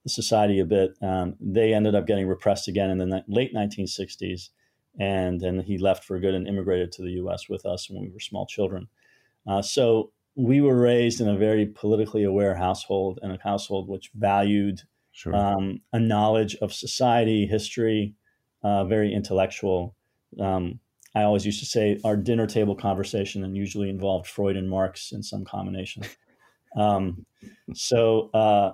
the 0.05 0.10
society 0.10 0.60
a 0.60 0.64
bit. 0.64 0.93
Um, 1.02 1.35
they 1.40 1.74
ended 1.74 1.94
up 1.94 2.06
getting 2.06 2.28
repressed 2.28 2.68
again 2.68 2.90
in 2.90 2.98
the 2.98 3.06
ni- 3.06 3.24
late 3.28 3.55
1960s. 3.55 4.51
And 4.98 5.40
then 5.40 5.60
he 5.60 5.78
left 5.78 6.05
for 6.05 6.18
good 6.18 6.35
and 6.35 6.47
immigrated 6.47 6.93
to 6.93 7.02
the 7.02 7.12
US 7.12 7.48
with 7.48 7.64
us 7.66 7.89
when 7.90 8.02
we 8.02 8.10
were 8.10 8.20
small 8.20 8.47
children. 8.47 8.89
Uh, 9.47 9.62
so 9.62 10.12
we 10.36 10.60
were 10.60 10.77
raised 10.77 11.20
in 11.20 11.28
a 11.28 11.36
very 11.36 11.66
politically 11.66 12.24
aware 12.24 12.55
household 12.55 13.18
and 13.22 13.32
a 13.32 13.39
household 13.43 13.89
which 13.89 14.10
valued 14.14 14.82
sure. 15.12 15.35
um, 15.35 15.81
a 15.93 15.99
knowledge 16.01 16.57
of 16.57 16.73
society, 16.73 17.47
history, 17.47 18.15
uh, 18.62 18.85
very 18.85 19.12
intellectual. 19.12 19.95
Um, 20.39 20.81
I 21.15 21.23
always 21.23 21.45
used 21.45 21.59
to 21.61 21.66
say 21.66 21.99
our 22.05 22.16
dinner 22.16 22.47
table 22.47 22.77
conversation 22.77 23.43
and 23.43 23.57
usually 23.57 23.91
involved 23.91 24.27
Freud 24.27 24.57
and 24.57 24.69
Marx 24.69 25.12
in 25.12 25.23
some 25.23 25.45
combination. 25.45 26.03
Um, 26.77 27.27
so 27.74 28.31
uh, 28.32 28.73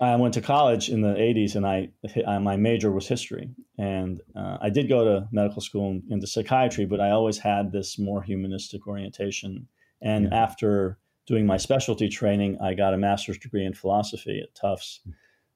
I 0.00 0.16
went 0.16 0.34
to 0.34 0.40
college 0.40 0.88
in 0.88 1.00
the 1.00 1.14
80s 1.14 1.56
and 1.56 1.66
I, 1.66 1.88
I 2.26 2.38
my 2.38 2.56
major 2.56 2.92
was 2.92 3.08
history. 3.08 3.50
And 3.78 4.20
uh, 4.36 4.58
I 4.60 4.70
did 4.70 4.88
go 4.88 5.04
to 5.04 5.28
medical 5.32 5.60
school 5.60 6.00
into 6.10 6.26
psychiatry, 6.26 6.84
but 6.84 7.00
I 7.00 7.10
always 7.10 7.38
had 7.38 7.72
this 7.72 7.98
more 7.98 8.22
humanistic 8.22 8.86
orientation. 8.86 9.68
And 10.00 10.28
yeah. 10.30 10.42
after 10.42 10.98
doing 11.26 11.46
my 11.46 11.56
specialty 11.56 12.08
training, 12.08 12.58
I 12.60 12.74
got 12.74 12.94
a 12.94 12.98
master's 12.98 13.38
degree 13.38 13.64
in 13.64 13.74
philosophy 13.74 14.40
at 14.42 14.54
Tufts. 14.54 15.00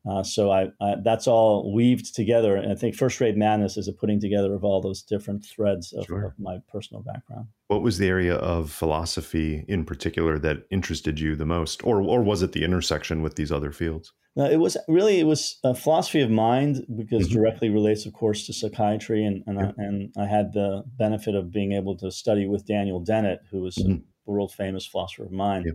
Uh, 0.09 0.23
so 0.23 0.51
I, 0.51 0.65
I, 0.81 0.97
that's 1.05 1.29
all 1.29 1.73
weaved 1.73 2.15
together, 2.15 2.57
and 2.57 2.73
I 2.73 2.75
think 2.75 2.97
First 2.97 3.21
Rate 3.21 3.37
Madness 3.37 3.77
is 3.77 3.87
a 3.87 3.93
putting 3.93 4.21
together 4.21 4.53
of 4.53 4.65
all 4.65 4.81
those 4.81 5.01
different 5.01 5.45
threads 5.45 5.93
of, 5.93 6.07
sure. 6.07 6.27
of, 6.27 6.33
my 6.41 6.59
personal 6.73 7.03
background. 7.03 7.47
What 7.69 7.83
was 7.83 7.99
the 7.99 8.09
area 8.09 8.35
of 8.35 8.73
philosophy 8.73 9.65
in 9.69 9.85
particular 9.85 10.41
that 10.41 10.67
interested 10.71 11.21
you 11.21 11.37
the 11.37 11.47
most, 11.47 11.85
or 11.85 12.03
or 12.03 12.21
was 12.21 12.43
it 12.43 12.51
the 12.51 12.65
intersection 12.65 13.23
with 13.23 13.37
these 13.37 13.53
other 13.53 13.71
fields? 13.71 14.13
No, 14.35 14.51
it 14.51 14.57
was 14.57 14.77
really 14.89 15.21
it 15.21 15.27
was 15.27 15.59
a 15.63 15.75
philosophy 15.75 16.21
of 16.21 16.31
mind 16.31 16.85
because 16.97 17.29
mm-hmm. 17.29 17.39
directly 17.39 17.71
relates, 17.71 18.05
of 18.05 18.13
course, 18.13 18.45
to 18.47 18.53
psychiatry, 18.53 19.25
and 19.25 19.45
and, 19.47 19.61
yeah. 19.61 19.67
I, 19.67 19.83
and 19.83 20.13
I 20.19 20.27
had 20.27 20.53
the 20.53 20.83
benefit 20.99 21.37
of 21.37 21.53
being 21.53 21.73
able 21.73 21.97
to 21.99 22.11
study 22.11 22.49
with 22.49 22.67
Daniel 22.67 22.99
Dennett, 22.99 23.41
who 23.53 23.61
was 23.61 23.77
mm-hmm. 23.77 23.99
world 24.27 24.53
famous 24.53 24.85
philosopher 24.85 25.27
of 25.27 25.33
mind. 25.33 25.67
Yep. 25.67 25.75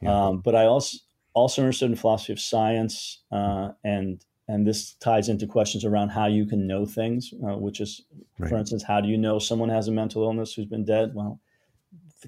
Yep. 0.00 0.10
Um, 0.10 0.40
but 0.40 0.54
I 0.54 0.64
also 0.64 0.98
also 1.34 1.62
interested 1.62 1.90
in 1.90 1.96
philosophy 1.96 2.32
of 2.32 2.40
science, 2.40 3.22
uh, 3.30 3.70
and 3.84 4.24
and 4.48 4.66
this 4.66 4.94
ties 4.94 5.28
into 5.28 5.46
questions 5.46 5.84
around 5.84 6.08
how 6.08 6.26
you 6.26 6.46
can 6.46 6.66
know 6.66 6.86
things, 6.86 7.34
uh, 7.46 7.56
which 7.58 7.80
is, 7.80 8.02
right. 8.38 8.48
for 8.48 8.56
instance, 8.56 8.82
how 8.82 8.98
do 9.00 9.08
you 9.08 9.18
know 9.18 9.38
someone 9.38 9.68
has 9.68 9.88
a 9.88 9.92
mental 9.92 10.22
illness 10.22 10.54
who's 10.54 10.64
been 10.64 10.86
dead? 10.86 11.12
Well, 11.14 11.38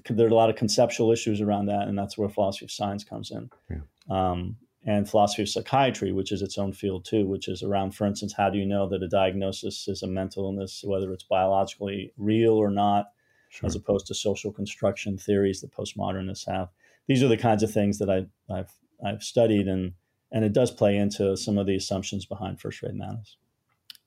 there 0.09 0.27
are 0.27 0.29
a 0.29 0.35
lot 0.35 0.49
of 0.49 0.55
conceptual 0.55 1.11
issues 1.11 1.41
around 1.41 1.65
that, 1.65 1.87
and 1.87 1.97
that's 1.97 2.17
where 2.17 2.29
philosophy 2.29 2.65
of 2.65 2.71
science 2.71 3.03
comes 3.03 3.31
in. 3.31 3.49
Yeah. 3.69 3.81
Um, 4.09 4.57
and 4.85 5.09
philosophy 5.09 5.43
of 5.43 5.49
psychiatry, 5.49 6.11
which 6.11 6.31
is 6.31 6.41
its 6.41 6.57
own 6.57 6.73
field 6.73 7.05
too, 7.05 7.27
which 7.27 7.47
is 7.47 7.61
around, 7.61 7.91
for 7.91 8.07
instance, 8.07 8.33
how 8.33 8.49
do 8.49 8.57
you 8.57 8.65
know 8.65 8.87
that 8.89 9.03
a 9.03 9.07
diagnosis 9.07 9.87
is 9.87 10.01
a 10.01 10.07
mental 10.07 10.45
illness, 10.45 10.83
whether 10.85 11.11
it's 11.13 11.23
biologically 11.23 12.13
real 12.17 12.53
or 12.53 12.71
not, 12.71 13.11
sure. 13.49 13.67
as 13.67 13.75
opposed 13.75 14.07
to 14.07 14.15
social 14.15 14.51
construction 14.51 15.17
theories 15.17 15.61
that 15.61 15.71
postmodernists 15.71 16.49
have. 16.49 16.69
These 17.07 17.21
are 17.21 17.27
the 17.27 17.37
kinds 17.37 17.61
of 17.61 17.71
things 17.71 17.99
that 17.99 18.09
I, 18.09 18.25
I've 18.51 18.73
I've 19.05 19.23
studied, 19.23 19.67
and 19.67 19.93
and 20.31 20.45
it 20.45 20.53
does 20.53 20.71
play 20.71 20.97
into 20.97 21.35
some 21.35 21.57
of 21.57 21.67
the 21.67 21.75
assumptions 21.75 22.25
behind 22.25 22.61
first 22.61 22.81
rate 22.81 22.93
madness. 22.93 23.37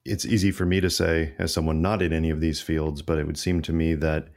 It's 0.04 0.26
easy 0.26 0.50
for 0.50 0.66
me 0.66 0.80
to 0.80 0.90
say, 0.90 1.34
as 1.38 1.52
someone 1.52 1.80
not 1.80 2.02
in 2.02 2.12
any 2.12 2.30
of 2.30 2.40
these 2.40 2.60
fields, 2.60 3.02
but 3.02 3.18
it 3.18 3.26
would 3.26 3.38
seem 3.38 3.62
to 3.62 3.72
me 3.72 3.94
that, 3.94 4.28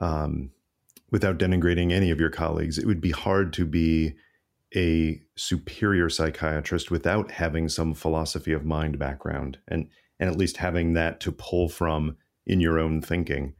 um, 0.00 0.50
without 1.10 1.38
denigrating 1.38 1.92
any 1.92 2.10
of 2.10 2.20
your 2.20 2.30
colleagues, 2.30 2.78
it 2.78 2.86
would 2.86 3.00
be 3.00 3.10
hard 3.10 3.52
to 3.54 3.66
be 3.66 4.14
a 4.74 5.20
superior 5.36 6.08
psychiatrist 6.08 6.90
without 6.90 7.30
having 7.30 7.68
some 7.68 7.94
philosophy 7.94 8.52
of 8.52 8.64
mind 8.64 8.98
background 8.98 9.58
and 9.68 9.88
and 10.18 10.30
at 10.30 10.36
least 10.36 10.58
having 10.58 10.94
that 10.94 11.20
to 11.20 11.32
pull 11.32 11.68
from 11.68 12.16
in 12.46 12.60
your 12.60 12.78
own 12.78 13.00
thinking. 13.00 13.54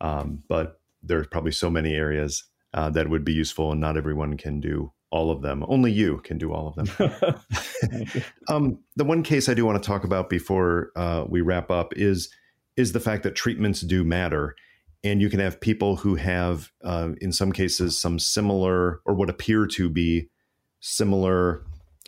Um, 0.00 0.42
but 0.48 0.80
there's 1.02 1.26
probably 1.26 1.52
so 1.52 1.70
many 1.70 1.94
areas 1.94 2.44
uh, 2.74 2.90
that 2.90 3.08
would 3.08 3.24
be 3.24 3.32
useful, 3.32 3.72
and 3.72 3.80
not 3.80 3.96
everyone 3.96 4.36
can 4.36 4.60
do 4.60 4.92
all 5.10 5.30
of 5.30 5.42
them. 5.42 5.64
Only 5.68 5.92
you 5.92 6.20
can 6.24 6.38
do 6.38 6.52
all 6.52 6.68
of 6.68 6.74
them. 6.74 7.10
um, 8.48 8.78
the 8.96 9.04
one 9.04 9.22
case 9.22 9.48
I 9.48 9.54
do 9.54 9.64
want 9.64 9.82
to 9.82 9.86
talk 9.86 10.04
about 10.04 10.28
before 10.28 10.90
uh, 10.96 11.24
we 11.28 11.40
wrap 11.40 11.70
up 11.70 11.92
is 11.96 12.30
is 12.76 12.92
the 12.92 13.00
fact 13.00 13.22
that 13.22 13.34
treatments 13.34 13.80
do 13.80 14.04
matter, 14.04 14.54
and 15.02 15.22
you 15.22 15.30
can 15.30 15.40
have 15.40 15.60
people 15.60 15.96
who 15.96 16.16
have, 16.16 16.70
uh, 16.84 17.10
in 17.22 17.32
some 17.32 17.50
cases, 17.50 17.98
some 17.98 18.18
similar 18.18 19.00
or 19.06 19.14
what 19.14 19.30
appear 19.30 19.66
to 19.66 19.88
be 19.88 20.28
similar 20.80 21.64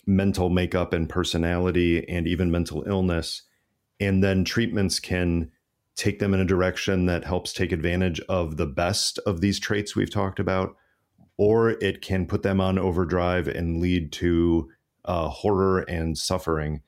mental 0.06 0.50
makeup 0.50 0.92
and 0.92 1.08
personality, 1.08 2.06
and 2.08 2.26
even 2.26 2.50
mental 2.50 2.84
illness, 2.86 3.42
and 4.00 4.22
then 4.22 4.44
treatments 4.44 5.00
can 5.00 5.50
take 5.96 6.18
them 6.18 6.32
in 6.32 6.40
a 6.40 6.44
direction 6.44 7.06
that 7.06 7.24
helps 7.24 7.52
take 7.52 7.72
advantage 7.72 8.20
of 8.28 8.56
the 8.56 8.66
best 8.66 9.18
of 9.26 9.40
these 9.40 9.58
traits 9.58 9.96
we've 9.96 10.12
talked 10.12 10.38
about 10.38 10.76
or 11.38 11.70
it 11.70 12.02
can 12.02 12.26
put 12.26 12.42
them 12.42 12.60
on 12.60 12.78
overdrive 12.78 13.48
and 13.48 13.80
lead 13.80 14.12
to 14.12 14.68
uh, 15.04 15.28
horror 15.28 15.80
and 15.88 16.18
suffering. 16.18 16.82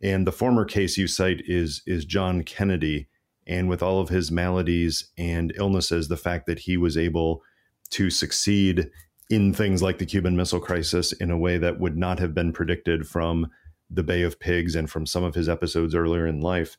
And 0.00 0.26
the 0.26 0.32
former 0.32 0.64
case 0.64 0.96
you 0.96 1.08
cite 1.08 1.42
is 1.46 1.82
is 1.86 2.04
John 2.04 2.42
Kennedy, 2.42 3.08
and 3.46 3.68
with 3.68 3.82
all 3.82 4.00
of 4.00 4.10
his 4.10 4.30
maladies 4.30 5.10
and 5.18 5.52
illnesses, 5.56 6.08
the 6.08 6.16
fact 6.16 6.46
that 6.46 6.60
he 6.60 6.76
was 6.76 6.96
able 6.96 7.42
to 7.90 8.10
succeed 8.10 8.90
in 9.30 9.54
things 9.54 9.82
like 9.82 9.98
the 9.98 10.06
Cuban 10.06 10.36
Missile 10.36 10.60
Crisis 10.60 11.12
in 11.12 11.30
a 11.30 11.38
way 11.38 11.56
that 11.56 11.80
would 11.80 11.96
not 11.96 12.18
have 12.18 12.34
been 12.34 12.52
predicted 12.52 13.08
from 13.08 13.50
the 13.90 14.02
Bay 14.02 14.22
of 14.22 14.38
Pigs 14.38 14.74
and 14.74 14.90
from 14.90 15.06
some 15.06 15.24
of 15.24 15.34
his 15.34 15.48
episodes 15.48 15.94
earlier 15.94 16.26
in 16.26 16.40
life. 16.40 16.76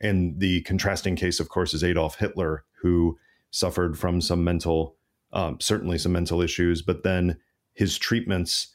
And 0.00 0.40
the 0.40 0.62
contrasting 0.62 1.16
case, 1.16 1.38
of 1.38 1.48
course, 1.48 1.72
is 1.72 1.84
Adolf 1.84 2.16
Hitler, 2.16 2.64
who 2.82 3.18
suffered 3.50 3.98
from 3.98 4.20
some 4.20 4.42
mental 4.42 4.95
um, 5.32 5.58
certainly 5.60 5.98
some 5.98 6.12
mental 6.12 6.40
issues, 6.40 6.82
but 6.82 7.02
then 7.02 7.38
his 7.74 7.98
treatments 7.98 8.72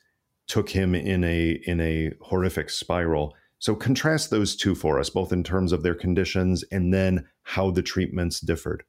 took 0.47 0.69
him 0.69 0.93
in 0.93 1.23
a 1.23 1.61
in 1.65 1.79
a 1.79 2.11
horrific 2.21 2.69
spiral. 2.69 3.35
So 3.59 3.75
contrast 3.75 4.31
those 4.31 4.55
two 4.55 4.75
for 4.75 4.99
us, 4.99 5.09
both 5.09 5.31
in 5.31 5.43
terms 5.43 5.71
of 5.71 5.83
their 5.83 5.95
conditions 5.95 6.63
and 6.71 6.93
then 6.93 7.27
how 7.43 7.71
the 7.71 7.83
treatments 7.83 8.39
differed. 8.39 8.83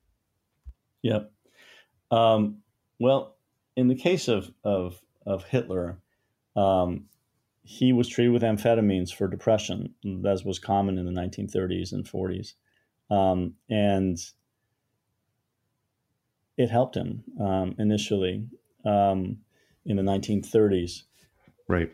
Yep. 1.03 1.31
Um, 2.11 2.59
well, 2.99 3.37
in 3.77 3.89
the 3.89 3.95
case 3.95 4.29
of 4.29 4.51
of 4.65 5.01
of 5.27 5.45
Hitler, 5.45 5.99
um, 6.57 7.07
he 7.63 7.93
was 7.93 8.09
treated 8.09 8.33
with 8.33 8.43
amphetamines 8.43 9.15
for 9.15 9.29
depression, 9.29 9.95
as 10.27 10.45
was 10.45 10.59
common 10.59 10.99
in 10.99 11.07
the 11.07 11.13
1930s 11.13 11.93
and 11.93 12.05
40s, 12.05 12.55
um, 13.11 13.55
and 13.71 14.19
it 16.57 16.71
helped 16.71 16.97
him 16.97 17.25
um, 17.41 17.75
initially 17.79 18.47
um, 18.85 19.39
in 19.85 19.97
the 19.97 20.03
1930s. 20.03 21.03
Right. 21.69 21.91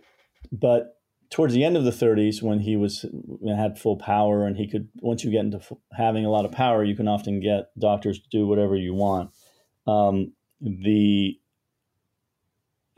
But 0.51 0.99
towards 1.31 1.55
the 1.55 1.65
end 1.65 1.77
of 1.77 1.85
the 1.85 1.91
30s, 1.91 2.43
when 2.43 2.61
he 2.61 2.77
was 2.77 3.05
had 3.47 3.79
full 3.79 3.97
power, 3.97 4.47
and 4.47 4.57
he 4.57 4.69
could 4.69 4.89
once 4.97 5.25
you 5.25 5.31
get 5.31 5.45
into 5.45 5.61
having 5.93 6.25
a 6.25 6.31
lot 6.31 6.45
of 6.45 6.53
power, 6.53 6.85
you 6.85 6.97
can 6.97 7.09
often 7.09 7.41
get 7.41 7.71
doctors 7.79 8.19
to 8.21 8.29
do 8.31 8.47
whatever 8.47 8.77
you 8.77 8.95
want. 8.95 9.31
Um, 9.87 10.33
the 10.61 11.39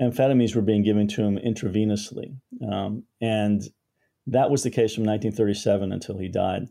amphetamines 0.01 0.55
were 0.55 0.63
being 0.63 0.83
given 0.83 1.09
to 1.09 1.23
him 1.23 1.39
intravenously, 1.39 2.37
um, 2.67 3.05
and 3.21 3.63
that 4.27 4.51
was 4.51 4.63
the 4.63 4.71
case 4.71 4.95
from 4.95 5.05
1937 5.05 5.93
until 5.93 6.19
he 6.19 6.29
died. 6.29 6.69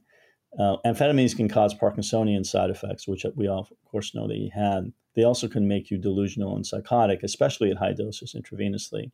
Uh, 0.58 0.78
amphetamines 0.86 1.36
can 1.36 1.48
cause 1.48 1.76
Parkinsonian 1.76 2.46
side 2.46 2.70
effects, 2.70 3.08
which 3.08 3.26
we 3.36 3.48
all, 3.48 3.60
of 3.60 3.92
course 3.92 4.16
know 4.16 4.28
that 4.28 4.36
he 4.36 4.50
had. 4.50 4.92
They 5.16 5.24
also 5.24 5.48
can 5.48 5.68
make 5.68 5.92
you 5.92 5.98
delusional 5.98 6.56
and 6.56 6.66
psychotic, 6.66 7.24
especially 7.24 7.72
at 7.72 7.78
high 7.78 7.94
doses 7.94 8.36
intravenously. 8.38 9.12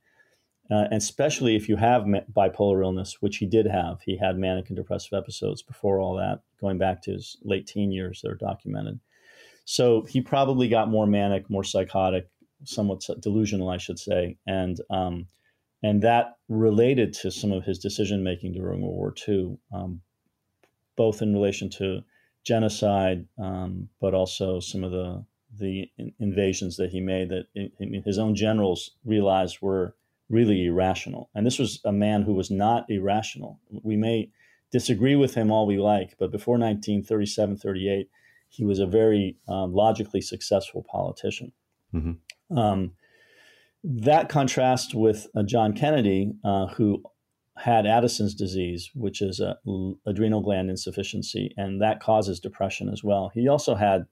Uh, 0.71 0.85
and 0.85 0.95
especially 0.95 1.55
if 1.55 1.69
you 1.69 1.75
have 1.75 2.05
bipolar 2.33 2.83
illness, 2.83 3.17
which 3.19 3.37
he 3.37 3.45
did 3.45 3.67
have. 3.67 4.01
He 4.01 4.17
had 4.17 4.37
manic 4.37 4.69
and 4.69 4.75
depressive 4.75 5.13
episodes 5.13 5.61
before 5.61 5.99
all 5.99 6.15
that, 6.15 6.41
going 6.59 6.79
back 6.79 7.03
to 7.03 7.11
his 7.11 7.37
late 7.43 7.67
teen 7.67 7.91
years 7.91 8.21
that 8.21 8.31
are 8.31 8.35
documented. 8.35 8.99
So 9.65 10.03
he 10.03 10.21
probably 10.21 10.67
got 10.67 10.89
more 10.89 11.05
manic, 11.05 11.49
more 11.49 11.63
psychotic, 11.63 12.29
somewhat 12.63 13.03
delusional, 13.19 13.69
I 13.69 13.77
should 13.77 13.99
say, 13.99 14.37
and 14.47 14.79
um, 14.89 15.27
and 15.83 16.01
that 16.01 16.37
related 16.49 17.13
to 17.13 17.29
some 17.29 17.51
of 17.51 17.63
his 17.63 17.77
decision 17.77 18.23
making 18.23 18.53
during 18.53 18.81
World 18.81 18.95
War 18.95 19.13
II. 19.27 19.57
Um, 19.71 20.01
both 20.95 21.22
in 21.22 21.34
relation 21.34 21.69
to 21.69 22.01
genocide, 22.45 23.27
um, 23.38 23.89
but 23.99 24.13
also 24.13 24.59
some 24.59 24.84
of 24.84 24.91
the 24.91 25.26
the 25.57 25.89
invasions 26.19 26.76
that 26.76 26.89
he 26.89 26.99
made 26.99 27.30
that 27.30 27.45
his 28.03 28.19
own 28.19 28.35
generals 28.35 28.91
realized 29.05 29.59
were 29.61 29.95
really 30.30 30.65
irrational. 30.65 31.30
And 31.34 31.45
this 31.45 31.59
was 31.59 31.80
a 31.85 31.93
man 31.93 32.23
who 32.23 32.34
was 32.34 32.51
not 32.51 32.89
irrational. 32.89 33.59
We 33.84 33.95
may 33.95 34.31
disagree 34.72 35.15
with 35.15 35.34
him 35.34 35.51
all 35.51 35.65
we 35.65 35.77
like, 35.77 36.15
but 36.19 36.31
before 36.31 36.55
1937 36.55 37.57
38, 37.57 38.09
he 38.49 38.65
was 38.65 38.80
a 38.80 38.85
very 38.85 39.38
um, 39.47 39.73
logically 39.73 40.22
successful 40.22 40.84
politician. 40.84 41.51
Mm-hmm. 41.93 42.57
Um, 42.57 42.91
that 43.84 44.30
contrasts 44.30 44.93
with 44.93 45.27
uh, 45.35 45.43
John 45.43 45.73
Kennedy, 45.73 46.34
uh, 46.43 46.67
who 46.67 47.03
had 47.57 47.86
Addison's 47.86 48.36
disease, 48.36 48.91
which 48.94 49.22
is 49.22 49.40
a 49.40 49.57
adrenal 50.06 50.41
gland 50.41 50.69
insufficiency, 50.69 51.53
and 51.57 51.82
that 51.82 52.02
causes 52.02 52.40
depression 52.40 52.90
as 52.90 53.03
well. 53.03 53.32
He 53.34 53.48
also 53.48 53.76
had 53.76 54.06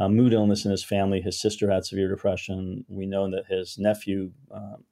a 0.00 0.08
mood 0.08 0.32
illness 0.32 0.64
in 0.64 0.70
his 0.70 0.84
family. 0.84 1.20
His 1.20 1.40
sister 1.40 1.70
had 1.70 1.84
severe 1.84 2.08
depression. 2.08 2.84
We 2.88 3.06
know 3.06 3.30
that 3.30 3.44
his 3.48 3.76
nephew 3.78 4.32
um, 4.54 4.84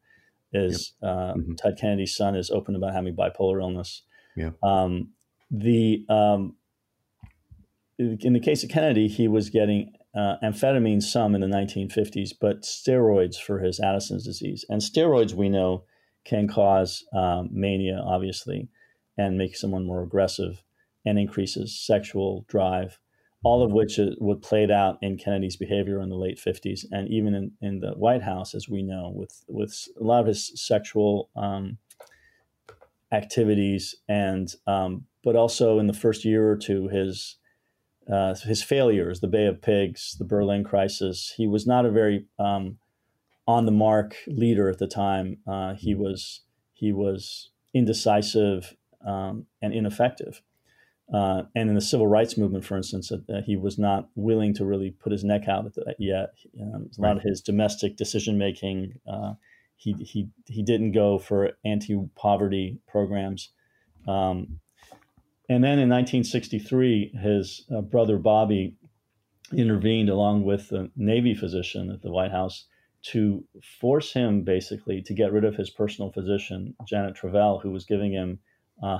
is 0.52 0.92
yep. 1.02 1.10
uh, 1.10 1.34
mm-hmm. 1.34 1.54
Ted 1.54 1.78
Kennedy's 1.80 2.14
son 2.14 2.34
is 2.36 2.50
open 2.50 2.76
about 2.76 2.94
having 2.94 3.16
bipolar 3.16 3.60
illness. 3.60 4.02
Yeah. 4.36 4.50
Um, 4.62 5.12
the 5.50 6.04
um, 6.08 6.56
in 7.98 8.32
the 8.32 8.40
case 8.40 8.62
of 8.62 8.70
Kennedy, 8.70 9.08
he 9.08 9.28
was 9.28 9.50
getting 9.50 9.92
uh, 10.14 10.36
amphetamine 10.42 11.02
some 11.02 11.34
in 11.34 11.40
the 11.40 11.46
1950s, 11.46 12.30
but 12.40 12.62
steroids 12.62 13.36
for 13.36 13.58
his 13.58 13.80
Addison's 13.80 14.24
disease. 14.24 14.64
And 14.68 14.80
steroids, 14.80 15.32
we 15.32 15.48
know, 15.48 15.84
can 16.24 16.48
cause 16.48 17.04
um, 17.14 17.48
mania, 17.52 18.00
obviously, 18.04 18.68
and 19.16 19.38
make 19.38 19.56
someone 19.56 19.86
more 19.86 20.02
aggressive 20.02 20.62
and 21.04 21.18
increases 21.18 21.78
sexual 21.78 22.44
drive, 22.48 22.98
all 23.42 23.62
of 23.62 23.72
which 23.72 23.98
would 24.18 24.42
played 24.42 24.70
out 24.70 24.98
in 25.00 25.16
Kennedy's 25.16 25.56
behavior 25.56 26.00
in 26.00 26.08
the 26.08 26.16
late 26.16 26.38
50s 26.38 26.84
and 26.90 27.08
even 27.08 27.34
in, 27.34 27.52
in 27.60 27.80
the 27.80 27.92
White 27.92 28.22
House, 28.22 28.54
as 28.54 28.68
we 28.68 28.82
know, 28.82 29.12
with, 29.14 29.44
with 29.48 29.88
a 29.98 30.04
lot 30.04 30.20
of 30.20 30.26
his 30.26 30.52
sexual 30.54 31.30
um, 31.36 31.78
activities 33.12 33.94
and 34.08 34.54
um, 34.66 35.04
but 35.24 35.36
also 35.36 35.78
in 35.78 35.86
the 35.86 35.92
first 35.92 36.24
year 36.24 36.48
or 36.48 36.56
two 36.56 36.88
his 36.88 37.36
uh, 38.10 38.34
his 38.34 38.62
failures, 38.62 39.20
the 39.20 39.28
Bay 39.28 39.44
of 39.44 39.60
Pigs, 39.60 40.16
the 40.18 40.24
Berlin 40.24 40.64
crisis. 40.64 41.34
He 41.36 41.46
was 41.46 41.66
not 41.66 41.84
a 41.84 41.90
very 41.90 42.26
um, 42.38 42.78
on 43.48 43.64
the 43.64 43.72
mark 43.72 44.14
leader 44.26 44.68
at 44.68 44.78
the 44.78 44.86
time. 44.86 45.38
Uh, 45.48 45.74
he 45.74 45.94
was 45.94 46.42
he 46.74 46.92
was 46.92 47.50
indecisive 47.74 48.76
um, 49.04 49.46
and 49.60 49.72
ineffective. 49.74 50.42
Uh, 51.12 51.44
and 51.56 51.70
in 51.70 51.74
the 51.74 51.80
civil 51.80 52.06
rights 52.06 52.36
movement, 52.36 52.66
for 52.66 52.76
instance, 52.76 53.10
uh, 53.10 53.40
he 53.44 53.56
was 53.56 53.78
not 53.78 54.10
willing 54.14 54.52
to 54.52 54.66
really 54.66 54.90
put 54.90 55.10
his 55.10 55.24
neck 55.24 55.48
out 55.48 55.64
yet. 55.98 56.34
Um, 56.60 56.90
a 56.96 57.00
lot 57.00 57.08
right. 57.08 57.16
of 57.16 57.22
his 57.22 57.40
domestic 57.40 57.96
decision 57.96 58.36
making, 58.36 58.92
uh, 59.10 59.32
he, 59.76 59.94
he, 59.94 60.28
he 60.44 60.62
didn't 60.62 60.92
go 60.92 61.18
for 61.18 61.52
anti 61.64 61.98
poverty 62.14 62.78
programs. 62.86 63.52
Um, 64.06 64.60
and 65.48 65.64
then 65.64 65.78
in 65.78 65.88
1963, 65.88 67.14
his 67.22 67.64
uh, 67.74 67.80
brother 67.80 68.18
Bobby 68.18 68.76
intervened 69.50 70.10
along 70.10 70.44
with 70.44 70.68
the 70.68 70.90
Navy 70.94 71.34
physician 71.34 71.90
at 71.90 72.02
the 72.02 72.10
White 72.10 72.32
House 72.32 72.66
to 73.02 73.44
force 73.80 74.12
him 74.12 74.42
basically 74.42 75.02
to 75.02 75.14
get 75.14 75.32
rid 75.32 75.44
of 75.44 75.54
his 75.54 75.70
personal 75.70 76.10
physician, 76.10 76.74
Janet 76.86 77.14
Travell, 77.14 77.60
who 77.60 77.70
was 77.70 77.84
giving 77.84 78.12
him 78.12 78.40
uh, 78.82 78.98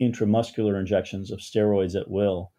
intramuscular 0.00 0.78
injections 0.78 1.30
of 1.30 1.40
steroids 1.40 1.94
at 1.94 2.10
will. 2.10 2.52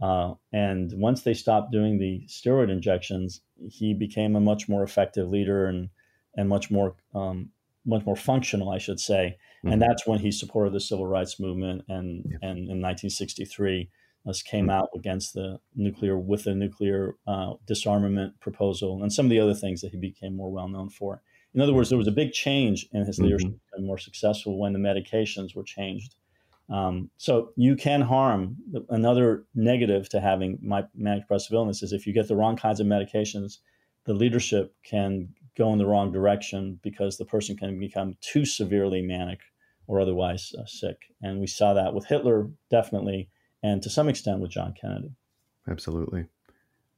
Uh, 0.00 0.34
and 0.52 0.92
once 0.94 1.22
they 1.22 1.34
stopped 1.34 1.72
doing 1.72 1.98
the 1.98 2.22
steroid 2.28 2.70
injections, 2.70 3.40
he 3.70 3.94
became 3.94 4.36
a 4.36 4.40
much 4.40 4.68
more 4.68 4.82
effective 4.82 5.28
leader 5.28 5.66
and 5.66 5.88
and 6.36 6.50
much 6.50 6.70
more 6.70 6.94
um, 7.14 7.48
much 7.86 8.04
more 8.04 8.16
functional, 8.16 8.70
I 8.70 8.78
should 8.78 9.00
say. 9.00 9.38
Mm-hmm. 9.64 9.72
And 9.72 9.82
that's 9.82 10.06
when 10.06 10.18
he 10.18 10.30
supported 10.30 10.74
the 10.74 10.80
civil 10.80 11.06
rights 11.06 11.40
movement. 11.40 11.84
And 11.88 12.26
yeah. 12.28 12.36
and 12.42 12.58
in 12.58 12.82
1963, 12.82 13.88
us 14.26 14.42
came 14.42 14.66
mm-hmm. 14.66 14.70
out 14.70 14.88
against 14.94 15.34
the 15.34 15.58
nuclear 15.74 16.18
with 16.18 16.44
the 16.44 16.54
nuclear 16.54 17.14
uh, 17.26 17.54
disarmament 17.66 18.38
proposal 18.40 19.02
and 19.02 19.12
some 19.12 19.26
of 19.26 19.30
the 19.30 19.40
other 19.40 19.54
things 19.54 19.80
that 19.80 19.92
he 19.92 19.98
became 19.98 20.36
more 20.36 20.50
well 20.50 20.68
known 20.68 20.90
for. 20.90 21.22
In 21.54 21.60
other 21.60 21.72
words, 21.72 21.88
there 21.88 21.98
was 21.98 22.08
a 22.08 22.12
big 22.12 22.32
change 22.32 22.86
in 22.92 23.04
his 23.06 23.18
leadership 23.18 23.48
mm-hmm. 23.48 23.76
and 23.78 23.86
more 23.86 23.98
successful 23.98 24.58
when 24.58 24.72
the 24.72 24.78
medications 24.78 25.54
were 25.54 25.64
changed. 25.64 26.16
Um, 26.68 27.10
so 27.16 27.52
you 27.56 27.76
can 27.76 28.00
harm. 28.00 28.56
Another 28.88 29.44
negative 29.54 30.08
to 30.10 30.20
having 30.20 30.58
my 30.60 30.84
manic 30.94 31.22
depressive 31.22 31.54
illness 31.54 31.82
is 31.82 31.92
if 31.92 32.06
you 32.06 32.12
get 32.12 32.28
the 32.28 32.36
wrong 32.36 32.56
kinds 32.56 32.80
of 32.80 32.86
medications, 32.86 33.58
the 34.04 34.14
leadership 34.14 34.74
can 34.84 35.28
go 35.56 35.72
in 35.72 35.78
the 35.78 35.86
wrong 35.86 36.12
direction 36.12 36.78
because 36.82 37.16
the 37.16 37.24
person 37.24 37.56
can 37.56 37.78
become 37.78 38.16
too 38.20 38.44
severely 38.44 39.00
manic 39.00 39.40
or 39.86 40.00
otherwise 40.00 40.52
uh, 40.58 40.64
sick. 40.66 40.96
And 41.22 41.40
we 41.40 41.46
saw 41.46 41.72
that 41.74 41.94
with 41.94 42.06
Hitler, 42.06 42.50
definitely, 42.70 43.30
and 43.66 43.82
to 43.82 43.90
some 43.90 44.08
extent 44.08 44.40
with 44.40 44.52
John 44.52 44.74
Kennedy. 44.80 45.10
Absolutely. 45.68 46.26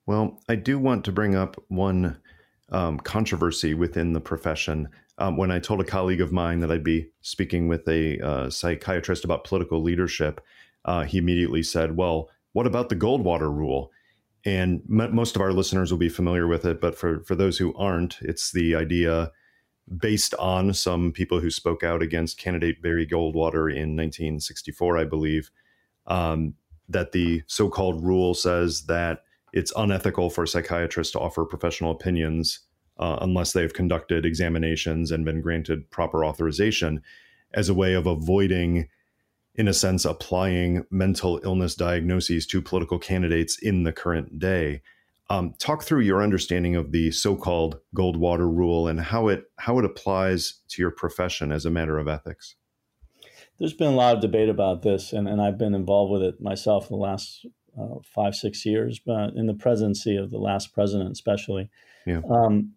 Well, 0.07 0.39
I 0.49 0.55
do 0.55 0.79
want 0.79 1.05
to 1.07 1.13
bring 1.13 1.35
up 1.35 1.63
one 1.69 2.19
um, 2.71 2.99
controversy 3.01 3.73
within 3.73 4.13
the 4.13 4.21
profession. 4.21 4.89
Um, 5.17 5.37
when 5.37 5.51
I 5.51 5.59
told 5.59 5.81
a 5.81 5.85
colleague 5.85 6.21
of 6.21 6.31
mine 6.31 6.61
that 6.61 6.71
I'd 6.71 6.85
be 6.85 7.11
speaking 7.23 7.69
with 7.69 7.89
a 7.89 8.19
uh, 8.21 8.51
psychiatrist 8.51 9.25
about 9.25 9.45
political 9.45 9.83
leadership, 9.83 10.41
uh, 10.85 11.05
he 11.05 11.19
immediately 11.19 11.63
said, 11.63 11.97
Well, 11.97 12.29
what 12.53 12.67
about 12.67 12.91
the 12.91 12.97
Goldwater 12.97 13.53
rule? 13.53 13.91
And 14.45 14.83
m- 14.91 15.15
most 15.15 15.37
of 15.37 15.43
our 15.43 15.53
listeners 15.53 15.91
will 15.91 15.99
be 15.99 16.09
familiar 16.09 16.47
with 16.47 16.65
it, 16.65 16.81
but 16.81 16.97
for, 16.97 17.25
for 17.25 17.35
those 17.35 17.59
who 17.59 17.75
aren't, 17.75 18.19
it's 18.21 18.53
the 18.53 18.75
idea 18.75 19.33
based 19.97 20.35
on 20.35 20.75
some 20.75 21.13
people 21.13 21.41
who 21.41 21.51
spoke 21.51 21.83
out 21.83 22.03
against 22.03 22.39
candidate 22.39 22.83
Barry 22.83 23.07
Goldwater 23.07 23.71
in 23.71 23.97
1964, 23.97 24.99
I 24.99 25.05
believe, 25.05 25.51
um, 26.09 26.55
that 26.89 27.13
the 27.13 27.43
so 27.47 27.69
called 27.69 28.03
rule 28.03 28.35
says 28.35 28.87
that 28.87 29.23
it's 29.53 29.73
unethical 29.77 30.31
for 30.31 30.47
psychiatrists 30.47 31.13
to 31.13 31.21
offer 31.21 31.45
professional 31.45 31.93
opinions 31.93 32.61
uh, 32.99 33.19
unless 33.21 33.53
they've 33.53 33.73
conducted 33.73 34.27
examinations 34.27 35.11
and 35.11 35.25
been 35.25 35.41
granted 35.41 35.91
proper 35.91 36.25
authorization 36.25 37.01
as 37.55 37.69
a 37.69 37.75
way 37.75 37.95
of 37.95 38.07
avoiding, 38.07 38.89
in 39.55 39.69
a 39.69 39.75
sense, 39.75 40.05
applying 40.05 40.85
mental 40.91 41.41
illness 41.45 41.75
diagnoses 41.75 42.47
to 42.47 42.61
political 42.61 42.99
candidates 42.99 43.59
in 43.59 43.85
the 43.85 43.93
current 43.93 44.39
day. 44.39 44.83
Um, 45.31 45.55
talk 45.59 45.83
through 45.83 46.01
your 46.01 46.23
understanding 46.23 46.75
of 46.75 46.91
the 46.91 47.11
so-called 47.11 47.79
Goldwater 47.95 48.55
rule 48.55 48.89
and 48.89 48.99
how 48.99 49.29
it 49.29 49.45
how 49.59 49.79
it 49.79 49.85
applies 49.85 50.61
to 50.69 50.83
your 50.83 50.91
profession 50.91 51.53
as 51.53 51.67
a 51.67 51.71
matter 51.71 51.99
of 51.99 52.09
ethics. 52.09 52.57
There's 53.59 53.75
been 53.75 53.93
a 53.93 53.97
lot 53.97 54.15
of 54.15 54.21
debate 54.21 54.49
about 54.49 54.83
this, 54.83 55.13
and, 55.13 55.29
and 55.29 55.41
I've 55.41 55.59
been 55.59 55.75
involved 55.75 56.13
with 56.13 56.23
it 56.23 56.41
myself 56.41 56.91
in 56.91 56.97
the 56.97 57.03
last 57.03 57.45
uh, 57.79 57.97
five, 58.05 58.35
six 58.35 58.65
years, 58.65 58.99
but 58.99 59.35
in 59.35 59.47
the 59.47 59.55
presidency 59.55 60.17
of 60.17 60.31
the 60.31 60.39
last 60.39 60.73
president, 60.73 61.11
especially. 61.11 61.71
Yeah. 62.07 62.21
Um, 62.31 62.75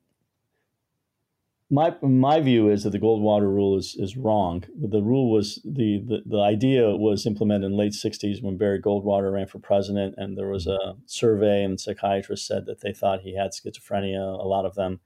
my 1.71 1.95
my 2.01 2.41
view 2.41 2.69
is 2.69 2.83
that 2.83 2.89
the 2.89 2.99
Goldwater 2.99 3.43
rule 3.43 3.77
is 3.77 3.95
is 3.97 4.17
wrong. 4.17 4.65
The 4.77 5.01
rule 5.01 5.31
was 5.31 5.61
the, 5.63 6.03
the 6.05 6.21
the 6.25 6.41
idea 6.41 6.89
was 6.97 7.25
implemented 7.25 7.67
in 7.67 7.71
the 7.71 7.77
late 7.77 7.93
'60s 7.93 8.43
when 8.43 8.57
Barry 8.57 8.81
Goldwater 8.81 9.31
ran 9.31 9.47
for 9.47 9.59
president, 9.59 10.15
and 10.17 10.37
there 10.37 10.49
was 10.49 10.67
a 10.67 10.95
survey, 11.05 11.63
and 11.63 11.79
psychiatrists 11.79 12.45
said 12.45 12.65
that 12.65 12.81
they 12.81 12.91
thought 12.91 13.21
he 13.21 13.37
had 13.37 13.51
schizophrenia, 13.51 14.19
a 14.19 14.47
lot 14.47 14.65
of 14.65 14.75
them, 14.75 14.99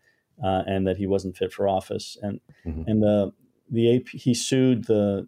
uh, 0.43 0.64
and 0.65 0.88
that 0.88 0.97
he 0.97 1.06
wasn't 1.06 1.38
fit 1.38 1.53
for 1.53 1.68
office. 1.68 2.18
And 2.23 2.41
mm-hmm. 2.65 2.89
and 2.89 3.03
the 3.03 3.31
the 3.69 3.97
AP, 3.97 4.07
he 4.07 4.34
sued 4.34 4.85
the 4.85 5.27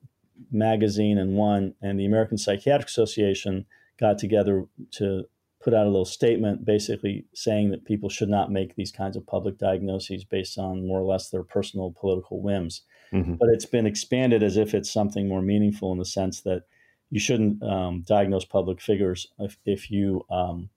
magazine 0.52 1.18
and 1.18 1.36
one 1.36 1.74
and 1.82 2.00
the 2.00 2.06
American 2.06 2.38
Psychiatric 2.38 2.90
Association 2.90 3.66
got 4.00 4.18
together 4.18 4.66
to 4.92 5.26
put 5.62 5.74
out 5.74 5.86
a 5.86 5.90
little 5.90 6.06
statement 6.06 6.64
basically 6.64 7.26
saying 7.34 7.72
that 7.72 7.84
people 7.84 8.10
should 8.10 8.30
not 8.30 8.52
make 8.52 8.76
these 8.76 8.92
kinds 8.92 9.18
of 9.18 9.26
public 9.26 9.58
diagnoses 9.58 10.24
based 10.24 10.58
on 10.58 10.88
more 10.88 11.00
or 11.00 11.04
less 11.04 11.30
their 11.30 11.44
personal 11.44 11.94
political 12.00 12.42
whims. 12.42 12.84
Mm-hmm. 13.12 13.34
But 13.34 13.50
it's 13.50 13.66
been 13.66 13.86
expanded 13.86 14.44
as 14.44 14.58
if 14.58 14.74
it's 14.74 14.92
something 14.92 15.28
more 15.28 15.42
meaningful 15.42 15.92
in 15.92 15.98
the 15.98 16.06
sense 16.06 16.42
that 16.42 16.64
you 17.10 17.20
shouldn't 17.20 17.64
um, 17.64 18.04
diagnose 18.06 18.46
public 18.46 18.82
figures 18.82 19.28
if, 19.40 19.58
if 19.66 19.90
you 19.90 20.26
um, 20.30 20.70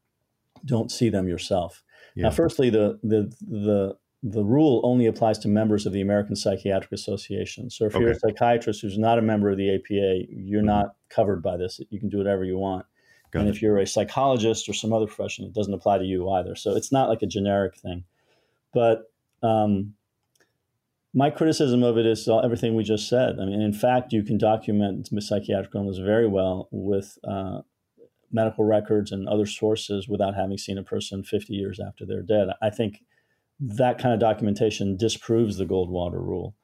don't 0.65 0.91
see 0.91 1.09
them 1.09 1.28
yourself. 1.28 1.82
Yeah. 2.15 2.24
Now, 2.24 2.31
firstly, 2.31 2.70
the, 2.70 2.99
the, 3.03 3.32
the 3.43 3.97
the 4.22 4.44
rule 4.44 4.80
only 4.84 5.06
applies 5.06 5.38
to 5.38 5.48
members 5.48 5.86
of 5.86 5.92
the 5.92 6.02
American 6.02 6.36
Psychiatric 6.36 6.92
Association. 6.92 7.70
So 7.70 7.86
if 7.86 7.94
okay. 7.94 8.05
you're 8.05 8.12
a 8.12 8.18
psychiatrist 8.18 8.82
who's 8.82 8.98
not 8.98 9.18
a 9.18 9.22
member 9.22 9.51
of 9.51 9.56
the 9.56 9.74
APA, 9.74 10.26
you're 10.28 10.60
mm-hmm. 10.60 10.66
not 10.66 10.94
covered 11.09 11.42
by 11.42 11.56
this. 11.56 11.80
You 11.88 11.98
can 11.98 12.10
do 12.10 12.18
whatever 12.18 12.44
you 12.44 12.59
want. 12.59 12.84
Got 13.30 13.40
and 13.40 13.48
it. 13.48 13.55
if 13.55 13.62
you're 13.62 13.78
a 13.78 13.86
psychologist 13.86 14.68
or 14.68 14.74
some 14.74 14.92
other 14.92 15.06
profession, 15.06 15.47
it 15.47 15.55
doesn't 15.55 15.72
apply 15.72 15.98
to 15.98 16.05
you 16.05 16.28
either. 16.30 16.55
So 16.55 16.76
it's 16.76 16.92
not 16.92 17.09
like 17.09 17.22
a 17.22 17.26
generic 17.26 17.76
thing. 17.76 18.05
But 18.74 19.05
um, 19.42 19.94
my 21.14 21.30
criticism 21.30 21.82
of 21.82 21.97
it 21.97 22.05
is 22.05 22.28
all, 22.28 22.44
everything 22.44 22.74
we 22.74 22.84
just 22.84 23.09
said. 23.09 23.38
I 23.40 23.47
mean, 23.47 23.62
in 23.62 23.72
fact, 23.72 24.12
you 24.12 24.22
can 24.22 24.36
document 24.36 25.09
psychiatric 25.18 25.74
illness 25.74 25.98
very 25.98 26.28
well 26.28 26.68
with 26.70 27.18
uh, 27.24 27.60
medical 28.30 28.64
records 28.64 29.12
and 29.12 29.28
other 29.28 29.47
sources 29.47 30.09
without 30.09 30.34
having 30.34 30.59
seen 30.59 30.76
a 30.76 30.82
person 30.82 31.22
50 31.22 31.55
years 31.55 31.80
after 31.80 32.05
they're 32.05 32.22
dead. 32.22 32.48
I 32.60 32.70
think 32.70 33.02
that 33.61 33.99
kind 33.99 34.15
of 34.15 34.20
documentation 34.20 34.97
disproves 34.97 35.57
the 35.57 35.66
Goldwater 35.66 36.15
rule. 36.15 36.57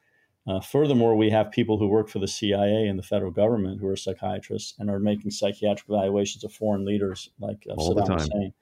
Uh, 0.47 0.61
furthermore, 0.61 1.15
we 1.15 1.29
have 1.29 1.51
people 1.51 1.77
who 1.77 1.87
work 1.87 2.07
for 2.07 2.19
the 2.19 2.27
CIA 2.27 2.87
and 2.87 2.97
the 2.97 3.03
federal 3.03 3.31
government 3.31 3.81
who 3.81 3.87
are 3.87 3.97
psychiatrists 3.97 4.73
and 4.79 4.89
are 4.89 4.99
making 4.99 5.29
psychiatric 5.29 5.89
evaluations 5.89 6.43
of 6.43 6.53
foreign 6.53 6.85
leaders 6.85 7.29
like 7.39 7.67
uh, 7.69 7.75
Saddam 7.75 8.13
Hussein. 8.13 8.53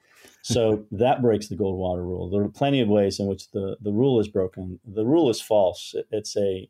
So 0.42 0.86
that 0.92 1.22
breaks 1.22 1.48
the 1.48 1.56
Goldwater 1.56 2.04
rule. 2.04 2.30
There 2.30 2.42
are 2.42 2.50
plenty 2.50 2.82
of 2.82 2.88
ways 2.88 3.20
in 3.20 3.28
which 3.28 3.52
the, 3.52 3.78
the 3.82 3.92
rule 3.92 4.20
is 4.20 4.28
broken. 4.28 4.80
The 4.84 5.06
rule 5.06 5.30
is 5.30 5.40
false. 5.40 5.94
It's 6.12 6.36
a 6.36 6.68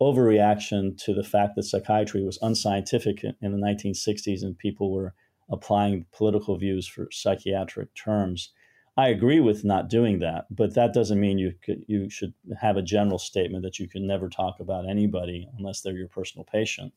overreaction 0.00 0.96
to 1.04 1.14
the 1.14 1.24
fact 1.24 1.56
that 1.56 1.64
psychiatry 1.64 2.22
was 2.22 2.38
unscientific 2.42 3.24
in 3.24 3.52
the 3.52 3.58
1960s 3.58 4.42
and 4.42 4.56
people 4.56 4.92
were 4.92 5.14
applying 5.50 6.04
political 6.12 6.56
views 6.56 6.86
for 6.86 7.08
psychiatric 7.10 7.94
terms. 7.94 8.50
I 8.98 9.10
agree 9.10 9.38
with 9.38 9.64
not 9.64 9.88
doing 9.88 10.18
that, 10.18 10.46
but 10.50 10.74
that 10.74 10.92
doesn't 10.92 11.20
mean 11.20 11.38
you 11.38 11.54
could, 11.64 11.84
you 11.86 12.10
should 12.10 12.34
have 12.60 12.76
a 12.76 12.82
general 12.82 13.20
statement 13.20 13.62
that 13.62 13.78
you 13.78 13.88
can 13.88 14.04
never 14.08 14.28
talk 14.28 14.58
about 14.58 14.90
anybody 14.90 15.48
unless 15.56 15.80
they're 15.80 15.96
your 15.96 16.08
personal 16.08 16.44
patient. 16.44 16.92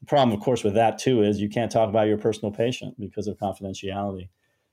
The 0.00 0.06
problem, 0.06 0.36
of 0.36 0.44
course, 0.44 0.62
with 0.62 0.74
that 0.74 0.98
too 0.98 1.22
is 1.22 1.40
you 1.40 1.48
can't 1.48 1.72
talk 1.72 1.88
about 1.88 2.08
your 2.08 2.18
personal 2.18 2.52
patient 2.52 3.00
because 3.00 3.26
of 3.26 3.38
confidentiality. 3.38 4.28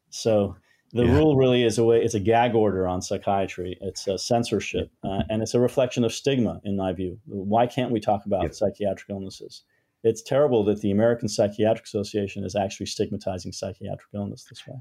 So 0.10 0.58
the 0.92 1.06
yeah. 1.06 1.14
rule 1.14 1.38
really 1.38 1.64
is 1.64 1.78
a 1.78 1.86
way 1.86 2.04
it's 2.04 2.16
a 2.16 2.20
gag 2.20 2.54
order 2.54 2.86
on 2.86 3.02
psychiatry. 3.02 3.78
It's 3.80 4.06
a 4.08 4.18
censorship, 4.18 4.92
uh, 5.06 5.24
and 5.30 5.42
it's 5.42 5.54
a 5.54 5.62
reflection 5.62 6.04
of 6.04 6.14
stigma, 6.14 6.60
in 6.66 6.76
my 6.76 6.92
view. 6.92 7.18
Why 7.28 7.66
can't 7.68 7.92
we 7.92 8.02
talk 8.02 8.26
about 8.26 8.54
psychiatric 8.54 9.10
illnesses? 9.10 9.64
It's 10.04 10.22
terrible 10.22 10.66
that 10.66 10.82
the 10.82 10.92
American 10.92 11.30
Psychiatric 11.30 11.86
Association 11.86 12.44
is 12.44 12.58
actually 12.58 12.88
stigmatizing 12.88 13.54
psychiatric 13.54 14.10
illness 14.14 14.44
this 14.50 14.68
way. 14.68 14.76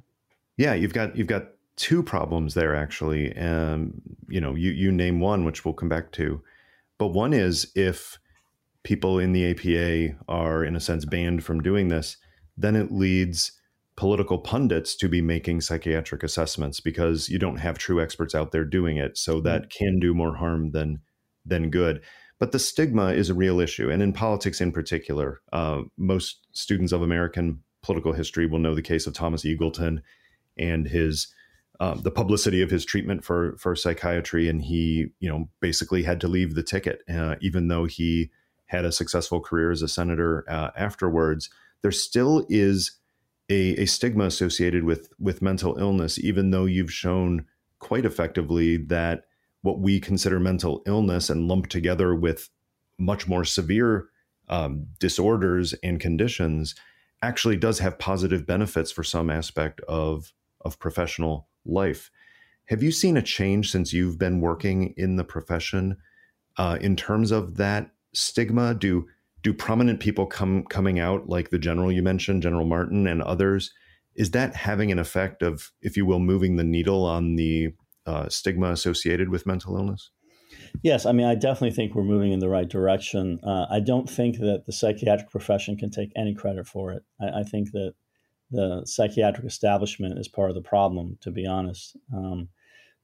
Yeah, 0.56 0.74
you've 0.74 0.92
got 0.92 1.16
you've 1.16 1.26
got 1.26 1.48
two 1.76 2.02
problems 2.02 2.54
there 2.54 2.74
actually. 2.74 3.36
Um, 3.36 4.00
you 4.28 4.40
know, 4.40 4.54
you 4.54 4.70
you 4.70 4.90
name 4.90 5.20
one, 5.20 5.44
which 5.44 5.64
we'll 5.64 5.74
come 5.74 5.88
back 5.88 6.12
to, 6.12 6.42
but 6.98 7.08
one 7.08 7.32
is 7.32 7.70
if 7.74 8.18
people 8.82 9.18
in 9.18 9.32
the 9.32 9.50
APA 9.50 10.16
are 10.28 10.64
in 10.64 10.76
a 10.76 10.80
sense 10.80 11.04
banned 11.04 11.44
from 11.44 11.60
doing 11.60 11.88
this, 11.88 12.16
then 12.56 12.76
it 12.76 12.92
leads 12.92 13.52
political 13.96 14.38
pundits 14.38 14.94
to 14.94 15.08
be 15.08 15.22
making 15.22 15.60
psychiatric 15.60 16.22
assessments 16.22 16.80
because 16.80 17.28
you 17.28 17.38
don't 17.38 17.56
have 17.56 17.78
true 17.78 18.00
experts 18.00 18.34
out 18.34 18.52
there 18.52 18.64
doing 18.64 18.98
it. 18.98 19.16
So 19.16 19.40
that 19.40 19.62
mm-hmm. 19.62 19.84
can 19.84 20.00
do 20.00 20.14
more 20.14 20.36
harm 20.36 20.70
than 20.72 21.00
than 21.44 21.70
good. 21.70 22.02
But 22.38 22.52
the 22.52 22.58
stigma 22.58 23.12
is 23.12 23.30
a 23.30 23.34
real 23.34 23.60
issue, 23.60 23.90
and 23.90 24.02
in 24.02 24.12
politics 24.12 24.60
in 24.60 24.70
particular, 24.70 25.40
uh, 25.52 25.82
most 25.96 26.46
students 26.52 26.92
of 26.92 27.00
American 27.00 27.62
political 27.82 28.12
history 28.12 28.46
will 28.46 28.58
know 28.58 28.74
the 28.74 28.82
case 28.82 29.06
of 29.06 29.14
Thomas 29.14 29.44
Eagleton 29.44 30.02
and 30.58 30.86
his 30.86 31.28
um, 31.80 32.00
the 32.02 32.10
publicity 32.10 32.62
of 32.62 32.70
his 32.70 32.84
treatment 32.84 33.24
for 33.24 33.56
for 33.58 33.76
psychiatry, 33.76 34.48
and 34.48 34.62
he 34.62 35.08
you 35.20 35.28
know 35.28 35.48
basically 35.60 36.02
had 36.02 36.20
to 36.20 36.28
leave 36.28 36.54
the 36.54 36.62
ticket, 36.62 37.02
uh, 37.08 37.36
even 37.40 37.68
though 37.68 37.84
he 37.84 38.30
had 38.66 38.84
a 38.84 38.92
successful 38.92 39.40
career 39.40 39.70
as 39.70 39.82
a 39.82 39.88
senator 39.88 40.44
uh, 40.48 40.70
afterwards. 40.76 41.50
There 41.82 41.92
still 41.92 42.46
is 42.48 42.98
a, 43.48 43.82
a 43.82 43.86
stigma 43.86 44.24
associated 44.24 44.84
with 44.84 45.08
with 45.18 45.42
mental 45.42 45.78
illness, 45.78 46.18
even 46.18 46.50
though 46.50 46.64
you've 46.64 46.92
shown 46.92 47.46
quite 47.78 48.04
effectively 48.04 48.76
that 48.76 49.24
what 49.62 49.78
we 49.80 50.00
consider 50.00 50.40
mental 50.40 50.82
illness 50.86 51.28
and 51.28 51.48
lump 51.48 51.68
together 51.68 52.14
with 52.14 52.48
much 52.98 53.28
more 53.28 53.44
severe 53.44 54.08
um, 54.48 54.86
disorders 54.98 55.74
and 55.82 56.00
conditions 56.00 56.74
actually 57.22 57.56
does 57.56 57.80
have 57.80 57.98
positive 57.98 58.46
benefits 58.46 58.90
for 58.90 59.02
some 59.02 59.30
aspect 59.30 59.80
of 59.82 60.32
of 60.62 60.78
professional 60.78 61.48
life. 61.68 62.10
Have 62.66 62.82
you 62.82 62.90
seen 62.90 63.16
a 63.16 63.22
change 63.22 63.70
since 63.70 63.92
you've 63.92 64.18
been 64.18 64.40
working 64.40 64.94
in 64.96 65.16
the 65.16 65.24
profession 65.24 65.96
uh, 66.56 66.78
in 66.80 66.96
terms 66.96 67.30
of 67.30 67.56
that 67.56 67.90
stigma? 68.12 68.74
Do 68.74 69.06
do 69.42 69.54
prominent 69.54 70.00
people 70.00 70.26
come 70.26 70.64
coming 70.64 70.98
out 70.98 71.28
like 71.28 71.50
the 71.50 71.58
general 71.58 71.92
you 71.92 72.02
mentioned, 72.02 72.42
General 72.42 72.66
Martin 72.66 73.06
and 73.06 73.22
others? 73.22 73.72
Is 74.16 74.32
that 74.32 74.56
having 74.56 74.90
an 74.90 74.98
effect 74.98 75.42
of, 75.42 75.70
if 75.82 75.96
you 75.96 76.06
will, 76.06 76.18
moving 76.18 76.56
the 76.56 76.64
needle 76.64 77.04
on 77.04 77.36
the 77.36 77.68
uh, 78.06 78.28
stigma 78.28 78.70
associated 78.70 79.28
with 79.28 79.46
mental 79.46 79.76
illness? 79.76 80.10
Yes, 80.82 81.06
I 81.06 81.12
mean, 81.12 81.26
I 81.26 81.34
definitely 81.34 81.72
think 81.72 81.94
we're 81.94 82.04
moving 82.04 82.32
in 82.32 82.38
the 82.38 82.48
right 82.48 82.68
direction. 82.68 83.38
Uh, 83.42 83.66
I 83.70 83.80
don't 83.80 84.08
think 84.08 84.38
that 84.38 84.64
the 84.66 84.72
psychiatric 84.72 85.30
profession 85.30 85.76
can 85.76 85.90
take 85.90 86.10
any 86.16 86.34
credit 86.34 86.66
for 86.66 86.92
it. 86.92 87.02
I, 87.20 87.40
I, 87.40 87.42
think 87.42 87.72
that 87.72 87.94
the 88.50 88.82
psychiatric 88.84 89.46
establishment 89.46 90.18
is 90.18 90.28
part 90.28 90.50
of 90.50 90.54
the 90.54 90.62
problem, 90.62 91.18
to 91.20 91.30
be 91.30 91.46
honest. 91.46 91.96
Um, 92.14 92.48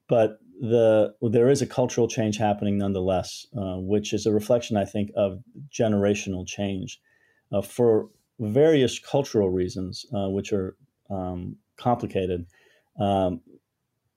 but 0.08 0.38
the 0.60 1.14
there 1.22 1.48
is 1.48 1.62
a 1.62 1.66
cultural 1.66 2.06
change 2.06 2.36
happening 2.36 2.78
nonetheless, 2.78 3.46
uh, 3.56 3.76
which 3.78 4.12
is 4.12 4.26
a 4.26 4.32
reflection, 4.32 4.76
I 4.76 4.84
think, 4.84 5.10
of 5.16 5.42
generational 5.70 6.46
change 6.46 7.00
uh, 7.50 7.62
for 7.62 8.08
various 8.38 8.98
cultural 8.98 9.50
reasons, 9.50 10.06
uh, 10.14 10.28
which 10.28 10.52
are 10.52 10.76
um, 11.10 11.56
complicated. 11.76 12.46
Um, 12.98 13.40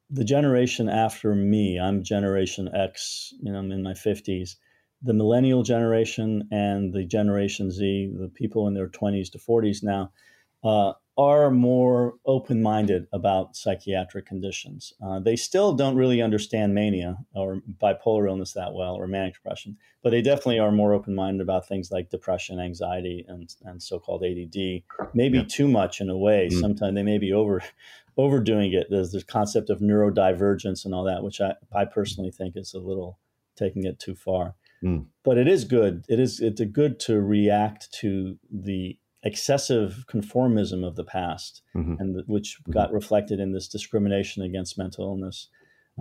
the 0.09 0.23
generation 0.23 0.87
after 0.87 1.33
me, 1.33 1.79
I'm 1.79 2.03
Generation 2.03 2.69
X, 2.73 3.33
you 3.41 3.51
know, 3.51 3.59
I'm 3.59 3.71
in 3.71 3.83
my 3.83 3.93
50s. 3.93 4.55
The 5.01 5.13
millennial 5.13 5.63
generation 5.63 6.47
and 6.51 6.93
the 6.93 7.05
Generation 7.05 7.71
Z, 7.71 8.13
the 8.17 8.29
people 8.29 8.67
in 8.67 8.73
their 8.73 8.87
20s 8.87 9.31
to 9.31 9.37
40s 9.37 9.83
now, 9.83 10.11
uh, 10.63 10.93
are 11.17 11.49
more 11.49 12.15
open 12.25 12.61
minded 12.61 13.07
about 13.13 13.55
psychiatric 13.55 14.25
conditions. 14.25 14.93
Uh, 15.01 15.19
they 15.19 15.35
still 15.35 15.73
don't 15.73 15.95
really 15.95 16.21
understand 16.21 16.75
mania 16.75 17.17
or 17.33 17.61
bipolar 17.81 18.27
illness 18.27 18.51
that 18.53 18.73
well 18.73 18.95
or 18.95 19.07
manic 19.07 19.33
depression, 19.33 19.77
but 20.03 20.09
they 20.09 20.21
definitely 20.21 20.59
are 20.59 20.71
more 20.71 20.93
open 20.93 21.15
minded 21.15 21.41
about 21.41 21.67
things 21.67 21.89
like 21.89 22.09
depression, 22.09 22.59
anxiety, 22.59 23.25
and, 23.29 23.55
and 23.63 23.81
so 23.81 23.97
called 23.97 24.25
ADD. 24.25 24.83
Maybe 25.13 25.37
yeah. 25.37 25.45
too 25.47 25.69
much 25.69 26.01
in 26.01 26.09
a 26.09 26.17
way. 26.17 26.49
Mm. 26.51 26.59
Sometimes 26.59 26.95
they 26.95 27.03
may 27.03 27.17
be 27.17 27.31
over 27.31 27.61
overdoing 28.17 28.73
it. 28.73 28.87
There's 28.89 29.13
this 29.13 29.23
concept 29.23 29.69
of 29.69 29.79
neurodivergence 29.79 30.83
and 30.83 30.93
all 30.93 31.05
that, 31.05 31.23
which 31.23 31.39
I, 31.39 31.53
I 31.73 31.85
personally 31.85 32.31
think 32.31 32.57
is 32.57 32.73
a 32.73 32.79
little 32.79 33.19
taking 33.55 33.85
it 33.85 33.99
too 33.99 34.15
far. 34.15 34.55
Mm. 34.83 35.05
But 35.23 35.37
it 35.37 35.47
is 35.47 35.63
good. 35.63 36.03
It 36.09 36.19
is 36.19 36.41
it's 36.41 36.61
good 36.61 36.99
to 37.01 37.21
react 37.21 37.91
to 38.01 38.37
the 38.51 38.97
excessive 39.25 40.05
conformism 40.07 40.85
of 40.85 40.95
the 40.95 41.03
past, 41.03 41.63
mm-hmm. 41.75 41.95
and 41.99 42.15
the, 42.15 42.23
which 42.27 42.59
mm-hmm. 42.61 42.71
got 42.71 42.93
reflected 42.93 43.39
in 43.39 43.51
this 43.51 43.67
discrimination 43.67 44.43
against 44.43 44.77
mental 44.77 45.05
illness. 45.05 45.49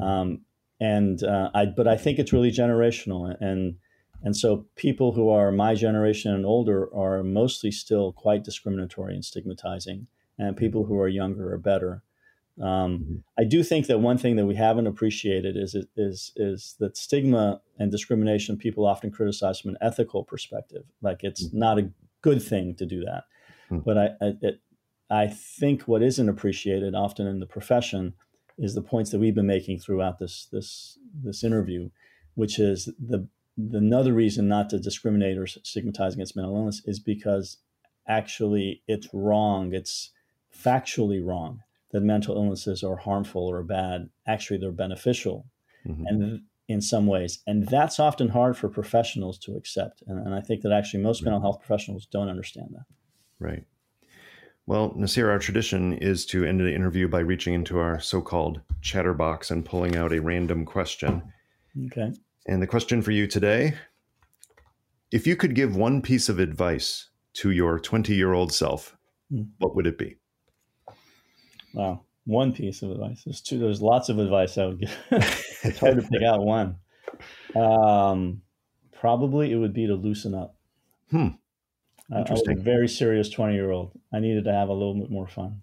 Um, 0.01 0.42
and 0.80 1.22
uh, 1.22 1.51
I, 1.55 1.66
but 1.66 1.88
I 1.88 1.96
think 1.96 2.18
it's 2.18 2.32
really 2.32 2.51
generational, 2.51 3.34
and 3.40 3.76
and 4.22 4.36
so 4.36 4.66
people 4.76 5.12
who 5.12 5.30
are 5.30 5.51
my 5.51 5.74
generation 5.74 6.32
and 6.32 6.44
older 6.44 6.94
are 6.94 7.22
mostly 7.22 7.70
still 7.70 8.12
quite 8.12 8.44
discriminatory 8.44 9.14
and 9.14 9.24
stigmatizing, 9.24 10.06
and 10.38 10.56
people 10.56 10.84
who 10.84 10.98
are 10.98 11.09
younger 11.09 11.52
are 11.52 11.59
better. 11.59 12.02
Um, 12.60 12.66
mm-hmm. 12.66 13.14
I 13.38 13.44
do 13.44 13.62
think 13.62 13.86
that 13.86 13.98
one 13.98 14.18
thing 14.18 14.36
that 14.36 14.46
we 14.46 14.55
haven't 14.55 14.86
appreciated 14.86 15.56
is 15.56 15.74
is 15.96 16.32
is 16.36 16.76
that 16.78 16.96
stigma 16.96 17.62
and 17.78 17.90
discrimination 17.90 18.59
people 18.59 18.84
often 18.86 19.10
criticize 19.10 19.60
from 19.60 19.70
an 19.70 19.78
ethical 19.80 20.24
perspective, 20.24 20.84
like 21.01 21.20
it's 21.22 21.46
mm-hmm. 21.46 21.59
not 21.59 21.78
a 21.78 21.90
good 22.24 22.42
thing 22.42 22.74
to 22.76 22.86
do 22.86 23.05
that. 23.05 23.24
Hmm. 23.68 23.78
But 23.84 23.98
I, 23.98 24.06
I, 24.20 24.32
it, 24.40 24.60
I 25.10 25.26
think 25.26 25.82
what 25.82 26.02
isn't 26.02 26.28
appreciated 26.28 26.94
often 26.94 27.26
in 27.26 27.38
the 27.38 27.46
profession 27.46 28.14
is 28.56 28.74
the 28.74 28.82
points 28.82 29.10
that 29.10 29.18
we've 29.18 29.34
been 29.34 29.46
making 29.46 29.78
throughout 29.78 30.18
this 30.18 30.48
this 30.51 30.98
this 31.22 31.44
interview, 31.44 31.90
which 32.34 32.59
is 32.59 32.86
the, 32.98 33.28
the 33.56 33.78
another 33.78 34.14
reason 34.14 34.48
not 34.48 34.70
to 34.70 34.78
discriminate 34.78 35.36
or 35.36 35.46
stigmatize 35.46 36.14
against 36.14 36.34
mental 36.34 36.56
illness 36.56 36.82
is 36.86 36.98
because 36.98 37.59
actually 38.09 38.82
it's 38.88 39.09
wrong. 39.12 39.74
It's 39.74 40.10
factually 40.56 41.24
wrong 41.24 41.60
that 41.90 42.01
mental 42.01 42.36
illnesses 42.36 42.82
are 42.82 42.96
harmful 42.96 43.46
or 43.46 43.62
bad. 43.62 44.09
Actually, 44.26 44.59
they're 44.59 44.72
beneficial, 44.72 45.46
mm-hmm. 45.86 46.06
and 46.06 46.42
in 46.69 46.81
some 46.81 47.07
ways. 47.07 47.41
And 47.47 47.66
that's 47.69 48.01
often 48.01 48.28
hard 48.28 48.57
for 48.57 48.69
professionals 48.69 49.39
to 49.41 49.57
accept. 49.57 50.03
And, 50.07 50.24
and 50.24 50.35
I 50.35 50.41
think 50.41 50.62
that 50.62 50.73
actually 50.73 51.03
most 51.03 51.20
right. 51.20 51.27
mental 51.27 51.41
health 51.41 51.61
professionals 51.61 52.07
don't 52.07 52.28
understand 52.28 52.69
that. 52.73 52.85
Right. 53.39 53.65
Well, 54.66 54.91
Nassir, 54.93 55.28
our 55.28 55.39
tradition 55.39 55.93
is 55.95 56.24
to 56.27 56.45
end 56.45 56.61
the 56.61 56.74
interview 56.74 57.07
by 57.07 57.20
reaching 57.20 57.53
into 57.53 57.78
our 57.78 58.01
so 58.01 58.23
called 58.23 58.62
chatterbox 58.81 59.51
and 59.51 59.65
pulling 59.65 59.97
out 59.97 60.12
a 60.12 60.20
random 60.20 60.65
question. 60.65 61.23
Okay. 61.86 62.12
And 62.47 62.62
the 62.62 62.66
question 62.66 63.03
for 63.03 63.11
you 63.11 63.27
today 63.27 63.74
if 65.11 65.27
you 65.27 65.36
could 65.36 65.55
give 65.55 65.77
one 65.77 66.03
piece 66.03 66.28
of 66.28 66.41
advice 66.41 67.11
to 67.35 67.51
your 67.51 67.78
20 67.78 68.15
year 68.15 68.32
old 68.32 68.53
self, 68.53 68.97
mm. 69.31 69.47
what 69.59 69.77
would 69.77 69.86
it 69.86 69.99
be? 69.99 70.16
Wow 71.73 72.05
one 72.24 72.52
piece 72.52 72.82
of 72.82 72.90
advice. 72.90 73.22
There's 73.24 73.40
two. 73.40 73.59
There's 73.59 73.82
lots 73.82 74.09
of 74.09 74.18
advice 74.18 74.56
I 74.59 74.66
would 74.66 74.80
give. 74.80 74.96
it's 75.10 75.78
hard 75.78 75.96
to 75.96 76.02
pick 76.02 76.22
out 76.26 76.40
one. 76.44 76.76
Um, 77.55 78.42
probably 78.92 79.52
it 79.52 79.56
would 79.56 79.72
be 79.72 79.86
to 79.86 79.94
loosen 79.94 80.34
up. 80.34 80.56
Hmm. 81.10 81.28
Interesting. 82.14 82.52
I, 82.52 82.55
was 82.55 82.60
a 82.60 82.62
very 82.62 82.88
serious 82.88 83.28
twenty 83.28 83.55
year 83.55 83.70
old. 83.70 83.92
I 84.12 84.20
needed 84.20 84.44
to 84.44 84.52
have 84.52 84.68
a 84.68 84.72
little 84.72 84.94
bit 84.94 85.10
more 85.10 85.28
fun. 85.28 85.62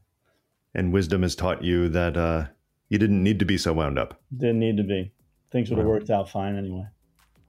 And 0.74 0.94
wisdom 0.94 1.24
has 1.24 1.36
taught 1.36 1.64
you 1.64 1.90
that 1.90 2.16
uh, 2.16 2.46
you 2.90 2.98
didn't 2.98 3.24
need 3.24 3.40
to 3.40 3.46
be 3.46 3.58
so 3.58 3.74
wound 3.74 4.00
up. 4.00 4.22
Didn't 4.36 4.60
need 4.60 4.78
to 4.78 4.84
be. 4.84 5.12
Things 5.52 5.70
would 5.70 5.80
have 5.80 5.88
worked 5.88 6.10
out 6.10 6.30
fine 6.30 6.58
anyway. 6.58 6.86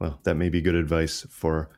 Well, 0.01 0.19
that 0.25 0.35
may 0.35 0.49
be 0.49 0.61
good 0.61 0.75
advice 0.75 1.25
for 1.31 1.71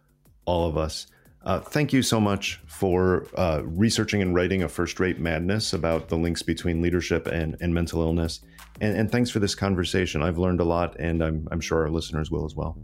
all 0.46 0.66
of 0.66 0.78
us. 0.78 1.06
Uh, 1.44 1.60
thank 1.60 1.92
you 1.92 2.02
so 2.02 2.18
much 2.18 2.58
for 2.66 3.26
uh, 3.36 3.60
researching 3.64 4.22
and 4.22 4.34
writing 4.34 4.62
a 4.62 4.68
first 4.68 4.98
rate 4.98 5.18
madness 5.18 5.74
about 5.74 6.08
the 6.08 6.16
links 6.16 6.42
between 6.42 6.80
leadership 6.80 7.26
and, 7.26 7.56
and 7.60 7.74
mental 7.74 8.00
illness. 8.00 8.40
And, 8.80 8.96
and, 8.96 9.12
thanks 9.12 9.30
for 9.30 9.40
this 9.40 9.54
conversation. 9.54 10.22
I've 10.22 10.38
learned 10.38 10.60
a 10.60 10.64
lot, 10.64 10.98
and 10.98 11.22
I'm, 11.22 11.46
I'm 11.52 11.60
sure 11.60 11.82
our 11.82 11.90
listeners 11.90 12.30
will 12.30 12.44
as 12.46 12.56
well. 12.56 12.76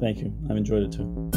Thank 0.00 0.18
you. 0.18 0.34
I've 0.50 0.56
enjoyed 0.56 0.82
it 0.82 0.92
too. 0.92 1.30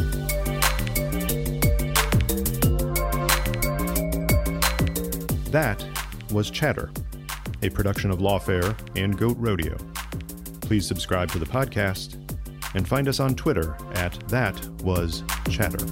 That 5.52 5.86
was 6.32 6.50
Chatter, 6.50 6.92
a 7.62 7.70
production 7.70 8.10
of 8.10 8.20
Lawfare 8.20 8.76
and 8.96 9.18
Goat 9.18 9.38
Rodeo. 9.38 9.78
Please 10.62 10.88
subscribe 10.88 11.30
to 11.32 11.40
the 11.40 11.46
podcast 11.46 12.21
and 12.74 12.88
find 12.88 13.08
us 13.08 13.20
on 13.20 13.36
Twitter 13.36 13.76
at 13.94 14.14
That 14.30 14.60
Was 14.82 15.24
Chatter. 15.50 15.86